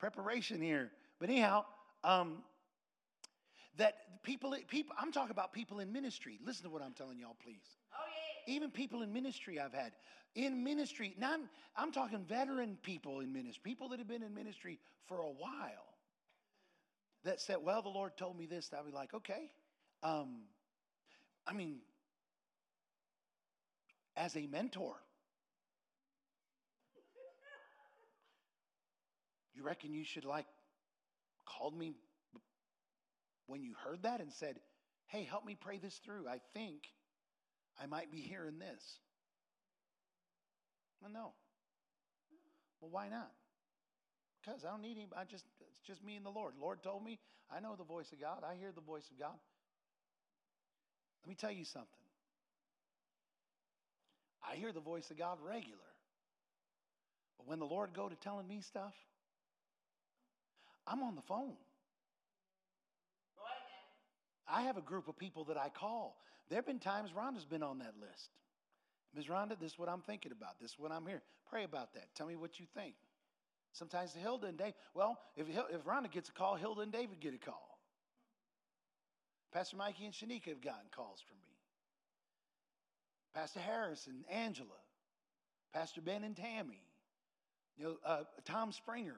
Preparation 0.00 0.60
here. 0.60 0.90
But 1.20 1.28
anyhow, 1.28 1.64
um, 2.02 2.38
that 3.76 4.22
people, 4.24 4.54
people, 4.68 4.96
I'm 4.98 5.12
talking 5.12 5.30
about 5.30 5.52
people 5.52 5.78
in 5.78 5.92
ministry. 5.92 6.40
Listen 6.44 6.64
to 6.64 6.70
what 6.70 6.82
I'm 6.82 6.92
telling 6.92 7.18
y'all, 7.18 7.36
please. 7.44 7.76
Oh, 7.92 7.98
yeah. 8.46 8.54
Even 8.54 8.70
people 8.70 9.02
in 9.02 9.12
ministry 9.12 9.60
I've 9.60 9.72
had. 9.72 9.92
In 10.34 10.64
ministry, 10.64 11.14
not, 11.18 11.38
I'm 11.76 11.92
talking 11.92 12.24
veteran 12.24 12.78
people 12.82 13.20
in 13.20 13.32
ministry, 13.32 13.60
people 13.64 13.88
that 13.90 13.98
have 13.98 14.08
been 14.08 14.22
in 14.22 14.34
ministry 14.34 14.78
for 15.06 15.18
a 15.18 15.26
while 15.26 15.94
that 17.24 17.40
said, 17.40 17.58
Well, 17.62 17.82
the 17.82 17.88
Lord 17.88 18.16
told 18.16 18.36
me 18.36 18.46
this. 18.46 18.70
I'd 18.76 18.86
be 18.86 18.92
like, 18.92 19.14
Okay. 19.14 19.50
Um, 20.02 20.42
I 21.46 21.52
mean, 21.52 21.78
as 24.16 24.36
a 24.36 24.46
mentor. 24.46 24.94
You 29.54 29.62
reckon 29.62 29.92
you 29.92 30.04
should 30.04 30.24
like 30.24 30.46
called 31.44 31.76
me 31.76 31.94
when 33.46 33.62
you 33.62 33.74
heard 33.84 34.02
that 34.04 34.20
and 34.20 34.32
said, 34.32 34.60
"Hey, 35.06 35.24
help 35.24 35.44
me 35.44 35.54
pray 35.54 35.78
this 35.78 35.98
through. 35.98 36.28
I 36.28 36.40
think 36.54 36.82
I 37.78 37.86
might 37.86 38.10
be 38.10 38.20
hearing 38.20 38.58
this." 38.58 38.98
Well, 41.00 41.10
no. 41.10 41.32
Well, 42.80 42.90
why 42.90 43.08
not? 43.08 43.30
Because 44.40 44.64
I 44.64 44.70
don't 44.70 44.82
need 44.82 44.96
him. 44.96 45.10
I 45.16 45.24
just 45.24 45.44
it's 45.60 45.86
just 45.86 46.02
me 46.02 46.16
and 46.16 46.24
the 46.24 46.30
Lord. 46.30 46.54
Lord 46.58 46.82
told 46.82 47.04
me. 47.04 47.18
I 47.52 47.60
know 47.60 47.74
the 47.76 47.84
voice 47.84 48.12
of 48.12 48.20
God. 48.20 48.44
I 48.48 48.54
hear 48.54 48.70
the 48.72 48.80
voice 48.80 49.10
of 49.10 49.18
God. 49.18 49.38
Let 51.22 51.28
me 51.28 51.34
tell 51.34 51.50
you 51.50 51.64
something. 51.64 52.09
I 54.48 54.56
hear 54.56 54.72
the 54.72 54.80
voice 54.80 55.10
of 55.10 55.18
God 55.18 55.38
regular. 55.44 55.78
But 57.38 57.46
when 57.46 57.58
the 57.58 57.66
Lord 57.66 57.90
go 57.94 58.08
to 58.08 58.16
telling 58.16 58.46
me 58.46 58.60
stuff, 58.60 58.94
I'm 60.86 61.02
on 61.02 61.14
the 61.14 61.22
phone. 61.22 61.56
I 64.52 64.62
have 64.62 64.76
a 64.76 64.82
group 64.82 65.06
of 65.08 65.16
people 65.16 65.44
that 65.44 65.56
I 65.56 65.68
call. 65.68 66.16
There 66.48 66.56
have 66.56 66.66
been 66.66 66.80
times 66.80 67.10
Rhonda's 67.12 67.44
been 67.44 67.62
on 67.62 67.78
that 67.78 67.94
list. 68.00 68.30
Ms. 69.14 69.26
Rhonda, 69.26 69.58
this 69.58 69.72
is 69.72 69.78
what 69.78 69.88
I'm 69.88 70.02
thinking 70.02 70.32
about. 70.32 70.58
This 70.60 70.72
is 70.72 70.78
what 70.78 70.92
I'm 70.92 71.06
here. 71.06 71.22
Pray 71.48 71.64
about 71.64 71.94
that. 71.94 72.06
Tell 72.14 72.26
me 72.26 72.36
what 72.36 72.58
you 72.58 72.66
think. 72.74 72.94
Sometimes 73.72 74.12
Hilda 74.12 74.48
and 74.48 74.58
Dave, 74.58 74.74
well, 74.94 75.18
if, 75.36 75.46
if 75.48 75.84
Rhonda 75.84 76.10
gets 76.10 76.28
a 76.28 76.32
call, 76.32 76.56
Hilda 76.56 76.80
and 76.80 76.92
David 76.92 77.20
get 77.20 77.34
a 77.34 77.38
call. 77.38 77.78
Pastor 79.52 79.76
Mikey 79.76 80.04
and 80.04 80.14
Shanika 80.14 80.48
have 80.48 80.60
gotten 80.60 80.86
calls 80.90 81.20
from 81.26 81.38
me. 81.38 81.49
Pastor 83.34 83.60
Harris 83.60 84.06
and 84.06 84.24
Angela, 84.30 84.68
Pastor 85.72 86.00
Ben 86.00 86.24
and 86.24 86.36
Tammy, 86.36 86.82
you 87.76 87.84
know, 87.84 87.96
uh, 88.04 88.24
Tom 88.44 88.72
Springer, 88.72 89.16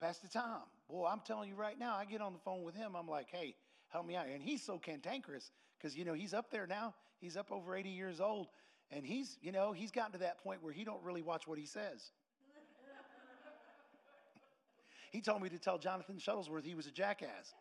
Pastor 0.00 0.28
Tom. 0.28 0.62
Boy, 0.88 1.06
I'm 1.06 1.20
telling 1.26 1.48
you 1.48 1.54
right 1.54 1.78
now, 1.78 1.94
I 1.94 2.04
get 2.04 2.20
on 2.20 2.32
the 2.32 2.38
phone 2.38 2.62
with 2.62 2.74
him. 2.74 2.94
I'm 2.94 3.08
like, 3.08 3.28
hey, 3.30 3.54
help 3.88 4.06
me 4.06 4.16
out. 4.16 4.26
And 4.26 4.42
he's 4.42 4.62
so 4.62 4.78
cantankerous 4.78 5.50
because, 5.78 5.96
you 5.96 6.04
know, 6.04 6.12
he's 6.12 6.34
up 6.34 6.50
there 6.50 6.66
now. 6.66 6.94
He's 7.20 7.36
up 7.36 7.50
over 7.50 7.74
80 7.74 7.88
years 7.88 8.20
old. 8.20 8.48
And 8.90 9.06
he's, 9.06 9.38
you 9.40 9.50
know, 9.50 9.72
he's 9.72 9.90
gotten 9.90 10.12
to 10.12 10.18
that 10.18 10.42
point 10.42 10.62
where 10.62 10.72
he 10.72 10.84
don't 10.84 11.02
really 11.02 11.22
watch 11.22 11.46
what 11.46 11.58
he 11.58 11.64
says. 11.64 12.10
he 15.10 15.22
told 15.22 15.40
me 15.40 15.48
to 15.48 15.58
tell 15.58 15.78
Jonathan 15.78 16.16
Shuttlesworth 16.16 16.64
he 16.64 16.74
was 16.74 16.86
a 16.86 16.90
jackass. 16.90 17.54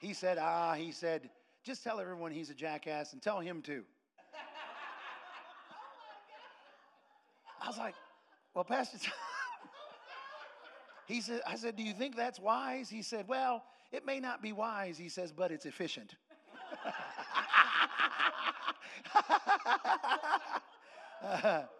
He 0.00 0.14
said, 0.14 0.38
Ah, 0.40 0.74
he 0.74 0.90
said, 0.92 1.30
just 1.62 1.84
tell 1.84 2.00
everyone 2.00 2.32
he's 2.32 2.48
a 2.50 2.54
jackass 2.54 3.12
and 3.12 3.22
tell 3.22 3.38
him 3.38 3.60
too. 3.62 3.84
I 7.62 7.68
was 7.68 7.76
like, 7.76 7.94
Well, 8.54 8.64
Pastor 8.64 8.98
Tom, 8.98 9.12
he 11.06 11.20
said, 11.20 11.42
I 11.46 11.56
said, 11.56 11.76
Do 11.76 11.82
you 11.82 11.92
think 11.92 12.16
that's 12.16 12.40
wise? 12.40 12.88
He 12.88 13.02
said, 13.02 13.28
Well, 13.28 13.62
it 13.92 14.06
may 14.06 14.20
not 14.20 14.40
be 14.40 14.52
wise, 14.52 14.96
he 14.96 15.10
says, 15.10 15.32
but 15.32 15.52
it's 15.52 15.66
efficient. 15.66 16.14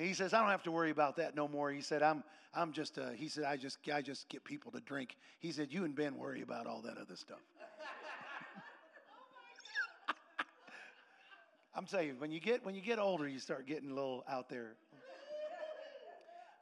uh, 0.00 0.04
he 0.04 0.14
says, 0.14 0.32
I 0.32 0.40
don't 0.40 0.50
have 0.50 0.62
to 0.64 0.70
worry 0.70 0.90
about 0.90 1.16
that 1.16 1.36
no 1.36 1.46
more. 1.46 1.70
He 1.70 1.82
said, 1.82 2.02
I'm, 2.02 2.24
I'm 2.54 2.72
just, 2.72 2.98
uh, 2.98 3.10
he 3.10 3.28
said, 3.28 3.44
I 3.44 3.56
just, 3.56 3.78
I 3.92 4.02
just 4.02 4.28
get 4.28 4.44
people 4.44 4.72
to 4.72 4.80
drink. 4.80 5.16
He 5.38 5.52
said, 5.52 5.68
you 5.70 5.84
and 5.84 5.94
Ben 5.94 6.16
worry 6.16 6.42
about 6.42 6.66
all 6.66 6.82
that 6.82 6.98
other 6.98 7.16
stuff. 7.16 7.38
I'm 11.74 11.86
telling 11.86 12.08
you, 12.08 12.14
when 12.18 12.32
you 12.32 12.40
get, 12.40 12.64
when 12.64 12.74
you 12.74 12.80
get 12.80 12.98
older, 12.98 13.28
you 13.28 13.38
start 13.38 13.66
getting 13.66 13.90
a 13.90 13.94
little 13.94 14.24
out 14.28 14.48
there. 14.48 14.74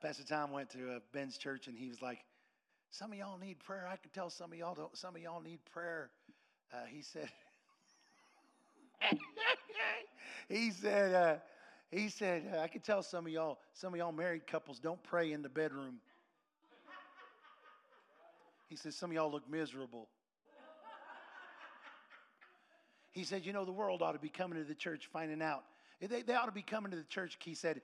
Pastor 0.02 0.24
Tom 0.24 0.52
went 0.52 0.70
to 0.70 0.92
uh, 0.92 0.98
Ben's 1.12 1.38
church 1.38 1.66
and 1.66 1.76
he 1.76 1.88
was 1.88 2.00
like, 2.00 2.20
some 2.90 3.12
of 3.12 3.18
y'all 3.18 3.38
need 3.38 3.58
prayer. 3.58 3.88
I 3.90 3.96
can 3.96 4.10
tell 4.12 4.30
some 4.30 4.52
of 4.52 4.58
y'all 4.58 4.74
don't, 4.74 4.96
some 4.96 5.16
of 5.16 5.22
y'all 5.22 5.40
need 5.40 5.58
prayer. 5.72 6.10
Uh, 6.72 6.84
he 6.88 7.02
said, 7.02 7.28
he 10.48 10.70
said, 10.70 11.14
uh, 11.14 11.36
he 11.90 12.08
said, 12.08 12.58
I 12.60 12.68
could 12.68 12.84
tell 12.84 13.02
some 13.02 13.26
of 13.26 13.32
y'all, 13.32 13.58
some 13.72 13.94
of 13.94 13.98
y'all 13.98 14.12
married 14.12 14.46
couples 14.46 14.78
don't 14.78 15.02
pray 15.02 15.32
in 15.32 15.42
the 15.42 15.48
bedroom. 15.48 15.96
He 18.68 18.76
said, 18.76 18.92
Some 18.92 19.10
of 19.10 19.14
y'all 19.14 19.32
look 19.32 19.48
miserable. 19.48 20.08
He 23.10 23.24
said, 23.24 23.46
You 23.46 23.52
know, 23.52 23.64
the 23.64 23.72
world 23.72 24.02
ought 24.02 24.12
to 24.12 24.18
be 24.18 24.28
coming 24.28 24.58
to 24.58 24.64
the 24.64 24.74
church 24.74 25.08
finding 25.12 25.40
out. 25.40 25.64
They, 26.00 26.22
they 26.22 26.34
ought 26.34 26.46
to 26.46 26.52
be 26.52 26.62
coming 26.62 26.90
to 26.90 26.96
the 26.96 27.04
church. 27.04 27.38
He 27.40 27.54
said, 27.54 27.80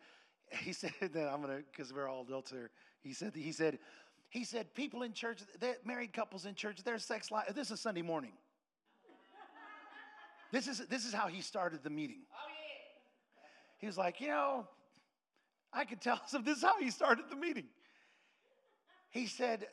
he 0.60 0.72
said 0.72 0.92
that 1.00 1.28
I'm 1.32 1.40
gonna 1.40 1.60
because 1.70 1.92
we're 1.92 2.08
all 2.08 2.22
adults 2.22 2.50
here. 2.50 2.70
He 3.00 3.12
said 3.12 3.32
he 3.34 3.52
said 3.52 3.78
he 4.28 4.44
said 4.44 4.74
people 4.74 5.02
in 5.02 5.12
church, 5.12 5.38
married 5.84 6.12
couples 6.12 6.46
in 6.46 6.54
church, 6.54 6.82
their 6.82 6.98
sex 6.98 7.30
life. 7.30 7.46
This 7.54 7.70
is 7.70 7.80
Sunday 7.80 8.02
morning. 8.02 8.32
This 10.52 10.68
is 10.68 10.78
this 10.86 11.04
is 11.04 11.12
how 11.12 11.28
he 11.28 11.40
started 11.40 11.82
the 11.82 11.90
meeting. 11.90 12.22
He 13.84 13.86
was 13.86 13.98
like, 13.98 14.18
You 14.18 14.28
know, 14.28 14.66
I 15.70 15.84
could 15.84 16.00
tell. 16.00 16.18
So 16.26 16.38
this 16.44 16.56
is 16.56 16.62
how 16.62 16.80
he 16.80 16.90
started 16.90 17.26
the 17.28 17.36
meeting. 17.36 17.66
He 19.10 19.26
said, 19.26 19.66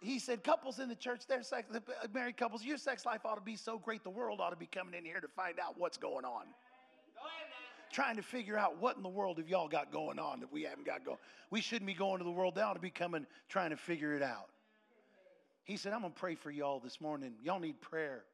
he 0.00 0.18
said, 0.18 0.42
couples 0.42 0.80
in 0.80 0.88
the 0.88 0.96
church, 0.96 1.28
their 1.28 1.44
sex, 1.44 1.68
married 2.12 2.36
couples, 2.36 2.64
your 2.64 2.78
sex 2.78 3.06
life 3.06 3.20
ought 3.24 3.36
to 3.36 3.40
be 3.40 3.54
so 3.54 3.78
great, 3.78 4.02
the 4.02 4.10
world 4.10 4.40
ought 4.40 4.50
to 4.50 4.56
be 4.56 4.66
coming 4.66 4.92
in 4.94 5.04
here 5.04 5.20
to 5.20 5.28
find 5.28 5.60
out 5.60 5.78
what's 5.78 5.96
going 5.96 6.24
on. 6.24 6.46
Trying 7.92 8.16
to 8.16 8.22
figure 8.22 8.58
out 8.58 8.82
what 8.82 8.96
in 8.96 9.04
the 9.04 9.08
world 9.08 9.38
have 9.38 9.48
y'all 9.48 9.68
got 9.68 9.92
going 9.92 10.18
on 10.18 10.40
that 10.40 10.52
we 10.52 10.64
haven't 10.64 10.84
got 10.84 11.04
going. 11.04 11.18
We 11.52 11.60
shouldn't 11.60 11.86
be 11.86 11.94
going 11.94 12.18
to 12.18 12.24
the 12.24 12.32
world. 12.32 12.56
They 12.56 12.60
ought 12.60 12.74
to 12.74 12.80
be 12.80 12.90
coming, 12.90 13.24
trying 13.48 13.70
to 13.70 13.76
figure 13.76 14.14
it 14.14 14.22
out. 14.22 14.48
He 15.62 15.76
said, 15.76 15.92
I'm 15.92 16.00
going 16.00 16.12
to 16.12 16.18
pray 16.18 16.34
for 16.34 16.50
y'all 16.50 16.80
this 16.80 17.00
morning. 17.00 17.34
Y'all 17.40 17.60
need 17.60 17.80
prayer. 17.80 18.24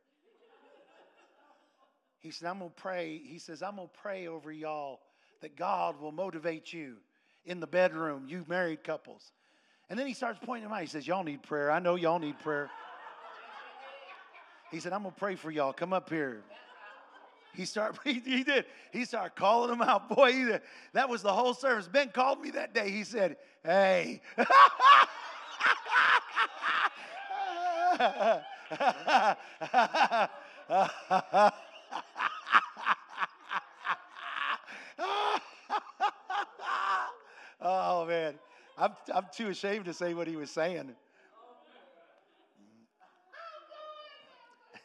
He 2.21 2.31
said, 2.31 2.49
I'm 2.49 2.59
going 2.59 2.71
to 2.71 2.83
pray. 2.83 3.21
He 3.23 3.39
says, 3.39 3.63
I'm 3.63 3.77
going 3.77 3.89
to 3.89 4.01
pray 4.01 4.27
over 4.27 4.51
y'all 4.51 5.01
that 5.41 5.57
God 5.57 6.01
will 6.01 6.13
motivate 6.13 6.73
you 6.73 6.97
in 7.45 7.61
the 7.61 7.67
bedroom, 7.67 8.27
you 8.29 8.45
married 8.49 8.85
couples. 8.85 9.33
And 9.89 9.99
then 9.99 10.07
he 10.07 10.15
starts 10.15 10.39
pointing 10.43 10.65
them 10.65 10.73
out. 10.73 10.83
He 10.83 10.87
says, 10.87 11.07
Y'all 11.07 11.25
need 11.25 11.43
prayer. 11.43 11.71
I 11.71 11.81
know 11.81 11.97
y'all 11.97 12.19
need 12.19 12.39
prayer. 12.39 12.71
He 14.71 14.79
said, 14.79 14.93
I'm 14.93 15.03
going 15.03 15.15
to 15.15 15.19
pray 15.19 15.35
for 15.35 15.51
y'all. 15.51 15.73
Come 15.73 15.93
up 15.93 16.09
here. 16.09 16.45
He 17.55 17.65
started, 17.65 17.99
he, 18.05 18.21
he, 18.21 18.45
did. 18.45 18.67
He 18.93 19.05
started 19.05 19.35
calling 19.35 19.71
them 19.71 19.83
out. 19.83 20.09
Boy, 20.09 20.33
he, 20.33 20.53
that 20.93 21.09
was 21.09 21.23
the 21.23 21.33
whole 21.33 21.55
service. 21.55 21.89
Ben 21.89 22.11
called 22.11 22.41
me 22.41 22.51
that 22.53 22.73
day. 22.73 22.91
He 22.91 23.05
said, 23.05 23.37
Hey. 23.65 24.21
oh, 37.71 38.05
man. 38.07 38.35
I'm, 38.77 38.93
I'm 39.13 39.27
too 39.35 39.49
ashamed 39.49 39.87
to 39.87 39.95
say 39.95 40.15
what 40.15 40.27
he 40.27 40.35
was 40.37 40.51
saying. 40.51 40.95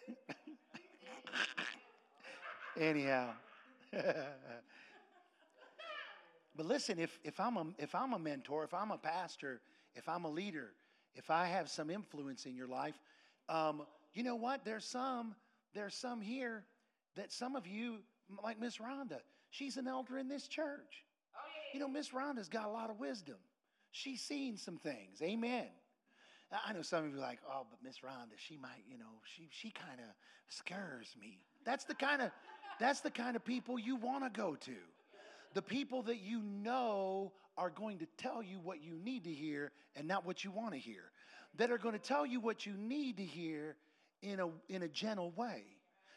Anyhow. 2.80 3.32
but 3.94 4.36
listen, 6.66 7.00
if, 7.00 7.20
if, 7.24 7.40
I'm 7.40 7.58
a, 7.58 7.66
if 7.78 7.96
I'm 7.96 8.14
a 8.14 8.20
mentor, 8.20 8.64
if 8.64 8.74
I'm 8.74 8.92
a 8.92 8.98
pastor, 8.98 9.62
if 9.96 10.10
I'm 10.10 10.26
a 10.26 10.30
leader, 10.30 10.72
if 11.16 11.32
I 11.32 11.48
have 11.48 11.70
some 11.70 11.90
influence 11.90 12.46
in 12.46 12.56
your 12.56 12.68
life, 12.68 13.00
um, 13.48 13.84
you 14.14 14.24
know 14.24 14.36
what? 14.36 14.66
There's 14.66 14.86
some, 14.86 15.36
there's 15.74 15.96
some 15.96 16.22
here 16.22 16.66
that 17.16 17.32
some 17.32 17.56
of 17.56 17.66
you, 17.66 18.00
like 18.44 18.60
Miss 18.60 18.78
Rhonda, 18.78 19.20
she's 19.50 19.78
an 19.78 19.88
elder 19.88 20.18
in 20.18 20.28
this 20.28 20.48
church. 20.48 21.06
You 21.76 21.82
know, 21.82 21.90
Miss 21.90 22.12
Rhonda's 22.12 22.48
got 22.48 22.68
a 22.68 22.72
lot 22.72 22.90
of 22.90 23.02
wisdom. 23.02 23.36
She's 23.92 24.22
seen 24.22 24.56
some 24.56 24.78
things. 24.78 25.22
Amen. 25.22 25.68
I 26.66 26.72
know 26.72 26.82
some 26.82 27.04
of 27.04 27.12
you 27.12 27.18
are 27.18 27.20
like, 27.20 27.40
oh, 27.52 27.68
but 27.70 27.80
Miss 27.84 27.98
Rhonda, 27.98 28.38
she 28.38 28.56
might, 28.56 28.86
you 28.90 28.98
know, 28.98 29.20
she 29.26 29.50
she 29.52 29.72
kind 29.72 30.00
of 30.00 30.06
scares 30.48 31.14
me. 31.20 31.42
That's 31.66 31.84
the 31.84 31.94
kind 31.94 32.22
of 32.22 32.32
that's 32.80 33.02
the 33.02 33.12
kind 33.12 33.36
of 33.36 33.44
people 33.44 33.78
you 33.78 33.98
want 33.98 34.24
to 34.24 34.30
go 34.30 34.56
to. 34.56 34.76
The 35.54 35.62
people 35.62 36.02
that 36.04 36.22
you 36.22 36.42
know 36.42 37.34
are 37.58 37.72
going 37.72 37.98
to 37.98 38.06
tell 38.18 38.42
you 38.42 38.62
what 38.64 38.82
you 38.82 38.94
need 39.04 39.26
to 39.26 39.34
hear 39.34 39.74
and 39.98 40.08
not 40.08 40.26
what 40.26 40.46
you 40.46 40.52
want 40.52 40.76
to 40.76 40.80
hear. 40.80 41.12
That 41.58 41.72
are 41.72 41.78
going 41.78 42.00
to 42.00 42.00
tell 42.00 42.26
you 42.26 42.40
what 42.40 42.66
you 42.66 42.72
need 42.78 43.18
to 43.18 43.26
hear 43.26 43.76
in 44.22 44.40
a 44.40 44.48
in 44.70 44.84
a 44.84 44.88
gentle 44.88 45.34
way. 45.36 45.64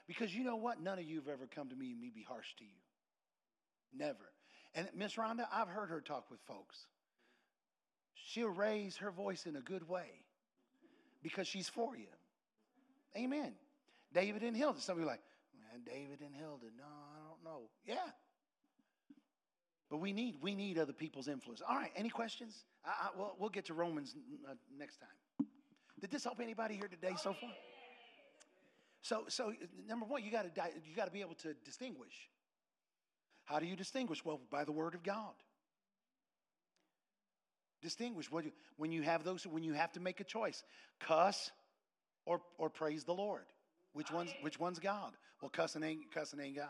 Because 0.06 0.32
you 0.32 0.44
know 0.44 0.54
what? 0.54 0.80
None 0.80 1.00
of 1.00 1.04
you 1.04 1.16
have 1.16 1.26
ever 1.26 1.48
come 1.52 1.68
to 1.70 1.74
me 1.74 1.90
and 1.90 2.00
me 2.00 2.12
be 2.14 2.22
harsh 2.22 2.54
to 2.58 2.64
you. 2.64 2.78
Never. 3.92 4.30
And 4.74 4.88
Miss 4.94 5.14
Rhonda, 5.14 5.46
I've 5.52 5.68
heard 5.68 5.90
her 5.90 6.00
talk 6.00 6.30
with 6.30 6.40
folks. 6.40 6.86
She'll 8.14 8.48
raise 8.48 8.96
her 8.98 9.10
voice 9.10 9.46
in 9.46 9.56
a 9.56 9.60
good 9.60 9.88
way 9.88 10.24
because 11.22 11.46
she's 11.46 11.68
for 11.68 11.96
you. 11.96 12.08
Amen. 13.16 13.54
David 14.12 14.42
and 14.42 14.56
Hilda. 14.56 14.80
Some 14.80 14.96
of 14.96 15.00
you 15.00 15.06
like, 15.06 15.20
man, 15.58 15.82
David 15.84 16.20
and 16.20 16.34
Hilda. 16.34 16.66
No, 16.76 16.84
I 16.84 17.28
don't 17.28 17.44
know. 17.44 17.68
Yeah. 17.86 17.96
But 19.90 19.98
we 19.98 20.12
need 20.12 20.36
we 20.42 20.54
need 20.54 20.78
other 20.78 20.92
people's 20.92 21.28
influence. 21.28 21.62
All 21.66 21.76
right. 21.76 21.90
Any 21.96 22.10
questions? 22.10 22.64
I, 22.84 22.90
I, 22.90 23.08
we'll, 23.16 23.34
we'll 23.38 23.48
get 23.48 23.64
to 23.66 23.74
Romans 23.74 24.14
uh, 24.48 24.54
next 24.78 24.98
time. 24.98 25.48
Did 26.00 26.10
this 26.10 26.24
help 26.24 26.40
anybody 26.40 26.74
here 26.76 26.88
today 26.88 27.14
so 27.16 27.32
far? 27.32 27.50
So 29.00 29.24
so 29.28 29.52
number 29.86 30.04
one, 30.04 30.22
you 30.22 30.30
got 30.30 30.42
to 30.42 30.62
you 30.86 30.94
got 30.94 31.06
to 31.06 31.10
be 31.10 31.20
able 31.20 31.34
to 31.36 31.54
distinguish. 31.64 32.28
How 33.48 33.58
do 33.58 33.66
you 33.66 33.76
distinguish? 33.76 34.22
Well, 34.22 34.40
by 34.50 34.64
the 34.64 34.72
word 34.72 34.94
of 34.94 35.02
God. 35.02 35.32
Distinguish 37.80 38.30
when 38.30 38.44
you, 38.44 38.52
when 38.76 38.92
you 38.92 39.02
have 39.02 39.24
those 39.24 39.46
when 39.46 39.62
you 39.62 39.72
have 39.72 39.90
to 39.92 40.00
make 40.00 40.20
a 40.20 40.24
choice, 40.24 40.62
cuss 41.00 41.50
or 42.26 42.42
or 42.58 42.68
praise 42.68 43.04
the 43.04 43.14
Lord. 43.14 43.46
Which 43.94 44.10
one's 44.10 44.34
which 44.42 44.60
one's 44.60 44.78
God? 44.78 45.12
Well, 45.40 45.48
cussing 45.48 45.82
ain't 45.82 46.12
cussing 46.12 46.40
ain't 46.40 46.56
God. 46.56 46.68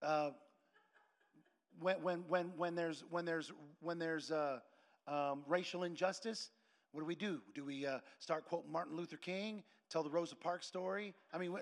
Uh, 0.00 0.30
when 1.80 2.02
when 2.02 2.18
when 2.28 2.52
when 2.56 2.74
there's 2.76 3.02
when 3.10 3.24
there's 3.24 3.50
when 3.80 3.98
there's 3.98 4.30
uh, 4.30 4.60
um, 5.08 5.42
racial 5.48 5.82
injustice, 5.82 6.50
what 6.92 7.00
do 7.00 7.06
we 7.06 7.16
do? 7.16 7.40
Do 7.54 7.64
we 7.64 7.84
uh, 7.84 7.98
start 8.20 8.44
quoting 8.44 8.70
Martin 8.70 8.96
Luther 8.96 9.16
King, 9.16 9.64
tell 9.90 10.04
the 10.04 10.10
Rosa 10.10 10.36
Parks 10.36 10.66
story? 10.66 11.14
I 11.32 11.38
mean, 11.38 11.56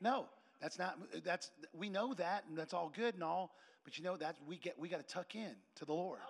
no, 0.00 0.26
that's 0.60 0.78
not. 0.78 0.98
That's 1.24 1.50
we 1.72 1.88
know 1.88 2.14
that, 2.14 2.44
and 2.48 2.56
that's 2.56 2.74
all 2.74 2.92
good 2.94 3.14
and 3.14 3.22
all. 3.22 3.52
But 3.84 3.98
you 3.98 4.04
know 4.04 4.16
that 4.16 4.36
we 4.46 4.56
get 4.56 4.78
we 4.78 4.88
got 4.88 5.06
to 5.06 5.14
tuck 5.14 5.34
in 5.34 5.54
to 5.76 5.84
the 5.84 5.92
Lord. 5.92 6.20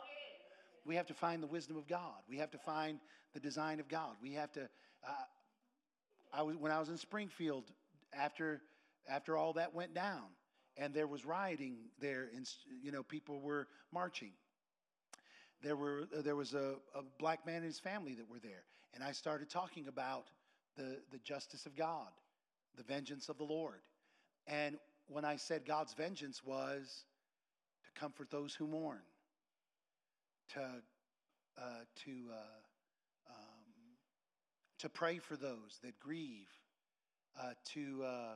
We 0.86 0.96
have 0.96 1.06
to 1.06 1.14
find 1.14 1.42
the 1.42 1.46
wisdom 1.46 1.76
of 1.76 1.86
God. 1.86 2.22
We 2.28 2.38
have 2.38 2.50
to 2.52 2.58
find 2.58 3.00
the 3.34 3.40
design 3.40 3.80
of 3.80 3.88
God. 3.88 4.16
We 4.22 4.32
have 4.34 4.52
to. 4.52 4.62
Uh, 5.06 5.12
I 6.32 6.42
was 6.42 6.56
when 6.56 6.72
I 6.72 6.78
was 6.78 6.88
in 6.88 6.96
Springfield 6.96 7.64
after 8.12 8.60
after 9.08 9.36
all 9.36 9.52
that 9.54 9.74
went 9.74 9.94
down, 9.94 10.24
and 10.76 10.94
there 10.94 11.06
was 11.06 11.24
rioting 11.24 11.76
there, 12.00 12.28
and 12.34 12.48
you 12.82 12.92
know 12.92 13.02
people 13.02 13.40
were 13.40 13.66
marching. 13.92 14.32
There 15.62 15.76
were 15.76 16.08
there 16.24 16.36
was 16.36 16.54
a, 16.54 16.76
a 16.94 17.02
black 17.18 17.44
man 17.44 17.56
and 17.56 17.64
his 17.64 17.78
family 17.78 18.14
that 18.14 18.28
were 18.30 18.38
there, 18.38 18.64
and 18.94 19.02
I 19.02 19.12
started 19.12 19.50
talking 19.50 19.88
about 19.88 20.26
the 20.76 20.98
the 21.10 21.18
justice 21.18 21.66
of 21.66 21.76
God, 21.76 22.08
the 22.76 22.82
vengeance 22.82 23.28
of 23.28 23.38
the 23.38 23.44
Lord, 23.44 23.80
and 24.46 24.76
when 25.08 25.24
I 25.24 25.36
said 25.36 25.66
God's 25.66 25.92
vengeance 25.94 26.42
was 26.44 27.04
to 27.84 28.00
comfort 28.00 28.30
those 28.30 28.54
who 28.54 28.66
mourn, 28.66 29.00
to, 30.54 30.60
uh, 30.60 31.62
to, 32.04 32.10
uh, 32.32 33.30
um, 33.30 33.64
to 34.78 34.88
pray 34.88 35.18
for 35.18 35.36
those 35.36 35.78
that 35.82 35.98
grieve, 35.98 36.48
uh, 37.40 37.50
to 37.72 38.02
uh, 38.04 38.34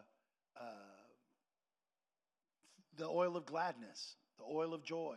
uh, 0.61 0.65
the 2.97 3.07
oil 3.07 3.37
of 3.37 3.47
gladness, 3.47 4.17
the 4.39 4.45
oil 4.45 4.75
of 4.75 4.85
joy, 4.85 5.17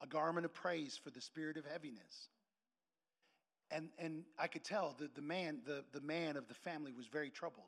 a 0.00 0.06
garment 0.06 0.44
of 0.44 0.52
praise 0.52 0.98
for 1.02 1.10
the 1.10 1.20
spirit 1.20 1.56
of 1.56 1.64
heaviness. 1.64 2.28
And, 3.70 3.88
and 3.98 4.24
I 4.38 4.48
could 4.48 4.64
tell 4.64 4.96
that 4.98 5.14
the 5.14 5.22
man, 5.22 5.60
the, 5.64 5.84
the 5.92 6.00
man 6.00 6.36
of 6.36 6.46
the 6.48 6.54
family 6.54 6.92
was 6.92 7.06
very 7.06 7.30
troubled. 7.30 7.66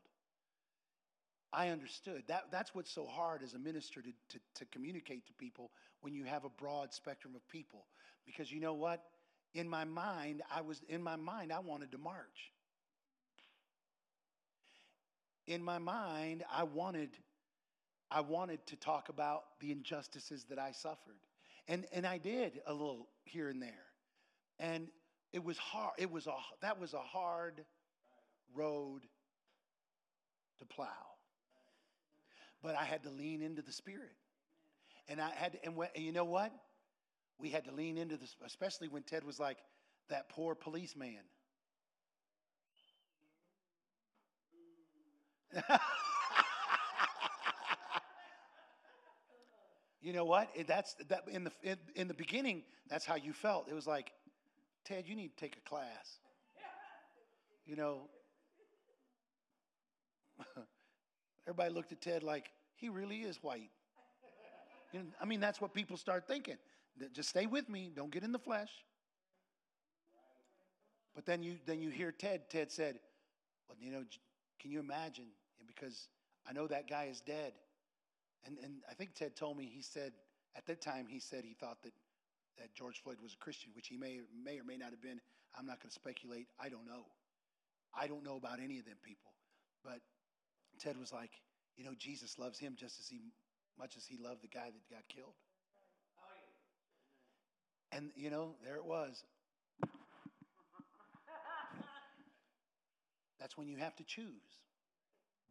I 1.55 1.69
understood. 1.69 2.25
That, 2.27 2.47
that's 2.51 2.75
what's 2.75 2.91
so 2.91 3.07
hard 3.07 3.43
as 3.43 3.55
a 3.55 3.59
minister 3.59 4.03
to, 4.03 4.11
to, 4.31 4.39
to 4.57 4.65
communicate 4.67 5.27
to 5.29 5.33
people 5.35 5.71
when 6.01 6.15
you 6.15 6.25
have 6.25 6.45
a 6.45 6.49
broad 6.49 6.93
spectrum 6.93 7.35
of 7.37 7.49
people. 7.49 7.87
Because 8.27 8.51
you 8.51 8.61
know 8.61 8.75
what? 8.75 9.03
In 9.55 9.69
my 9.69 9.85
mind, 9.85 10.43
I 10.55 10.63
was 10.63 10.83
in 10.89 11.03
my 11.03 11.17
mind, 11.17 11.53
I 11.53 11.61
wanted 11.61 11.93
to 11.93 11.99
march. 11.99 12.53
In 15.47 15.63
my 15.63 15.79
mind, 15.79 16.43
I 16.53 16.65
wanted, 16.65 17.11
I 18.11 18.21
wanted 18.21 18.67
to 18.67 18.77
talk 18.77 19.09
about 19.09 19.45
the 19.61 19.71
injustices 19.71 20.45
that 20.51 20.59
I 20.59 20.73
suffered. 20.73 21.21
And, 21.69 21.87
and 21.93 22.07
I 22.07 22.19
did 22.19 22.61
a 22.67 22.73
little 22.73 23.09
here 23.25 23.49
and 23.49 23.63
there. 23.63 23.87
And 24.59 24.89
it 25.33 25.45
was 25.45 25.59
hard. 25.59 25.93
It 25.99 26.11
was 26.11 26.27
a, 26.27 26.35
that 26.63 26.81
was 26.81 26.95
a 26.95 27.01
hard 27.01 27.65
road 28.55 29.03
to 30.59 30.65
plow 30.65 31.14
but 32.65 32.75
I 32.75 32.85
had 32.85 33.05
to 33.05 33.11
lean 33.11 33.43
into 33.43 33.61
the 33.61 33.73
Spirit. 33.73 34.17
And 35.07 35.21
I 35.21 35.29
had, 35.37 35.53
to, 35.53 35.59
and, 35.67 35.77
and 35.95 36.03
you 36.03 36.13
know 36.13 36.25
what? 36.25 36.51
We 37.39 37.51
had 37.51 37.67
to 37.67 37.73
lean 37.73 37.99
into 37.99 38.17
this, 38.17 38.35
especially 38.45 38.89
when 38.89 39.03
Ted 39.03 39.23
was 39.23 39.39
like 39.39 39.59
that 40.09 40.31
poor 40.31 40.55
policeman. 40.55 41.21
you 50.01 50.15
know 50.15 50.25
what? 50.25 50.49
That's 50.67 50.95
that 51.09 51.25
in 51.31 51.45
the 51.45 51.53
in, 51.63 51.77
in 51.95 52.09
the 52.09 52.15
beginning. 52.15 52.63
That's 52.89 53.05
how 53.05 53.17
you 53.17 53.35
felt. 53.35 53.69
It 53.69 53.75
was 53.75 53.87
like, 53.87 54.11
Ted, 54.87 55.07
you 55.07 55.15
need 55.15 55.37
to 55.37 55.37
take 55.37 55.59
a 55.59 55.69
class. 55.69 56.19
You 57.67 57.77
know, 57.77 58.09
Everybody 61.47 61.73
looked 61.73 61.93
at 61.93 62.01
Ted 62.01 62.23
like, 62.23 62.51
he 62.77 62.89
really 62.89 63.19
is 63.19 63.43
white. 63.43 63.71
You 64.93 65.01
know, 65.01 65.07
I 65.21 65.25
mean, 65.25 65.41
that's 65.41 65.61
what 65.61 65.75
people 65.75 65.97
start 65.97 66.27
thinking. 66.27 66.57
Just 67.13 67.29
stay 67.29 67.47
with 67.47 67.69
me, 67.69 67.91
don't 67.95 68.11
get 68.11 68.23
in 68.23 68.33
the 68.33 68.39
flesh. 68.39 68.71
But 71.15 71.27
then 71.27 71.43
you 71.43 71.57
then 71.65 71.81
you 71.81 71.91
hear 71.91 72.11
Ted. 72.11 72.51
Ted 72.51 72.73
said, 72.73 72.99
"Well, 73.69 73.77
you 73.81 73.93
know, 73.93 74.05
can 74.61 74.71
you 74.71 74.81
imagine? 74.81 75.27
Because 75.67 76.09
I 76.49 76.53
know 76.53 76.67
that 76.67 76.89
guy 76.89 77.05
is 77.05 77.21
dead." 77.21 77.53
And 78.45 78.59
and 78.59 78.83
I 78.91 78.95
think 78.95 79.15
Ted 79.15 79.37
told 79.37 79.57
me 79.57 79.65
he 79.65 79.83
said 79.83 80.13
at 80.57 80.67
that 80.67 80.81
time 80.81 81.07
he 81.09 81.21
said 81.21 81.45
he 81.45 81.55
thought 81.55 81.83
that 81.83 81.93
that 82.59 82.75
George 82.75 83.01
Floyd 83.03 83.19
was 83.23 83.35
a 83.35 83.37
Christian, 83.37 83.71
which 83.75 83.89
he 83.89 83.97
may 83.97 84.21
may 84.45 84.59
or 84.59 84.65
may 84.65 84.77
not 84.77 84.91
have 84.91 85.03
been. 85.03 85.21
I'm 85.57 85.67
not 85.67 85.81
going 85.81 85.91
to 85.91 85.95
speculate. 85.95 86.49
I 86.59 86.69
don't 86.69 86.87
know. 86.87 87.07
I 87.97 88.09
don't 88.09 88.25
know 88.25 88.37
about 88.37 88.59
any 88.59 88.81
of 88.81 88.85
them 88.85 88.97
people. 89.05 89.31
But 89.85 90.01
Ted 90.79 90.99
was 90.99 91.13
like, 91.13 91.31
you 91.77 91.85
know, 91.85 91.95
Jesus 91.99 92.39
loves 92.39 92.59
him 92.59 92.75
just 92.79 93.01
as 93.01 93.09
he 93.09 93.21
much 93.79 93.97
as 93.97 94.07
he 94.07 94.17
loved 94.17 94.43
the 94.43 94.49
guy 94.49 94.67
that 94.67 94.91
got 94.91 95.09
killed. 95.09 95.35
And 97.93 98.11
you 98.17 98.31
know, 98.31 98.55
there 98.65 98.77
it 98.77 98.85
was. 98.85 99.25
That's 103.41 103.57
when 103.57 103.69
you 103.69 103.77
have 103.77 103.95
to 103.97 104.05
choose. 104.05 104.27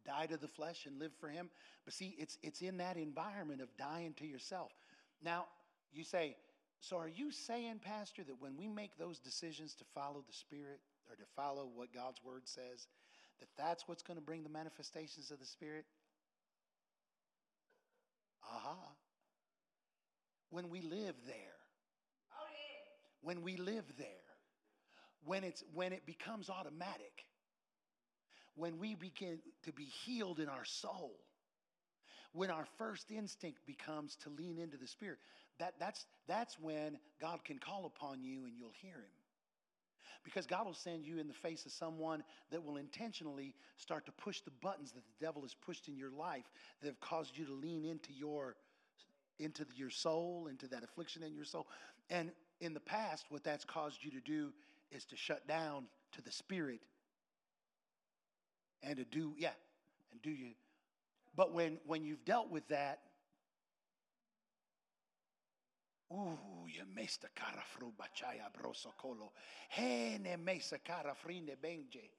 Die 0.06 0.26
to 0.26 0.36
the 0.36 0.48
flesh 0.48 0.84
and 0.86 0.98
live 0.98 1.12
for 1.18 1.28
him. 1.28 1.48
But 1.84 1.94
see, 1.94 2.14
it's 2.18 2.36
it's 2.42 2.60
in 2.60 2.76
that 2.78 2.96
environment 2.98 3.62
of 3.62 3.68
dying 3.78 4.14
to 4.18 4.26
yourself. 4.26 4.72
Now, 5.22 5.46
you 5.92 6.04
say, 6.04 6.36
so 6.80 6.98
are 6.98 7.08
you 7.08 7.30
saying, 7.32 7.80
Pastor, 7.82 8.22
that 8.24 8.40
when 8.40 8.58
we 8.58 8.68
make 8.68 8.98
those 8.98 9.18
decisions 9.18 9.74
to 9.76 9.84
follow 9.94 10.22
the 10.26 10.34
Spirit 10.34 10.80
or 11.08 11.16
to 11.16 11.24
follow 11.34 11.70
what 11.74 11.94
God's 11.94 12.22
word 12.22 12.42
says, 12.44 12.88
that 13.40 13.48
that's 13.56 13.86
what's 13.86 14.02
going 14.02 14.18
to 14.18 14.24
bring 14.24 14.42
the 14.42 14.48
manifestations 14.48 15.30
of 15.30 15.38
the 15.38 15.46
Spirit? 15.46 15.84
Aha. 18.50 18.76
When 20.50 20.68
we 20.68 20.80
live 20.80 21.14
there. 21.26 21.36
When 23.22 23.42
we 23.42 23.56
live 23.56 23.84
there. 23.98 24.06
When 25.24 25.44
it's 25.44 25.64
when 25.72 25.92
it 25.92 26.04
becomes 26.06 26.50
automatic. 26.50 27.24
When 28.54 28.78
we 28.78 28.94
begin 28.94 29.38
to 29.64 29.72
be 29.72 29.84
healed 29.84 30.38
in 30.38 30.48
our 30.48 30.64
soul. 30.64 31.16
When 32.32 32.50
our 32.50 32.66
first 32.78 33.10
instinct 33.10 33.66
becomes 33.66 34.16
to 34.16 34.28
lean 34.30 34.58
into 34.58 34.76
the 34.76 34.86
Spirit. 34.86 35.18
That, 35.58 35.74
that's, 35.78 36.04
that's 36.28 36.58
when 36.58 36.98
God 37.20 37.44
can 37.44 37.58
call 37.58 37.86
upon 37.86 38.22
you 38.22 38.44
and 38.44 38.54
you'll 38.58 38.72
hear 38.82 38.94
Him. 38.94 39.23
Because 40.22 40.46
God 40.46 40.66
will 40.66 40.74
send 40.74 41.04
you 41.06 41.18
in 41.18 41.28
the 41.28 41.34
face 41.34 41.66
of 41.66 41.72
someone 41.72 42.22
that 42.50 42.64
will 42.64 42.76
intentionally 42.76 43.54
start 43.76 44.06
to 44.06 44.12
push 44.12 44.40
the 44.40 44.50
buttons 44.62 44.92
that 44.92 45.02
the 45.04 45.24
devil 45.24 45.42
has 45.42 45.54
pushed 45.54 45.88
in 45.88 45.96
your 45.96 46.10
life 46.10 46.44
that 46.80 46.88
have 46.88 47.00
caused 47.00 47.36
you 47.36 47.44
to 47.46 47.52
lean 47.52 47.84
into 47.84 48.12
your 48.12 48.56
into 49.40 49.66
your 49.74 49.90
soul, 49.90 50.46
into 50.48 50.68
that 50.68 50.84
affliction 50.84 51.22
in 51.24 51.34
your 51.34 51.44
soul. 51.44 51.66
And 52.08 52.30
in 52.60 52.72
the 52.72 52.80
past, 52.80 53.26
what 53.30 53.42
that's 53.42 53.64
caused 53.64 54.04
you 54.04 54.12
to 54.12 54.20
do 54.20 54.52
is 54.92 55.04
to 55.06 55.16
shut 55.16 55.46
down 55.48 55.86
to 56.12 56.22
the 56.22 56.30
spirit 56.30 56.80
and 58.82 58.96
to 58.96 59.04
do, 59.04 59.34
yeah, 59.36 59.50
and 60.12 60.22
do 60.22 60.30
you. 60.30 60.50
But 61.36 61.52
when 61.52 61.78
when 61.86 62.04
you've 62.04 62.24
dealt 62.24 62.50
with 62.50 62.66
that, 62.68 63.00
Ooh, 66.14 66.66
je 66.68 66.84
meeste 66.94 67.28
karafru 67.34 67.92
bachaya 67.96 68.48
brosokolo. 68.52 69.32
He 69.68 70.18
ne 70.18 70.36
mesa 70.36 70.78
karafrine 70.78 71.56
benje. 71.60 72.10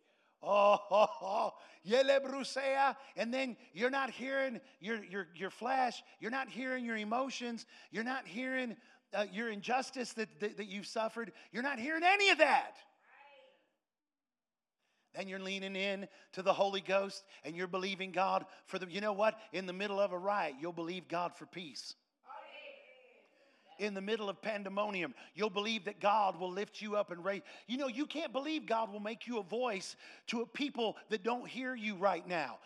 Oh, 0.42 0.78
oh, 0.92 1.08
oh, 1.22 1.54
yele 1.88 2.20
brusea. 2.20 2.96
And 3.16 3.34
then 3.34 3.56
you're 3.74 3.90
not 3.90 4.10
hearing 4.10 4.60
your, 4.82 5.04
your, 5.04 5.28
your 5.34 5.50
flesh. 5.50 6.04
You're 6.20 6.32
not 6.32 6.50
hearing 6.50 6.86
your 6.86 6.98
emotions. 6.98 7.66
You're 7.92 8.04
not 8.04 8.28
hearing 8.28 8.76
uh, 9.14 9.26
your 9.32 9.50
injustice 9.50 10.14
that, 10.14 10.28
that, 10.42 10.58
that 10.58 10.68
you've 10.68 10.88
suffered. 10.88 11.32
You're 11.52 11.64
not 11.64 11.80
hearing 11.80 12.04
any 12.04 12.30
of 12.30 12.40
that. 12.40 12.76
Then 15.16 15.30
you're 15.30 15.40
leaning 15.40 15.78
in 15.78 16.10
to 16.34 16.42
the 16.42 16.52
Holy 16.52 16.82
Ghost 16.82 17.24
and 17.46 17.56
you're 17.56 17.68
believing 17.68 18.12
God 18.12 18.46
for 18.66 18.78
the, 18.78 18.88
you 18.88 19.00
know 19.00 19.14
what? 19.14 19.40
In 19.54 19.66
the 19.66 19.74
middle 19.74 20.02
of 20.02 20.12
a 20.12 20.18
riot, 20.18 20.56
you'll 20.60 20.74
believe 20.74 21.08
God 21.08 21.34
for 21.34 21.46
peace 21.46 21.96
in 23.80 23.94
the 23.94 24.02
middle 24.02 24.30
of 24.30 24.42
pandemonium. 24.42 25.14
You'll 25.34 25.50
believe 25.50 25.86
that 25.86 26.00
God 26.00 26.40
will 26.40 26.52
lift 26.52 26.82
you 26.82 26.96
up 26.96 27.12
and 27.12 27.24
raise. 27.24 27.42
You 27.68 27.78
know, 27.78 27.88
you 27.88 28.06
can't 28.06 28.32
believe 28.32 28.66
God 28.66 28.92
will 28.92 29.00
make 29.00 29.28
you 29.28 29.40
a 29.40 29.44
voice 29.44 29.96
to 30.28 30.42
a 30.42 30.46
people 30.46 30.98
that 31.10 31.24
don't 31.24 31.48
hear 31.48 31.76
you 31.76 31.96
right 31.96 32.28
now. 32.28 32.58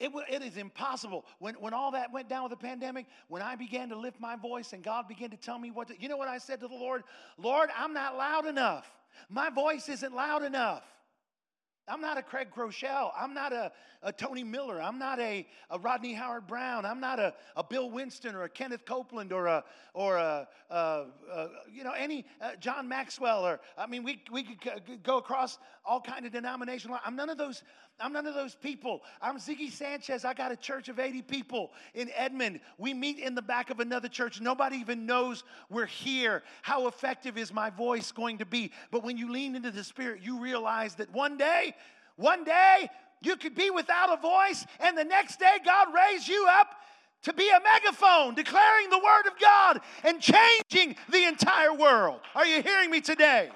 It, 0.00 0.12
it 0.30 0.42
is 0.42 0.56
impossible. 0.56 1.24
When, 1.40 1.54
when 1.54 1.74
all 1.74 1.90
that 1.92 2.12
went 2.12 2.28
down 2.28 2.44
with 2.44 2.50
the 2.50 2.64
pandemic, 2.64 3.06
when 3.26 3.42
I 3.42 3.56
began 3.56 3.88
to 3.88 3.98
lift 3.98 4.20
my 4.20 4.36
voice 4.36 4.72
and 4.72 4.82
God 4.82 5.08
began 5.08 5.30
to 5.30 5.36
tell 5.36 5.58
me 5.58 5.70
what 5.70 5.88
to, 5.88 6.00
you 6.00 6.08
know 6.08 6.16
what 6.16 6.28
I 6.28 6.38
said 6.38 6.60
to 6.60 6.68
the 6.68 6.74
Lord? 6.74 7.02
Lord, 7.36 7.70
I'm 7.76 7.92
not 7.92 8.16
loud 8.16 8.46
enough. 8.46 8.88
My 9.28 9.50
voice 9.50 9.88
isn't 9.88 10.14
loud 10.14 10.44
enough. 10.44 10.84
I'm 11.90 12.00
not 12.00 12.18
a 12.18 12.22
Craig 12.22 12.48
Groeschel. 12.54 13.10
I'm 13.16 13.34
not 13.34 13.52
a, 13.52 13.72
a 14.02 14.12
Tony 14.12 14.44
Miller. 14.44 14.80
I'm 14.80 14.98
not 14.98 15.18
a, 15.18 15.46
a 15.70 15.78
Rodney 15.78 16.14
Howard-Browne. 16.14 16.84
I'm 16.84 17.00
not 17.00 17.18
a, 17.18 17.34
a 17.56 17.64
Bill 17.64 17.90
Winston 17.90 18.34
or 18.34 18.44
a 18.44 18.48
Kenneth 18.48 18.84
Copeland 18.84 19.32
or 19.32 19.46
a, 19.46 19.64
or 19.94 20.16
a, 20.16 20.46
a, 20.70 20.76
a 21.32 21.48
you 21.72 21.84
know, 21.84 21.92
any 21.92 22.24
uh, 22.40 22.50
John 22.60 22.88
Maxwell 22.88 23.46
or, 23.46 23.60
I 23.76 23.86
mean, 23.86 24.04
we, 24.04 24.22
we 24.30 24.42
could 24.42 25.02
go 25.02 25.18
across 25.18 25.58
all 25.84 26.00
kind 26.00 26.26
of 26.26 26.32
denominational. 26.32 26.98
I'm 27.04 27.16
none 27.16 27.30
of 27.30 27.38
those, 27.38 27.62
I'm 28.00 28.12
none 28.12 28.26
of 28.26 28.34
those 28.34 28.54
people. 28.54 29.02
I'm 29.20 29.38
Ziggy 29.38 29.70
Sanchez. 29.70 30.24
I 30.24 30.32
got 30.32 30.52
a 30.52 30.56
church 30.56 30.88
of 30.88 30.98
80 30.98 31.22
people 31.22 31.72
in 31.94 32.10
Edmond. 32.14 32.60
We 32.78 32.94
meet 32.94 33.18
in 33.18 33.34
the 33.34 33.42
back 33.42 33.70
of 33.70 33.80
another 33.80 34.08
church. 34.08 34.40
Nobody 34.40 34.76
even 34.76 35.04
knows 35.04 35.42
we're 35.68 35.86
here. 35.86 36.42
How 36.62 36.86
effective 36.86 37.36
is 37.36 37.52
my 37.52 37.70
voice 37.70 38.12
going 38.12 38.38
to 38.38 38.46
be? 38.46 38.70
But 38.90 39.02
when 39.02 39.16
you 39.16 39.32
lean 39.32 39.56
into 39.56 39.70
the 39.70 39.82
Spirit, 39.82 40.22
you 40.22 40.40
realize 40.40 40.94
that 40.96 41.12
one 41.12 41.36
day, 41.36 41.74
one 42.16 42.44
day, 42.44 42.88
you 43.20 43.36
could 43.36 43.56
be 43.56 43.70
without 43.70 44.16
a 44.16 44.20
voice, 44.20 44.64
and 44.78 44.96
the 44.96 45.04
next 45.04 45.40
day, 45.40 45.56
God 45.64 45.88
raised 45.92 46.28
you 46.28 46.46
up 46.48 46.68
to 47.22 47.32
be 47.32 47.48
a 47.48 47.60
megaphone 47.60 48.34
declaring 48.34 48.90
the 48.90 48.98
word 48.98 49.26
of 49.26 49.38
God 49.40 49.80
and 50.04 50.20
changing 50.20 50.96
the 51.10 51.24
entire 51.24 51.74
world. 51.74 52.20
Are 52.34 52.46
you 52.46 52.62
hearing 52.62 52.90
me 52.90 53.00
today? 53.00 53.50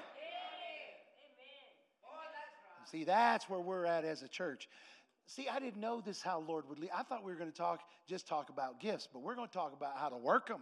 See, 2.93 3.05
that's 3.05 3.49
where 3.49 3.59
we're 3.59 3.85
at 3.85 4.05
as 4.05 4.21
a 4.21 4.27
church. 4.27 4.69
See, 5.25 5.47
I 5.49 5.57
didn't 5.57 5.81
know 5.81 5.99
this 5.99 6.21
how 6.21 6.43
Lord 6.47 6.69
would 6.69 6.77
lead. 6.77 6.91
I 6.95 7.01
thought 7.01 7.23
we 7.23 7.31
were 7.31 7.39
going 7.39 7.51
to 7.51 7.57
talk 7.57 7.79
just 8.07 8.27
talk 8.27 8.49
about 8.49 8.79
gifts, 8.79 9.07
but 9.11 9.23
we're 9.23 9.33
going 9.33 9.47
to 9.47 9.53
talk 9.53 9.73
about 9.75 9.97
how 9.97 10.09
to 10.09 10.17
work 10.17 10.47
them. 10.47 10.61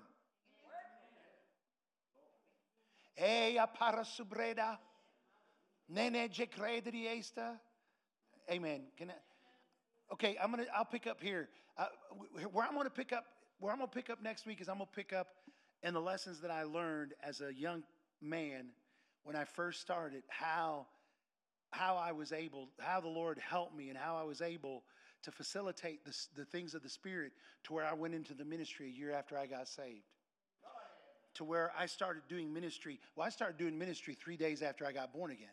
Amen. 8.49 8.83
Can 8.97 9.09
I, 9.09 10.13
okay, 10.13 10.37
I'm 10.41 10.51
gonna. 10.51 10.65
I'll 10.73 10.85
pick 10.85 11.05
up 11.07 11.21
here. 11.21 11.49
Uh, 11.77 11.87
where 12.53 12.65
I'm 12.65 12.75
gonna 12.75 12.89
pick 12.89 13.11
up. 13.11 13.25
Where 13.59 13.73
I'm 13.73 13.79
gonna 13.79 13.91
pick 13.91 14.09
up 14.09 14.23
next 14.23 14.45
week 14.45 14.61
is 14.61 14.69
I'm 14.69 14.75
gonna 14.75 14.89
pick 14.95 15.11
up 15.11 15.27
in 15.83 15.93
the 15.93 15.99
lessons 15.99 16.39
that 16.39 16.49
I 16.49 16.63
learned 16.63 17.13
as 17.21 17.41
a 17.41 17.53
young 17.53 17.83
man 18.21 18.67
when 19.23 19.35
I 19.35 19.43
first 19.43 19.81
started. 19.81 20.23
How 20.29 20.87
how 21.71 21.95
I 21.95 22.11
was 22.11 22.31
able, 22.31 22.69
how 22.79 23.01
the 23.01 23.07
Lord 23.07 23.39
helped 23.39 23.75
me, 23.75 23.89
and 23.89 23.97
how 23.97 24.17
I 24.17 24.23
was 24.23 24.41
able 24.41 24.83
to 25.23 25.31
facilitate 25.31 26.03
the, 26.05 26.15
the 26.35 26.45
things 26.45 26.73
of 26.73 26.83
the 26.83 26.89
Spirit 26.89 27.31
to 27.63 27.73
where 27.73 27.85
I 27.85 27.93
went 27.93 28.13
into 28.13 28.33
the 28.33 28.45
ministry 28.45 28.87
a 28.87 28.97
year 28.97 29.11
after 29.11 29.37
I 29.37 29.45
got 29.45 29.67
saved. 29.67 30.05
To 31.35 31.43
where 31.43 31.71
I 31.77 31.85
started 31.85 32.23
doing 32.27 32.53
ministry. 32.53 32.99
Well, 33.15 33.25
I 33.25 33.29
started 33.29 33.57
doing 33.57 33.77
ministry 33.77 34.15
three 34.21 34.35
days 34.35 34.61
after 34.61 34.85
I 34.85 34.91
got 34.91 35.13
born 35.13 35.31
again. 35.31 35.47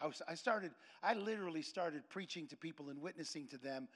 I, 0.00 0.06
was, 0.06 0.22
I 0.26 0.34
started, 0.34 0.72
I 1.02 1.14
literally 1.14 1.62
started 1.62 2.08
preaching 2.08 2.46
to 2.48 2.56
people 2.56 2.88
and 2.88 3.00
witnessing 3.00 3.46
to 3.48 3.58
them 3.58 3.88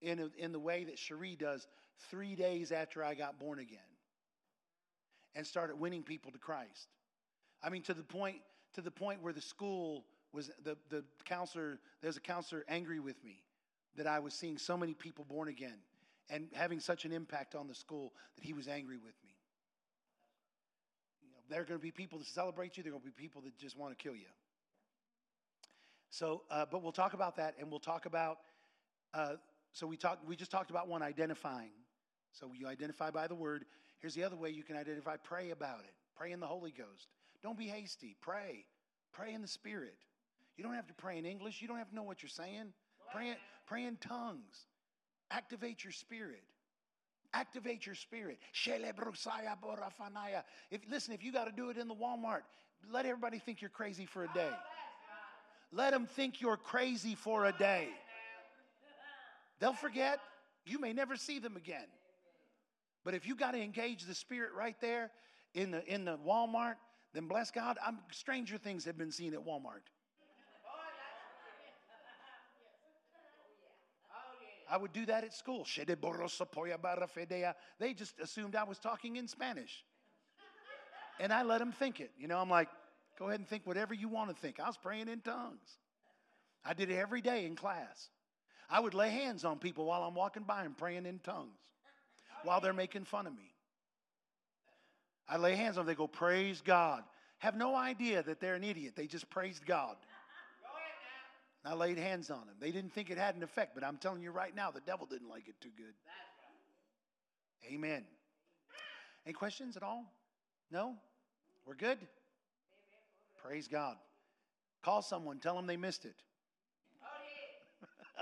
in, 0.00 0.20
a, 0.20 0.28
in 0.38 0.52
the 0.52 0.58
way 0.58 0.84
that 0.84 0.98
Cherie 0.98 1.36
does 1.36 1.66
three 2.10 2.34
days 2.34 2.72
after 2.72 3.04
I 3.04 3.14
got 3.14 3.38
born 3.38 3.58
again 3.58 3.78
and 5.34 5.46
started 5.46 5.78
winning 5.78 6.02
people 6.02 6.32
to 6.32 6.38
Christ. 6.38 6.88
I 7.62 7.70
mean, 7.70 7.82
to 7.82 7.94
the 7.94 8.02
point, 8.02 8.36
to 8.74 8.80
the 8.80 8.90
point 8.90 9.22
where 9.22 9.32
the 9.32 9.40
school 9.40 10.04
was 10.34 10.50
the, 10.64 10.76
the 10.90 11.04
counselor, 11.24 11.78
there's 12.02 12.16
a 12.16 12.20
counselor 12.20 12.64
angry 12.68 13.00
with 13.00 13.22
me 13.24 13.42
that 13.96 14.06
I 14.06 14.18
was 14.18 14.34
seeing 14.34 14.58
so 14.58 14.76
many 14.76 14.92
people 14.92 15.24
born 15.24 15.48
again 15.48 15.78
and 16.28 16.48
having 16.52 16.80
such 16.80 17.04
an 17.04 17.12
impact 17.12 17.54
on 17.54 17.68
the 17.68 17.74
school 17.74 18.12
that 18.36 18.44
he 18.44 18.52
was 18.52 18.66
angry 18.66 18.96
with 18.96 19.14
me. 19.24 19.34
You 21.22 21.30
know, 21.30 21.38
there 21.48 21.60
are 21.60 21.64
going 21.64 21.78
to 21.78 21.82
be 21.82 21.90
people 21.90 22.18
that 22.18 22.26
celebrate 22.26 22.76
you, 22.76 22.82
there 22.82 22.90
are 22.90 22.98
going 22.98 23.02
to 23.02 23.16
be 23.16 23.22
people 23.22 23.42
that 23.42 23.56
just 23.56 23.78
want 23.78 23.96
to 23.96 24.02
kill 24.02 24.16
you. 24.16 24.26
So, 26.10 26.42
uh, 26.50 26.64
but 26.70 26.82
we'll 26.82 26.92
talk 26.92 27.14
about 27.14 27.36
that 27.36 27.54
and 27.58 27.70
we'll 27.70 27.80
talk 27.80 28.06
about, 28.06 28.38
uh, 29.12 29.34
so 29.72 29.86
we 29.86 29.96
talked, 29.96 30.26
we 30.26 30.36
just 30.36 30.50
talked 30.50 30.70
about 30.70 30.88
one 30.88 31.02
identifying. 31.02 31.72
So 32.32 32.50
you 32.56 32.66
identify 32.66 33.10
by 33.10 33.26
the 33.26 33.34
word. 33.34 33.64
Here's 33.98 34.14
the 34.14 34.24
other 34.24 34.36
way 34.36 34.50
you 34.50 34.62
can 34.62 34.76
identify 34.76 35.16
pray 35.16 35.50
about 35.50 35.80
it, 35.80 35.92
pray 36.16 36.32
in 36.32 36.40
the 36.40 36.46
Holy 36.46 36.72
Ghost. 36.72 37.08
Don't 37.42 37.58
be 37.58 37.66
hasty, 37.66 38.16
pray, 38.20 38.64
pray 39.12 39.34
in 39.34 39.42
the 39.42 39.48
Spirit. 39.48 39.94
You 40.56 40.64
don't 40.64 40.74
have 40.74 40.86
to 40.86 40.94
pray 40.94 41.18
in 41.18 41.26
English. 41.26 41.60
You 41.60 41.68
don't 41.68 41.78
have 41.78 41.88
to 41.90 41.94
know 41.94 42.02
what 42.02 42.22
you're 42.22 42.30
saying. 42.30 42.72
Pray, 43.12 43.36
pray 43.66 43.84
in 43.84 43.96
tongues. 43.96 44.66
Activate 45.30 45.84
your 45.84 45.92
spirit. 45.92 46.42
Activate 47.32 47.84
your 47.86 47.96
spirit. 47.96 48.38
If, 50.70 50.80
listen, 50.88 51.14
if 51.14 51.24
you 51.24 51.32
got 51.32 51.46
to 51.46 51.52
do 51.52 51.70
it 51.70 51.76
in 51.76 51.88
the 51.88 51.94
Walmart, 51.94 52.42
let 52.92 53.06
everybody 53.06 53.38
think 53.38 53.60
you're 53.60 53.70
crazy 53.70 54.06
for 54.06 54.24
a 54.24 54.32
day. 54.32 54.50
Let 55.72 55.92
them 55.92 56.06
think 56.06 56.40
you're 56.40 56.56
crazy 56.56 57.16
for 57.16 57.46
a 57.46 57.52
day. 57.52 57.88
They'll 59.58 59.72
forget. 59.72 60.20
You 60.66 60.78
may 60.78 60.92
never 60.92 61.16
see 61.16 61.40
them 61.40 61.56
again. 61.56 61.86
But 63.04 63.14
if 63.14 63.26
you 63.26 63.34
got 63.34 63.52
to 63.52 63.60
engage 63.60 64.04
the 64.04 64.14
Spirit 64.14 64.52
right 64.56 64.76
there 64.80 65.10
in 65.52 65.72
the 65.72 65.84
in 65.92 66.04
the 66.04 66.18
Walmart, 66.18 66.76
then 67.12 67.28
bless 67.28 67.50
God. 67.50 67.76
I'm, 67.84 67.98
stranger 68.12 68.56
things 68.58 68.84
have 68.84 68.96
been 68.96 69.12
seen 69.12 69.34
at 69.34 69.40
Walmart. 69.40 69.82
I 74.70 74.76
would 74.76 74.92
do 74.92 75.06
that 75.06 75.24
at 75.24 75.34
school. 75.34 75.66
They 77.78 77.94
just 77.94 78.20
assumed 78.20 78.56
I 78.56 78.64
was 78.64 78.78
talking 78.78 79.16
in 79.16 79.28
Spanish. 79.28 79.84
And 81.20 81.32
I 81.32 81.42
let 81.42 81.58
them 81.58 81.72
think 81.72 82.00
it. 82.00 82.10
You 82.18 82.28
know, 82.28 82.38
I'm 82.38 82.50
like, 82.50 82.68
go 83.18 83.28
ahead 83.28 83.40
and 83.40 83.48
think 83.48 83.66
whatever 83.66 83.94
you 83.94 84.08
want 84.08 84.34
to 84.34 84.36
think. 84.36 84.58
I 84.58 84.66
was 84.66 84.76
praying 84.76 85.08
in 85.08 85.20
tongues. 85.20 85.78
I 86.64 86.74
did 86.74 86.90
it 86.90 86.96
every 86.96 87.20
day 87.20 87.44
in 87.44 87.56
class. 87.56 88.08
I 88.70 88.80
would 88.80 88.94
lay 88.94 89.10
hands 89.10 89.44
on 89.44 89.58
people 89.58 89.84
while 89.84 90.02
I'm 90.02 90.14
walking 90.14 90.42
by 90.42 90.64
and 90.64 90.76
praying 90.76 91.06
in 91.06 91.18
tongues 91.18 91.58
while 92.42 92.60
they're 92.60 92.72
making 92.72 93.04
fun 93.04 93.26
of 93.26 93.34
me. 93.34 93.54
I 95.28 95.36
lay 95.38 95.54
hands 95.54 95.78
on 95.78 95.86
them, 95.86 95.94
they 95.94 95.96
go, 95.96 96.06
Praise 96.06 96.60
God. 96.60 97.02
Have 97.38 97.56
no 97.56 97.74
idea 97.74 98.22
that 98.22 98.40
they're 98.40 98.54
an 98.54 98.64
idiot. 98.64 98.94
They 98.96 99.06
just 99.06 99.28
praised 99.28 99.66
God. 99.66 99.96
I 101.64 101.74
laid 101.74 101.98
hands 101.98 102.30
on 102.30 102.46
them. 102.46 102.56
They 102.60 102.70
didn't 102.70 102.92
think 102.92 103.10
it 103.10 103.16
had 103.16 103.36
an 103.36 103.42
effect, 103.42 103.74
but 103.74 103.82
I'm 103.82 103.96
telling 103.96 104.22
you 104.22 104.30
right 104.30 104.54
now, 104.54 104.70
the 104.70 104.80
devil 104.80 105.06
didn't 105.06 105.30
like 105.30 105.48
it 105.48 105.54
too 105.60 105.70
good. 105.76 105.94
Amen. 107.72 108.04
Any 109.24 109.32
questions 109.32 109.76
at 109.76 109.82
all? 109.82 110.04
No? 110.70 110.94
We're 111.66 111.74
good? 111.74 111.98
Praise 113.42 113.66
God. 113.66 113.96
Call 114.82 115.00
someone, 115.00 115.38
tell 115.38 115.56
them 115.56 115.66
they 115.66 115.78
missed 115.78 116.04
it. 116.04 116.16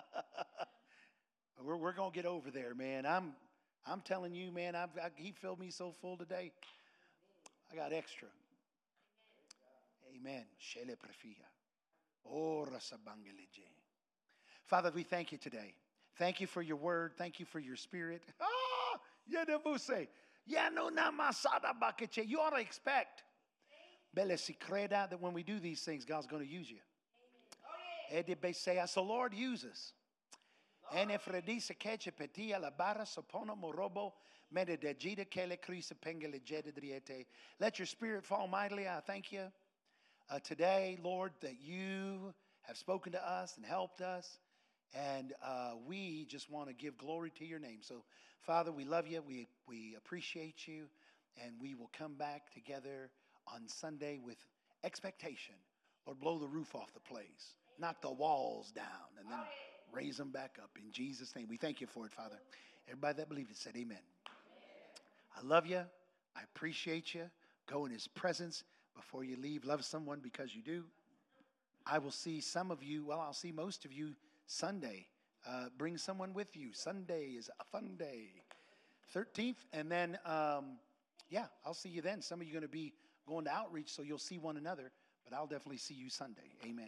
we're 1.65 1.77
we're 1.77 1.93
going 1.93 2.13
to 2.13 2.15
get 2.15 2.27
over 2.27 2.53
there, 2.53 2.75
man. 2.75 3.05
I'm, 3.05 3.33
I'm 3.85 4.03
telling 4.03 4.35
you, 4.35 4.53
man, 4.53 4.77
I've, 4.77 4.91
I, 5.03 5.11
he 5.17 5.33
filled 5.33 5.59
me 5.59 5.71
so 5.71 5.95
full 6.01 6.17
today. 6.17 6.53
I 7.73 7.77
got 7.77 7.93
extra. 7.93 8.29
Amen. 10.17 10.45
Shele 10.61 10.97
prefija. 10.97 11.47
Father, 14.67 14.91
we 14.95 15.03
thank 15.03 15.33
you 15.33 15.39
today. 15.39 15.75
Thank 16.19 16.41
you 16.41 16.47
for 16.47 16.63
your 16.63 16.77
word. 16.77 17.13
Thank 17.17 17.41
you 17.41 17.47
for 17.47 17.59
your 17.59 17.77
spirit. 17.77 18.23
Ah, 18.41 18.99
yedevuse. 19.31 20.09
Ya 20.47 20.69
no 20.71 20.91
namasada 20.91 21.73
bakeche. 21.81 22.27
You 22.27 22.41
ought 22.41 22.51
to 22.51 22.61
expect. 22.61 23.23
That 24.15 25.21
when 25.21 25.33
we 25.33 25.43
do 25.43 25.59
these 25.59 25.83
things, 25.83 26.05
God's 26.05 26.27
going 26.27 26.43
to 26.43 26.49
use 26.49 26.71
you. 26.71 26.81
So, 28.87 29.03
Lord, 29.03 29.33
use 29.33 29.65
us. 29.65 29.95
And 30.95 31.11
if 31.11 31.25
redisa 31.25 31.75
keche 31.79 32.13
petia 32.13 32.61
la 32.61 32.71
barra 32.71 33.07
sopono 33.07 33.57
morobo 33.57 34.13
mededejida 34.55 35.31
kele 35.31 35.57
krisa 35.57 35.95
pengele 35.95 36.43
jedidriete. 36.45 37.25
Let 37.59 37.79
your 37.79 37.87
spirit 37.87 38.27
fall 38.27 38.47
mightily. 38.49 38.87
I 38.87 39.01
thank 39.01 39.33
you 39.33 39.51
uh, 40.33 40.39
today, 40.43 40.99
Lord, 41.03 41.33
that 41.43 41.61
you 41.61 42.33
have 42.63 42.77
spoken 42.77 43.13
to 43.13 43.29
us 43.29 43.55
and 43.57 43.67
helped 43.67 44.01
us. 44.01 44.39
And 44.95 45.33
uh, 45.45 45.73
we 45.87 46.27
just 46.29 46.51
want 46.51 46.69
to 46.69 46.75
give 46.75 46.97
glory 46.97 47.31
to 47.39 47.45
your 47.45 47.59
name. 47.59 47.79
So, 47.81 48.05
Father, 48.41 48.73
we 48.73 48.85
love 48.85 49.07
you. 49.07 49.23
We, 49.27 49.49
we 49.69 49.95
appreciate 49.97 50.67
you. 50.67 50.85
And 51.43 51.55
we 51.61 51.75
will 51.75 51.91
come 51.97 52.15
back 52.15 52.53
together 52.53 53.11
on 53.53 53.69
Sunday 53.69 54.21
with 54.25 54.37
expectation. 54.85 55.55
Lord, 56.07 56.21
blow 56.21 56.39
the 56.39 56.49
roof 56.49 56.75
off 56.75 56.93
the 56.93 57.01
place, 57.01 57.55
knock 57.79 58.03
the 58.03 58.11
walls 58.11 58.71
down, 58.73 58.85
and 59.19 59.31
then 59.31 59.39
raise 59.93 60.17
them 60.17 60.31
back 60.31 60.59
up. 60.63 60.71
In 60.77 60.93
Jesus' 60.93 61.35
name, 61.37 61.47
we 61.49 61.57
thank 61.57 61.81
you 61.81 61.87
for 61.87 62.05
it, 62.07 62.13
Father. 62.13 62.37
Everybody 62.89 63.19
that 63.19 63.29
believed 63.29 63.51
it 63.51 63.57
said, 63.57 63.75
Amen. 63.77 63.99
I 65.37 65.47
love 65.47 65.67
you. 65.67 65.83
I 66.37 66.41
appreciate 66.55 67.15
you. 67.15 67.31
Go 67.67 67.87
in 67.87 67.93
His 67.93 68.09
presence 68.09 68.65
before 68.95 69.25
you 69.25 69.37
leave. 69.37 69.65
Love 69.65 69.85
someone 69.85 70.21
because 70.23 70.55
you 70.55 70.63
do. 70.63 70.85
I 71.87 71.99
will 71.99 72.11
see 72.11 72.41
some 72.41 72.71
of 72.71 72.83
you, 72.83 73.05
well, 73.05 73.21
I'll 73.21 73.33
see 73.33 73.53
most 73.53 73.85
of 73.85 73.93
you 73.93 74.15
Sunday. 74.47 75.07
Uh, 75.47 75.67
bring 75.77 75.99
someone 75.99 76.33
with 76.33 76.57
you. 76.57 76.73
Sunday 76.73 77.31
is 77.37 77.51
a 77.61 77.65
fun 77.65 77.97
day. 77.99 78.31
13th, 79.15 79.57
and 79.73 79.91
then, 79.91 80.19
um, 80.25 80.79
yeah, 81.29 81.47
I'll 81.67 81.75
see 81.75 81.89
you 81.89 82.01
then. 82.01 82.23
Some 82.23 82.41
of 82.41 82.47
you 82.47 82.53
are 82.53 82.61
going 82.61 82.63
to 82.63 82.69
be 82.69 82.93
going 83.27 83.45
to 83.45 83.51
outreach, 83.51 83.91
so 83.91 84.03
you'll 84.03 84.19
see 84.19 84.39
one 84.39 84.57
another, 84.57 84.91
but 85.25 85.37
I'll 85.37 85.47
definitely 85.47 85.79
see 85.79 85.95
you 85.95 86.09
Sunday. 86.09 86.53
Amen. 86.65 86.81